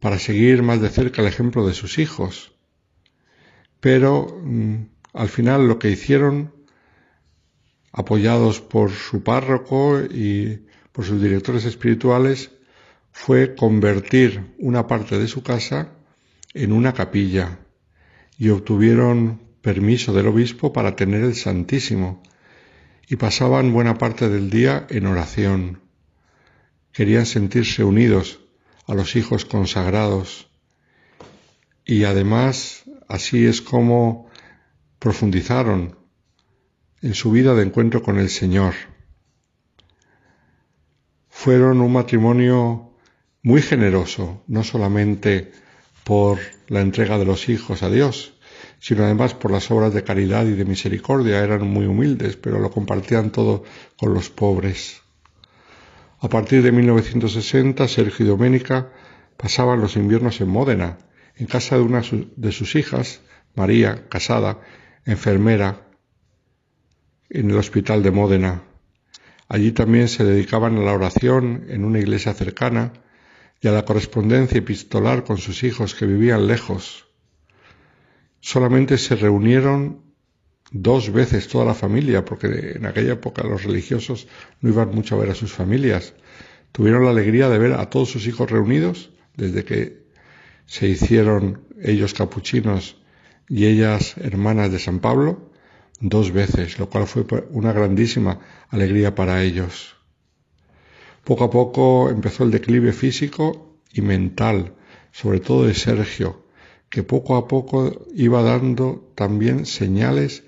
para 0.01 0.19
seguir 0.19 0.63
más 0.63 0.81
de 0.81 0.91
cerca 0.91 1.23
el 1.23 1.29
ejemplo 1.29 1.67
de 1.67 1.75
sus 1.75 1.99
hijos. 1.99 2.53
Pero 3.81 4.41
mm, 4.43 4.94
al 5.15 5.29
final 5.29 5.67
lo 5.69 5.79
que 5.79 5.91
hicieron 5.91 6.53
apoyados 7.93 8.61
por 8.61 8.91
su 8.91 9.23
párroco 9.23 10.01
y 10.03 10.67
por 10.93 11.05
sus 11.05 11.23
directores 11.23 11.65
espirituales, 11.65 12.51
fue 13.13 13.55
convertir 13.55 14.55
una 14.59 14.89
parte 14.89 15.19
de 15.19 15.29
su 15.29 15.43
casa 15.43 15.93
en 16.53 16.73
una 16.73 16.93
capilla 16.93 17.61
y 18.37 18.49
obtuvieron 18.49 19.41
permiso 19.63 20.13
del 20.13 20.27
obispo 20.27 20.73
para 20.73 20.97
tener 20.97 21.23
el 21.23 21.37
Santísimo 21.37 22.23
y 23.09 23.17
pasaban 23.17 23.73
buena 23.73 23.99
parte 23.99 24.29
del 24.29 24.51
día 24.51 24.87
en 24.91 25.07
oración. 25.07 25.81
Querían 26.93 27.27
sentirse 27.27 27.85
unidos 27.85 28.41
a 28.87 28.95
los 28.95 29.15
hijos 29.15 29.45
consagrados 29.45 30.49
y 31.85 32.05
además 32.05 32.83
así 33.09 33.47
es 33.47 33.63
como 33.63 34.24
profundizaron 35.05 35.99
en 37.03 37.13
su 37.13 37.31
vida 37.31 37.55
de 37.55 37.63
encuentro 37.63 38.03
con 38.03 38.19
el 38.19 38.31
Señor. 38.31 38.73
Fueron 41.29 41.83
un 41.83 41.93
matrimonio 41.93 42.95
muy 43.43 43.61
generoso, 43.61 44.43
no 44.47 44.65
solamente 44.65 45.53
por 46.05 46.39
la 46.69 46.81
entrega 46.81 47.19
de 47.19 47.27
los 47.27 47.51
hijos 47.51 47.83
a 47.83 47.91
Dios, 47.91 48.33
sino 48.79 49.05
además 49.05 49.35
por 49.35 49.51
las 49.51 49.71
obras 49.71 49.93
de 49.93 50.05
caridad 50.05 50.47
y 50.47 50.53
de 50.53 50.65
misericordia. 50.65 51.45
Eran 51.45 51.69
muy 51.69 51.85
humildes, 51.85 52.39
pero 52.39 52.59
lo 52.59 52.71
compartían 52.71 53.31
todo 53.31 53.63
con 53.99 54.15
los 54.15 54.31
pobres. 54.31 55.03
A 56.21 56.31
partir 56.31 56.63
de 56.63 56.73
1960, 56.73 57.87
Sergio 57.89 58.25
y 58.25 58.29
Doménica 58.31 58.89
pasaban 59.37 59.83
los 59.83 59.97
inviernos 59.97 60.41
en 60.41 60.49
Módena, 60.49 60.97
en 61.37 61.47
casa 61.47 61.77
de 61.77 61.83
una 61.83 62.01
de 62.37 62.53
sus 62.53 62.75
hijas, 62.75 63.21
María, 63.55 64.09
casada, 64.09 64.61
enfermera, 65.05 65.87
en 67.31 67.51
el 67.51 67.57
hospital 67.57 68.03
de 68.03 68.11
Módena. 68.11 68.63
Allí 69.49 69.73
también 69.73 70.09
se 70.09 70.25
dedicaban 70.25 70.77
a 70.77 70.81
la 70.81 70.93
oración 70.93 71.67
en 71.69 71.85
una 71.85 71.99
iglesia 71.99 72.33
cercana 72.33 72.93
y 73.61 73.69
a 73.69 73.73
la 73.73 73.85
correspondencia 73.85 74.59
epistolar 74.59 75.25
con 75.25 75.39
sus 75.39 75.63
hijos 75.65 75.95
que 75.95 76.07
vivían 76.07 76.47
lejos. 76.47 77.07
Solamente 78.41 78.99
se 78.99 79.17
reunieron 79.17 80.03
dos 80.71 81.13
veces 81.13 81.49
toda 81.49 81.65
la 81.65 81.75
familia, 81.75 82.25
porque 82.25 82.73
en 82.77 82.87
aquella 82.87 83.13
época 83.15 83.43
los 83.43 83.65
religiosos 83.65 84.29
no 84.61 84.71
iban 84.71 84.95
mucho 84.95 85.15
a 85.15 85.19
ver 85.19 85.31
a 85.31 85.35
sus 85.35 85.53
familias. 85.53 86.15
Tuvieron 86.73 87.05
la 87.05 87.11
alegría 87.11 87.49
de 87.49 87.59
ver 87.59 87.73
a 87.73 87.89
todos 87.91 88.11
sus 88.11 88.27
hijos 88.27 88.51
reunidos 88.51 89.11
desde 89.37 89.65
que 89.65 90.05
se 90.67 90.89
hicieron 90.89 91.63
ellos 91.83 92.15
capuchinos 92.15 92.97
y 93.49 93.67
ellas 93.67 94.17
hermanas 94.19 94.71
de 94.73 94.79
San 94.79 95.01
Pablo 95.01 95.51
dos 96.01 96.33
veces, 96.33 96.79
lo 96.79 96.89
cual 96.91 97.07
fue 97.07 97.25
una 97.51 97.73
grandísima 97.73 98.41
alegría 98.69 99.15
para 99.15 99.43
ellos. 99.43 99.97
Poco 101.25 101.45
a 101.45 101.51
poco 101.51 102.11
empezó 102.11 102.45
el 102.45 102.51
declive 102.51 102.93
físico 102.93 103.79
y 103.93 104.03
mental, 104.03 104.75
sobre 105.13 105.41
todo 105.41 105.67
de 105.67 105.75
Sergio, 105.75 106.45
que 106.91 107.03
poco 107.03 107.37
a 107.37 107.49
poco 107.49 108.07
iba 108.15 108.43
dando 108.43 109.11
también 109.15 109.67
señales 109.67 110.45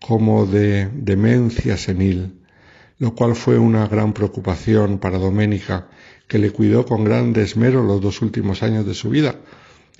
como 0.00 0.46
de 0.46 0.88
demencia 0.92 1.76
senil, 1.76 2.40
lo 2.98 3.14
cual 3.14 3.36
fue 3.36 3.58
una 3.58 3.86
gran 3.86 4.12
preocupación 4.12 4.98
para 4.98 5.18
Doménica, 5.18 5.88
que 6.26 6.38
le 6.38 6.50
cuidó 6.50 6.84
con 6.84 7.04
gran 7.04 7.34
esmero 7.36 7.82
los 7.82 8.00
dos 8.00 8.20
últimos 8.22 8.62
años 8.62 8.84
de 8.86 8.94
su 8.94 9.10
vida. 9.10 9.36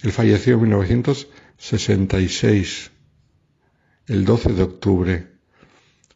Él 0.02 0.12
falleció 0.12 0.55
en 0.55 0.60
1966 1.59 2.93
el 4.06 4.24
12 4.24 4.52
de 4.52 4.62
octubre. 4.62 5.26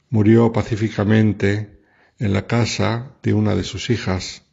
Murió 0.08 0.52
pacíficamente 0.52 1.80
en 2.20 2.32
la 2.32 2.46
casa 2.46 3.16
de 3.24 3.34
una 3.34 3.56
de 3.56 3.64
sus 3.64 3.90
hijas 3.90 4.44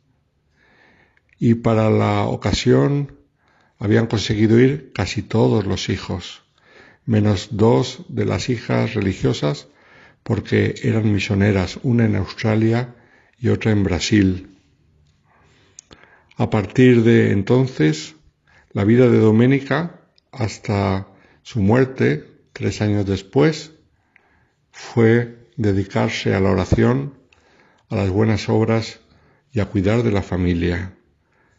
y 1.37 1.53
para 1.53 1.91
la 1.91 2.23
ocasión 2.23 3.19
habían 3.77 4.07
conseguido 4.07 4.59
ir 4.59 4.91
casi 4.91 5.21
todos 5.21 5.65
los 5.65 5.89
hijos, 5.89 6.41
menos 7.05 7.49
dos 7.51 8.03
de 8.09 8.25
las 8.25 8.49
hijas 8.49 8.95
religiosas 8.95 9.67
porque 10.23 10.73
eran 10.81 11.13
misioneras, 11.13 11.79
una 11.83 12.05
en 12.05 12.15
Australia 12.15 12.95
y 13.39 13.49
otra 13.49 13.71
en 13.71 13.83
Brasil. 13.83 14.57
A 16.35 16.49
partir 16.49 17.03
de 17.03 17.31
entonces, 17.31 18.15
la 18.73 18.85
vida 18.85 19.07
de 19.07 19.19
Doménica 19.19 19.98
hasta 20.31 21.07
su 21.43 21.61
muerte 21.61 22.25
tres 22.53 22.81
años 22.81 23.05
después, 23.05 23.71
fue 24.71 25.47
dedicarse 25.55 26.35
a 26.35 26.39
la 26.39 26.51
oración, 26.51 27.13
a 27.89 27.95
las 27.95 28.09
buenas 28.09 28.49
obras 28.49 28.99
y 29.51 29.59
a 29.59 29.65
cuidar 29.65 30.03
de 30.03 30.11
la 30.11 30.21
familia, 30.21 30.93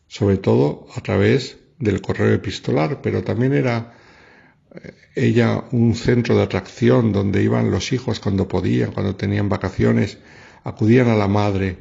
sobre 0.09 0.37
todo 0.37 0.87
a 0.95 1.01
través 1.01 1.59
del 1.79 2.01
correo 2.01 2.33
epistolar, 2.33 3.01
pero 3.03 3.25
también 3.25 3.53
era 3.55 3.95
eh, 4.75 4.95
ella 5.15 5.65
un 5.73 5.95
centro 5.95 6.37
de 6.37 6.43
atracción 6.43 7.13
donde 7.13 7.43
iban 7.43 7.71
los 7.71 7.93
hijos 7.93 8.21
cuando 8.21 8.47
podían, 8.47 8.93
cuando 8.93 9.17
tenían 9.17 9.49
vacaciones, 9.49 10.19
acudían 10.65 11.09
a 11.09 11.17
la 11.17 11.29
madre, 11.29 11.79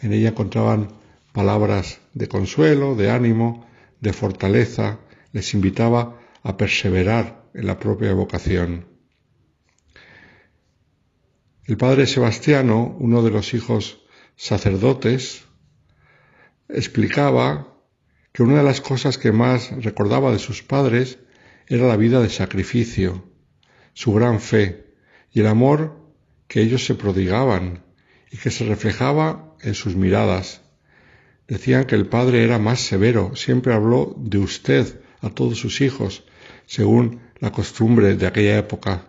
en 0.00 0.12
ella 0.12 0.30
encontraban 0.30 0.88
palabras 1.32 2.00
de 2.14 2.28
consuelo, 2.28 2.94
de 2.96 3.10
ánimo, 3.10 3.66
de 4.00 4.12
fortaleza, 4.12 4.98
les 5.32 5.54
invitaba 5.54 6.18
a 6.42 6.56
perseverar 6.56 7.50
en 7.54 7.66
la 7.66 7.78
propia 7.78 8.12
vocación. 8.14 8.86
El 11.64 11.76
padre 11.76 12.06
Sebastiano, 12.06 12.96
uno 12.98 13.22
de 13.22 13.30
los 13.30 13.54
hijos 13.54 14.04
sacerdotes, 14.36 15.44
explicaba 16.68 17.68
que 18.32 18.42
una 18.42 18.58
de 18.58 18.64
las 18.64 18.80
cosas 18.80 19.18
que 19.18 19.30
más 19.30 19.70
recordaba 19.82 20.32
de 20.32 20.38
sus 20.38 20.62
padres 20.62 21.18
era 21.68 21.86
la 21.86 21.96
vida 21.96 22.20
de 22.20 22.30
sacrificio, 22.30 23.24
su 23.92 24.12
gran 24.12 24.40
fe 24.40 24.94
y 25.30 25.40
el 25.40 25.46
amor 25.46 26.00
que 26.48 26.60
ellos 26.60 26.84
se 26.84 26.94
prodigaban 26.94 27.84
y 28.30 28.38
que 28.38 28.50
se 28.50 28.64
reflejaba 28.64 29.56
en 29.60 29.74
sus 29.74 29.94
miradas. 29.94 30.62
Decían 31.46 31.84
que 31.84 31.94
el 31.94 32.06
padre 32.06 32.42
era 32.42 32.58
más 32.58 32.80
severo, 32.80 33.36
siempre 33.36 33.74
habló 33.74 34.14
de 34.18 34.38
usted 34.38 35.00
a 35.20 35.30
todos 35.30 35.58
sus 35.58 35.80
hijos, 35.80 36.24
según 36.72 37.20
la 37.38 37.52
costumbre 37.52 38.16
de 38.16 38.26
aquella 38.26 38.56
época. 38.56 39.08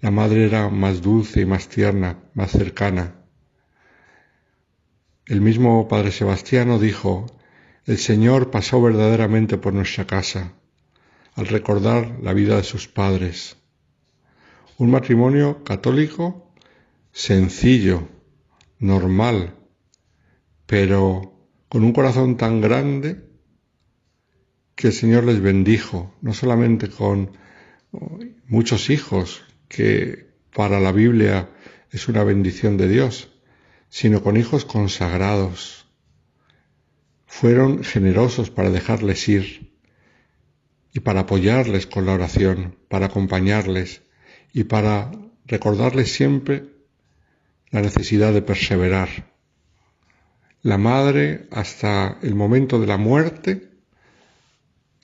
La 0.00 0.10
madre 0.10 0.46
era 0.46 0.68
más 0.68 1.00
dulce 1.00 1.42
y 1.42 1.46
más 1.46 1.68
tierna, 1.68 2.18
más 2.34 2.50
cercana. 2.50 3.14
El 5.24 5.40
mismo 5.40 5.86
Padre 5.86 6.10
Sebastiano 6.10 6.80
dijo, 6.80 7.26
el 7.86 7.98
Señor 7.98 8.50
pasó 8.50 8.82
verdaderamente 8.82 9.58
por 9.58 9.72
nuestra 9.72 10.08
casa 10.08 10.54
al 11.36 11.46
recordar 11.46 12.18
la 12.20 12.32
vida 12.32 12.56
de 12.56 12.64
sus 12.64 12.88
padres. 12.88 13.58
Un 14.76 14.90
matrimonio 14.90 15.62
católico 15.62 16.52
sencillo, 17.12 18.08
normal, 18.80 19.54
pero 20.66 21.38
con 21.68 21.84
un 21.84 21.92
corazón 21.92 22.36
tan 22.36 22.60
grande 22.60 23.33
que 24.74 24.88
el 24.88 24.92
Señor 24.92 25.24
les 25.24 25.40
bendijo, 25.40 26.14
no 26.20 26.34
solamente 26.34 26.88
con 26.88 27.36
muchos 28.46 28.90
hijos, 28.90 29.44
que 29.68 30.26
para 30.54 30.80
la 30.80 30.92
Biblia 30.92 31.48
es 31.90 32.08
una 32.08 32.24
bendición 32.24 32.76
de 32.76 32.88
Dios, 32.88 33.30
sino 33.88 34.22
con 34.22 34.36
hijos 34.36 34.64
consagrados. 34.64 35.86
Fueron 37.26 37.84
generosos 37.84 38.50
para 38.50 38.70
dejarles 38.70 39.28
ir 39.28 39.72
y 40.92 41.00
para 41.00 41.20
apoyarles 41.20 41.86
con 41.86 42.06
la 42.06 42.14
oración, 42.14 42.76
para 42.88 43.06
acompañarles 43.06 44.02
y 44.52 44.64
para 44.64 45.10
recordarles 45.46 46.12
siempre 46.12 46.64
la 47.70 47.80
necesidad 47.80 48.32
de 48.32 48.42
perseverar. 48.42 49.32
La 50.62 50.78
madre, 50.78 51.48
hasta 51.50 52.18
el 52.22 52.34
momento 52.34 52.80
de 52.80 52.86
la 52.86 52.96
muerte, 52.96 53.73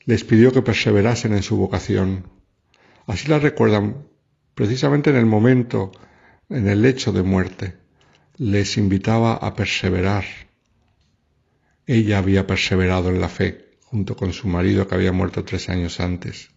les 0.05 0.25
pidió 0.25 0.53
que 0.53 0.63
perseverasen 0.63 1.33
en 1.33 1.43
su 1.43 1.57
vocación, 1.57 2.25
Así 3.11 3.27
la 3.27 3.41
recuerdan 3.41 4.07
precisamente 4.55 5.11
en 5.11 5.17
el 5.17 5.27
momento, 5.27 5.91
en 6.49 6.69
el 6.69 6.83
lecho 6.83 7.11
de 7.11 7.25
muerte. 7.25 7.75
Les 8.37 8.77
invitaba 8.77 9.35
a 9.35 9.57
perseverar. 9.57 10.23
Ella 11.89 12.19
había 12.19 12.47
perseverado 12.47 13.09
en 13.09 13.21
la 13.21 13.29
fe 13.29 13.71
junto 13.81 14.15
con 14.15 14.33
su 14.33 14.47
marido 14.47 14.87
que 14.87 14.95
había 14.95 15.11
muerto 15.11 15.45
tres 15.45 15.69
años 15.69 15.99
antes. 15.99 16.51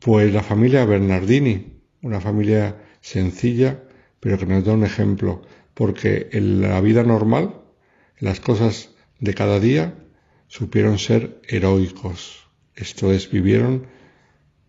Pues 0.00 0.32
la 0.32 0.42
familia 0.42 0.86
Bernardini, 0.86 1.82
una 2.00 2.22
familia 2.22 2.78
sencilla, 3.02 3.82
pero 4.20 4.38
que 4.38 4.46
nos 4.46 4.64
da 4.64 4.72
un 4.72 4.84
ejemplo, 4.84 5.42
porque 5.74 6.30
en 6.32 6.62
la 6.62 6.80
vida 6.80 7.02
normal, 7.02 7.60
en 8.16 8.28
las 8.28 8.40
cosas 8.40 8.94
de 9.20 9.34
cada 9.34 9.60
día, 9.60 9.94
supieron 10.48 10.98
ser 10.98 11.40
heroicos. 11.46 12.48
Esto 12.74 13.12
es, 13.12 13.30
vivieron 13.30 13.86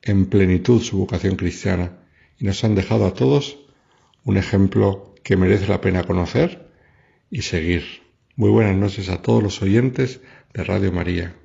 en 0.01 0.27
plenitud 0.27 0.81
su 0.81 0.97
vocación 0.97 1.35
cristiana 1.35 1.99
y 2.37 2.45
nos 2.45 2.63
han 2.63 2.75
dejado 2.75 3.05
a 3.05 3.13
todos 3.13 3.57
un 4.23 4.37
ejemplo 4.37 5.15
que 5.23 5.37
merece 5.37 5.67
la 5.67 5.81
pena 5.81 6.03
conocer 6.03 6.69
y 7.31 7.41
seguir. 7.41 7.83
Muy 8.35 8.49
buenas 8.49 8.75
noches 8.75 9.09
a 9.09 9.21
todos 9.21 9.43
los 9.43 9.61
oyentes 9.61 10.21
de 10.53 10.63
Radio 10.63 10.91
María. 10.91 11.38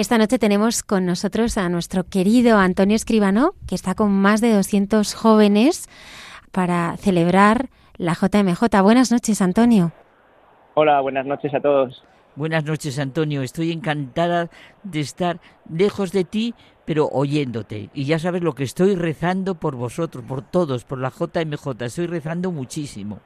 Esta 0.00 0.16
noche 0.16 0.38
tenemos 0.38 0.82
con 0.82 1.04
nosotros 1.04 1.58
a 1.58 1.68
nuestro 1.68 2.04
querido 2.04 2.56
Antonio 2.56 2.96
Escribano, 2.96 3.50
que 3.68 3.74
está 3.74 3.94
con 3.94 4.10
más 4.10 4.40
de 4.40 4.50
200 4.50 5.12
jóvenes 5.12 5.90
para 6.52 6.96
celebrar 6.96 7.68
la 7.98 8.14
JMJ. 8.14 8.80
Buenas 8.82 9.12
noches, 9.12 9.42
Antonio. 9.42 9.92
Hola, 10.72 11.02
buenas 11.02 11.26
noches 11.26 11.52
a 11.52 11.60
todos. 11.60 12.02
Buenas 12.34 12.64
noches, 12.64 12.98
Antonio. 12.98 13.42
Estoy 13.42 13.72
encantada 13.72 14.48
de 14.84 15.00
estar 15.00 15.38
lejos 15.70 16.12
de 16.12 16.24
ti, 16.24 16.54
pero 16.86 17.06
oyéndote. 17.12 17.90
Y 17.92 18.06
ya 18.06 18.18
sabes 18.18 18.42
lo 18.42 18.54
que 18.54 18.64
estoy 18.64 18.94
rezando 18.94 19.56
por 19.56 19.76
vosotros, 19.76 20.24
por 20.24 20.40
todos, 20.40 20.86
por 20.86 20.98
la 20.98 21.10
JMJ. 21.10 21.82
Estoy 21.82 22.06
rezando 22.06 22.50
muchísimo. 22.50 23.20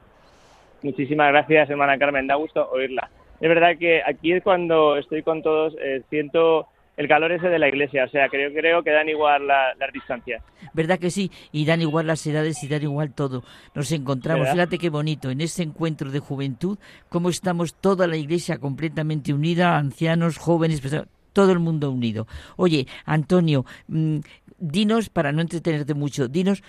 Muchísimas 0.83 1.29
gracias, 1.29 1.69
hermana 1.69 1.97
Carmen. 1.97 2.27
Da 2.27 2.35
gusto 2.35 2.69
oírla. 2.69 3.09
Es 3.41 3.49
verdad 3.49 3.77
que 3.79 4.01
aquí 4.05 4.31
es 4.33 4.43
cuando 4.43 4.97
estoy 4.97 5.23
con 5.23 5.41
todos, 5.43 5.73
eh, 5.81 6.01
siento 6.09 6.67
el 6.97 7.09
calor 7.09 7.33
ese 7.33 7.49
de 7.49 7.59
la 7.59 7.67
iglesia. 7.67 8.05
O 8.05 8.09
sea, 8.09 8.29
creo, 8.29 8.53
creo 8.53 8.81
que 8.81 8.91
dan 8.91 9.09
igual 9.09 9.45
la- 9.47 9.75
las 9.77 9.91
distancias. 9.91 10.41
¿Verdad 10.73 10.97
que 10.97 11.11
sí? 11.11 11.29
Y 11.51 11.65
dan 11.65 11.81
igual 11.81 12.07
las 12.07 12.25
edades 12.25 12.63
y 12.63 12.69
dan 12.69 12.83
igual 12.83 13.13
todo. 13.13 13.43
Nos 13.73 13.91
encontramos, 13.91 14.43
¿Verdad? 14.47 14.53
fíjate 14.53 14.77
qué 14.77 14.89
bonito, 14.89 15.29
en 15.29 15.41
este 15.41 15.63
encuentro 15.63 16.09
de 16.09 16.19
juventud, 16.19 16.77
cómo 17.09 17.29
estamos 17.29 17.73
toda 17.75 18.07
la 18.07 18.15
iglesia 18.15 18.59
completamente 18.59 19.33
unida, 19.33 19.77
ancianos, 19.77 20.37
jóvenes, 20.37 20.79
personas, 20.79 21.07
todo 21.33 21.51
el 21.51 21.59
mundo 21.59 21.91
unido. 21.91 22.27
Oye, 22.55 22.87
Antonio, 23.03 23.65
mm, 23.89 24.19
dinos, 24.57 25.09
para 25.09 25.33
no 25.33 25.41
entretenerte 25.41 25.93
mucho, 25.95 26.29
dinos 26.29 26.63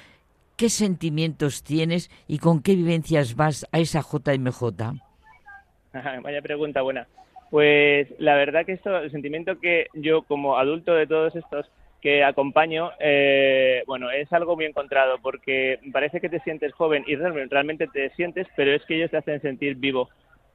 qué 0.57 0.69
sentimientos 0.71 1.63
tienes 1.63 2.11
y 2.27 2.39
con 2.39 2.63
qué 2.63 2.75
vivencias 2.75 3.37
vas 3.37 3.65
a 3.71 3.79
esa 3.79 4.01
JMJ. 4.03 4.97
Vaya 6.23 6.43
pregunta 6.43 6.83
buena. 6.83 7.07
Pues 7.51 8.09
la 8.19 8.35
verdad 8.35 8.67
que 8.67 8.73
esto, 8.73 8.97
el 8.99 9.11
sentimiento 9.11 9.59
que 9.61 9.87
yo 9.95 10.23
como 10.25 10.59
adulto 10.59 10.95
de 10.95 11.07
todos 11.07 11.35
estos 11.37 11.67
que 12.03 12.23
acompaño, 12.23 12.91
eh, 13.01 13.83
bueno, 13.87 14.11
es 14.11 14.33
algo 14.33 14.57
muy 14.57 14.65
encontrado 14.67 15.19
porque 15.23 15.79
parece 15.93 16.21
que 16.21 16.29
te 16.29 16.41
sientes 16.41 16.73
joven 16.75 17.05
y 17.07 17.17
real- 17.17 17.49
realmente 17.51 17.87
te 17.89 18.11
sientes, 18.11 18.47
pero 18.57 18.73
es 18.73 18.85
que 18.85 18.97
ellos 18.97 19.11
te 19.11 19.17
hacen 19.19 19.41
sentir 19.41 19.77
vivo. 19.77 20.09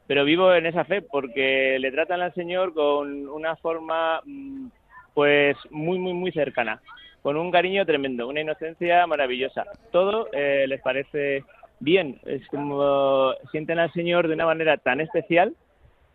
Pero 0.08 0.26
vivo 0.26 0.54
en 0.54 0.66
esa 0.66 0.84
fe 0.86 1.02
porque 1.02 1.78
le 1.80 1.92
tratan 1.92 2.22
al 2.22 2.34
Señor 2.34 2.74
con 2.74 3.28
una 3.30 3.56
forma 3.58 4.22
mm, 4.26 4.68
pues 5.14 5.58
muy, 5.72 5.98
muy, 6.00 6.14
muy 6.14 6.32
cercana, 6.32 6.82
con 7.22 7.38
un 7.38 7.52
cariño 7.52 7.86
tremendo, 7.86 8.28
una 8.28 8.42
inocencia 8.42 9.06
maravillosa. 9.08 9.66
Todo 9.92 10.28
eh, 10.34 10.66
les 10.68 10.82
parece 10.82 11.44
bien, 11.82 12.20
es 12.26 12.48
como 12.48 13.34
sienten 13.52 13.80
al 13.80 13.92
Señor 13.92 14.28
de 14.28 14.36
una 14.36 14.46
manera 14.46 14.78
tan 14.78 15.02
especial 15.02 15.56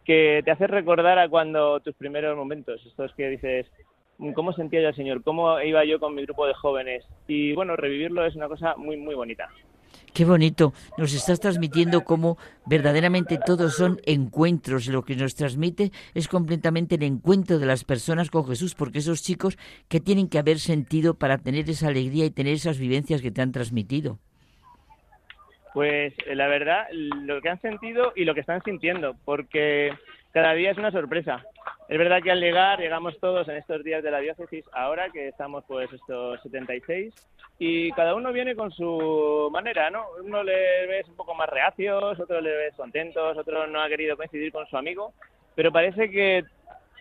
que 0.05 0.41
te 0.45 0.51
hace 0.51 0.67
recordar 0.67 1.19
a 1.19 1.29
cuando 1.29 1.81
tus 1.81 1.95
primeros 1.95 2.37
momentos, 2.37 2.81
estos 2.87 3.13
que 3.15 3.29
dices, 3.29 3.67
"Mm, 4.19 4.33
¿cómo 4.33 4.53
sentía 4.53 4.81
yo 4.81 4.89
al 4.89 4.97
Señor? 4.97 5.23
¿Cómo 5.23 5.61
iba 5.61 5.85
yo 5.85 5.99
con 5.99 6.15
mi 6.15 6.23
grupo 6.23 6.47
de 6.47 6.55
jóvenes? 6.55 7.05
Y 7.27 7.53
bueno, 7.55 7.77
revivirlo 7.77 8.25
es 8.25 8.37
una 8.37 8.49
cosa 8.49 8.77
muy, 8.77 8.97
muy 8.97 9.15
bonita. 9.15 9.49
Qué 10.13 10.25
bonito, 10.25 10.73
nos 10.97 11.13
estás 11.13 11.41
transmitiendo 11.41 12.05
cómo 12.05 12.39
verdaderamente 12.65 13.39
todos 13.45 13.75
son 13.75 14.01
encuentros. 14.07 14.87
Lo 14.87 15.05
que 15.05 15.15
nos 15.15 15.35
transmite 15.35 15.91
es 16.15 16.29
completamente 16.29 16.95
el 16.95 17.03
encuentro 17.03 17.59
de 17.59 17.67
las 17.67 17.85
personas 17.85 18.31
con 18.31 18.47
Jesús, 18.47 18.75
porque 18.75 19.01
esos 19.01 19.23
chicos 19.23 19.59
que 19.89 20.01
tienen 20.01 20.29
que 20.29 20.39
haber 20.39 20.59
sentido 20.59 21.15
para 21.15 21.37
tener 21.37 21.69
esa 21.69 21.89
alegría 21.89 22.25
y 22.25 22.31
tener 22.31 22.55
esas 22.55 22.79
vivencias 22.79 23.21
que 23.21 23.31
te 23.31 23.43
han 23.43 23.53
transmitido. 23.53 24.19
Pues 25.77 26.15
eh, 26.25 26.35
la 26.35 26.49
verdad, 26.49 26.87
lo 26.91 27.43
que 27.43 27.51
han 27.51 27.61
sentido 27.61 28.15
y 28.17 28.25
lo 28.25 28.33
que 28.33 28.41
están 28.41 28.63
sintiendo, 28.63 29.15
porque 29.27 29.93
cada 30.33 30.55
día 30.55 30.71
es 30.71 30.79
una 30.79 30.91
sorpresa. 30.91 31.45
Es 31.91 31.99
verdad 31.99 32.23
que 32.23 32.31
al 32.31 32.41
llegar, 32.41 32.81
llegamos 32.81 33.21
todos 33.21 33.47
en 33.49 33.57
estos 33.57 33.85
días 33.85 34.03
de 34.03 34.11
la 34.11 34.21
diócesis, 34.21 34.65
ahora 34.73 35.11
que 35.11 35.29
estamos 35.29 35.65
pues 35.69 35.93
estos 35.93 36.41
76, 36.45 37.13
y 37.59 37.93
cada 37.93 38.15
uno 38.15 38.33
viene 38.33 38.57
con 38.57 38.71
su 38.73 39.51
manera, 39.53 39.91
¿no? 39.91 40.07
Uno 40.25 40.43
le 40.43 40.87
ves 40.87 41.07
un 41.09 41.17
poco 41.17 41.35
más 41.35 41.51
reacios, 41.51 42.19
otro 42.19 42.41
le 42.41 42.57
ves 42.57 42.75
contentos, 42.75 43.37
otro 43.37 43.67
no 43.67 43.83
ha 43.83 43.89
querido 43.89 44.17
coincidir 44.17 44.53
con 44.53 44.67
su 44.69 44.79
amigo, 44.79 45.13
pero 45.55 45.71
parece 45.71 46.11
que 46.11 46.43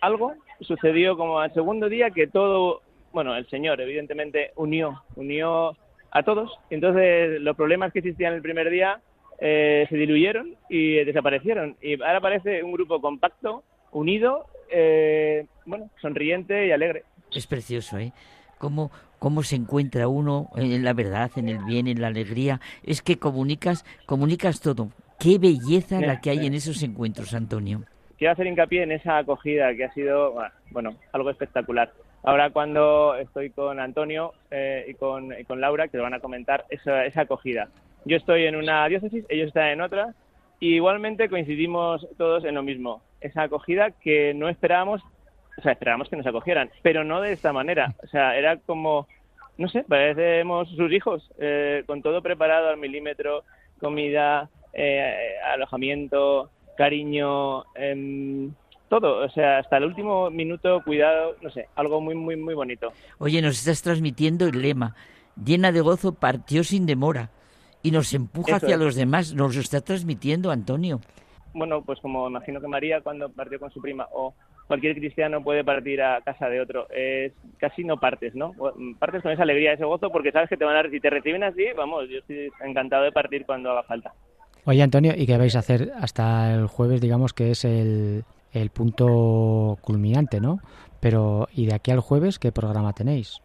algo 0.02 0.34
sucedió 0.60 1.15
como 1.15 1.39
al 1.39 1.53
segundo 1.53 1.88
día 1.88 2.10
que 2.10 2.27
todo, 2.27 2.81
bueno, 3.14 3.38
el 3.38 3.47
Señor 3.47 3.80
evidentemente 3.80 4.52
unió, 4.57 5.02
unió 5.15 5.77
a 6.16 6.24
todos. 6.24 6.50
Entonces 6.70 7.42
los 7.42 7.58
problemas 7.58 7.92
que 7.92 8.00
existían 8.00 8.34
el 8.34 8.42
primer 8.42 8.70
día 8.70 9.02
eh, 9.40 9.86
se 9.90 9.98
diluyeron 9.98 10.56
y 10.70 11.04
desaparecieron. 11.04 11.76
Y 11.82 12.02
ahora 12.02 12.22
parece 12.22 12.64
un 12.64 12.72
grupo 12.72 13.02
compacto, 13.02 13.64
unido, 13.92 14.48
eh, 14.72 15.46
bueno, 15.66 15.90
sonriente 16.02 16.68
y 16.68 16.72
alegre. 16.72 17.04
Es 17.34 17.48
precioso, 17.48 18.00
¿eh? 18.00 18.14
Cómo, 18.60 18.92
cómo 19.20 19.44
se 19.44 19.58
encuentra 19.58 20.08
uno 20.08 20.50
en 20.56 20.86
la 20.86 20.94
verdad, 20.94 21.30
en 21.36 21.50
el 21.50 21.58
bien, 21.66 21.88
en 21.88 22.00
la 22.00 22.08
alegría. 22.08 22.62
Es 22.84 23.02
que 23.02 23.20
comunicas, 23.20 23.84
comunicas 24.06 24.62
todo. 24.62 24.92
Qué 25.20 25.38
belleza 25.38 26.00
la 26.00 26.22
que 26.22 26.30
hay 26.30 26.46
en 26.46 26.54
esos 26.54 26.82
encuentros, 26.82 27.34
Antonio. 27.34 27.84
quiero 28.18 28.32
hacer 28.32 28.48
hincapié 28.48 28.84
en 28.84 28.94
esa 28.94 29.18
acogida 29.18 29.76
que 29.76 29.84
ha 29.84 29.94
sido, 29.94 30.36
bueno, 30.72 30.96
algo 31.12 31.30
espectacular. 31.30 31.92
Ahora 32.26 32.49
cuando 32.49 33.15
estoy 33.15 33.52
con 33.52 33.80
Antonio 33.80 34.34
eh, 34.49 34.85
y, 34.88 34.95
con, 34.95 35.30
Laura, 35.61 35.88
que 35.88 35.97
lo 35.97 36.03
van 36.03 36.15
a 36.15 36.19
comentar, 36.19 36.65
esa, 36.69 37.06
esa 37.06 37.22
acogida. 37.22 37.69
Yo 38.03 38.18
estoy 38.18 38.45
en 38.45 38.56
una 38.56 38.88
diócesis, 38.88 39.26
ellos 39.30 39.49
están 39.49 39.68
en 39.68 39.81
otra, 39.81 40.15
y 40.60 40.76
igualmente 40.76 41.30
coincidimos 41.30 42.07
todos 42.18 42.43
en 42.43 42.56
lo 42.56 42.64
mismo. 42.64 43.03
Esa 43.22 43.43
acogida 43.43 43.91
que 43.91 44.34
no 44.34 44.49
esperábamos, 44.49 45.03
o 45.56 45.61
sea, 45.61 45.73
esperábamos 45.73 46.10
que 46.10 46.15
nos 46.15 46.26
acogieran, 46.26 46.72
pero 46.81 47.03
no 47.03 47.22
de 47.22 47.31
esta 47.31 47.53
manera. 47.53 47.93
O 48.03 48.07
sea, 48.07 48.35
era 48.35 48.57
como, 48.57 49.07
no 49.60 49.69
sé, 49.69 49.84
parecemos 49.84 50.68
sus 50.69 50.91
hijos, 50.91 51.31
eh, 51.38 51.84
con 51.85 52.02
todo 52.02 52.23
preparado 52.23 52.69
al 52.69 52.77
milímetro, 52.77 53.43
comida, 53.80 54.49
eh, 54.73 55.35
alojamiento, 55.53 56.49
cariño, 56.76 57.65
em, 57.76 58.52
todo, 58.99 59.26
o 59.26 59.30
sea, 59.30 59.59
hasta 59.59 59.77
el 59.77 59.85
último 59.85 60.30
minuto, 60.30 60.81
cuidado, 60.84 61.35
no 61.41 61.49
sé, 61.49 61.67
algo 61.76 62.01
muy, 62.01 62.15
muy, 62.15 62.35
muy 62.35 62.53
bonito. 62.53 62.91
Oye, 63.17 63.41
nos 63.41 63.57
estás 63.57 63.81
transmitiendo 63.81 64.47
el 64.47 64.61
lema. 64.61 64.95
Llena 65.43 65.72
de 65.72 65.81
gozo, 65.81 66.13
partió 66.13 66.63
sin 66.63 66.85
demora. 66.85 67.30
Y 67.84 67.91
nos 67.91 68.13
empuja 68.13 68.55
Eso 68.55 68.65
hacia 68.65 68.76
es. 68.76 68.81
los 68.81 68.95
demás. 68.95 69.34
Nos 69.34 69.55
lo 69.55 69.61
está 69.61 69.81
transmitiendo, 69.81 70.49
Antonio. 70.49 71.01
Bueno, 71.53 71.84
pues 71.84 71.99
como 71.99 72.27
imagino 72.27 72.59
que 72.59 72.67
María 72.67 73.01
cuando 73.01 73.30
partió 73.30 73.59
con 73.59 73.72
su 73.72 73.81
prima 73.81 74.07
o 74.11 74.34
cualquier 74.67 74.95
cristiano 74.95 75.43
puede 75.43 75.63
partir 75.63 76.01
a 76.01 76.22
casa 76.22 76.49
de 76.49 76.59
otro, 76.59 76.88
es 76.89 77.31
casi 77.59 77.84
no 77.84 77.97
partes, 77.97 78.34
¿no? 78.35 78.53
Partes 78.99 79.22
con 79.22 79.31
esa 79.31 79.43
alegría, 79.43 79.73
ese 79.73 79.85
gozo, 79.85 80.09
porque 80.09 80.31
sabes 80.31 80.49
que 80.49 80.57
te 80.57 80.65
van 80.65 80.76
a 80.76 80.89
si 80.89 80.99
te 80.99 81.09
reciben 81.09 81.43
así, 81.43 81.65
vamos, 81.77 82.09
yo 82.09 82.19
estoy 82.19 82.49
encantado 82.61 83.03
de 83.03 83.11
partir 83.11 83.45
cuando 83.45 83.72
haga 83.72 83.84
falta. 83.84 84.13
Oye, 84.65 84.81
Antonio, 84.81 85.13
¿y 85.15 85.27
qué 85.27 85.38
vais 85.38 85.55
a 85.55 85.59
hacer 85.59 85.91
hasta 86.01 86.53
el 86.55 86.65
jueves, 86.65 86.99
digamos 86.99 87.34
que 87.34 87.51
es 87.51 87.63
el, 87.65 88.23
el 88.56 88.69
punto 88.69 89.77
culminante, 89.82 90.40
¿no? 90.40 90.60
Pero, 90.99 91.48
¿y 91.53 91.65
de 91.68 91.76
aquí 91.76 91.91
al 91.91 91.99
jueves 91.99 92.40
qué 92.40 92.52
programa 92.52 92.94
tenéis? 92.94 93.40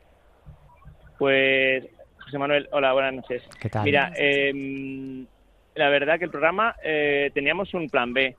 Pues, 1.19 1.85
José 2.25 2.39
Manuel, 2.39 2.69
hola, 2.73 2.93
buenas 2.93 3.15
noches. 3.15 3.43
¿Qué 3.61 3.69
tal? 3.69 3.85
Mira, 3.85 4.13
eh, 4.17 5.25
la 5.75 5.89
verdad 5.89 6.19
que 6.19 6.25
el 6.25 6.31
programa 6.31 6.75
eh, 6.83 7.31
teníamos 7.35 7.73
un 7.75 7.89
plan 7.91 8.13
B, 8.15 8.37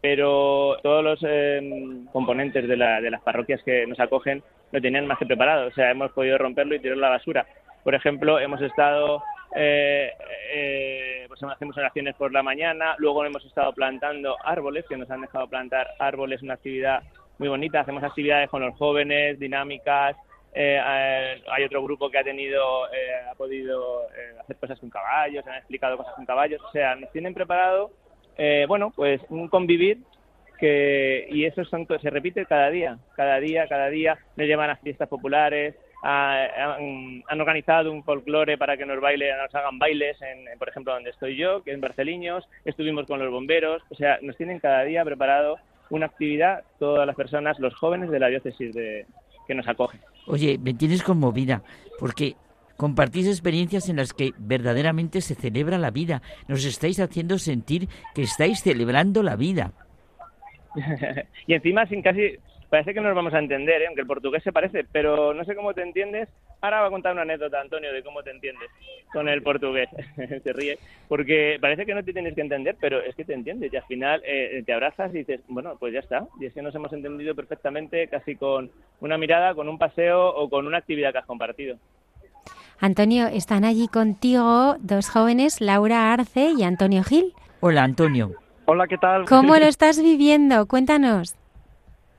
pero 0.00 0.76
todos 0.82 1.04
los 1.04 1.20
eh, 1.22 2.02
componentes 2.12 2.66
de, 2.66 2.76
la- 2.76 3.00
de 3.00 3.10
las 3.10 3.20
parroquias 3.22 3.62
que 3.62 3.86
nos 3.86 4.00
acogen 4.00 4.42
lo 4.72 4.80
tenían 4.80 5.06
más 5.06 5.18
que 5.18 5.26
preparado. 5.26 5.68
O 5.68 5.72
sea, 5.72 5.90
hemos 5.90 6.10
podido 6.12 6.38
romperlo 6.38 6.74
y 6.74 6.80
tirarlo 6.80 7.06
a 7.06 7.10
la 7.10 7.16
basura. 7.16 7.46
Por 7.84 7.94
ejemplo, 7.94 8.38
hemos 8.38 8.60
estado, 8.62 9.22
eh, 9.56 10.12
eh, 10.52 11.24
pues 11.28 11.42
hacemos 11.42 11.76
oraciones 11.76 12.14
por 12.16 12.32
la 12.32 12.42
mañana, 12.42 12.94
luego 12.98 13.24
hemos 13.24 13.44
estado 13.44 13.72
plantando 13.72 14.36
árboles, 14.44 14.84
que 14.88 14.96
nos 14.96 15.10
han 15.10 15.22
dejado 15.22 15.48
plantar 15.48 15.88
árboles, 15.98 16.42
una 16.42 16.54
actividad 16.54 17.02
muy 17.40 17.48
bonita. 17.48 17.80
Hacemos 17.80 18.04
actividades 18.04 18.50
con 18.50 18.60
los 18.60 18.76
jóvenes, 18.76 19.38
dinámicas. 19.38 20.14
Eh, 20.52 20.78
eh, 20.78 21.42
hay 21.50 21.64
otro 21.64 21.82
grupo 21.82 22.10
que 22.10 22.18
ha 22.18 22.22
tenido, 22.22 22.86
eh, 22.92 23.30
ha 23.30 23.34
podido 23.34 24.02
eh, 24.10 24.36
hacer 24.38 24.56
cosas 24.56 24.78
con 24.78 24.90
caballos, 24.90 25.46
han 25.46 25.54
explicado 25.54 25.96
cosas 25.96 26.14
con 26.14 26.26
caballos. 26.26 26.60
O 26.62 26.70
sea, 26.70 26.94
nos 26.96 27.10
tienen 27.12 27.32
preparado, 27.32 27.90
bueno, 28.68 28.92
pues 28.94 29.20
un 29.30 29.48
convivir 29.48 29.98
que 30.58 31.26
y 31.30 31.44
eso 31.46 31.64
son, 31.64 31.86
se 31.86 32.10
repite 32.10 32.44
cada 32.44 32.68
día, 32.70 32.98
cada 33.16 33.40
día, 33.40 33.66
cada 33.68 33.88
día. 33.88 34.18
Nos 34.36 34.46
llevan 34.46 34.68
a 34.68 34.76
fiestas 34.76 35.08
populares, 35.08 35.74
han, 36.02 37.22
han 37.26 37.40
organizado 37.40 37.92
un 37.92 38.02
folclore 38.04 38.56
para 38.56 38.76
que 38.76 38.86
nos 38.86 39.00
baile, 39.00 39.30
nos 39.36 39.54
hagan 39.54 39.78
bailes, 39.78 40.20
en, 40.22 40.58
por 40.58 40.68
ejemplo, 40.68 40.94
donde 40.94 41.10
estoy 41.10 41.36
yo, 41.36 41.62
que 41.62 41.70
es 41.70 41.74
en 41.74 41.80
Barceliños, 41.80 42.48
estuvimos 42.64 43.06
con 43.06 43.18
los 43.18 43.30
bomberos, 43.30 43.82
o 43.90 43.94
sea, 43.94 44.18
nos 44.22 44.36
tienen 44.36 44.60
cada 44.60 44.82
día 44.84 45.04
preparado 45.04 45.56
una 45.90 46.06
actividad 46.06 46.62
todas 46.78 47.06
las 47.06 47.16
personas, 47.16 47.58
los 47.58 47.74
jóvenes 47.74 48.10
de 48.10 48.20
la 48.20 48.28
diócesis 48.28 48.74
de, 48.74 49.06
que 49.46 49.54
nos 49.54 49.68
acogen. 49.68 50.00
Oye, 50.26 50.58
me 50.58 50.74
tienes 50.74 51.02
conmovida, 51.02 51.62
porque 51.98 52.36
compartís 52.76 53.26
experiencias 53.26 53.88
en 53.88 53.96
las 53.96 54.12
que 54.14 54.30
verdaderamente 54.38 55.20
se 55.20 55.34
celebra 55.34 55.76
la 55.76 55.90
vida. 55.90 56.22
Nos 56.48 56.64
estáis 56.64 57.00
haciendo 57.00 57.38
sentir 57.38 57.88
que 58.14 58.22
estáis 58.22 58.62
celebrando 58.62 59.22
la 59.22 59.36
vida. 59.36 59.72
y 61.46 61.54
encima 61.54 61.84
sin 61.86 62.00
casi 62.00 62.38
parece 62.70 62.94
que 62.94 63.00
nos 63.00 63.14
vamos 63.14 63.34
a 63.34 63.40
entender, 63.40 63.82
¿eh? 63.82 63.86
aunque 63.88 64.00
el 64.00 64.06
portugués 64.06 64.42
se 64.42 64.52
parece, 64.52 64.84
pero 64.90 65.34
no 65.34 65.44
sé 65.44 65.54
cómo 65.54 65.74
te 65.74 65.82
entiendes. 65.82 66.28
Ahora 66.60 66.80
va 66.80 66.86
a 66.86 66.90
contar 66.90 67.12
una 67.12 67.22
anécdota, 67.22 67.60
Antonio, 67.60 67.92
de 67.92 68.02
cómo 68.02 68.22
te 68.22 68.30
entiendes 68.30 68.70
con 69.12 69.28
el 69.28 69.42
portugués. 69.42 69.88
se 70.44 70.52
ríe, 70.52 70.78
porque 71.08 71.58
parece 71.60 71.84
que 71.84 71.94
no 71.94 72.04
te 72.04 72.12
tienes 72.12 72.34
que 72.34 72.40
entender, 72.40 72.76
pero 72.80 73.02
es 73.02 73.14
que 73.16 73.24
te 73.24 73.34
entiendes 73.34 73.72
y 73.72 73.76
al 73.76 73.84
final 73.84 74.22
eh, 74.24 74.62
te 74.64 74.72
abrazas 74.72 75.12
y 75.12 75.18
dices, 75.18 75.40
bueno, 75.48 75.76
pues 75.78 75.92
ya 75.92 76.00
está. 76.00 76.26
Y 76.40 76.46
es 76.46 76.54
que 76.54 76.62
nos 76.62 76.74
hemos 76.74 76.92
entendido 76.92 77.34
perfectamente, 77.34 78.06
casi 78.06 78.36
con 78.36 78.70
una 79.00 79.18
mirada, 79.18 79.54
con 79.54 79.68
un 79.68 79.76
paseo 79.76 80.28
o 80.28 80.48
con 80.48 80.66
una 80.66 80.78
actividad 80.78 81.12
que 81.12 81.18
has 81.18 81.26
compartido. 81.26 81.76
Antonio, 82.78 83.26
están 83.26 83.64
allí 83.64 83.88
contigo 83.88 84.76
dos 84.78 85.10
jóvenes, 85.10 85.60
Laura 85.60 86.12
Arce 86.12 86.52
y 86.56 86.62
Antonio 86.62 87.02
Gil. 87.02 87.34
Hola, 87.60 87.82
Antonio. 87.82 88.32
Hola, 88.64 88.86
¿qué 88.86 88.96
tal? 88.96 89.24
¿Cómo 89.26 89.56
lo 89.58 89.66
estás 89.66 90.00
viviendo? 90.00 90.66
Cuéntanos. 90.66 91.39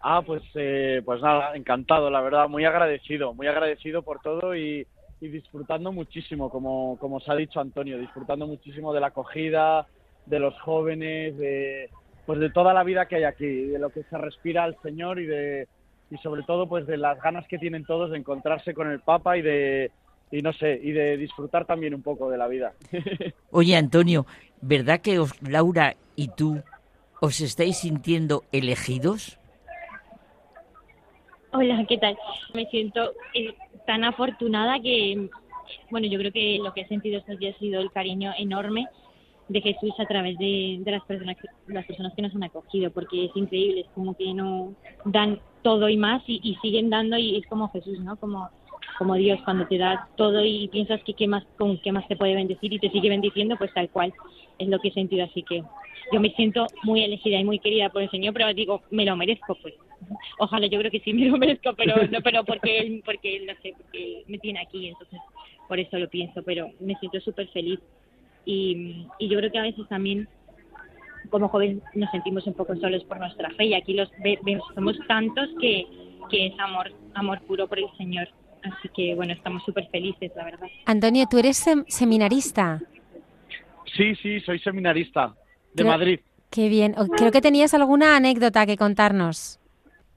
Ah, 0.03 0.21
pues, 0.25 0.41
eh, 0.55 1.01
pues 1.05 1.21
nada, 1.21 1.55
encantado, 1.55 2.09
la 2.09 2.21
verdad, 2.21 2.49
muy 2.49 2.65
agradecido, 2.65 3.33
muy 3.33 3.47
agradecido 3.47 4.01
por 4.01 4.19
todo 4.19 4.55
y, 4.55 4.87
disfrutando 5.19 5.91
muchísimo, 5.91 6.49
como, 6.49 6.97
como 6.97 7.17
os 7.17 7.29
ha 7.29 7.35
dicho 7.35 7.59
Antonio, 7.59 7.99
disfrutando 7.99 8.47
muchísimo 8.47 8.91
de 8.91 8.99
la 8.99 9.07
acogida, 9.07 9.85
de 10.25 10.39
los 10.39 10.59
jóvenes, 10.61 11.37
de, 11.37 11.91
pues 12.25 12.39
de 12.39 12.49
toda 12.49 12.73
la 12.73 12.83
vida 12.83 13.05
que 13.05 13.17
hay 13.17 13.25
aquí, 13.25 13.45
de 13.45 13.77
lo 13.77 13.91
que 13.91 14.01
se 14.03 14.17
respira 14.17 14.63
al 14.63 14.75
Señor 14.81 15.19
y 15.19 15.27
de 15.27 15.67
y 16.09 16.17
sobre 16.17 16.43
todo 16.43 16.67
pues 16.67 16.85
de 16.87 16.97
las 16.97 17.21
ganas 17.21 17.47
que 17.47 17.57
tienen 17.57 17.85
todos 17.85 18.11
de 18.11 18.17
encontrarse 18.17 18.73
con 18.73 18.91
el 18.91 18.99
Papa 18.99 19.37
y 19.37 19.41
de 19.41 19.91
y 20.31 20.41
no 20.41 20.53
sé, 20.53 20.79
y 20.81 20.91
de 20.91 21.17
disfrutar 21.17 21.65
también 21.65 21.93
un 21.93 22.01
poco 22.01 22.29
de 22.29 22.37
la 22.37 22.47
vida. 22.47 22.73
Oye, 23.51 23.75
Antonio, 23.75 24.25
¿verdad 24.61 25.01
que 25.01 25.19
os, 25.19 25.39
Laura 25.41 25.95
y 26.15 26.29
tú 26.29 26.61
os 27.19 27.41
estáis 27.41 27.79
sintiendo 27.79 28.43
elegidos? 28.53 29.40
Hola, 31.53 31.85
¿qué 31.87 31.97
tal? 31.97 32.17
Me 32.53 32.65
siento 32.67 33.11
eh, 33.33 33.53
tan 33.85 34.05
afortunada 34.05 34.79
que, 34.79 35.29
bueno, 35.89 36.07
yo 36.07 36.17
creo 36.17 36.31
que 36.31 36.59
lo 36.63 36.73
que 36.73 36.81
he 36.81 36.87
sentido 36.87 37.19
estos 37.19 37.39
días 37.39 37.55
ha 37.55 37.59
sido 37.59 37.81
el 37.81 37.91
cariño 37.91 38.31
enorme 38.37 38.87
de 39.49 39.59
Jesús 39.59 39.93
a 39.99 40.05
través 40.05 40.37
de, 40.37 40.81
las 40.85 41.03
personas 41.03 41.35
que, 41.35 41.49
las 41.73 41.85
personas 41.85 42.13
que 42.15 42.21
nos 42.21 42.33
han 42.35 42.43
acogido, 42.43 42.89
porque 42.91 43.25
es 43.25 43.31
increíble, 43.35 43.81
es 43.81 43.87
como 43.93 44.15
que 44.15 44.33
no 44.33 44.73
dan 45.03 45.41
todo 45.61 45.89
y 45.89 45.97
más 45.97 46.23
y, 46.25 46.39
y 46.41 46.55
siguen 46.61 46.89
dando 46.89 47.17
y 47.17 47.35
es 47.35 47.45
como 47.47 47.69
Jesús, 47.69 47.99
¿no? 47.99 48.15
Como 48.15 48.49
como 48.97 49.15
Dios 49.15 49.39
cuando 49.43 49.67
te 49.67 49.77
da 49.77 50.09
todo 50.15 50.45
y 50.45 50.67
piensas 50.67 51.01
que 51.03 51.13
qué 51.13 51.27
más 51.27 51.43
con 51.57 51.79
qué 51.79 51.91
más 51.91 52.07
te 52.07 52.15
puede 52.15 52.35
bendecir 52.35 52.71
y 52.71 52.79
te 52.79 52.89
sigue 52.91 53.09
bendiciendo, 53.09 53.57
pues 53.57 53.73
tal 53.73 53.89
cual 53.89 54.13
es 54.57 54.67
lo 54.67 54.79
que 54.79 54.89
he 54.89 54.93
sentido, 54.93 55.25
así 55.25 55.43
que 55.43 55.63
yo 56.11 56.19
me 56.19 56.29
siento 56.31 56.67
muy 56.83 57.03
elegida 57.03 57.39
y 57.39 57.43
muy 57.43 57.59
querida 57.59 57.89
por 57.89 58.01
el 58.01 58.11
Señor, 58.11 58.33
pero 58.33 58.53
digo, 58.53 58.81
me 58.89 59.05
lo 59.05 59.15
merezco, 59.15 59.57
pues. 59.61 59.73
Ojalá 60.39 60.67
yo 60.67 60.79
creo 60.79 60.91
que 60.91 60.99
sí 60.99 61.13
me 61.13 61.25
lo 61.27 61.37
merezco, 61.37 61.73
pero 61.75 61.95
no, 62.07 62.21
pero 62.21 62.43
porque 62.43 63.01
porque 63.05 63.39
no 63.45 63.53
sé, 63.61 63.73
porque 63.77 64.23
me 64.27 64.37
tiene 64.39 64.59
aquí, 64.61 64.87
entonces 64.87 65.19
por 65.67 65.79
eso 65.79 65.97
lo 65.97 66.09
pienso, 66.09 66.41
pero 66.43 66.69
me 66.79 66.95
siento 66.95 67.19
súper 67.21 67.47
feliz 67.49 67.79
y, 68.45 69.05
y 69.19 69.27
yo 69.29 69.37
creo 69.37 69.51
que 69.51 69.59
a 69.59 69.63
veces 69.63 69.87
también 69.87 70.27
como 71.29 71.47
jóvenes 71.47 71.81
nos 71.93 72.09
sentimos 72.11 72.45
un 72.47 72.53
poco 72.55 72.75
solos 72.75 73.03
por 73.05 73.19
nuestra 73.19 73.49
fe 73.51 73.65
y 73.65 73.73
aquí 73.73 73.93
los 73.93 74.09
ve- 74.23 74.39
ve- 74.43 74.59
somos 74.75 74.97
tantos 75.07 75.47
que, 75.61 75.85
que 76.29 76.47
es 76.47 76.53
amor, 76.59 76.91
amor 77.13 77.39
puro 77.41 77.67
por 77.67 77.79
el 77.79 77.85
Señor. 77.97 78.27
Así 78.63 78.89
que 78.95 79.15
bueno, 79.15 79.33
estamos 79.33 79.63
súper 79.63 79.87
felices, 79.89 80.31
la 80.35 80.43
verdad. 80.45 80.67
Antonio, 80.85 81.25
tú 81.29 81.37
eres 81.39 81.65
sem- 81.65 81.85
seminarista. 81.87 82.79
Sí, 83.95 84.13
sí, 84.15 84.39
soy 84.41 84.59
seminarista 84.59 85.33
de 85.73 85.83
Creo- 85.83 85.87
Madrid. 85.87 86.19
Qué 86.49 86.67
bien. 86.67 86.93
Creo 87.15 87.31
que 87.31 87.39
tenías 87.39 87.73
alguna 87.73 88.17
anécdota 88.17 88.65
que 88.65 88.75
contarnos. 88.75 89.57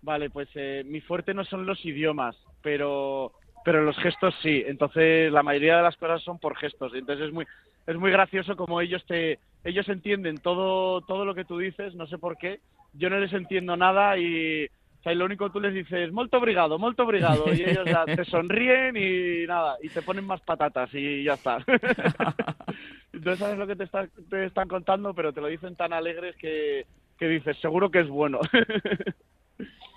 Vale, 0.04 0.28
pues 0.28 0.48
eh, 0.54 0.82
mi 0.84 1.00
fuerte 1.00 1.32
no 1.32 1.44
son 1.46 1.64
los 1.64 1.82
idiomas, 1.84 2.36
pero 2.62 3.32
pero 3.64 3.82
los 3.82 3.96
gestos 3.96 4.34
sí. 4.42 4.62
Entonces 4.66 5.32
la 5.32 5.42
mayoría 5.42 5.78
de 5.78 5.82
las 5.82 5.96
cosas 5.96 6.22
son 6.22 6.38
por 6.38 6.56
gestos. 6.58 6.92
Entonces 6.94 7.28
es 7.28 7.32
muy 7.32 7.46
es 7.86 7.96
muy 7.96 8.10
gracioso 8.10 8.54
como 8.54 8.82
ellos 8.82 9.02
te 9.06 9.38
ellos 9.64 9.88
entienden 9.88 10.36
todo 10.36 11.00
todo 11.00 11.24
lo 11.24 11.34
que 11.34 11.46
tú 11.46 11.56
dices. 11.56 11.94
No 11.94 12.06
sé 12.06 12.18
por 12.18 12.36
qué. 12.36 12.60
Yo 12.92 13.08
no 13.08 13.18
les 13.18 13.32
entiendo 13.32 13.78
nada 13.78 14.18
y 14.18 14.68
y 15.06 15.14
lo 15.14 15.24
único 15.24 15.46
que 15.46 15.52
tú 15.52 15.60
les 15.60 15.74
dices 15.74 16.12
molto 16.12 16.38
obrigado, 16.38 16.78
molto 16.78 17.02
obrigado 17.02 17.44
y 17.52 17.62
ellos 17.62 17.84
ya 17.84 18.04
te 18.06 18.24
sonríen 18.24 18.96
y 18.96 19.46
nada 19.46 19.76
y 19.82 19.88
te 19.90 20.00
ponen 20.00 20.26
más 20.26 20.40
patatas 20.42 20.88
y 20.94 21.24
ya 21.24 21.34
está. 21.34 21.58
Entonces 23.12 23.38
sabes 23.38 23.58
lo 23.58 23.66
que 23.66 23.76
te, 23.76 23.86
te 24.30 24.46
están 24.46 24.68
contando, 24.68 25.14
pero 25.14 25.32
te 25.32 25.40
lo 25.40 25.46
dicen 25.46 25.76
tan 25.76 25.92
alegres 25.92 26.36
que, 26.36 26.86
que 27.18 27.28
dices 27.28 27.56
seguro 27.58 27.90
que 27.90 28.00
es 28.00 28.08
bueno. 28.08 28.40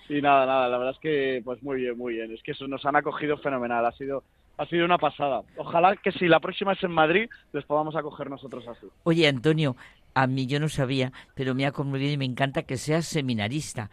Y 0.10 0.22
nada, 0.22 0.46
nada, 0.46 0.70
la 0.70 0.78
verdad 0.78 0.94
es 0.96 1.02
que 1.02 1.42
pues 1.44 1.62
muy 1.64 1.82
bien, 1.82 1.98
muy 1.98 2.14
bien. 2.14 2.34
Es 2.34 2.42
que 2.44 2.52
eso 2.52 2.68
nos 2.68 2.86
han 2.86 2.96
acogido 2.96 3.38
fenomenal, 3.38 3.86
ha 3.86 3.92
sido 3.92 4.24
ha 4.58 4.66
sido 4.66 4.86
una 4.86 4.98
pasada. 4.98 5.44
Ojalá 5.58 5.96
que 5.96 6.12
si 6.12 6.28
la 6.28 6.40
próxima 6.40 6.74
es 6.74 6.84
en 6.84 6.92
Madrid, 6.92 7.30
les 7.54 7.64
podamos 7.66 7.96
acoger 7.96 8.30
nosotros 8.30 8.68
así. 8.68 8.88
Oye, 9.04 9.28
Antonio, 9.28 9.76
a 10.16 10.26
mí 10.26 10.48
yo 10.48 10.60
no 10.60 10.68
sabía, 10.68 11.12
pero 11.36 11.54
me 11.54 11.66
ha 11.66 11.72
conmovido 11.72 12.12
y 12.12 12.18
me 12.18 12.26
encanta 12.26 12.64
que 12.64 12.78
seas 12.78 13.06
seminarista. 13.06 13.92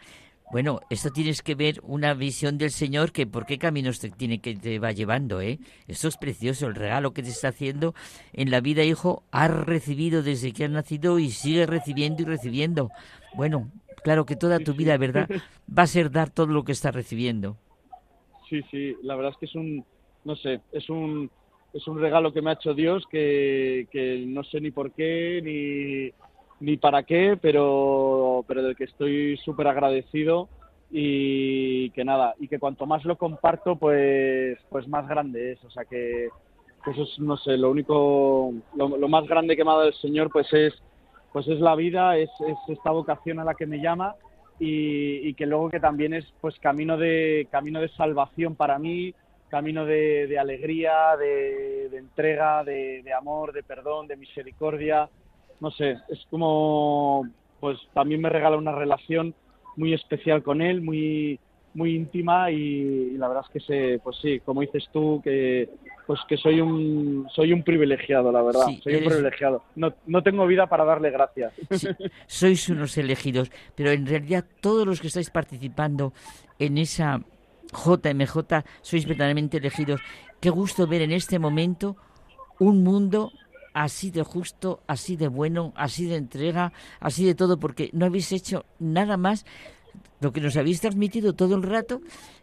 Bueno, 0.51 0.79
esto 0.89 1.09
tienes 1.11 1.41
que 1.41 1.55
ver 1.55 1.79
una 1.83 2.13
visión 2.13 2.57
del 2.57 2.71
Señor 2.71 3.11
que 3.11 3.25
por 3.25 3.45
qué 3.45 3.57
caminos 3.57 3.99
te 3.99 4.09
tiene 4.09 4.39
que 4.39 4.55
te 4.55 4.79
va 4.79 4.91
llevando, 4.91 5.41
¿eh? 5.41 5.59
Esto 5.87 6.07
es 6.07 6.17
precioso, 6.17 6.67
el 6.67 6.75
regalo 6.75 7.13
que 7.13 7.23
te 7.23 7.29
está 7.29 7.49
haciendo 7.49 7.95
en 8.31 8.51
la 8.51 8.61
vida, 8.61 8.83
hijo, 8.83 9.23
has 9.31 9.51
recibido 9.51 10.21
desde 10.21 10.53
que 10.53 10.65
has 10.65 10.71
nacido 10.71 11.19
y 11.19 11.31
sigues 11.31 11.67
recibiendo 11.67 12.21
y 12.21 12.25
recibiendo. 12.25 12.89
Bueno, 13.33 13.71
claro 14.03 14.25
que 14.25 14.35
toda 14.35 14.59
tu 14.59 14.73
vida, 14.73 14.97
¿verdad? 14.97 15.27
Va 15.67 15.83
a 15.83 15.87
ser 15.87 16.11
dar 16.11 16.29
todo 16.29 16.47
lo 16.47 16.63
que 16.63 16.73
estás 16.73 16.93
recibiendo. 16.93 17.57
Sí, 18.49 18.61
sí, 18.69 18.95
la 19.01 19.15
verdad 19.15 19.31
es 19.31 19.37
que 19.39 19.45
es 19.47 19.55
un, 19.55 19.83
no 20.23 20.35
sé, 20.35 20.61
es 20.71 20.89
un, 20.89 21.29
es 21.73 21.87
un 21.87 21.99
regalo 21.99 22.31
que 22.31 22.41
me 22.41 22.51
ha 22.51 22.53
hecho 22.53 22.75
Dios 22.75 23.03
que, 23.09 23.87
que 23.91 24.23
no 24.27 24.43
sé 24.43 24.61
ni 24.61 24.69
por 24.69 24.91
qué 24.91 25.41
ni, 25.43 26.13
ni 26.59 26.77
para 26.77 27.03
qué, 27.03 27.37
pero, 27.41 28.43
pero 28.47 28.63
del 28.63 28.75
que 28.75 28.85
estoy 28.85 29.37
súper 29.37 29.67
agradecido 29.67 30.47
y 30.91 31.89
que 31.91 32.05
nada, 32.05 32.35
y 32.39 32.47
que 32.47 32.59
cuanto 32.59 32.85
más 32.85 33.03
lo 33.05 33.17
comparto, 33.17 33.75
pues, 33.75 34.57
pues 34.69 34.87
más 34.87 35.07
grande 35.07 35.53
es. 35.53 35.63
O 35.63 35.69
sea 35.69 35.85
que, 35.85 36.29
que 36.83 36.91
eso 36.91 37.03
es, 37.03 37.19
no 37.19 37.37
sé, 37.37 37.57
lo 37.57 37.71
único, 37.71 38.53
lo, 38.75 39.07
más 39.07 39.27
grande 39.27 39.55
que 39.55 39.63
me 39.63 39.71
ha 39.71 39.75
dado 39.75 39.87
el 39.87 39.93
Señor, 39.95 40.29
pues 40.31 40.51
es, 40.53 40.73
pues 41.33 41.47
es 41.47 41.59
la 41.59 41.75
vida, 41.75 42.17
es, 42.17 42.29
es 42.47 42.57
esta 42.69 42.91
vocación 42.91 43.39
a 43.39 43.43
la 43.43 43.55
que 43.55 43.65
me 43.65 43.81
llama 43.81 44.15
y, 44.59 45.27
y 45.27 45.33
que 45.33 45.45
luego 45.45 45.69
que 45.69 45.81
también 45.81 46.13
es 46.13 46.25
pues 46.39 46.57
camino 46.59 46.95
de 46.95 47.45
camino 47.51 47.81
de 47.81 47.89
salvación 47.89 48.55
para 48.55 48.79
mí 48.79 49.13
camino 49.49 49.85
de, 49.85 50.27
de 50.27 50.39
alegría 50.39 51.17
de, 51.19 51.89
de 51.89 51.97
entrega 51.97 52.63
de 52.63 53.03
amor 53.11 53.51
de 53.51 53.63
perdón 53.63 54.07
de 54.07 54.15
misericordia 54.15 55.09
no 55.59 55.71
sé 55.71 55.97
es 56.09 56.25
como 56.29 57.27
pues 57.59 57.77
también 57.93 58.21
me 58.21 58.29
regala 58.29 58.57
una 58.57 58.73
relación 58.73 59.33
muy 59.75 59.93
especial 59.93 60.43
con 60.43 60.61
él 60.61 60.81
muy 60.81 61.39
muy 61.73 61.93
íntima 61.95 62.51
y, 62.51 62.55
y 62.55 63.17
la 63.17 63.27
verdad 63.27 63.43
es 63.47 63.51
que 63.51 63.59
sé 63.59 63.99
pues 64.03 64.17
sí 64.21 64.39
como 64.39 64.61
dices 64.61 64.87
tú 64.93 65.21
que 65.23 65.69
pues 66.07 66.19
que 66.27 66.37
soy 66.37 66.61
un 66.61 67.27
soy 67.33 67.51
un 67.51 67.63
privilegiado 67.63 68.31
la 68.31 68.41
verdad 68.41 68.67
Sí, 68.67 68.79
soy 68.83 68.95
un 68.95 69.05
privilegiado 69.05 69.63
no 69.75 69.93
no 70.05 70.23
tengo 70.23 70.47
vida 70.47 70.67
para 70.67 70.85
darle 70.85 71.09
gracias 71.09 71.51
Sí, 71.71 71.87
sois 72.27 72.69
unos 72.69 72.97
elegidos, 72.97 73.51
pero 73.75 73.91
en 73.91 74.05
realidad 74.05 74.45
todos 74.61 74.85
los 74.87 75.01
que 75.01 75.07
estáis 75.07 75.29
participando 75.29 76.13
en 76.59 76.77
esa 76.77 77.19
JMJ 77.73 78.63
sois 78.81 79.05
verdaderamente 79.05 79.57
elegidos. 79.57 79.99
Qué 80.39 80.49
gusto 80.49 80.87
ver 80.87 81.01
en 81.01 81.11
este 81.11 81.39
momento 81.39 81.97
un 82.59 82.83
mundo 82.83 83.31
así 83.75 84.09
de 84.09 84.23
justo, 84.23 84.79
así 84.87 85.17
de 85.17 85.27
bueno, 85.27 85.73
así 85.75 86.05
de 86.05 86.15
entrega, 86.15 86.71
así 87.01 87.25
de 87.25 87.35
todo, 87.35 87.59
porque 87.59 87.89
no 87.91 88.05
habéis 88.05 88.31
hecho 88.31 88.65
nada 88.79 89.17
más. 89.17 89.45
Lo 90.21 90.31
que 90.31 90.39
nos 90.39 90.55
habéis 90.55 90.79
transmitido 90.79 91.33
todo 91.33 91.55
el 91.55 91.63
rato 91.63 92.01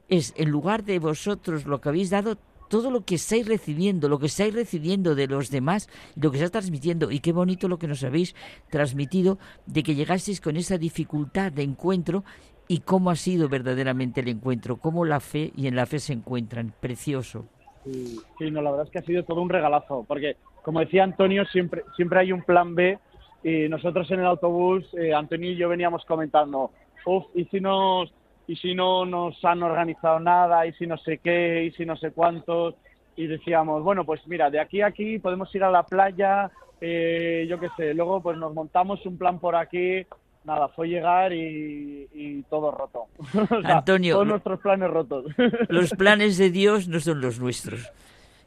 es, 0.09 0.35
en 0.37 0.51
lugar 0.51 0.85
de 0.85 0.99
vosotros 0.99 1.65
lo 1.65 1.81
que 1.81 1.89
habéis 1.89 2.11
dado, 2.11 2.37
todo 2.69 2.91
lo 2.91 3.07
que 3.07 3.15
estáis 3.15 3.49
recibiendo, 3.49 4.11
lo 4.11 4.19
que 4.19 4.27
estáis 4.27 4.55
recibiendo 4.55 5.15
de 5.15 5.27
los 5.27 5.51
demás, 5.51 5.89
lo 6.17 6.31
que 6.31 6.37
estáis 6.37 6.53
transmitiendo. 6.53 7.11
Y 7.11 7.21
qué 7.21 7.33
bonito 7.33 7.67
lo 7.67 7.79
que 7.79 7.89
nos 7.89 8.05
habéis 8.05 8.35
transmitido 8.69 9.39
de 9.65 9.83
que 9.83 9.95
llegasteis 9.95 10.41
con 10.43 10.59
esa 10.59 10.77
dificultad 10.77 11.51
de 11.51 11.63
encuentro 11.63 12.25
y 12.69 12.81
cómo 12.81 13.11
ha 13.11 13.17
sido 13.17 13.49
verdaderamente 13.49 14.21
el 14.21 14.29
encuentro, 14.29 14.77
cómo 14.77 15.07
la 15.07 15.21
fe 15.21 15.51
y 15.57 15.67
en 15.67 15.77
la 15.77 15.87
fe 15.87 15.99
se 15.99 16.13
encuentran. 16.13 16.75
Precioso. 16.79 17.47
Sí, 17.85 18.21
sí, 18.39 18.51
no, 18.51 18.61
la 18.61 18.71
verdad 18.71 18.87
es 18.87 18.93
que 18.93 18.99
ha 18.99 19.03
sido 19.03 19.25
todo 19.25 19.41
un 19.41 19.49
regalazo, 19.49 20.05
porque 20.07 20.37
como 20.63 20.81
decía 20.81 21.05
Antonio, 21.05 21.45
siempre, 21.47 21.85
siempre 21.97 22.21
hay 22.21 22.33
un 22.33 22.43
plan 22.43 22.75
B 22.75 22.99
y 23.43 23.69
nosotros 23.69 24.11
en 24.11 24.21
el 24.21 24.27
autobús, 24.27 24.85
eh, 24.95 25.13
Antonio 25.13 25.51
y 25.51 25.57
yo 25.57 25.69
veníamos 25.69 26.05
comentando, 26.05 26.71
uff, 27.05 27.25
¿y 27.35 27.45
si 27.47 27.61
nos, 27.61 28.13
y 28.47 28.57
si 28.57 28.75
no 28.75 29.05
nos 29.05 29.45
han 29.45 29.63
organizado 29.63 30.21
nada, 30.21 30.67
y 30.67 30.73
si 30.75 30.87
no 30.87 30.97
sé 30.99 31.19
qué, 31.19 31.65
y 31.65 31.73
si 31.73 31.85
no 31.85 31.97
sé 31.97 32.13
cuántos, 32.13 32.75
y 33.17 33.27
decíamos, 33.27 33.83
bueno, 33.83 34.05
pues 34.05 34.27
mira, 34.27 34.51
de 34.51 34.61
aquí 34.61 34.81
a 34.81 34.87
aquí 34.87 35.19
podemos 35.19 35.53
ir 35.55 35.65
a 35.65 35.71
la 35.71 35.83
playa, 35.83 36.51
eh, 36.81 37.47
yo 37.49 37.59
qué 37.59 37.69
sé, 37.77 37.95
luego 37.95 38.23
pues 38.23 38.39
nos 38.39 38.55
montamos 38.55 39.05
un 39.07 39.19
plan 39.19 39.39
por 39.39 39.57
aquí, 39.57 40.07
nada, 40.45 40.69
fue 40.69 40.89
llegar 40.89 41.33
y, 41.33 42.09
y 42.13 42.43
todo 42.45 42.71
roto. 42.71 43.07
O 43.51 43.61
sea, 43.63 43.79
Antonio, 43.79 44.15
todos 44.15 44.27
nuestros 44.27 44.61
planes 44.61 44.91
rotos. 44.91 45.27
Los 45.69 45.91
planes 45.91 46.39
de 46.39 46.51
Dios 46.51 46.89
no 46.89 47.01
son 47.01 47.21
los 47.21 47.41
nuestros. 47.41 47.93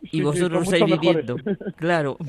Y 0.06 0.18
sí, 0.18 0.22
vosotros 0.22 0.66
son 0.66 0.74
estáis 0.76 1.00
viviendo. 1.00 1.38
Claro. 1.78 2.18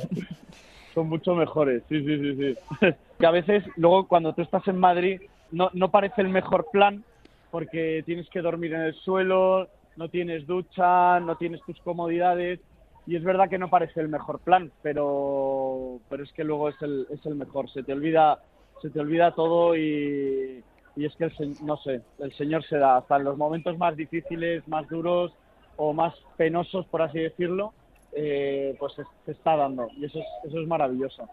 Son 0.94 1.10
mucho 1.10 1.34
mejores, 1.34 1.82
sí, 1.90 2.02
sí, 2.02 2.18
sí, 2.18 2.36
sí. 2.36 2.86
Que 3.18 3.26
a 3.26 3.30
veces, 3.30 3.62
luego 3.76 4.08
cuando 4.08 4.32
tú 4.32 4.40
estás 4.40 4.66
en 4.66 4.78
Madrid, 4.78 5.20
no, 5.52 5.68
no 5.74 5.90
parece 5.90 6.22
el 6.22 6.30
mejor 6.30 6.68
plan, 6.72 7.04
porque 7.50 8.02
tienes 8.06 8.26
que 8.30 8.40
dormir 8.40 8.72
en 8.72 8.80
el 8.80 8.94
suelo, 8.94 9.68
no 9.96 10.08
tienes 10.08 10.46
ducha, 10.46 11.20
no 11.20 11.36
tienes 11.36 11.60
tus 11.66 11.78
comodidades, 11.80 12.60
y 13.06 13.14
es 13.14 13.22
verdad 13.22 13.50
que 13.50 13.58
no 13.58 13.68
parece 13.68 14.00
el 14.00 14.08
mejor 14.08 14.40
plan, 14.40 14.72
pero, 14.82 16.00
pero 16.08 16.24
es 16.24 16.32
que 16.32 16.44
luego 16.44 16.70
es 16.70 16.80
el, 16.80 17.06
es 17.10 17.24
el 17.26 17.34
mejor. 17.36 17.70
Se 17.70 17.82
te 17.82 17.92
olvida, 17.92 18.40
se 18.82 18.90
te 18.90 18.98
olvida 18.98 19.32
todo 19.32 19.76
y, 19.76 20.62
y 20.96 21.04
es 21.04 21.14
que, 21.16 21.24
el, 21.24 21.56
no 21.62 21.76
sé, 21.76 22.00
el 22.18 22.32
Señor 22.36 22.64
se 22.64 22.78
da 22.78 22.96
hasta 22.96 23.16
en 23.16 23.24
los 23.24 23.36
momentos 23.36 23.78
más 23.78 23.96
difíciles, 23.96 24.66
más 24.66 24.88
duros 24.88 25.32
o 25.76 25.92
más 25.92 26.14
penosos, 26.36 26.86
por 26.86 27.02
así 27.02 27.18
decirlo, 27.18 27.72
eh, 28.12 28.74
pues 28.78 28.94
se, 28.94 29.02
se 29.24 29.32
está 29.32 29.56
dando 29.56 29.88
y 29.96 30.04
eso 30.06 30.18
es, 30.18 30.26
eso 30.48 30.60
es 30.60 30.66
maravilloso. 30.66 31.28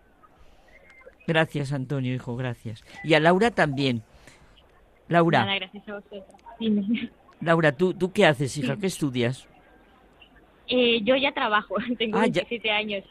Gracias, 1.26 1.72
Antonio, 1.72 2.14
hijo, 2.14 2.36
gracias. 2.36 2.84
Y 3.04 3.14
a 3.14 3.20
Laura 3.20 3.52
también. 3.52 4.02
Laura, 5.08 5.46
Nada, 5.46 5.56
gracias 5.56 5.88
a 5.88 5.94
vosotros. 5.96 6.24
Laura, 7.42 7.72
¿tú, 7.72 7.94
¿tú 7.94 8.12
qué 8.12 8.26
haces, 8.26 8.58
hija? 8.58 8.76
¿Qué 8.78 8.88
estudias? 8.88 9.48
Eh, 10.68 11.02
yo 11.04 11.16
ya 11.16 11.32
trabajo, 11.32 11.76
tengo 11.98 12.18
Ah, 12.18 12.28
ya. 12.28 12.42
27 12.44 12.72
años. 12.72 13.04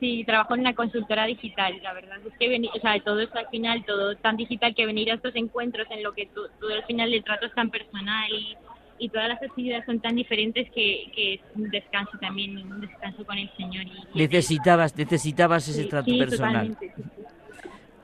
Sí, 0.00 0.22
trabajo 0.24 0.54
en 0.54 0.60
una 0.60 0.74
consultora 0.76 1.26
digital. 1.26 1.80
La 1.82 1.92
verdad 1.92 2.18
es 2.24 2.32
que 2.38 2.48
venir, 2.48 2.70
o 2.72 2.78
sea, 2.80 3.00
todo 3.02 3.18
es 3.20 3.34
al 3.34 3.48
final, 3.48 3.84
todo 3.84 4.14
tan 4.16 4.36
digital 4.36 4.72
que 4.74 4.86
venir 4.86 5.10
a 5.10 5.14
estos 5.14 5.34
encuentros 5.34 5.88
en 5.90 6.04
lo 6.04 6.12
que 6.12 6.26
tú- 6.26 6.46
todo 6.60 6.72
al 6.72 6.84
final 6.84 7.12
el 7.12 7.24
trato 7.24 7.46
es 7.46 7.54
tan 7.54 7.70
personal 7.70 8.30
y, 8.32 8.56
y 8.98 9.08
todas 9.08 9.28
las 9.28 9.42
actividades 9.42 9.84
son 9.86 10.00
tan 10.00 10.16
diferentes 10.16 10.70
que, 10.70 11.10
que 11.14 11.34
es 11.34 11.40
un 11.54 11.70
descanso 11.70 12.18
también, 12.20 12.58
un 12.58 12.80
descanso 12.80 13.24
con 13.24 13.38
el 13.38 13.50
Señor. 13.56 13.84
Y, 14.14 14.18
Necesitabas, 14.18 14.96
necesitabas 14.96 15.68
ese 15.68 15.82
Sí, 15.84 15.88
trato 15.88 16.10
sí, 16.10 16.18
personal. 16.18 16.76
sí. 16.80 16.86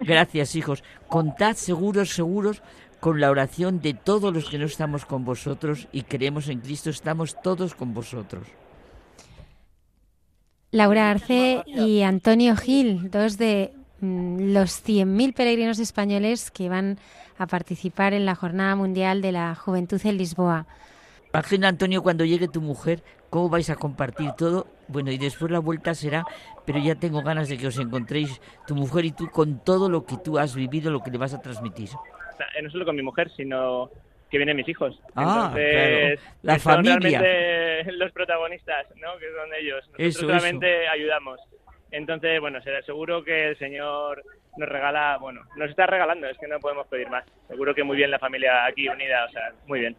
Gracias, 0.00 0.54
hijos. 0.56 0.82
Contad 1.08 1.54
seguros, 1.54 2.10
seguros 2.10 2.62
con 3.00 3.20
la 3.20 3.30
oración 3.30 3.80
de 3.80 3.94
todos 3.94 4.32
los 4.32 4.48
que 4.48 4.58
no 4.58 4.66
estamos 4.66 5.04
con 5.04 5.24
vosotros 5.24 5.88
y 5.92 6.02
creemos 6.02 6.48
en 6.48 6.60
Cristo, 6.60 6.90
estamos 6.90 7.40
todos 7.42 7.74
con 7.74 7.92
vosotros. 7.94 8.46
Laura 10.70 11.10
Arce 11.10 11.62
y 11.66 12.02
Antonio 12.02 12.56
Gil, 12.56 13.10
dos 13.10 13.38
de 13.38 13.72
mm, 14.00 14.52
los 14.52 14.84
100.000 14.84 15.34
peregrinos 15.34 15.78
españoles 15.78 16.50
que 16.50 16.68
van 16.68 16.98
a 17.38 17.46
participar 17.46 18.12
en 18.14 18.26
la 18.26 18.34
Jornada 18.34 18.76
Mundial 18.76 19.22
de 19.22 19.32
la 19.32 19.54
Juventud 19.54 20.00
en 20.04 20.16
Lisboa. 20.18 20.66
Imagina, 21.32 21.68
Antonio, 21.68 22.02
cuando 22.02 22.24
llegue 22.24 22.46
tu 22.46 22.60
mujer, 22.60 23.02
cómo 23.28 23.48
vais 23.48 23.68
a 23.68 23.74
compartir 23.76 24.32
todo. 24.32 24.66
Bueno, 24.86 25.10
y 25.10 25.18
después 25.18 25.50
la 25.50 25.58
vuelta 25.58 25.94
será, 25.94 26.24
pero 26.64 26.78
ya 26.78 26.94
tengo 26.94 27.22
ganas 27.22 27.48
de 27.48 27.58
que 27.58 27.66
os 27.66 27.78
encontréis, 27.78 28.40
tu 28.66 28.76
mujer 28.76 29.04
y 29.04 29.10
tú, 29.12 29.28
con 29.30 29.58
todo 29.64 29.88
lo 29.88 30.04
que 30.06 30.16
tú 30.16 30.38
has 30.38 30.54
vivido, 30.54 30.92
lo 30.92 31.00
que 31.00 31.10
le 31.10 31.18
vas 31.18 31.34
a 31.34 31.42
transmitir. 31.42 31.88
Eh, 32.56 32.62
no 32.62 32.70
solo 32.70 32.84
con 32.84 32.94
mi 32.94 33.02
mujer, 33.02 33.30
sino 33.36 33.90
que 34.30 34.38
vienen 34.38 34.56
mis 34.56 34.68
hijos. 34.68 35.00
Ah, 35.16 35.46
Entonces, 35.54 36.20
claro. 36.20 36.38
La 36.42 36.54
que 36.54 36.60
son 36.60 36.72
familia. 36.74 37.20
realmente 37.20 37.92
los 37.98 38.12
protagonistas, 38.12 38.86
¿no? 38.96 39.18
Que 39.18 39.26
son 39.26 39.54
ellos. 39.60 39.84
Nosotros 39.86 40.08
Eso, 40.08 40.20
solamente 40.20 40.88
ayudamos. 40.88 41.40
Entonces, 41.90 42.40
bueno, 42.40 42.60
será 42.62 42.82
seguro 42.82 43.22
que 43.24 43.50
el 43.50 43.58
Señor 43.58 44.22
nos 44.56 44.68
regala, 44.68 45.18
bueno, 45.18 45.42
nos 45.56 45.70
está 45.70 45.86
regalando, 45.86 46.26
es 46.28 46.38
que 46.38 46.48
no 46.48 46.58
podemos 46.60 46.86
pedir 46.86 47.08
más. 47.08 47.24
Seguro 47.48 47.74
que 47.74 47.84
muy 47.84 47.96
bien 47.96 48.10
la 48.10 48.18
familia 48.18 48.66
aquí 48.66 48.88
unida, 48.88 49.24
o 49.26 49.30
sea, 49.30 49.52
muy 49.66 49.80
bien. 49.80 49.96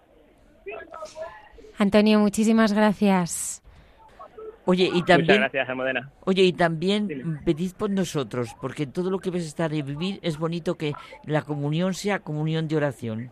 Antonio, 1.78 2.20
muchísimas 2.20 2.74
gracias. 2.74 3.62
Oye, 4.68 4.86
y 4.86 4.92
Muchas 4.94 5.06
también, 5.06 5.40
gracias, 5.42 5.70
Almudena. 5.70 6.12
oye, 6.22 6.42
y 6.42 6.54
también 6.54 7.40
pedid 7.46 7.74
por 7.74 7.92
nosotros, 7.92 8.56
porque 8.60 8.88
todo 8.88 9.12
lo 9.12 9.20
que 9.20 9.30
a 9.30 9.38
estar 9.38 9.72
y 9.74 9.84
vivir 9.84 10.20
es 10.24 10.40
bonito 10.40 10.76
que 10.76 10.94
la 11.26 11.44
comunión 11.44 11.94
sea 11.94 12.20
comunión 12.20 12.68
de 12.68 12.78
oración. 12.78 13.32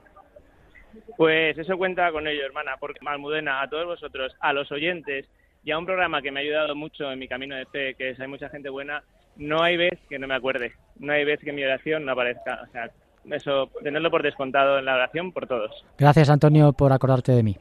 Pues 1.18 1.58
eso 1.58 1.78
cuenta 1.78 2.12
con 2.12 2.28
ello, 2.28 2.46
hermana, 2.46 2.74
porque 2.80 3.00
Almudena, 3.06 3.62
a 3.62 3.70
todos 3.70 3.86
vosotros, 3.86 4.36
a 4.40 4.54
los 4.54 4.72
oyentes 4.72 5.28
y 5.64 5.72
a 5.72 5.78
un 5.78 5.86
programa 5.86 6.22
que 6.22 6.32
me 6.32 6.40
ha 6.40 6.44
ayudado 6.44 6.76
mucho 6.76 7.12
en 7.12 7.18
mi 7.18 7.28
camino 7.28 7.56
de 7.56 7.66
fe, 7.66 7.96
que 7.96 8.12
es 8.12 8.20
Hay 8.20 8.28
mucha 8.28 8.50
gente 8.50 8.70
buena, 8.70 9.04
no 9.38 9.64
hay 9.64 9.78
vez 9.78 10.00
que 10.10 10.20
no 10.20 10.28
me 10.28 10.36
acuerde, 10.36 10.74
no 11.00 11.14
hay 11.14 11.26
vez 11.26 11.40
que 11.40 11.54
mi 11.54 11.64
oración 11.64 12.06
no 12.06 12.12
aparezca. 12.12 12.62
O 12.68 12.72
sea, 12.72 12.90
eso, 13.32 13.70
tenerlo 13.82 14.12
por 14.12 14.24
descontado 14.24 14.80
en 14.80 14.86
la 14.86 14.96
oración 14.96 15.32
por 15.32 15.48
todos. 15.48 15.86
Gracias, 15.98 16.30
Antonio, 16.30 16.74
por 16.74 16.92
acordarte 16.92 17.32
de 17.32 17.44
mí. 17.44 17.58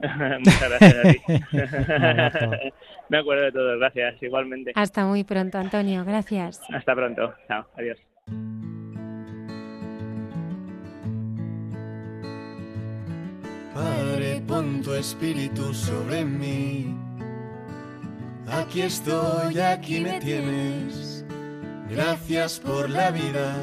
Muchas 0.00 0.70
gracias 0.70 0.96
a 0.96 1.12
ti. 1.12 1.20
Me 3.08 3.18
acuerdo 3.18 3.44
de 3.44 3.52
todo, 3.52 3.78
gracias, 3.78 4.22
igualmente. 4.22 4.72
Hasta 4.74 5.04
muy 5.04 5.24
pronto, 5.24 5.58
Antonio. 5.58 6.04
Gracias. 6.04 6.60
Hasta 6.72 6.94
pronto, 6.94 7.34
chao, 7.48 7.66
adiós. 7.76 7.98
Padre, 13.74 14.42
pon 14.46 14.82
tu 14.82 14.94
espíritu 14.94 15.74
sobre 15.74 16.24
mí. 16.24 17.09
Aquí 18.52 18.82
estoy, 18.82 19.60
aquí 19.60 20.00
me 20.00 20.18
tienes. 20.18 21.24
Gracias 21.88 22.58
por 22.58 22.90
la 22.90 23.12
vida, 23.12 23.54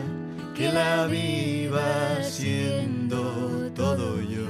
que 0.55 0.72
la 0.72 1.05
viva 1.07 2.23
siendo 2.23 3.69
todo 3.76 4.22
yo. 4.22 4.47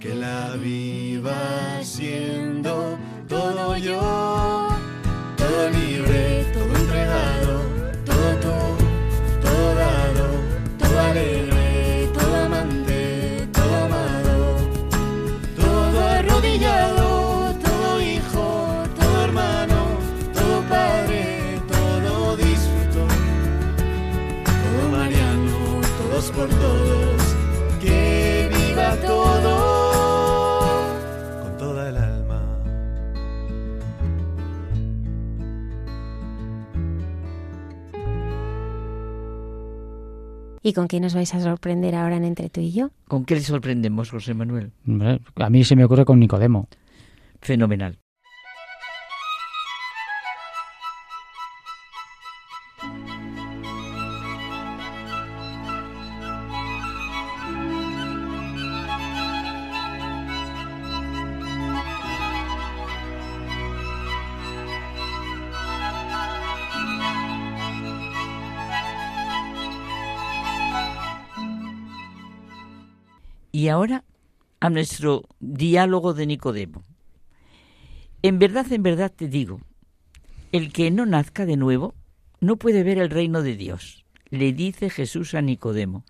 Que 0.00 0.14
la 0.14 0.56
viva 0.56 1.34
siendo 1.82 2.98
todo 3.28 3.76
yo. 3.76 4.68
Todo 5.36 5.70
libre, 5.70 6.46
todo 6.54 6.76
entregado, 6.76 7.35
por 26.36 26.48
todos, 26.50 27.36
que 27.80 28.50
viva 28.52 28.94
todo 28.96 29.56
con 31.42 31.56
toda 31.56 31.88
el 31.88 31.96
alma. 31.96 32.42
¿Y 40.62 40.74
con 40.74 40.88
qué 40.88 41.00
nos 41.00 41.14
vais 41.14 41.34
a 41.34 41.40
sorprender 41.40 41.94
ahora 41.94 42.16
en 42.16 42.24
Entre 42.24 42.50
tú 42.50 42.60
y 42.60 42.72
yo? 42.72 42.90
¿Con 43.08 43.24
qué 43.24 43.36
le 43.36 43.40
sorprendemos, 43.40 44.10
José 44.10 44.34
Manuel? 44.34 44.72
A 45.36 45.48
mí 45.48 45.64
se 45.64 45.74
me 45.74 45.84
ocurre 45.84 46.04
con 46.04 46.20
Nicodemo. 46.20 46.68
Fenomenal. 47.40 47.98
Y 73.66 73.68
ahora 73.68 74.04
a 74.60 74.70
nuestro 74.70 75.24
diálogo 75.40 76.14
de 76.14 76.24
Nicodemo. 76.24 76.84
En 78.22 78.38
verdad, 78.38 78.72
en 78.72 78.84
verdad 78.84 79.10
te 79.10 79.26
digo, 79.26 79.60
el 80.52 80.72
que 80.72 80.92
no 80.92 81.04
nazca 81.04 81.46
de 81.46 81.56
nuevo 81.56 81.92
no 82.38 82.58
puede 82.58 82.84
ver 82.84 82.98
el 82.98 83.10
reino 83.10 83.42
de 83.42 83.56
Dios, 83.56 84.04
le 84.30 84.52
dice 84.52 84.88
Jesús 84.88 85.34
a 85.34 85.42
Nicodemo, 85.42 86.04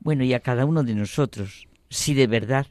bueno, 0.00 0.24
y 0.24 0.34
a 0.34 0.40
cada 0.40 0.64
uno 0.64 0.82
de 0.82 0.96
nosotros, 0.96 1.68
si 1.88 2.14
de 2.14 2.26
verdad 2.26 2.66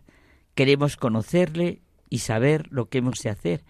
queremos 0.56 0.98
conocerle 0.98 1.80
y 2.10 2.18
saber 2.18 2.68
lo 2.70 2.90
que 2.90 2.98
hemos 2.98 3.20
de 3.20 3.30
hacer, 3.30 3.64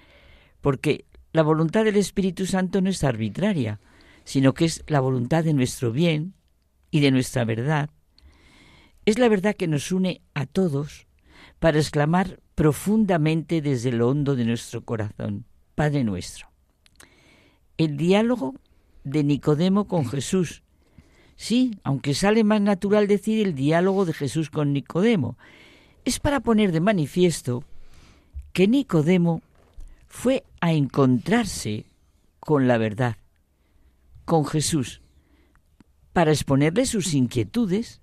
porque 0.59 1.05
la 1.33 1.43
voluntad 1.43 1.85
del 1.85 1.97
Espíritu 1.97 2.47
Santo 2.47 2.81
no 2.81 2.89
es 2.89 3.03
arbitraria, 3.03 3.79
sino 4.23 4.55
que 4.55 4.65
es 4.65 4.83
la 4.87 5.01
voluntad 5.01 5.43
de 5.43 5.53
nuestro 5.53 5.91
bien 5.91 6.33
y 6.89 7.01
de 7.01 7.11
nuestra 7.11 7.45
verdad. 7.45 7.91
Es 9.07 9.17
la 9.19 9.29
verdad 9.29 9.55
que 9.55 9.67
nos 9.67 9.93
une 9.93 10.19
a 10.33 10.45
todos 10.45 11.07
para 11.59 11.79
exclamar 11.79 12.41
profundamente 12.55 13.61
desde 13.61 13.93
lo 13.93 14.09
hondo 14.09 14.35
de 14.35 14.43
nuestro 14.43 14.83
corazón, 14.83 15.45
Padre 15.75 16.03
nuestro. 16.03 16.49
El 17.77 17.95
diálogo 17.95 18.55
de 19.05 19.23
Nicodemo 19.23 19.87
con 19.87 20.09
Jesús. 20.09 20.61
Sí, 21.37 21.79
aunque 21.85 22.13
sale 22.13 22.43
más 22.43 22.59
natural 22.59 23.07
decir 23.07 23.47
el 23.47 23.55
diálogo 23.55 24.03
de 24.03 24.11
Jesús 24.11 24.49
con 24.49 24.73
Nicodemo, 24.73 25.37
es 26.03 26.19
para 26.19 26.41
poner 26.41 26.73
de 26.73 26.81
manifiesto 26.81 27.63
que 28.51 28.67
Nicodemo 28.67 29.41
fue 30.09 30.43
a 30.59 30.73
encontrarse 30.73 31.85
con 32.41 32.67
la 32.67 32.77
verdad, 32.77 33.15
con 34.25 34.45
Jesús, 34.45 34.99
para 36.11 36.31
exponerle 36.31 36.85
sus 36.85 37.13
inquietudes 37.13 38.01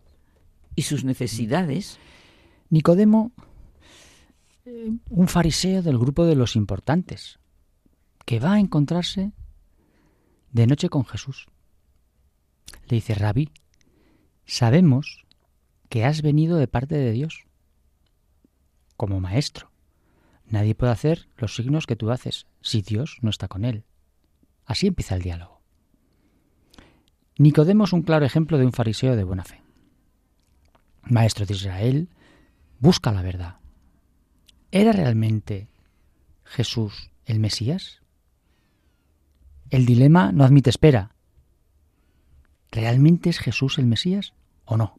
y 0.75 0.83
sus 0.83 1.05
necesidades. 1.05 1.99
Nicodemo, 2.71 3.33
un 5.11 5.29
fariseo 5.29 5.83
del 5.83 5.99
grupo 5.99 6.25
de 6.25 6.37
los 6.37 6.57
importantes, 6.57 7.39
que 8.25 8.41
va 8.41 8.55
a 8.55 8.61
encontrarse 8.61 9.33
de 10.53 10.67
noche 10.67 10.89
con 10.89 11.05
Jesús. 11.05 11.47
Le 12.89 12.97
dice, 12.97 13.15
Rabí, 13.15 13.51
sabemos 14.47 15.25
que 15.89 16.05
has 16.05 16.23
venido 16.23 16.57
de 16.57 16.69
parte 16.69 16.97
de 16.97 17.13
Dios, 17.13 17.45
como 18.97 19.21
maestro. 19.21 19.71
Nadie 20.47 20.75
puede 20.75 20.93
hacer 20.93 21.29
los 21.37 21.55
signos 21.57 21.87
que 21.87 21.97
tú 21.97 22.11
haces 22.11 22.47
si 22.61 22.83
Dios 22.83 23.19
no 23.23 23.31
está 23.31 23.49
con 23.49 23.65
él. 23.65 23.85
Así 24.67 24.87
empieza 24.87 25.17
el 25.17 25.23
diálogo. 25.23 25.63
Nicodemo 27.39 27.85
es 27.85 27.93
un 27.93 28.03
claro 28.03 28.25
ejemplo 28.25 28.59
de 28.59 28.67
un 28.67 28.73
fariseo 28.73 29.17
de 29.17 29.25
buena 29.25 29.45
fe. 29.45 29.64
Maestro 31.07 31.47
de 31.47 31.55
Israel, 31.55 32.09
busca 32.79 33.13
la 33.13 33.23
verdad. 33.23 33.57
¿Era 34.71 34.93
realmente 34.93 35.69
Jesús 36.45 37.11
el 37.27 37.41
Mesías? 37.41 38.03
El 39.71 39.87
dilema 39.87 40.33
no 40.33 40.45
admite 40.45 40.71
espera. 40.71 41.15
¿Realmente 42.71 43.31
es 43.31 43.39
Jesús 43.39 43.79
el 43.79 43.87
Mesías 43.87 44.35
o 44.65 44.77
no? 44.77 44.99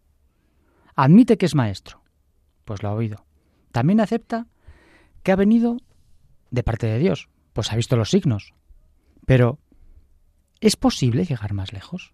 Admite 0.95 1.37
que 1.37 1.45
es 1.45 1.55
maestro. 1.55 2.01
Pues 2.63 2.81
lo 2.81 2.89
ha 2.89 2.93
oído. 2.93 3.25
También 3.71 3.99
acepta 3.99 4.47
que 5.23 5.31
ha 5.31 5.35
venido 5.35 5.77
de 6.51 6.63
parte 6.63 6.87
de 6.87 6.99
Dios. 6.99 7.29
Pues 7.53 7.71
ha 7.71 7.75
visto 7.75 7.97
los 7.97 8.09
signos. 8.09 8.53
Pero, 9.25 9.59
¿es 10.61 10.75
posible 10.75 11.25
llegar 11.25 11.53
más 11.53 11.73
lejos? 11.73 12.13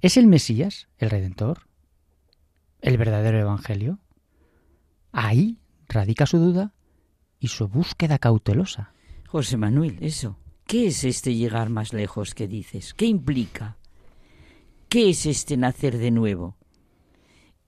¿Es 0.00 0.16
el 0.16 0.26
Mesías, 0.26 0.88
el 0.98 1.10
Redentor, 1.10 1.68
el 2.84 2.98
verdadero 2.98 3.40
Evangelio? 3.40 3.98
Ahí 5.10 5.58
radica 5.88 6.26
su 6.26 6.38
duda 6.38 6.74
y 7.40 7.48
su 7.48 7.66
búsqueda 7.66 8.18
cautelosa. 8.18 8.92
José 9.26 9.56
Manuel, 9.56 9.96
eso. 10.02 10.38
¿Qué 10.66 10.88
es 10.88 11.02
este 11.04 11.34
llegar 11.34 11.70
más 11.70 11.94
lejos 11.94 12.34
que 12.34 12.46
dices? 12.46 12.92
¿Qué 12.92 13.06
implica? 13.06 13.78
¿Qué 14.90 15.08
es 15.08 15.24
este 15.24 15.56
nacer 15.56 15.96
de 15.96 16.10
nuevo? 16.10 16.56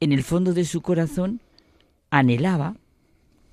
En 0.00 0.12
el 0.12 0.22
fondo 0.22 0.52
de 0.52 0.66
su 0.66 0.82
corazón 0.82 1.40
anhelaba, 2.10 2.76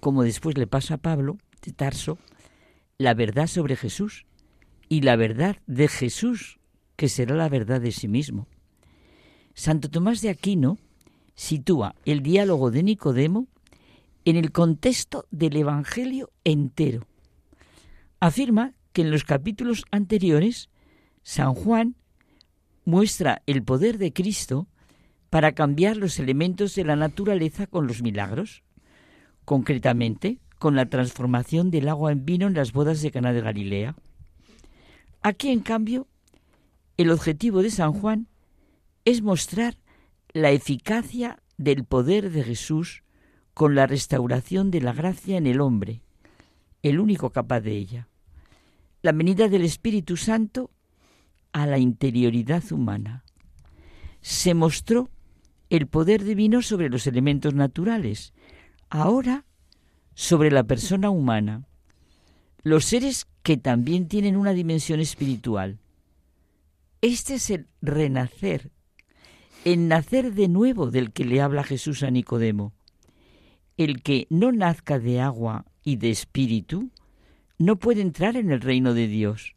como 0.01 0.23
después 0.23 0.57
le 0.57 0.67
pasa 0.67 0.95
a 0.95 0.97
Pablo 0.97 1.37
de 1.65 1.71
Tarso, 1.71 2.17
la 2.97 3.13
verdad 3.13 3.47
sobre 3.47 3.77
Jesús 3.77 4.25
y 4.89 5.01
la 5.01 5.15
verdad 5.15 5.57
de 5.65 5.87
Jesús, 5.87 6.59
que 6.97 7.07
será 7.07 7.35
la 7.35 7.47
verdad 7.47 7.79
de 7.79 7.93
sí 7.93 8.09
mismo. 8.09 8.47
Santo 9.53 9.89
Tomás 9.89 10.21
de 10.21 10.29
Aquino 10.29 10.77
sitúa 11.35 11.95
el 12.05 12.21
diálogo 12.21 12.71
de 12.71 12.83
Nicodemo 12.83 13.47
en 14.25 14.37
el 14.37 14.51
contexto 14.51 15.25
del 15.31 15.57
Evangelio 15.57 16.31
entero. 16.43 17.07
Afirma 18.19 18.73
que 18.93 19.01
en 19.01 19.11
los 19.11 19.23
capítulos 19.23 19.85
anteriores 19.91 20.69
San 21.23 21.53
Juan 21.53 21.95
muestra 22.85 23.41
el 23.45 23.63
poder 23.63 23.97
de 23.97 24.13
Cristo 24.13 24.67
para 25.29 25.53
cambiar 25.53 25.97
los 25.97 26.19
elementos 26.19 26.75
de 26.75 26.85
la 26.85 26.95
naturaleza 26.95 27.65
con 27.65 27.87
los 27.87 28.01
milagros, 28.01 28.63
concretamente 29.45 30.39
con 30.59 30.75
la 30.75 30.85
transformación 30.85 31.71
del 31.71 31.89
agua 31.89 32.11
en 32.11 32.23
vino 32.23 32.47
en 32.47 32.53
las 32.53 32.71
bodas 32.71 33.01
de 33.01 33.11
Caná 33.11 33.33
de 33.33 33.41
Galilea. 33.41 33.95
Aquí, 35.21 35.49
en 35.49 35.61
cambio, 35.61 36.07
el 36.97 37.09
objetivo 37.09 37.63
de 37.63 37.71
San 37.71 37.93
Juan 37.93 38.27
es 39.05 39.21
mostrar 39.21 39.75
la 40.33 40.49
eficacia 40.49 41.41
del 41.57 41.85
poder 41.85 42.31
de 42.31 42.43
Jesús 42.43 43.03
con 43.53 43.75
la 43.75 43.85
restauración 43.85 44.71
de 44.71 44.81
la 44.81 44.91
gracia 44.91 45.37
en 45.37 45.45
el 45.45 45.61
hombre, 45.61 46.01
el 46.81 46.99
único 46.99 47.29
capaz 47.29 47.61
de 47.61 47.77
ella. 47.77 48.07
La 49.03 49.11
venida 49.11 49.47
del 49.47 49.63
Espíritu 49.63 50.17
Santo 50.17 50.71
a 51.51 51.67
la 51.67 51.77
interioridad 51.77 52.63
humana. 52.71 53.23
Se 54.21 54.55
mostró 54.55 55.09
el 55.69 55.87
poder 55.87 56.23
divino 56.23 56.61
sobre 56.61 56.89
los 56.89 57.05
elementos 57.05 57.53
naturales, 57.53 58.33
ahora 58.89 59.45
sobre 60.15 60.49
la 60.49 60.63
persona 60.63 61.11
humana, 61.11 61.67
los 62.63 62.85
seres 62.85 63.27
que 63.43 63.57
también 63.57 64.07
tienen 64.07 64.35
una 64.35 64.53
dimensión 64.53 64.99
espiritual. 64.99 65.79
Este 67.01 67.35
es 67.35 67.49
el 67.49 67.67
renacer, 67.81 68.71
el 69.65 69.87
nacer 69.87 70.33
de 70.33 70.47
nuevo 70.47 70.91
del 70.91 71.11
que 71.11 71.25
le 71.25 71.41
habla 71.41 71.63
Jesús 71.63 72.03
a 72.03 72.11
Nicodemo. 72.11 72.73
El 73.77 74.03
que 74.03 74.27
no 74.29 74.51
nazca 74.51 74.99
de 74.99 75.21
agua 75.21 75.65
y 75.83 75.95
de 75.95 76.09
espíritu 76.09 76.91
no 77.57 77.77
puede 77.77 78.01
entrar 78.01 78.35
en 78.35 78.51
el 78.51 78.61
reino 78.61 78.93
de 78.93 79.07
Dios. 79.07 79.55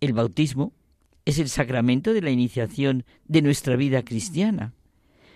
El 0.00 0.14
bautismo 0.14 0.72
es 1.24 1.38
el 1.38 1.48
sacramento 1.48 2.12
de 2.12 2.22
la 2.22 2.30
iniciación 2.30 3.04
de 3.26 3.42
nuestra 3.42 3.76
vida 3.76 4.02
cristiana. 4.02 4.74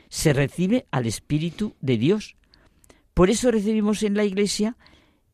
Se 0.09 0.33
recibe 0.33 0.87
al 0.91 1.07
Espíritu 1.07 1.75
de 1.81 1.99
Dios. 1.99 2.37
Por 3.15 3.31
eso 3.31 3.51
recibimos 3.51 4.03
en 4.03 4.17
la 4.17 4.25
Iglesia 4.25 4.77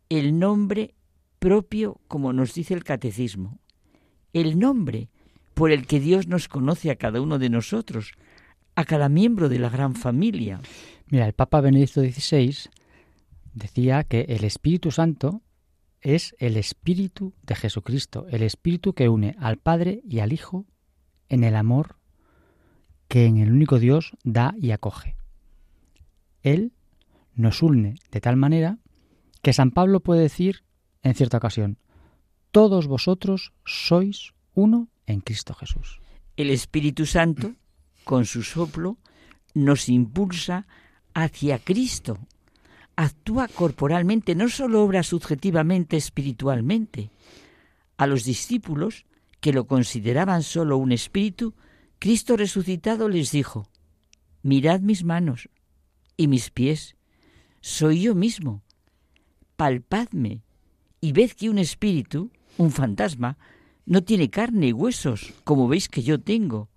el 0.08 0.38
nombre 0.38 0.94
propio, 1.38 2.00
como 2.08 2.32
nos 2.32 2.54
dice 2.54 2.74
el 2.74 2.84
Catecismo, 2.84 3.58
el 4.32 4.58
nombre 4.58 5.08
por 5.54 5.70
el 5.70 5.86
que 5.86 6.00
Dios 6.00 6.26
nos 6.26 6.48
conoce 6.48 6.90
a 6.90 6.96
cada 6.96 7.20
uno 7.20 7.38
de 7.38 7.50
nosotros, 7.50 8.12
a 8.74 8.84
cada 8.84 9.08
miembro 9.08 9.48
de 9.48 9.58
la 9.58 9.68
gran 9.68 9.94
familia. 9.94 10.60
Mira, 11.06 11.26
el 11.26 11.32
Papa 11.32 11.60
Benedicto 11.60 12.00
XVI 12.00 12.70
decía 13.54 14.04
que 14.04 14.22
el 14.28 14.44
Espíritu 14.44 14.90
Santo 14.90 15.42
es 16.00 16.34
el 16.38 16.56
Espíritu 16.56 17.32
de 17.42 17.54
Jesucristo, 17.54 18.26
el 18.30 18.42
Espíritu 18.42 18.92
que 18.92 19.08
une 19.08 19.36
al 19.38 19.58
Padre 19.58 20.02
y 20.08 20.18
al 20.18 20.32
Hijo 20.32 20.66
en 21.28 21.44
el 21.44 21.54
amor 21.54 21.96
que 23.08 23.26
en 23.26 23.36
el 23.36 23.52
único 23.52 23.78
Dios 23.78 24.16
da 24.24 24.54
y 24.58 24.70
acoge. 24.70 25.16
Él 26.42 26.72
nos 27.34 27.62
une 27.62 27.96
de 28.10 28.20
tal 28.20 28.36
manera 28.36 28.78
que 29.42 29.52
San 29.52 29.70
Pablo 29.70 30.00
puede 30.00 30.22
decir 30.22 30.64
en 31.02 31.14
cierta 31.14 31.36
ocasión, 31.36 31.78
todos 32.50 32.86
vosotros 32.86 33.52
sois 33.64 34.32
uno 34.54 34.88
en 35.06 35.20
Cristo 35.20 35.54
Jesús. 35.54 36.00
El 36.36 36.50
Espíritu 36.50 37.06
Santo, 37.06 37.54
con 38.04 38.24
su 38.24 38.42
soplo, 38.42 38.98
nos 39.54 39.88
impulsa 39.88 40.66
hacia 41.14 41.58
Cristo, 41.58 42.18
actúa 42.96 43.48
corporalmente, 43.48 44.34
no 44.34 44.48
solo 44.48 44.82
obra 44.82 45.02
subjetivamente, 45.02 45.96
espiritualmente. 45.96 47.10
A 47.96 48.06
los 48.06 48.24
discípulos, 48.24 49.04
que 49.40 49.52
lo 49.52 49.66
consideraban 49.66 50.42
solo 50.42 50.76
un 50.78 50.92
espíritu, 50.92 51.54
Cristo 51.98 52.36
resucitado 52.36 53.08
les 53.08 53.30
dijo, 53.30 53.68
Mirad 54.42 54.80
mis 54.80 55.04
manos 55.04 55.48
y 56.16 56.28
mis 56.28 56.50
pies, 56.50 56.96
soy 57.60 58.02
yo 58.02 58.14
mismo, 58.14 58.62
palpadme 59.56 60.42
y 61.00 61.12
ved 61.12 61.30
que 61.30 61.50
un 61.50 61.58
espíritu, 61.58 62.30
un 62.58 62.70
fantasma, 62.70 63.38
no 63.86 64.02
tiene 64.02 64.30
carne 64.30 64.68
y 64.68 64.72
huesos, 64.72 65.32
como 65.44 65.68
veis 65.68 65.88
que 65.88 66.02
yo 66.02 66.20
tengo. 66.20 66.68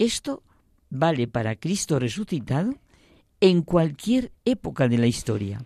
Esto 0.00 0.42
vale 0.88 1.28
para 1.28 1.56
Cristo 1.56 1.98
resucitado 1.98 2.72
en 3.38 3.60
cualquier 3.60 4.32
época 4.46 4.88
de 4.88 4.96
la 4.96 5.06
historia. 5.06 5.62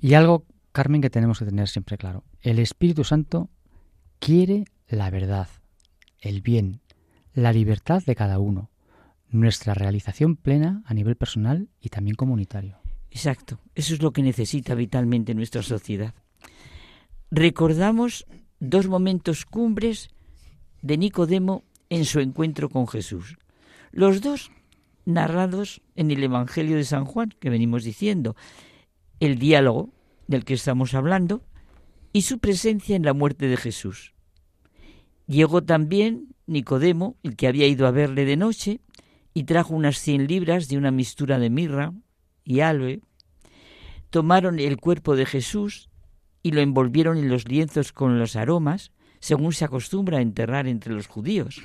Y 0.00 0.14
algo, 0.14 0.46
Carmen, 0.72 1.02
que 1.02 1.10
tenemos 1.10 1.38
que 1.38 1.44
tener 1.44 1.68
siempre 1.68 1.98
claro. 1.98 2.24
El 2.40 2.58
Espíritu 2.58 3.04
Santo 3.04 3.50
quiere 4.18 4.64
la 4.88 5.10
verdad, 5.10 5.48
el 6.20 6.40
bien, 6.40 6.80
la 7.34 7.52
libertad 7.52 8.02
de 8.02 8.14
cada 8.14 8.38
uno. 8.38 8.70
nuestra 9.28 9.74
realización 9.74 10.36
plena 10.36 10.82
a 10.86 10.94
nivel 10.94 11.16
personal 11.16 11.68
y 11.78 11.90
también 11.90 12.16
comunitario. 12.16 12.78
Exacto, 13.10 13.60
eso 13.74 13.92
es 13.92 14.00
lo 14.00 14.12
que 14.12 14.22
necesita 14.22 14.74
vitalmente 14.74 15.34
nuestra 15.34 15.62
sociedad. 15.62 16.14
Recordamos 17.30 18.24
dos 18.58 18.86
momentos 18.86 19.44
cumbres 19.44 20.08
de 20.80 20.96
Nicodemo 20.96 21.64
en 21.90 22.06
su 22.06 22.20
encuentro 22.20 22.70
con 22.70 22.86
Jesús. 22.86 23.36
Los 23.96 24.20
dos 24.20 24.50
narrados 25.06 25.80
en 25.94 26.10
el 26.10 26.22
Evangelio 26.22 26.76
de 26.76 26.84
San 26.84 27.06
Juan, 27.06 27.30
que 27.40 27.48
venimos 27.48 27.82
diciendo, 27.82 28.36
el 29.20 29.38
diálogo 29.38 29.88
del 30.28 30.44
que 30.44 30.52
estamos 30.52 30.92
hablando 30.92 31.40
y 32.12 32.20
su 32.20 32.38
presencia 32.38 32.94
en 32.94 33.06
la 33.06 33.14
muerte 33.14 33.46
de 33.46 33.56
Jesús. 33.56 34.12
Llegó 35.26 35.62
también 35.62 36.34
Nicodemo, 36.44 37.16
el 37.22 37.36
que 37.36 37.46
había 37.46 37.66
ido 37.66 37.86
a 37.86 37.90
verle 37.90 38.26
de 38.26 38.36
noche, 38.36 38.80
y 39.32 39.44
trajo 39.44 39.74
unas 39.74 39.96
cien 39.96 40.26
libras 40.26 40.68
de 40.68 40.76
una 40.76 40.90
mistura 40.90 41.38
de 41.38 41.48
mirra 41.48 41.94
y 42.44 42.60
aloe. 42.60 43.00
Tomaron 44.10 44.58
el 44.58 44.76
cuerpo 44.76 45.16
de 45.16 45.24
Jesús 45.24 45.88
y 46.42 46.50
lo 46.50 46.60
envolvieron 46.60 47.16
en 47.16 47.30
los 47.30 47.48
lienzos 47.48 47.92
con 47.92 48.18
los 48.18 48.36
aromas, 48.36 48.92
según 49.20 49.54
se 49.54 49.64
acostumbra 49.64 50.18
a 50.18 50.20
enterrar 50.20 50.66
entre 50.66 50.92
los 50.92 51.06
judíos. 51.06 51.62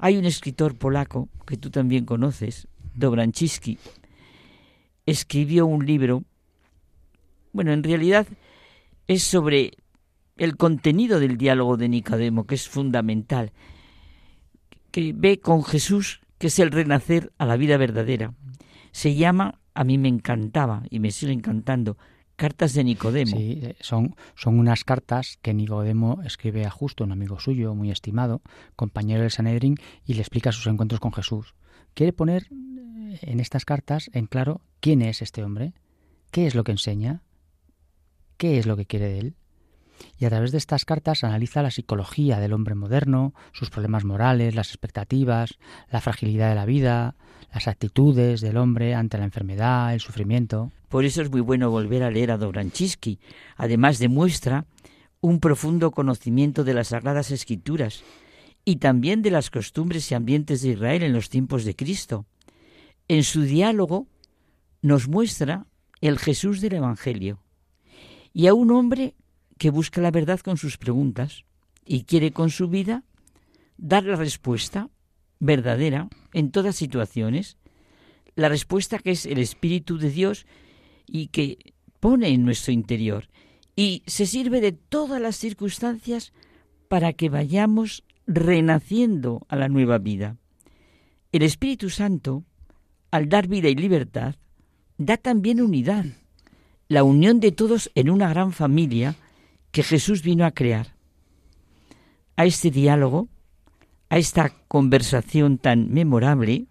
Hay 0.00 0.16
un 0.16 0.24
escritor 0.24 0.76
polaco 0.76 1.28
que 1.46 1.56
tú 1.56 1.70
también 1.70 2.04
conoces, 2.04 2.66
Dobranciski, 2.94 3.78
escribió 5.06 5.66
un 5.66 5.84
libro, 5.84 6.24
bueno, 7.52 7.72
en 7.72 7.82
realidad 7.82 8.26
es 9.06 9.22
sobre 9.22 9.72
el 10.36 10.56
contenido 10.56 11.20
del 11.20 11.36
diálogo 11.36 11.76
de 11.76 11.88
Nicodemo, 11.88 12.46
que 12.46 12.54
es 12.54 12.68
fundamental, 12.68 13.52
que 14.90 15.12
ve 15.14 15.38
con 15.38 15.64
Jesús 15.64 16.20
que 16.40 16.46
es 16.46 16.58
el 16.58 16.70
renacer 16.70 17.32
a 17.36 17.44
la 17.44 17.58
vida 17.58 17.76
verdadera. 17.76 18.32
Se 18.92 19.14
llama, 19.14 19.60
a 19.74 19.84
mí 19.84 19.98
me 19.98 20.08
encantaba 20.08 20.84
y 20.88 20.98
me 20.98 21.10
sigue 21.10 21.34
encantando, 21.34 21.98
Cartas 22.40 22.72
de 22.72 22.84
Nicodemo. 22.84 23.36
Sí, 23.36 23.60
eh, 23.62 23.76
son, 23.80 24.16
son 24.34 24.58
unas 24.58 24.82
cartas 24.82 25.38
que 25.42 25.52
Nicodemo 25.52 26.22
escribe 26.24 26.64
a 26.64 26.70
Justo, 26.70 27.04
un 27.04 27.12
amigo 27.12 27.38
suyo 27.38 27.74
muy 27.74 27.90
estimado, 27.90 28.40
compañero 28.76 29.20
del 29.20 29.30
Sanedrín, 29.30 29.76
y 30.06 30.14
le 30.14 30.20
explica 30.20 30.50
sus 30.50 30.66
encuentros 30.66 31.00
con 31.00 31.12
Jesús. 31.12 31.54
Quiere 31.92 32.14
poner 32.14 32.44
eh, 32.44 33.18
en 33.20 33.40
estas 33.40 33.66
cartas 33.66 34.08
en 34.14 34.24
claro 34.24 34.62
quién 34.80 35.02
es 35.02 35.20
este 35.20 35.44
hombre, 35.44 35.74
qué 36.30 36.46
es 36.46 36.54
lo 36.54 36.64
que 36.64 36.72
enseña, 36.72 37.20
qué 38.38 38.56
es 38.56 38.64
lo 38.64 38.74
que 38.78 38.86
quiere 38.86 39.08
de 39.10 39.18
él. 39.18 39.34
Y 40.18 40.24
a 40.24 40.30
través 40.30 40.52
de 40.52 40.58
estas 40.58 40.84
cartas 40.84 41.24
analiza 41.24 41.62
la 41.62 41.70
psicología 41.70 42.40
del 42.40 42.52
hombre 42.52 42.74
moderno, 42.74 43.34
sus 43.52 43.70
problemas 43.70 44.04
morales, 44.04 44.54
las 44.54 44.68
expectativas, 44.68 45.58
la 45.90 46.00
fragilidad 46.00 46.48
de 46.50 46.54
la 46.54 46.66
vida, 46.66 47.14
las 47.52 47.68
actitudes 47.68 48.40
del 48.40 48.56
hombre 48.56 48.94
ante 48.94 49.18
la 49.18 49.24
enfermedad, 49.24 49.94
el 49.94 50.00
sufrimiento. 50.00 50.70
Por 50.88 51.04
eso 51.04 51.22
es 51.22 51.30
muy 51.30 51.40
bueno 51.40 51.70
volver 51.70 52.02
a 52.02 52.10
leer 52.10 52.30
a 52.30 52.38
Dobranchisky. 52.38 53.18
Además 53.56 53.98
demuestra 53.98 54.66
un 55.20 55.40
profundo 55.40 55.90
conocimiento 55.90 56.64
de 56.64 56.74
las 56.74 56.88
Sagradas 56.88 57.30
Escrituras 57.30 58.02
y 58.64 58.76
también 58.76 59.22
de 59.22 59.30
las 59.30 59.50
costumbres 59.50 60.10
y 60.10 60.14
ambientes 60.14 60.62
de 60.62 60.70
Israel 60.70 61.02
en 61.02 61.12
los 61.12 61.28
tiempos 61.28 61.64
de 61.64 61.74
Cristo. 61.74 62.26
En 63.08 63.24
su 63.24 63.42
diálogo 63.42 64.06
nos 64.82 65.08
muestra 65.08 65.66
el 66.00 66.18
Jesús 66.18 66.60
del 66.60 66.74
Evangelio 66.74 67.42
y 68.32 68.46
a 68.46 68.54
un 68.54 68.70
hombre 68.70 69.14
que 69.60 69.68
busca 69.68 70.00
la 70.00 70.10
verdad 70.10 70.40
con 70.40 70.56
sus 70.56 70.78
preguntas 70.78 71.44
y 71.84 72.04
quiere 72.04 72.32
con 72.32 72.48
su 72.48 72.68
vida 72.68 73.04
dar 73.76 74.04
la 74.04 74.16
respuesta 74.16 74.88
verdadera 75.38 76.08
en 76.32 76.50
todas 76.50 76.76
situaciones, 76.76 77.58
la 78.36 78.48
respuesta 78.48 78.98
que 78.98 79.10
es 79.10 79.26
el 79.26 79.36
Espíritu 79.36 79.98
de 79.98 80.08
Dios 80.08 80.46
y 81.06 81.26
que 81.26 81.74
pone 82.00 82.28
en 82.28 82.42
nuestro 82.42 82.72
interior 82.72 83.28
y 83.76 84.02
se 84.06 84.24
sirve 84.24 84.62
de 84.62 84.72
todas 84.72 85.20
las 85.20 85.36
circunstancias 85.36 86.32
para 86.88 87.12
que 87.12 87.28
vayamos 87.28 88.02
renaciendo 88.26 89.44
a 89.48 89.56
la 89.56 89.68
nueva 89.68 89.98
vida. 89.98 90.38
El 91.32 91.42
Espíritu 91.42 91.90
Santo, 91.90 92.44
al 93.10 93.28
dar 93.28 93.46
vida 93.46 93.68
y 93.68 93.74
libertad, 93.74 94.36
da 94.96 95.18
también 95.18 95.60
unidad, 95.60 96.06
la 96.88 97.04
unión 97.04 97.40
de 97.40 97.52
todos 97.52 97.90
en 97.94 98.08
una 98.08 98.30
gran 98.30 98.52
familia 98.52 99.16
que 99.70 99.82
Jesús 99.82 100.22
vino 100.22 100.44
a 100.44 100.50
crear. 100.50 100.94
A 102.36 102.44
este 102.46 102.70
diálogo, 102.70 103.28
a 104.08 104.18
esta 104.18 104.50
conversación 104.68 105.58
tan 105.58 105.92
memorable, 105.92 106.66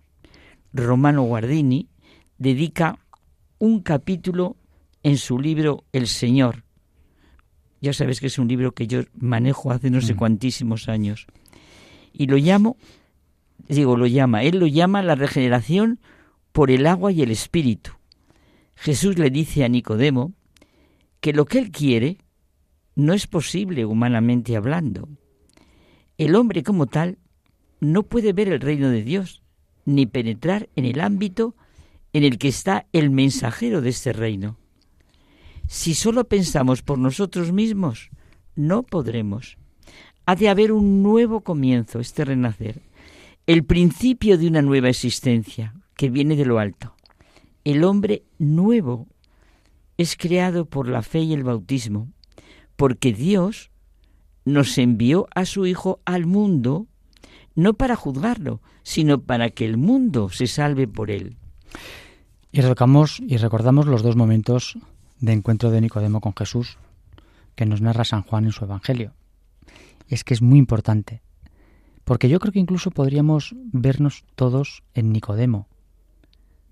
Romano 0.74 1.24
Guardini 1.24 1.88
dedica 2.38 3.00
un 3.60 3.82
capítulo 3.82 4.56
en 5.04 5.18
su 5.18 5.40
libro 5.40 5.84
El 5.92 6.08
Señor. 6.08 6.64
Ya 7.82 7.94
sabes 7.94 8.20
que 8.20 8.28
es 8.28 8.38
un 8.38 8.48
libro 8.48 8.74
que 8.74 8.88
yo 8.88 9.04
manejo 9.14 9.72
hace 9.72 9.90
no 9.90 10.02
sé 10.02 10.16
cuantísimos 10.16 10.90
años. 10.90 11.28
Y 12.12 12.28
lo 12.28 12.38
llamo, 12.38 12.76
digo, 13.68 13.96
lo 13.96 14.08
llama, 14.08 14.44
él 14.44 14.60
lo 14.60 14.68
llama 14.68 15.02
la 15.02 15.16
regeneración 15.16 16.00
por 16.52 16.72
el 16.72 16.86
agua 16.88 17.12
y 17.12 17.22
el 17.22 17.32
espíritu. 17.32 17.92
Jesús 18.76 19.18
le 19.18 19.30
dice 19.30 19.64
a 19.64 19.70
Nicodemo 19.70 20.34
que 21.22 21.34
lo 21.34 21.46
que 21.46 21.60
él 21.60 21.72
quiere 21.72 22.18
no 22.96 23.14
es 23.14 23.28
posible 23.28 23.86
humanamente 23.86 24.56
hablando. 24.56 25.08
El 26.18 26.36
hombre 26.36 26.64
como 26.64 26.86
tal 26.86 27.18
no 27.80 28.04
puede 28.04 28.34
ver 28.34 28.50
el 28.50 28.60
reino 28.60 28.90
de 28.90 29.04
Dios, 29.04 29.42
ni 29.86 30.06
penetrar 30.06 30.70
en 30.76 30.86
el 30.86 31.00
ámbito 31.00 31.56
en 32.14 32.24
el 32.24 32.38
que 32.38 32.48
está 32.48 32.88
el 32.92 33.10
mensajero 33.10 33.82
de 33.82 33.90
este 33.90 34.14
reino. 34.14 34.58
Si 35.68 35.94
solo 35.94 36.28
pensamos 36.28 36.82
por 36.82 36.98
nosotros 36.98 37.52
mismos, 37.52 38.10
no 38.56 38.84
podremos. 38.84 39.58
Ha 40.26 40.36
de 40.36 40.50
haber 40.50 40.72
un 40.72 41.02
nuevo 41.02 41.42
comienzo, 41.42 42.00
este 42.00 42.26
renacer, 42.26 42.82
el 43.48 43.64
principio 43.64 44.38
de 44.38 44.48
una 44.48 44.62
nueva 44.62 44.90
existencia 44.90 45.74
que 45.96 46.10
viene 46.10 46.36
de 46.36 46.46
lo 46.46 46.60
alto. 46.60 46.96
El 47.64 47.84
hombre 47.84 48.24
nuevo 48.38 49.08
es 49.98 50.16
creado 50.16 50.66
por 50.66 50.88
la 50.88 51.02
fe 51.02 51.20
y 51.20 51.34
el 51.34 51.44
bautismo, 51.44 52.10
porque 52.80 53.12
Dios 53.12 53.72
nos 54.46 54.78
envió 54.78 55.28
a 55.36 55.44
su 55.44 55.66
Hijo 55.66 56.00
al 56.06 56.26
mundo 56.26 56.88
no 57.54 57.74
para 57.74 57.98
juzgarlo, 57.98 58.62
sino 58.84 59.22
para 59.22 59.50
que 59.50 59.66
el 59.66 59.76
mundo 59.76 60.30
se 60.30 60.48
salve 60.48 60.88
por 60.88 61.12
él. 61.12 61.36
Y 62.54 62.62
recordamos, 62.62 63.20
y 63.20 63.36
recordamos 63.36 63.86
los 63.86 64.02
dos 64.02 64.16
momentos 64.16 64.78
de 65.20 65.34
encuentro 65.34 65.72
de 65.72 65.82
Nicodemo 65.82 66.22
con 66.22 66.34
Jesús 66.34 66.78
que 67.56 67.66
nos 67.66 67.82
narra 67.82 68.06
San 68.06 68.24
Juan 68.24 68.46
en 68.46 68.54
su 68.54 68.64
Evangelio. 68.64 69.14
Y 70.08 70.14
es 70.14 70.24
que 70.24 70.34
es 70.34 70.42
muy 70.42 70.58
importante, 70.58 71.22
porque 72.06 72.30
yo 72.30 72.40
creo 72.40 72.54
que 72.54 72.60
incluso 72.60 72.92
podríamos 72.92 73.56
vernos 73.74 74.24
todos 74.36 74.84
en 74.94 75.12
Nicodemo. 75.12 75.68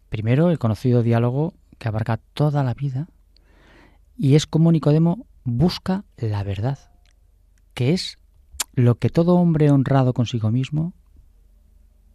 Primero, 0.07 0.51
el 0.51 0.57
conocido 0.57 1.03
diálogo 1.03 1.53
que 1.77 1.89
abarca 1.89 2.15
toda 2.33 2.63
la 2.63 2.73
vida, 2.73 3.09
y 4.17 4.35
es 4.35 4.47
como 4.47 4.71
Nicodemo 4.71 5.26
busca 5.47 6.03
la 6.17 6.43
verdad, 6.43 6.77
que 7.73 7.93
es 7.93 8.19
lo 8.73 8.99
que 8.99 9.09
todo 9.09 9.35
hombre 9.35 9.71
honrado 9.71 10.13
consigo 10.13 10.51
mismo 10.51 10.93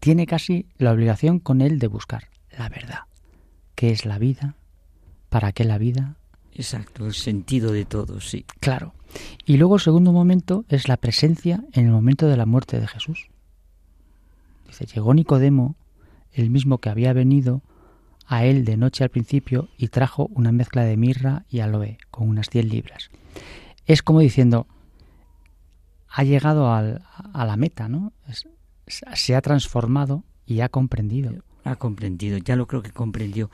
tiene 0.01 0.27
casi 0.27 0.67
la 0.77 0.93
obligación 0.93 1.39
con 1.39 1.63
él 1.63 1.79
de 1.79 1.87
buscar, 1.87 2.29
la 2.57 2.69
verdad. 2.69 3.01
¿Qué 3.75 3.91
es 3.91 4.05
la 4.05 4.19
vida? 4.19 4.57
¿Para 5.31 5.53
qué 5.53 5.65
la 5.65 5.79
vida? 5.79 6.17
Exacto, 6.53 7.07
el 7.07 7.15
sentido 7.15 7.73
de 7.73 7.87
todo, 7.87 8.21
sí. 8.21 8.45
Claro. 8.61 8.93
Y 9.47 9.57
luego 9.57 9.77
el 9.77 9.81
segundo 9.81 10.13
momento 10.13 10.67
es 10.69 10.87
la 10.87 10.99
presencia 10.99 11.65
en 11.73 11.87
el 11.87 11.91
momento 11.91 12.27
de 12.27 12.37
la 12.37 12.45
muerte 12.45 12.79
de 12.79 12.87
Jesús. 12.87 13.29
Dice, 14.67 14.85
llegó 14.85 15.15
Nicodemo, 15.15 15.77
el 16.33 16.51
mismo 16.51 16.79
que 16.79 16.91
había 16.91 17.15
venido 17.15 17.63
a 18.27 18.45
él 18.45 18.67
de 18.67 18.77
noche 18.77 19.05
al 19.05 19.11
principio 19.11 19.71
y 19.79 19.89
trajo 19.89 20.29
una 20.35 20.53
mezcla 20.53 20.85
de 20.85 20.99
mirra 20.99 21.47
y 21.49 21.61
aloe 21.61 21.97
con 22.11 22.29
unas 22.29 22.51
100 22.51 22.69
libras. 22.69 23.11
Es 23.87 24.03
como 24.03 24.21
diciendo, 24.21 24.67
ha 26.09 26.25
llegado 26.25 26.73
al, 26.73 27.03
a 27.33 27.45
la 27.45 27.57
meta, 27.57 27.89
¿no? 27.89 28.13
Se 28.87 29.35
ha 29.35 29.41
transformado 29.41 30.25
y 30.47 30.61
ha 30.61 30.69
comprendido. 30.69 31.33
Ha 31.65 31.77
comprendido, 31.77 32.39
ya 32.39 32.57
lo 32.57 32.67
creo 32.67 32.83
que 32.83 32.91
comprendió. 32.91 33.51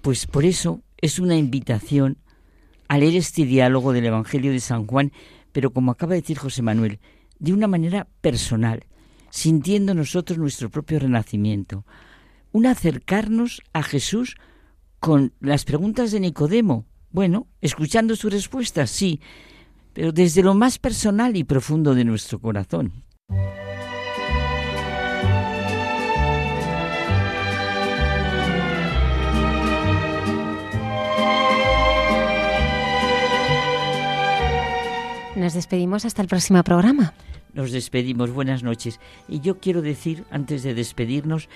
Pues 0.00 0.26
por 0.26 0.44
eso 0.44 0.82
es 0.98 1.18
una 1.18 1.36
invitación 1.36 2.18
a 2.88 2.98
leer 2.98 3.16
este 3.16 3.44
diálogo 3.44 3.92
del 3.92 4.06
Evangelio 4.06 4.52
de 4.52 4.60
San 4.60 4.86
Juan, 4.86 5.12
pero 5.52 5.72
como 5.72 5.90
acaba 5.90 6.14
de 6.14 6.20
decir 6.20 6.38
José 6.38 6.62
Manuel, 6.62 7.00
de 7.38 7.52
una 7.52 7.66
manera 7.66 8.06
personal, 8.20 8.84
sintiendo 9.30 9.94
nosotros 9.94 10.38
nuestro 10.38 10.70
propio 10.70 10.98
renacimiento. 10.98 11.84
Un 12.52 12.66
acercarnos 12.66 13.62
a 13.72 13.82
Jesús 13.82 14.36
con 15.00 15.32
las 15.40 15.64
preguntas 15.64 16.12
de 16.12 16.20
Nicodemo. 16.20 16.86
Bueno, 17.14 17.46
escuchando 17.60 18.16
su 18.16 18.28
respuesta, 18.28 18.88
sí, 18.88 19.20
pero 19.92 20.10
desde 20.10 20.42
lo 20.42 20.52
más 20.52 20.80
personal 20.80 21.36
y 21.36 21.44
profundo 21.44 21.94
de 21.94 22.04
nuestro 22.04 22.40
corazón. 22.40 23.04
Nos 35.36 35.54
despedimos 35.54 36.04
hasta 36.04 36.20
el 36.20 36.26
próximo 36.26 36.64
programa. 36.64 37.14
Nos 37.52 37.70
despedimos, 37.70 38.32
buenas 38.32 38.64
noches. 38.64 38.98
Y 39.28 39.38
yo 39.38 39.60
quiero 39.60 39.82
decir, 39.82 40.24
antes 40.32 40.64
de 40.64 40.74
despedirnos, 40.74 41.48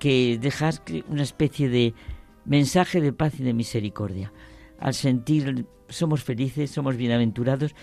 que 0.00 0.36
dejar 0.36 0.74
una 1.08 1.22
especie 1.22 1.68
de 1.68 1.94
mensaje 2.44 3.00
de 3.00 3.12
paz 3.12 3.38
y 3.38 3.44
de 3.44 3.54
misericordia. 3.54 4.32
Al 4.78 4.94
sentir, 4.94 5.66
somos 5.88 6.22
felices, 6.22 6.70
somos 6.70 6.96
bienaventurados, 6.96 7.74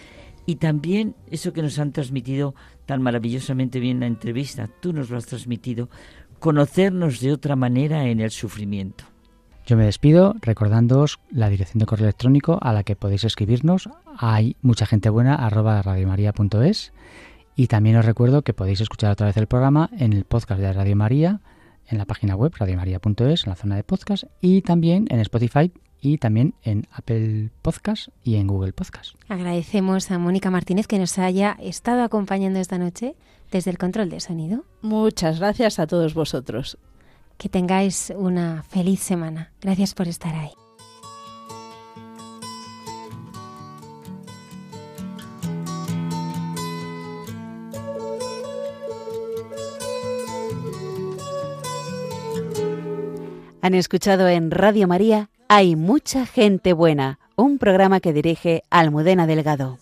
y 0.45 0.55
también 0.55 1.15
eso 1.31 1.53
que 1.53 1.61
nos 1.61 1.79
han 1.79 1.91
transmitido 1.91 2.53
tan 2.85 3.01
maravillosamente 3.01 3.79
bien 3.79 3.97
en 3.97 4.01
la 4.01 4.07
entrevista, 4.07 4.69
tú 4.81 4.93
nos 4.93 5.09
lo 5.09 5.17
has 5.17 5.25
transmitido, 5.25 5.89
conocernos 6.39 7.21
de 7.21 7.31
otra 7.31 7.55
manera 7.55 8.07
en 8.07 8.19
el 8.19 8.31
sufrimiento. 8.31 9.05
Yo 9.65 9.77
me 9.77 9.85
despido 9.85 10.35
recordándoos 10.41 11.21
la 11.31 11.47
dirección 11.47 11.79
de 11.79 11.85
correo 11.85 12.07
electrónico 12.07 12.59
a 12.61 12.73
la 12.73 12.83
que 12.83 12.97
podéis 12.97 13.23
escribirnos. 13.23 13.89
Hay 14.17 14.57
mucha 14.61 14.85
gente 14.85 15.09
buena 15.09 15.35
arroba 15.35 15.81
radiomaria.es 15.81 16.91
y 17.55 17.67
también 17.67 17.95
os 17.95 18.05
recuerdo 18.05 18.41
que 18.41 18.53
podéis 18.53 18.81
escuchar 18.81 19.11
otra 19.11 19.27
vez 19.27 19.37
el 19.37 19.47
programa 19.47 19.89
en 19.97 20.11
el 20.11 20.25
podcast 20.25 20.59
de 20.59 20.73
Radio 20.73 20.97
María, 20.97 21.39
en 21.87 21.97
la 21.97 22.05
página 22.05 22.35
web 22.35 22.51
radiomaria.es, 22.57 23.45
en 23.45 23.49
la 23.49 23.55
zona 23.55 23.77
de 23.77 23.83
podcast 23.83 24.25
y 24.41 24.63
también 24.63 25.07
en 25.09 25.21
Spotify 25.21 25.71
y 26.03 26.17
también 26.17 26.53
en 26.63 26.85
Apple 26.91 27.49
Podcast 27.61 28.09
y 28.23 28.35
en 28.35 28.47
Google 28.47 28.73
Podcast. 28.73 29.15
Agradecemos 29.29 30.11
a 30.11 30.19
Mónica 30.19 30.51
Martínez 30.51 30.85
que 30.85 30.99
nos 30.99 31.17
haya 31.17 31.57
estado 31.61 32.03
acompañando 32.03 32.59
esta 32.59 32.77
noche 32.77 33.15
desde 33.51 33.71
el 33.71 33.77
control 33.77 34.09
de 34.09 34.19
sonido. 34.19 34.65
Muchas 34.81 35.39
gracias 35.39 35.79
a 35.79 35.87
todos 35.87 36.13
vosotros. 36.13 36.77
Que 37.37 37.49
tengáis 37.49 38.13
una 38.15 38.63
feliz 38.63 38.99
semana. 38.99 39.51
Gracias 39.61 39.93
por 39.93 40.07
estar 40.07 40.35
ahí. 40.35 40.51
Han 53.61 53.73
escuchado 53.75 54.27
en 54.27 54.51
Radio 54.51 54.89
María 54.89 55.29
Hay 55.47 55.75
mucha 55.75 56.25
gente 56.25 56.73
buena, 56.73 57.19
un 57.35 57.57
programa 57.57 57.99
que 57.99 58.13
dirige 58.13 58.63
Almudena 58.69 59.27
Delgado. 59.27 59.77